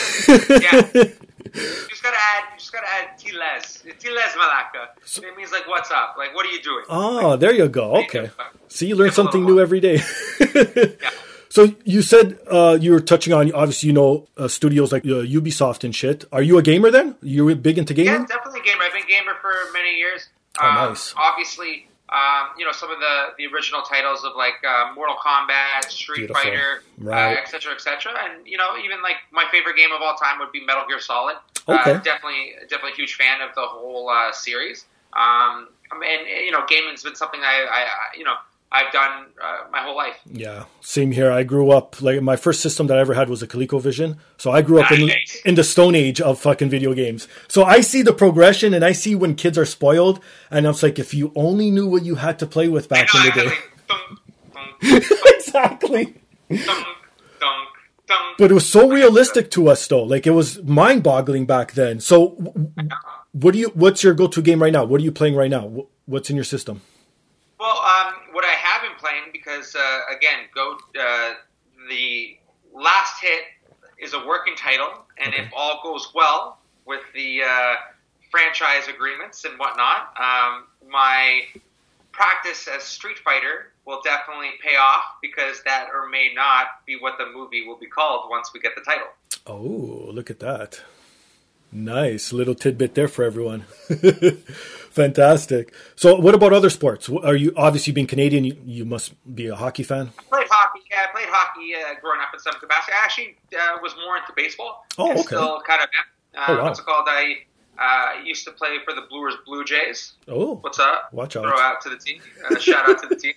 Yeah. 0.61 0.87
You 1.53 1.89
just 1.89 2.03
gotta 2.03 2.17
add. 2.17 2.45
You 2.53 2.59
just 2.59 2.73
gotta 2.73 2.87
add 2.89 3.19
tiles. 3.19 3.83
Tiles 3.99 4.35
malaka. 4.39 5.25
It 5.25 5.37
means 5.37 5.51
like, 5.51 5.67
"What's 5.67 5.91
up?" 5.91 6.15
Like, 6.17 6.33
"What 6.35 6.47
are 6.47 6.51
you 6.51 6.63
doing?" 6.63 6.85
oh, 6.89 7.37
there 7.37 7.53
you 7.53 7.67
go. 7.69 7.97
Okay. 8.05 8.31
See, 8.69 8.87
you 8.87 8.95
learn 8.95 9.11
something 9.11 9.45
new 9.45 9.59
every 9.59 9.81
day. 9.81 10.01
Yeah. 10.41 11.11
So 11.51 11.75
you 11.85 12.01
said 12.03 12.39
uh, 12.49 12.79
you 12.81 12.93
were 12.93 13.01
touching 13.01 13.33
on 13.35 13.53
obviously 13.53 13.89
you 13.89 13.93
know 13.93 14.29
uh, 14.39 14.47
studios 14.49 14.93
like 14.93 15.05
uh, 15.05 15.27
Ubisoft 15.39 15.83
and 15.85 15.95
shit. 15.95 16.25
Are 16.33 16.43
you 16.43 16.59
a 16.59 16.63
gamer 16.63 16.91
then? 16.93 17.17
You're 17.23 17.55
big 17.57 17.77
into 17.77 17.93
gaming. 17.93 18.13
Yeah, 18.23 18.27
definitely 18.27 18.61
a 18.61 18.63
gamer. 18.65 18.83
I've 18.85 18.93
been 18.93 19.03
a 19.03 19.07
gamer 19.07 19.35
for 19.41 19.53
many 19.73 19.97
years. 19.97 20.29
Oh, 20.61 20.67
um, 20.69 20.75
nice. 20.91 21.13
Obviously, 21.17 21.89
um, 22.09 22.51
you 22.57 22.65
know 22.65 22.71
some 22.73 22.91
of 22.93 22.99
the, 23.01 23.17
the 23.37 23.47
original 23.53 23.83
titles 23.83 24.25
of 24.25 24.37
like 24.37 24.63
uh, 24.67 24.93
Mortal 24.95 25.17
Kombat, 25.17 25.91
Street 25.91 26.29
Beautiful. 26.29 26.41
Fighter, 26.43 26.83
Right. 26.99 27.37
uh, 27.37 27.41
et 27.41 27.49
cetera, 27.49 27.73
et 27.73 27.81
cetera. 27.81 28.13
And 28.25 28.47
you 28.47 28.57
know, 28.57 28.79
even 28.85 29.03
like 29.03 29.17
my 29.33 29.45
favorite 29.51 29.77
game 29.77 29.91
of 29.91 30.01
all 30.03 30.15
time 30.15 30.39
would 30.39 30.53
be 30.53 30.65
Metal 30.65 30.85
Gear 30.87 31.01
Solid. 31.01 31.37
Okay. 31.69 31.93
Uh, 31.95 31.99
definitely, 31.99 32.53
definitely 32.69 32.93
a 32.93 32.97
huge 32.97 33.15
fan 33.15 33.41
of 33.41 33.55
the 33.57 33.63
whole 33.67 34.09
uh, 34.09 34.31
series. 34.33 34.87
Um, 35.15 35.69
and 35.91 36.29
you 36.47 36.53
know, 36.53 36.65
gaming's 36.69 37.03
been 37.03 37.17
something 37.17 37.41
I, 37.43 37.67
I, 37.69 37.81
I 37.83 38.17
you 38.17 38.23
know 38.23 38.35
I've 38.73 38.93
done 38.93 39.27
uh, 39.43 39.69
my 39.73 39.81
whole 39.81 39.97
life. 39.97 40.15
Yeah, 40.27 40.65
same 40.81 41.11
here. 41.11 41.33
I 41.33 41.43
grew 41.43 41.71
up 41.73 42.01
like 42.01 42.23
my 42.23 42.37
first 42.37 42.61
system 42.61 42.87
that 42.87 42.99
I 42.99 43.01
ever 43.01 43.15
had 43.15 43.29
was 43.29 43.43
a 43.43 43.49
ColecoVision. 43.49 44.17
So 44.39 44.53
I 44.53 44.63
grew 44.63 44.81
up 44.81 44.93
in, 44.93 45.07
Nice. 45.09 45.43
in 45.45 45.57
the 45.57 45.65
stone 45.65 45.97
age 45.97 46.21
of 46.21 46.39
fucking 46.41 46.71
video 46.71 46.95
games. 46.95 47.27
So 47.49 47.65
I 47.65 47.81
see 47.81 48.03
the 48.03 48.13
progression 48.13 48.73
and 48.73 48.85
I 48.85 48.93
see 48.93 49.17
when 49.17 49.35
kids 49.35 49.59
are 49.59 49.65
spoiled, 49.67 50.21
and 50.53 50.69
I'm 50.69 50.75
like, 50.83 51.01
if 51.01 51.13
you 51.15 51.33
only 51.35 51.71
knew 51.73 51.89
what 51.89 52.05
you 52.05 52.15
had 52.15 52.39
to 52.39 52.47
play 52.47 52.69
with 52.69 52.89
back 52.89 53.09
in 53.15 53.23
the 53.25 53.31
day. 53.33 53.55
Dunk, 54.83 55.05
exactly. 55.37 56.15
dunk, 56.49 56.61
dunk, 57.41 57.69
dunk. 58.07 58.39
But 58.39 58.51
it 58.51 58.55
was 58.55 58.69
so 58.69 58.89
realistic 58.89 59.51
to 59.53 59.69
us, 59.69 59.87
though. 59.89 60.03
Like 60.05 60.27
it 60.27 60.31
was 60.31 60.63
mind-boggling 60.63 61.47
back 61.47 61.73
then. 61.73 62.01
So, 62.01 62.31
w- 62.39 62.65
what 63.33 63.53
do 63.53 63.59
you? 63.59 63.69
What's 63.75 64.03
your 64.05 64.15
go-to 64.15 64.43
game 64.43 64.63
right 64.63 64.73
now? 64.73 64.85
What 64.85 65.01
are 65.01 65.05
you 65.05 65.13
playing 65.13 65.35
right 65.35 65.51
now? 65.51 65.87
What's 66.07 66.31
in 66.31 66.37
your 66.37 66.45
system? 66.45 66.81
Well, 67.59 67.79
um, 67.79 68.15
what 68.41 68.49
I 68.49 68.55
have 68.55 68.81
been 68.81 68.99
playing 68.99 69.25
because 69.35 69.77
uh, 69.77 70.01
again, 70.17 70.49
go 70.55 70.79
uh, 70.99 71.35
the 71.91 72.39
last 72.73 73.21
hit 73.21 73.43
is 73.99 74.15
a 74.15 74.27
working 74.27 74.57
title, 74.57 74.89
and 75.19 75.35
if 75.35 75.53
all 75.55 75.81
goes 75.83 76.11
well 76.15 76.59
with 76.87 77.03
the 77.15 77.43
uh, 77.43 77.75
franchise 78.31 78.89
agreements 78.89 79.45
and 79.45 79.59
whatnot, 79.59 80.15
um, 80.19 80.65
my 80.91 81.43
practice 82.13 82.67
as 82.67 82.83
Street 82.83 83.19
Fighter 83.19 83.73
will 83.85 84.01
definitely 84.03 84.53
pay 84.67 84.77
off 84.77 85.03
because 85.21 85.63
that 85.65 85.89
or 85.93 86.09
may 86.09 86.31
not 86.35 86.87
be 86.87 86.97
what 86.99 87.19
the 87.19 87.27
movie 87.27 87.67
will 87.67 87.77
be 87.77 87.89
called 87.89 88.31
once 88.31 88.53
we 88.55 88.61
get 88.61 88.73
the 88.75 88.81
title. 88.81 89.09
Oh, 89.47 90.11
look 90.15 90.31
at 90.31 90.41
that! 90.41 90.81
Nice 91.71 92.33
little 92.33 92.55
tidbit 92.55 92.95
there 92.95 93.07
for 93.07 93.23
everyone. 93.23 93.67
Fantastic. 94.91 95.73
So, 95.97 96.17
what 96.17 96.35
about 96.35 96.53
other 96.53 96.69
sports? 96.71 97.09
Are 97.09 97.35
you 97.37 97.53
obviously 97.57 97.93
being 97.93 98.07
Canadian? 98.07 98.45
You, 98.45 98.57
you 98.65 98.85
must 98.85 99.15
be 99.35 99.47
a 99.47 99.55
hockey 99.55 99.83
fan. 99.85 100.11
played 100.29 100.47
hockey. 100.51 100.81
Yeah, 100.91 101.07
I 101.09 101.13
played 101.13 101.29
hockey 101.29 101.75
uh, 101.75 101.95
growing 102.01 102.21
up 102.21 102.29
in 102.35 102.41
some 102.41 102.55
capacity. 102.61 102.93
I 103.01 103.05
actually 103.05 103.37
uh, 103.57 103.79
was 103.83 103.95
more 104.05 104.17
into 104.17 104.33
baseball. 104.37 104.85
Oh, 104.99 105.09
I 105.09 105.13
okay. 105.13 105.23
Still 105.23 105.61
kind 105.67 105.83
of. 105.83 105.89
Uh, 105.89 106.01
Oh, 106.47 106.57
wow. 106.59 106.65
What's 106.65 106.79
it 106.79 106.85
called? 106.87 107.07
I 107.09 107.39
uh, 107.77 108.23
used 108.25 108.45
to 108.45 108.53
play 108.53 108.77
for 108.85 108.95
the 108.95 109.03
Brewers 109.11 109.35
Blue 109.45 109.65
Jays. 109.65 110.13
Oh, 110.29 110.57
What's 110.57 110.79
up? 110.79 111.13
Watch 111.13 111.35
out. 111.37 111.43
Throw 111.43 111.59
out 111.59 111.81
to 111.83 111.89
the 111.91 111.97
team. 111.97 112.21
Uh, 112.49 112.57
shout 112.59 112.89
out 112.89 113.03
to 113.03 113.09
the 113.09 113.17
team. 113.17 113.35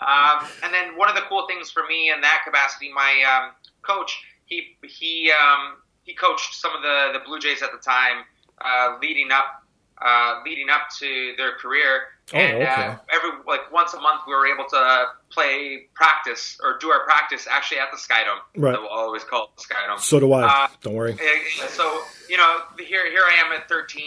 Um, 0.00 0.44
and 0.64 0.74
then 0.74 0.96
one 0.96 1.08
of 1.08 1.14
the 1.14 1.20
cool 1.28 1.46
things 1.46 1.70
for 1.70 1.84
me 1.88 2.10
in 2.10 2.20
that 2.22 2.42
capacity, 2.44 2.90
my 2.92 3.22
um, 3.44 3.52
coach, 3.82 4.20
he 4.46 4.76
he 4.84 5.30
um, 5.30 5.76
he 6.02 6.14
coached 6.14 6.54
some 6.54 6.74
of 6.74 6.82
the, 6.82 7.10
the 7.16 7.24
Blue 7.24 7.38
Jays 7.38 7.62
at 7.62 7.70
the 7.70 7.78
time, 7.78 8.24
uh, 8.64 8.96
leading 9.00 9.30
up 9.30 9.61
uh, 10.04 10.40
leading 10.44 10.68
up 10.70 10.82
to 10.98 11.34
their 11.36 11.52
career. 11.52 12.02
Oh, 12.34 12.38
and 12.38 12.62
okay. 12.62 12.66
uh, 12.66 12.96
every 13.12 13.30
like 13.46 13.70
once 13.72 13.92
a 13.94 14.00
month, 14.00 14.22
we 14.26 14.34
were 14.34 14.46
able 14.46 14.64
to 14.70 15.04
play 15.30 15.86
practice 15.94 16.56
or 16.62 16.78
do 16.78 16.88
our 16.90 17.04
practice 17.04 17.46
actually 17.50 17.78
at 17.80 17.90
the 17.90 17.98
Skydome. 17.98 18.38
Right. 18.56 18.78
We'll 18.78 18.88
always 18.88 19.22
call 19.24 19.44
it 19.44 19.50
the 19.56 19.74
Skydome. 19.74 19.98
so 20.00 20.18
do 20.20 20.32
I. 20.32 20.44
Uh, 20.64 20.68
Don't 20.80 20.94
worry. 20.94 21.12
Uh, 21.14 21.68
So 21.68 22.02
you 22.30 22.36
know, 22.38 22.60
here 22.78 23.10
here 23.10 23.24
I 23.28 23.34
am 23.44 23.52
at 23.52 23.68
13, 23.68 24.02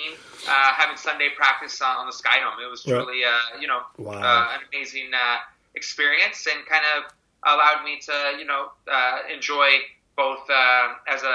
uh, 0.47 0.73
having 0.73 0.97
Sunday 0.97 1.29
practice 1.35 1.79
on, 1.81 1.97
on 1.97 2.05
the 2.07 2.13
Skydome. 2.13 2.57
It 2.65 2.69
was 2.71 2.83
Right. 2.87 3.03
truly, 3.03 3.23
uh, 3.25 3.59
you 3.59 3.67
know, 3.67 3.81
Wow. 3.97 4.13
uh, 4.13 4.55
an 4.55 4.61
amazing 4.73 5.11
uh, 5.13 5.37
experience, 5.75 6.47
and 6.47 6.65
kind 6.65 6.83
of 6.97 7.03
allowed 7.45 7.83
me 7.83 7.99
to, 7.99 8.35
you 8.39 8.45
know, 8.45 8.71
uh, 8.91 9.19
enjoy 9.31 9.69
both 10.17 10.49
uh, 10.49 10.93
as 11.07 11.21
a 11.23 11.27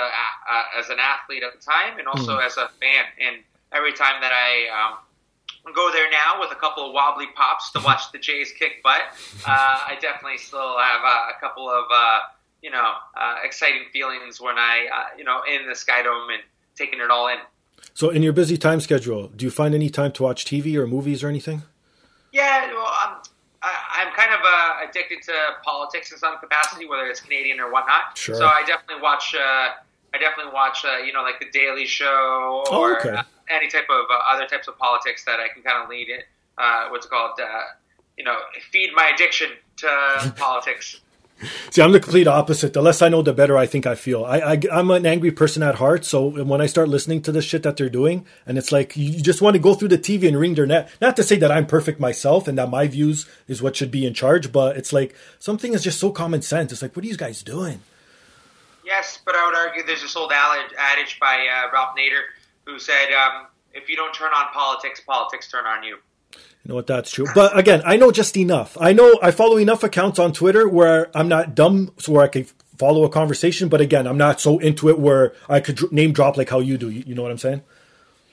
uh, 0.51 0.65
as 0.79 0.89
an 0.89 0.99
athlete 0.99 1.43
at 1.45 1.53
the 1.53 1.61
time, 1.65 1.99
and 1.99 2.09
also 2.09 2.35
Hmm. 2.37 2.43
as 2.47 2.57
a 2.57 2.69
fan. 2.81 3.05
And 3.21 3.37
every 3.73 3.93
time 3.93 4.21
that 4.21 4.33
I 4.33 4.93
um, 4.93 5.75
go 5.75 5.91
there 5.93 6.11
now 6.11 6.41
with 6.41 6.51
a 6.53 6.57
couple 6.57 6.87
of 6.87 6.93
wobbly 6.93 7.27
pops 7.35 7.71
to 7.73 7.81
watch 7.81 8.11
the 8.13 8.19
Jays 8.19 8.53
kick 8.53 8.83
butt, 8.83 9.03
uh, 9.47 9.49
I 9.49 9.97
definitely 10.01 10.39
still 10.39 10.79
have 10.79 11.01
uh, 11.05 11.37
a 11.37 11.41
couple 11.41 11.69
of 11.69 11.85
uh, 11.93 12.19
you 12.63 12.71
know 12.71 12.95
uh, 13.17 13.37
exciting 13.45 13.85
feelings 13.93 14.41
when 14.41 14.59
I 14.59 14.87
uh, 14.95 15.17
you 15.19 15.25
know 15.25 15.43
in 15.51 15.67
the 15.67 15.75
Skydome 15.75 16.33
and 16.33 16.43
taking 16.75 17.01
it 17.01 17.11
all 17.11 17.29
in. 17.29 17.39
So, 17.95 18.11
in 18.11 18.23
your 18.23 18.33
busy 18.33 18.57
time 18.57 18.81
schedule, 18.81 19.29
do 19.29 19.45
you 19.45 19.51
find 19.51 19.75
any 19.75 19.91
time 19.91 20.13
to 20.13 20.23
watch 20.23 20.45
TV 20.45 20.77
or 20.77 20.87
movies 20.87 21.25
or 21.25 21.29
anything? 21.29 21.63
Yeah, 22.33 22.73
well, 22.73 22.87
I'm, 22.87 23.17
I, 23.63 24.05
I'm 24.07 24.13
kind 24.15 24.33
of 24.33 24.41
uh, 24.45 24.89
addicted 24.89 25.23
to 25.25 25.33
politics 25.65 26.13
in 26.13 26.19
some 26.19 26.39
capacity, 26.39 26.87
whether 26.87 27.07
it's 27.07 27.21
Canadian 27.21 27.59
or 27.59 27.73
whatnot. 27.73 28.17
Sure. 28.17 28.37
So 28.37 28.47
I 28.47 28.63
definitely 28.67 29.03
watch. 29.03 29.35
Uh, 29.35 29.71
I 30.15 30.19
definitely 30.19 30.53
watch. 30.53 30.85
Uh, 30.85 30.99
you 30.99 31.13
know, 31.13 31.23
like 31.23 31.41
the 31.41 31.51
Daily 31.51 31.87
Show 31.87 32.65
Oh, 32.67 32.81
or 32.81 33.01
okay. 33.01 33.21
Any 33.51 33.69
type 33.69 33.87
of 33.91 34.07
uh, 34.11 34.19
other 34.33 34.47
types 34.47 34.69
of 34.69 34.79
politics 34.79 35.25
that 35.25 35.41
I 35.41 35.49
can 35.53 35.63
kind 35.63 35.83
of 35.83 35.89
lead 35.89 36.09
it. 36.09 36.25
Uh, 36.57 36.89
what's 36.89 37.07
it 37.07 37.11
called? 37.11 37.39
Uh, 37.41 37.63
you 38.17 38.25
know, 38.25 38.37
feed 38.71 38.91
my 38.95 39.11
addiction 39.15 39.51
to 39.79 40.35
politics. 40.37 41.01
See, 41.71 41.81
I'm 41.81 41.93
the 41.93 42.01
complete 42.01 42.27
opposite. 42.27 42.75
The 42.75 42.83
less 42.83 43.01
I 43.01 43.09
know, 43.09 43.23
the 43.23 43.33
better 43.33 43.57
I 43.57 43.65
think 43.65 43.87
I 43.87 43.95
feel. 43.95 44.25
I, 44.25 44.41
I, 44.41 44.61
I'm 44.71 44.91
an 44.91 45.07
angry 45.07 45.31
person 45.31 45.63
at 45.63 45.77
heart. 45.77 46.05
So 46.05 46.29
when 46.43 46.61
I 46.61 46.67
start 46.67 46.89
listening 46.89 47.23
to 47.23 47.33
the 47.33 47.41
shit 47.41 47.63
that 47.63 47.79
they're 47.79 47.89
doing, 47.89 48.27
and 48.47 48.59
it's 48.59 48.71
like 48.71 48.95
you 48.95 49.21
just 49.23 49.41
want 49.41 49.55
to 49.55 49.61
go 49.61 49.73
through 49.73 49.89
the 49.89 49.99
TV 49.99 50.29
and 50.29 50.39
ring 50.39 50.55
their 50.55 50.67
net. 50.67 50.91
Not 51.01 51.17
to 51.17 51.23
say 51.23 51.37
that 51.37 51.51
I'm 51.51 51.67
perfect 51.67 51.99
myself 51.99 52.47
and 52.47 52.59
that 52.59 52.69
my 52.69 52.87
views 52.89 53.27
is 53.49 53.63
what 53.63 53.75
should 53.75 53.91
be 53.91 54.05
in 54.05 54.13
charge, 54.13 54.53
but 54.53 54.77
it's 54.77 54.93
like 54.93 55.15
something 55.39 55.73
is 55.73 55.83
just 55.83 55.99
so 55.99 56.11
common 56.11 56.43
sense. 56.43 56.73
It's 56.73 56.83
like, 56.83 56.95
what 56.95 57.05
are 57.07 57.09
you 57.09 57.17
guys 57.17 57.43
doing? 57.43 57.81
Yes, 58.85 59.19
but 59.25 59.35
I 59.35 59.47
would 59.47 59.55
argue 59.55 59.85
there's 59.87 60.03
this 60.03 60.17
old 60.17 60.33
adage, 60.33 60.75
adage 60.77 61.19
by 61.21 61.47
uh, 61.47 61.73
Ralph 61.73 61.97
Nader 61.97 62.23
who 62.71 62.79
said, 62.79 63.09
um, 63.13 63.47
"If 63.75 63.89
you 63.89 63.97
don't 63.97 64.13
turn 64.15 64.33
on 64.33 64.53
politics, 64.53 65.01
politics 65.01 65.51
turn 65.51 65.67
on 65.67 65.83
you." 65.83 65.97
You 66.35 66.69
know 66.69 66.75
what? 66.75 66.87
That's 66.87 67.11
true. 67.11 67.27
But 67.35 67.57
again, 67.59 67.83
I 67.85 67.97
know 67.97 68.11
just 68.13 68.37
enough. 68.37 68.77
I 68.81 68.93
know 68.93 69.19
I 69.23 69.31
follow 69.31 69.57
enough 69.57 69.83
accounts 69.83 70.19
on 70.19 70.33
Twitter 70.33 70.69
where 70.69 71.11
I'm 71.17 71.29
not 71.29 71.55
dumb, 71.55 71.93
so 71.99 72.13
where 72.13 72.23
I 72.25 72.29
can 72.29 72.47
follow 72.79 73.05
a 73.05 73.09
conversation. 73.09 73.69
But 73.69 73.81
again, 73.81 74.07
I'm 74.07 74.19
not 74.19 74.41
so 74.41 74.59
into 74.59 74.89
it 74.91 74.99
where 74.99 75.33
I 75.49 75.61
could 75.61 75.91
name 75.91 76.13
drop 76.13 76.37
like 76.37 76.51
how 76.51 76.61
you 76.61 76.77
do. 76.77 76.91
You, 76.91 77.15
know 77.15 77.23
what 77.23 77.31
I'm 77.31 77.39
saying? 77.39 77.63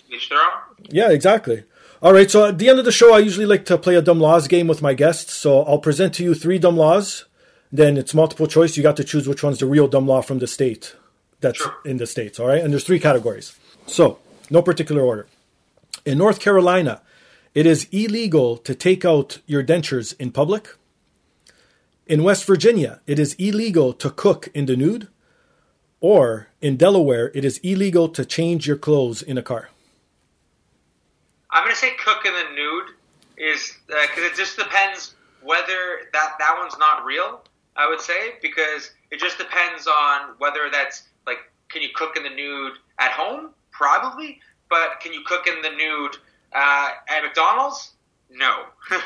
Each 0.09 0.29
their 0.29 0.39
own. 0.39 0.45
Yeah, 0.89 1.09
exactly. 1.09 1.63
All 2.01 2.13
right. 2.13 2.29
So 2.29 2.45
at 2.45 2.57
the 2.57 2.69
end 2.69 2.79
of 2.79 2.85
the 2.85 2.91
show, 2.91 3.13
I 3.13 3.19
usually 3.19 3.45
like 3.45 3.65
to 3.65 3.77
play 3.77 3.95
a 3.95 4.01
dumb 4.01 4.19
laws 4.19 4.47
game 4.47 4.67
with 4.67 4.81
my 4.81 4.93
guests. 4.93 5.33
So 5.33 5.63
I'll 5.63 5.79
present 5.79 6.13
to 6.15 6.23
you 6.23 6.33
three 6.35 6.59
dumb 6.59 6.77
laws. 6.77 7.25
Then 7.71 7.97
it's 7.97 8.13
multiple 8.13 8.47
choice. 8.47 8.77
You 8.77 8.83
got 8.83 8.97
to 8.97 9.03
choose 9.03 9.27
which 9.27 9.43
one's 9.43 9.59
the 9.59 9.65
real 9.65 9.87
dumb 9.87 10.07
law 10.07 10.21
from 10.21 10.39
the 10.39 10.47
state 10.47 10.95
that's 11.41 11.57
Sure. 11.57 11.75
in 11.85 11.97
the 11.97 12.05
states. 12.05 12.39
All 12.39 12.47
right. 12.47 12.61
And 12.61 12.71
there's 12.71 12.83
three 12.85 12.99
categories. 12.99 13.57
So 13.87 14.19
no 14.49 14.61
particular 14.61 15.01
order. 15.01 15.27
In 16.05 16.17
North 16.17 16.39
Carolina, 16.39 17.01
it 17.53 17.65
is 17.65 17.87
illegal 17.91 18.57
to 18.57 18.75
take 18.75 19.03
out 19.03 19.39
your 19.45 19.63
dentures 19.63 20.15
in 20.19 20.31
public. 20.31 20.75
In 22.05 22.23
West 22.23 22.45
Virginia, 22.45 23.01
it 23.05 23.19
is 23.19 23.33
illegal 23.35 23.93
to 23.93 24.09
cook 24.09 24.49
in 24.53 24.65
the 24.65 24.77
nude. 24.77 25.07
Or 25.99 26.49
in 26.61 26.77
Delaware, 26.77 27.31
it 27.33 27.43
is 27.43 27.57
illegal 27.63 28.07
to 28.09 28.23
change 28.23 28.67
your 28.67 28.77
clothes 28.77 29.21
in 29.21 29.37
a 29.37 29.41
car. 29.41 29.69
I'm 31.49 31.63
going 31.63 31.73
to 31.73 31.79
say 31.79 31.91
cook 31.97 32.25
in 32.25 32.33
the 32.33 32.55
nude 32.55 32.89
is 33.37 33.73
uh, 33.91 34.01
because 34.07 34.23
it 34.23 34.35
just 34.35 34.57
depends 34.57 35.15
whether 35.41 36.07
that 36.13 36.33
that 36.39 36.55
one's 36.59 36.77
not 36.77 37.05
real. 37.05 37.41
I 37.75 37.87
would 37.87 38.01
say 38.01 38.33
because 38.41 38.91
it 39.11 39.19
just 39.19 39.37
depends 39.37 39.87
on 39.87 40.35
whether 40.39 40.69
that's 40.71 41.03
like 41.25 41.39
can 41.69 41.81
you 41.81 41.89
cook 41.95 42.17
in 42.17 42.23
the 42.23 42.29
nude 42.29 42.73
at 42.99 43.11
home? 43.11 43.49
Probably, 43.77 44.39
but 44.69 44.99
can 45.01 45.13
you 45.13 45.21
cook 45.25 45.47
in 45.47 45.61
the 45.61 45.69
nude 45.69 46.17
uh, 46.53 46.89
at 47.09 47.23
McDonald's? 47.23 47.91
No. 48.29 48.63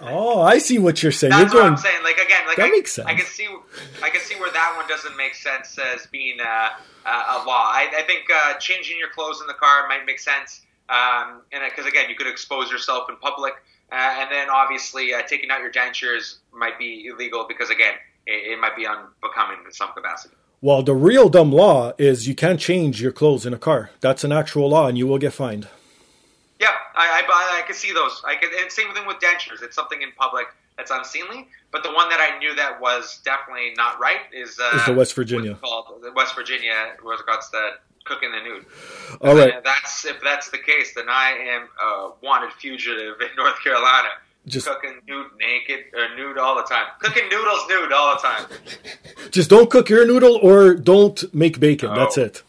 Oh, 0.00 0.42
I 0.42 0.58
see 0.58 0.78
what 0.78 1.02
you're 1.02 1.10
saying. 1.12 1.30
That's 1.30 1.52
you're 1.52 1.62
what 1.62 1.68
going. 1.68 1.72
I'm 1.72 1.78
saying. 1.78 2.02
Like 2.04 2.18
again, 2.18 2.46
like 2.46 2.56
That 2.58 2.66
I, 2.66 2.70
makes 2.70 2.92
sense. 2.92 3.08
I 3.08 3.14
can 3.14 3.24
see, 3.26 3.48
I 4.02 4.10
can 4.10 4.20
see 4.20 4.34
where 4.38 4.50
that 4.52 4.74
one 4.76 4.86
doesn't 4.88 5.16
make 5.16 5.34
sense 5.34 5.78
as 5.78 6.06
being 6.06 6.38
uh, 6.40 6.44
uh, 7.06 7.40
a 7.42 7.46
law. 7.46 7.70
I, 7.72 7.88
I 7.98 8.02
think 8.02 8.24
uh, 8.32 8.54
changing 8.58 8.98
your 8.98 9.08
clothes 9.08 9.40
in 9.40 9.46
the 9.46 9.54
car 9.54 9.88
might 9.88 10.04
make 10.04 10.18
sense, 10.18 10.60
um, 10.88 11.42
and 11.52 11.62
because 11.68 11.86
again, 11.86 12.10
you 12.10 12.14
could 12.16 12.26
expose 12.26 12.70
yourself 12.70 13.08
in 13.08 13.16
public, 13.16 13.54
uh, 13.90 13.94
and 14.20 14.30
then 14.30 14.48
obviously 14.50 15.14
uh, 15.14 15.22
taking 15.22 15.50
out 15.50 15.60
your 15.60 15.72
dentures 15.72 16.36
might 16.52 16.78
be 16.78 17.06
illegal 17.06 17.46
because 17.48 17.70
again, 17.70 17.94
it, 18.26 18.52
it 18.52 18.60
might 18.60 18.76
be 18.76 18.86
unbecoming 18.86 19.58
in 19.64 19.72
some 19.72 19.92
capacity. 19.94 20.34
Well, 20.60 20.82
the 20.82 20.94
real 20.94 21.28
dumb 21.28 21.52
law 21.52 21.92
is 21.98 22.26
you 22.26 22.34
can't 22.34 22.58
change 22.58 23.00
your 23.00 23.12
clothes 23.12 23.44
in 23.46 23.52
a 23.52 23.58
car. 23.58 23.90
That's 24.00 24.24
an 24.24 24.32
actual 24.32 24.70
law, 24.70 24.88
and 24.88 24.96
you 24.96 25.06
will 25.06 25.18
get 25.18 25.32
fined. 25.32 25.68
Yeah, 26.58 26.68
I, 26.94 27.22
I, 27.28 27.60
I 27.60 27.66
could 27.66 27.76
see 27.76 27.92
those. 27.92 28.22
I 28.26 28.36
could, 28.36 28.50
and 28.52 28.72
same 28.72 28.92
thing 28.94 29.06
with 29.06 29.18
dentures. 29.18 29.62
It's 29.62 29.74
something 29.76 30.00
in 30.00 30.12
public 30.12 30.46
that's 30.78 30.90
unseemly. 30.90 31.48
But 31.70 31.82
the 31.82 31.92
one 31.92 32.08
that 32.08 32.20
I 32.20 32.38
knew 32.38 32.54
that 32.54 32.80
was 32.80 33.20
definitely 33.24 33.74
not 33.76 34.00
right 34.00 34.20
is 34.32 34.58
uh, 34.58 34.76
Is 34.76 34.86
the 34.86 34.94
West 34.94 35.14
Virginia. 35.14 35.54
called 35.56 36.02
the 36.02 36.12
West 36.12 36.34
Virginia, 36.34 36.94
what's 37.02 37.20
it 37.20 37.26
called? 37.26 37.38
It's 37.38 37.50
the 37.50 37.70
cooking 38.04 38.30
the 38.32 38.40
nude. 38.40 38.64
All 39.20 39.36
right. 39.36 39.62
That's 39.62 40.04
if 40.06 40.20
that's 40.22 40.48
the 40.50 40.58
case, 40.58 40.94
then 40.94 41.06
I 41.08 41.32
am 41.32 41.68
a 41.82 42.10
wanted 42.22 42.52
fugitive 42.52 43.20
in 43.20 43.28
North 43.36 43.62
Carolina. 43.62 44.08
Just- 44.46 44.66
cooking 44.66 45.00
nude 45.08 45.26
naked 45.38 45.86
or 45.94 46.14
nude 46.16 46.38
all 46.38 46.54
the 46.56 46.62
time. 46.62 46.86
Cooking 47.00 47.28
noodles 47.28 47.60
nude 47.68 47.92
all 47.92 48.14
the 48.16 48.22
time. 48.22 48.46
Just 49.32 49.50
don't 49.50 49.68
cook 49.70 49.88
your 49.88 50.06
noodle 50.06 50.36
or 50.36 50.74
don't 50.74 51.22
make 51.34 51.58
bacon. 51.58 51.90
No. 51.90 51.96
That's 51.96 52.16
it. 52.18 52.42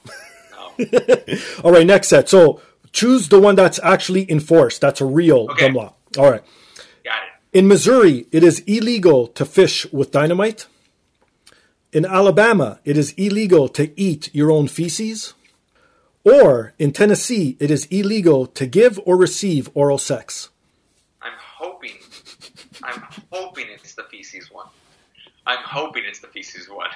No. 0.52 1.36
All 1.64 1.72
right, 1.72 1.88
next 1.88 2.08
set. 2.10 2.30
So 2.30 2.62
choose 2.94 3.30
the 3.30 3.40
one 3.40 3.56
that's 3.56 3.80
actually 3.82 4.30
enforced. 4.32 4.80
That's 4.80 5.02
a 5.02 5.06
real 5.06 5.48
Okay. 5.52 5.66
dumb 5.68 5.74
law. 5.74 5.94
All 6.20 6.30
right. 6.30 6.44
Got 7.04 7.16
it. 7.24 7.58
In 7.58 7.68
Missouri, 7.68 8.28
it 8.32 8.44
is 8.44 8.60
illegal 8.68 9.26
to 9.30 9.44
fish 9.44 9.92
with 9.92 10.12
dynamite. 10.12 10.68
In 11.92 12.06
Alabama, 12.06 12.80
it 12.86 12.96
is 12.96 13.14
illegal 13.18 13.68
to 13.70 14.00
eat 14.00 14.30
your 14.36 14.52
own 14.52 14.68
feces. 14.68 15.34
Or 16.24 16.74
in 16.78 16.92
Tennessee, 16.92 17.58
it 17.60 17.72
is 17.72 17.86
illegal 17.90 18.46
to 18.48 18.68
give 18.68 19.00
or 19.06 19.18
receive 19.18 19.70
oral 19.74 19.98
sex. 19.98 20.50
I'm 21.60 21.70
hoping, 21.72 21.92
I'm 22.84 23.04
hoping 23.32 23.66
it's 23.70 23.94
the 23.94 24.04
feces 24.04 24.52
one. 24.52 24.68
I'm 25.46 25.64
hoping 25.64 26.04
it's 26.06 26.20
the 26.20 26.28
feces 26.28 26.70
one. 26.70 26.90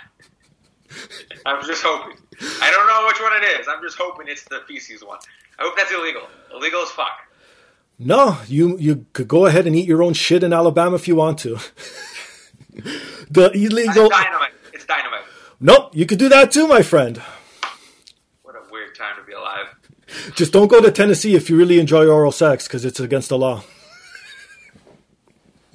I'm 1.45 1.65
just 1.65 1.83
hoping. 1.83 2.17
I 2.61 2.69
don't 2.69 2.87
know 2.87 3.05
which 3.07 3.21
one 3.21 3.31
it 3.41 3.59
is. 3.59 3.67
I'm 3.67 3.81
just 3.81 3.97
hoping 3.97 4.27
it's 4.27 4.43
the 4.43 4.61
feces 4.67 5.03
one. 5.03 5.19
I 5.57 5.63
hope 5.63 5.77
that's 5.77 5.91
illegal. 5.91 6.23
Illegal 6.53 6.81
as 6.81 6.89
fuck. 6.89 7.27
No, 7.97 8.37
you 8.47 8.77
you 8.77 9.05
could 9.13 9.27
go 9.27 9.45
ahead 9.45 9.67
and 9.67 9.75
eat 9.75 9.87
your 9.87 10.03
own 10.03 10.13
shit 10.13 10.43
in 10.43 10.53
Alabama 10.53 10.95
if 10.95 11.07
you 11.07 11.15
want 11.15 11.39
to. 11.39 11.55
the 13.29 13.51
illegal. 13.53 14.05
It's 14.05 14.15
dynamite. 14.15 14.51
It's 14.73 14.85
dynamite. 14.85 15.21
Nope, 15.59 15.95
you 15.95 16.05
could 16.05 16.19
do 16.19 16.29
that 16.29 16.51
too, 16.51 16.67
my 16.67 16.81
friend. 16.81 17.21
What 18.41 18.55
a 18.55 18.61
weird 18.71 18.95
time 18.95 19.15
to 19.17 19.23
be 19.23 19.33
alive. 19.33 19.67
Just 20.35 20.51
don't 20.51 20.67
go 20.67 20.81
to 20.81 20.91
Tennessee 20.91 21.35
if 21.35 21.49
you 21.49 21.55
really 21.55 21.79
enjoy 21.79 22.07
oral 22.07 22.31
sex 22.31 22.67
because 22.67 22.83
it's 22.83 22.99
against 22.99 23.29
the 23.29 23.37
law. 23.37 23.63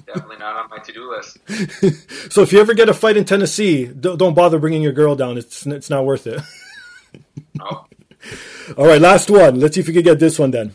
Definitely 0.07 0.37
not 0.37 0.55
on 0.55 0.69
my 0.69 0.77
to-do 0.77 1.11
list. 1.11 1.37
So 2.31 2.41
if 2.41 2.51
you 2.51 2.59
ever 2.59 2.73
get 2.73 2.89
a 2.89 2.93
fight 2.93 3.17
in 3.17 3.25
Tennessee, 3.25 3.85
don't 3.85 4.33
bother 4.33 4.59
bringing 4.59 4.81
your 4.81 4.91
girl 4.93 5.15
down. 5.15 5.37
It's 5.37 5.65
it's 5.65 5.89
not 5.89 6.05
worth 6.05 6.27
it. 6.27 6.41
Oh, 7.59 7.85
All 8.77 8.85
right, 8.85 9.01
last 9.01 9.31
one. 9.31 9.59
Let's 9.59 9.73
see 9.73 9.81
if 9.81 9.87
we 9.87 9.93
can 9.93 10.03
get 10.03 10.19
this 10.19 10.37
one 10.37 10.51
then. 10.51 10.73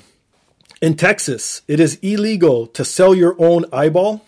In 0.80 0.96
Texas, 0.96 1.62
it 1.68 1.78
is 1.78 1.96
illegal 2.02 2.66
to 2.68 2.84
sell 2.84 3.14
your 3.14 3.36
own 3.38 3.66
eyeball. 3.72 4.24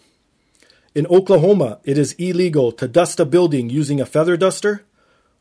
In 0.95 1.07
Oklahoma, 1.09 1.81
it 1.83 1.99
is 1.99 2.13
illegal 2.13 2.71
to 2.73 2.87
dust 2.87 3.19
a 3.19 3.25
building 3.25 3.71
using 3.71 4.01
a 4.01 4.07
feather 4.07 4.37
duster. 4.37 4.85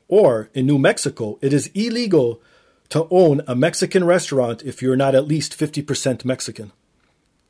Or 0.08 0.50
in 0.56 0.66
New 0.66 0.80
Mexico, 0.80 1.38
it 1.42 1.54
is 1.54 1.68
illegal 1.76 2.42
to 2.90 3.08
own 3.12 3.42
a 3.46 3.56
Mexican 3.56 4.04
restaurant 4.06 4.64
if 4.64 4.82
you're 4.82 4.96
not 4.96 5.14
at 5.14 5.28
least 5.28 5.58
50% 5.58 6.26
Mexican. 6.26 6.72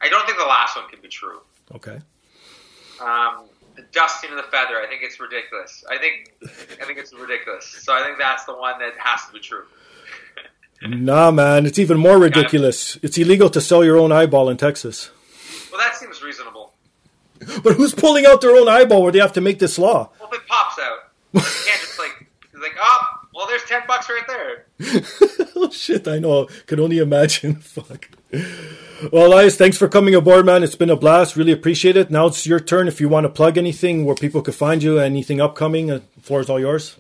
I 0.02 0.10
don't 0.10 0.26
think 0.26 0.38
the 0.38 0.46
last 0.46 0.76
one 0.76 0.90
can 0.90 1.00
be 1.02 1.08
true. 1.08 1.40
Okay. 1.76 2.00
Um, 3.02 3.46
the 3.76 3.84
dusting 3.92 4.30
of 4.32 4.38
the 4.38 4.44
feather. 4.44 4.80
I 4.80 4.86
think 4.88 5.02
it's 5.04 5.20
ridiculous. 5.20 5.84
I 5.90 5.98
think 5.98 6.34
I 6.82 6.86
think 6.86 7.00
it's 7.00 7.14
ridiculous. 7.14 7.66
So 7.66 7.94
I 7.94 8.04
think 8.04 8.18
that's 8.18 8.46
the 8.46 8.56
one 8.56 8.80
that 8.80 8.94
has 8.98 9.26
to 9.28 9.34
be 9.34 9.40
true. 9.40 9.64
Nah, 10.86 11.32
man, 11.32 11.66
it's 11.66 11.80
even 11.80 11.98
more 11.98 12.18
ridiculous. 12.18 12.98
It's 13.02 13.18
illegal 13.18 13.50
to 13.52 13.62
sell 13.62 13.86
your 13.86 13.98
own 13.98 14.12
eyeball 14.12 14.50
in 14.50 14.58
Texas. 14.58 15.12
Well, 15.72 15.80
that 15.80 15.96
seems 15.96 16.22
reasonable. 16.22 16.74
But 17.64 17.76
who's 17.76 17.96
pulling 17.96 18.26
out 18.26 18.42
their 18.42 18.54
own 18.54 18.68
eyeball 18.68 19.02
where 19.02 19.12
they 19.14 19.20
have 19.20 19.32
to 19.34 19.42
make 19.42 19.60
this 19.60 19.80
law? 19.80 20.10
Well, 20.20 20.28
if 20.34 20.42
it 20.42 20.48
pops 20.48 20.78
out, 20.80 21.00
you 21.34 21.40
can't 21.40 21.80
just 21.80 21.98
like 22.00 22.28
like 22.62 22.76
oh, 22.82 23.08
well, 23.34 23.48
there's 23.48 23.64
ten 23.64 23.84
bucks 23.88 24.10
right 24.10 24.28
there. 24.28 24.66
oh 25.56 25.70
shit, 25.72 26.06
I 26.06 26.20
know. 26.20 26.48
Could 26.68 26.82
only 26.82 26.98
imagine. 26.98 27.56
Fuck. 27.56 28.10
Well, 29.12 29.28
Elias, 29.28 29.58
thanks 29.58 29.78
for 29.78 29.88
coming 29.88 30.16
aboard, 30.16 30.46
man. 30.46 30.64
It's 30.64 30.76
been 30.76 30.90
a 30.90 30.96
blast. 30.96 31.36
Really 31.36 31.52
appreciate 31.52 31.98
it. 31.98 32.10
Now 32.10 32.28
it's 32.28 32.48
your 32.48 32.60
turn. 32.60 32.88
If 32.88 33.02
you 33.02 33.10
want 33.10 33.26
to 33.26 33.30
plug 33.30 33.58
anything 33.58 34.06
where 34.06 34.16
people 34.16 34.42
could 34.42 34.56
find 34.56 34.82
you, 34.82 34.98
anything 34.98 35.42
upcoming, 35.42 35.88
the 35.88 36.02
floor 36.22 36.40
is 36.40 36.50
all 36.50 36.60
yours. 36.60 36.96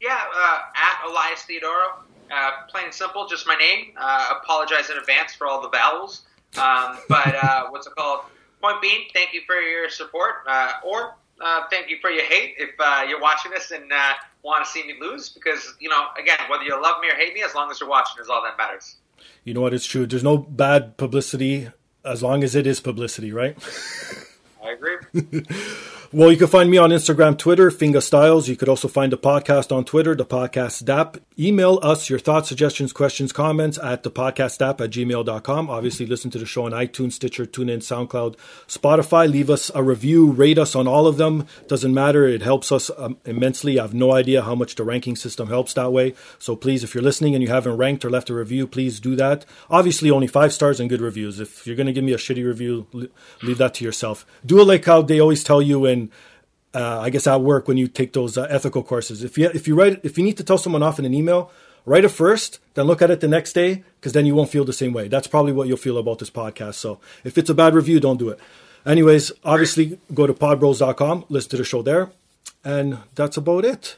Yeah, 0.00 0.18
uh, 0.34 0.60
at 0.74 1.08
Elias 1.08 1.44
Theodorou. 1.48 2.04
Uh, 2.30 2.50
plain 2.68 2.86
and 2.86 2.94
simple, 2.94 3.26
just 3.26 3.46
my 3.46 3.56
name. 3.56 3.92
Uh, 3.98 4.34
apologize 4.40 4.88
in 4.88 4.96
advance 4.96 5.34
for 5.34 5.46
all 5.46 5.60
the 5.60 5.68
vowels. 5.68 6.22
Um, 6.56 6.98
but 7.08 7.34
uh, 7.42 7.66
what's 7.70 7.86
it 7.86 7.94
called? 7.96 8.24
Point 8.62 8.80
being, 8.80 9.06
thank 9.12 9.32
you 9.32 9.40
for 9.46 9.56
your 9.56 9.88
support, 9.88 10.36
uh, 10.46 10.72
or 10.84 11.14
uh, 11.40 11.62
thank 11.70 11.88
you 11.88 11.96
for 12.00 12.10
your 12.10 12.24
hate 12.24 12.54
if 12.58 12.70
uh, 12.78 13.04
you're 13.08 13.20
watching 13.20 13.50
this 13.50 13.70
and 13.70 13.90
uh, 13.90 14.12
want 14.42 14.64
to 14.64 14.70
see 14.70 14.86
me 14.86 14.94
lose. 15.00 15.30
Because 15.30 15.74
you 15.80 15.88
know, 15.88 16.08
again, 16.18 16.38
whether 16.48 16.64
you 16.64 16.80
love 16.80 17.00
me 17.00 17.08
or 17.08 17.14
hate 17.14 17.34
me, 17.34 17.42
as 17.42 17.54
long 17.54 17.70
as 17.70 17.80
you're 17.80 17.88
watching, 17.88 18.22
is 18.22 18.28
all 18.28 18.42
that 18.42 18.58
matters. 18.58 18.96
You 19.44 19.54
know 19.54 19.60
what? 19.60 19.74
It's 19.74 19.86
true. 19.86 20.06
There's 20.06 20.24
no 20.24 20.38
bad 20.38 20.96
publicity 20.96 21.68
as 22.04 22.22
long 22.22 22.42
as 22.42 22.54
it 22.54 22.66
is 22.66 22.80
publicity, 22.80 23.32
right? 23.32 23.56
I 24.64 24.72
agree. 24.72 24.96
Well, 26.12 26.32
you 26.32 26.38
can 26.38 26.48
find 26.48 26.68
me 26.68 26.76
on 26.76 26.90
Instagram, 26.90 27.38
Twitter, 27.38 27.70
Fingastylz. 27.70 28.48
You 28.48 28.56
could 28.56 28.68
also 28.68 28.88
find 28.88 29.12
the 29.12 29.16
podcast 29.16 29.70
on 29.70 29.84
Twitter, 29.84 30.16
Da 30.16 30.24
Podcast 30.24 30.84
DAP. 30.84 31.18
Email 31.38 31.78
us 31.84 32.10
your 32.10 32.18
thoughts, 32.18 32.48
suggestions, 32.48 32.92
questions, 32.92 33.30
comments 33.32 33.78
at 33.78 34.02
Da 34.02 34.10
Podcast 34.10 34.58
DAP 34.58 34.80
at 34.80 34.90
gmail.com. 34.90 35.70
Obviously, 35.70 36.06
listen 36.06 36.28
to 36.32 36.38
the 36.38 36.46
show 36.46 36.64
on 36.66 36.72
iTunes, 36.72 37.12
Stitcher, 37.12 37.46
TuneIn, 37.46 37.78
SoundCloud, 37.78 38.34
Spotify. 38.66 39.30
Leave 39.30 39.48
us 39.48 39.70
a 39.72 39.84
review, 39.84 40.32
rate 40.32 40.58
us 40.58 40.74
on 40.74 40.88
all 40.88 41.06
of 41.06 41.16
them. 41.16 41.46
Doesn't 41.68 41.94
matter. 41.94 42.26
It 42.26 42.42
helps 42.42 42.72
us 42.72 42.90
um, 42.98 43.16
immensely. 43.24 43.78
I 43.78 43.82
have 43.82 43.94
no 43.94 44.12
idea 44.12 44.42
how 44.42 44.56
much 44.56 44.74
the 44.74 44.82
ranking 44.82 45.14
system 45.14 45.46
helps 45.46 45.74
that 45.74 45.92
way. 45.92 46.14
So 46.40 46.56
please, 46.56 46.82
if 46.82 46.92
you're 46.92 47.04
listening 47.04 47.36
and 47.36 47.42
you 47.44 47.50
haven't 47.50 47.76
ranked 47.76 48.04
or 48.04 48.10
left 48.10 48.30
a 48.30 48.34
review, 48.34 48.66
please 48.66 48.98
do 48.98 49.14
that. 49.14 49.46
Obviously, 49.70 50.10
only 50.10 50.26
five 50.26 50.52
stars 50.52 50.80
and 50.80 50.90
good 50.90 51.02
reviews. 51.02 51.38
If 51.38 51.68
you're 51.68 51.76
going 51.76 51.86
to 51.86 51.92
give 51.92 52.02
me 52.02 52.14
a 52.14 52.16
shitty 52.16 52.44
review, 52.44 52.88
leave 53.42 53.58
that 53.58 53.74
to 53.74 53.84
yourself. 53.84 54.26
Do 54.44 54.60
it 54.60 54.64
like 54.64 54.84
how 54.84 55.02
they 55.02 55.20
always 55.20 55.44
tell 55.44 55.62
you 55.62 55.86
in 56.00 56.10
uh, 56.74 57.00
I 57.00 57.10
guess 57.10 57.26
at 57.26 57.40
work 57.40 57.66
when 57.66 57.76
you 57.76 57.88
take 57.88 58.12
those 58.12 58.38
uh, 58.38 58.46
ethical 58.50 58.82
courses. 58.82 59.24
If 59.24 59.36
you 59.36 59.50
if 59.52 59.66
you 59.66 59.74
write 59.74 60.00
if 60.02 60.16
you 60.16 60.24
need 60.24 60.36
to 60.36 60.44
tell 60.44 60.58
someone 60.58 60.82
off 60.82 60.98
in 60.98 61.04
an 61.04 61.14
email, 61.14 61.50
write 61.84 62.04
it 62.04 62.10
first, 62.10 62.58
then 62.74 62.86
look 62.86 63.02
at 63.02 63.10
it 63.10 63.20
the 63.20 63.28
next 63.28 63.52
day, 63.52 63.82
because 63.98 64.12
then 64.12 64.26
you 64.26 64.34
won't 64.34 64.50
feel 64.50 64.64
the 64.64 64.72
same 64.72 64.92
way. 64.92 65.08
That's 65.08 65.26
probably 65.26 65.52
what 65.52 65.68
you'll 65.68 65.76
feel 65.76 65.98
about 65.98 66.18
this 66.18 66.30
podcast. 66.30 66.74
So 66.74 67.00
if 67.24 67.36
it's 67.38 67.50
a 67.50 67.54
bad 67.54 67.74
review, 67.74 68.00
don't 68.00 68.18
do 68.18 68.28
it. 68.28 68.38
Anyways, 68.86 69.32
obviously 69.44 69.98
go 70.14 70.26
to 70.26 70.32
podbros.com, 70.32 71.26
listen 71.28 71.50
to 71.50 71.56
the 71.58 71.64
show 71.64 71.82
there, 71.82 72.10
and 72.64 72.98
that's 73.14 73.36
about 73.36 73.64
it. 73.64 73.96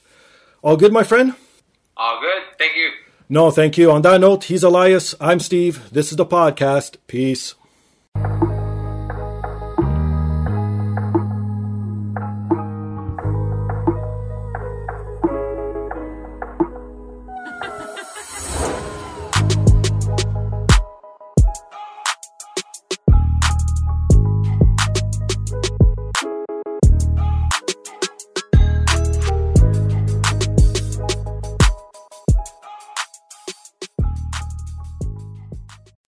All 0.62 0.76
good, 0.76 0.92
my 0.92 1.04
friend. 1.04 1.34
All 1.96 2.20
good. 2.20 2.42
Thank 2.58 2.76
you. 2.76 2.90
No, 3.28 3.50
thank 3.50 3.78
you. 3.78 3.90
On 3.90 4.02
that 4.02 4.20
note, 4.20 4.44
he's 4.44 4.62
Elias. 4.62 5.14
I'm 5.20 5.40
Steve. 5.40 5.90
This 5.90 6.10
is 6.10 6.16
the 6.16 6.26
podcast. 6.26 6.96
Peace. 7.06 7.54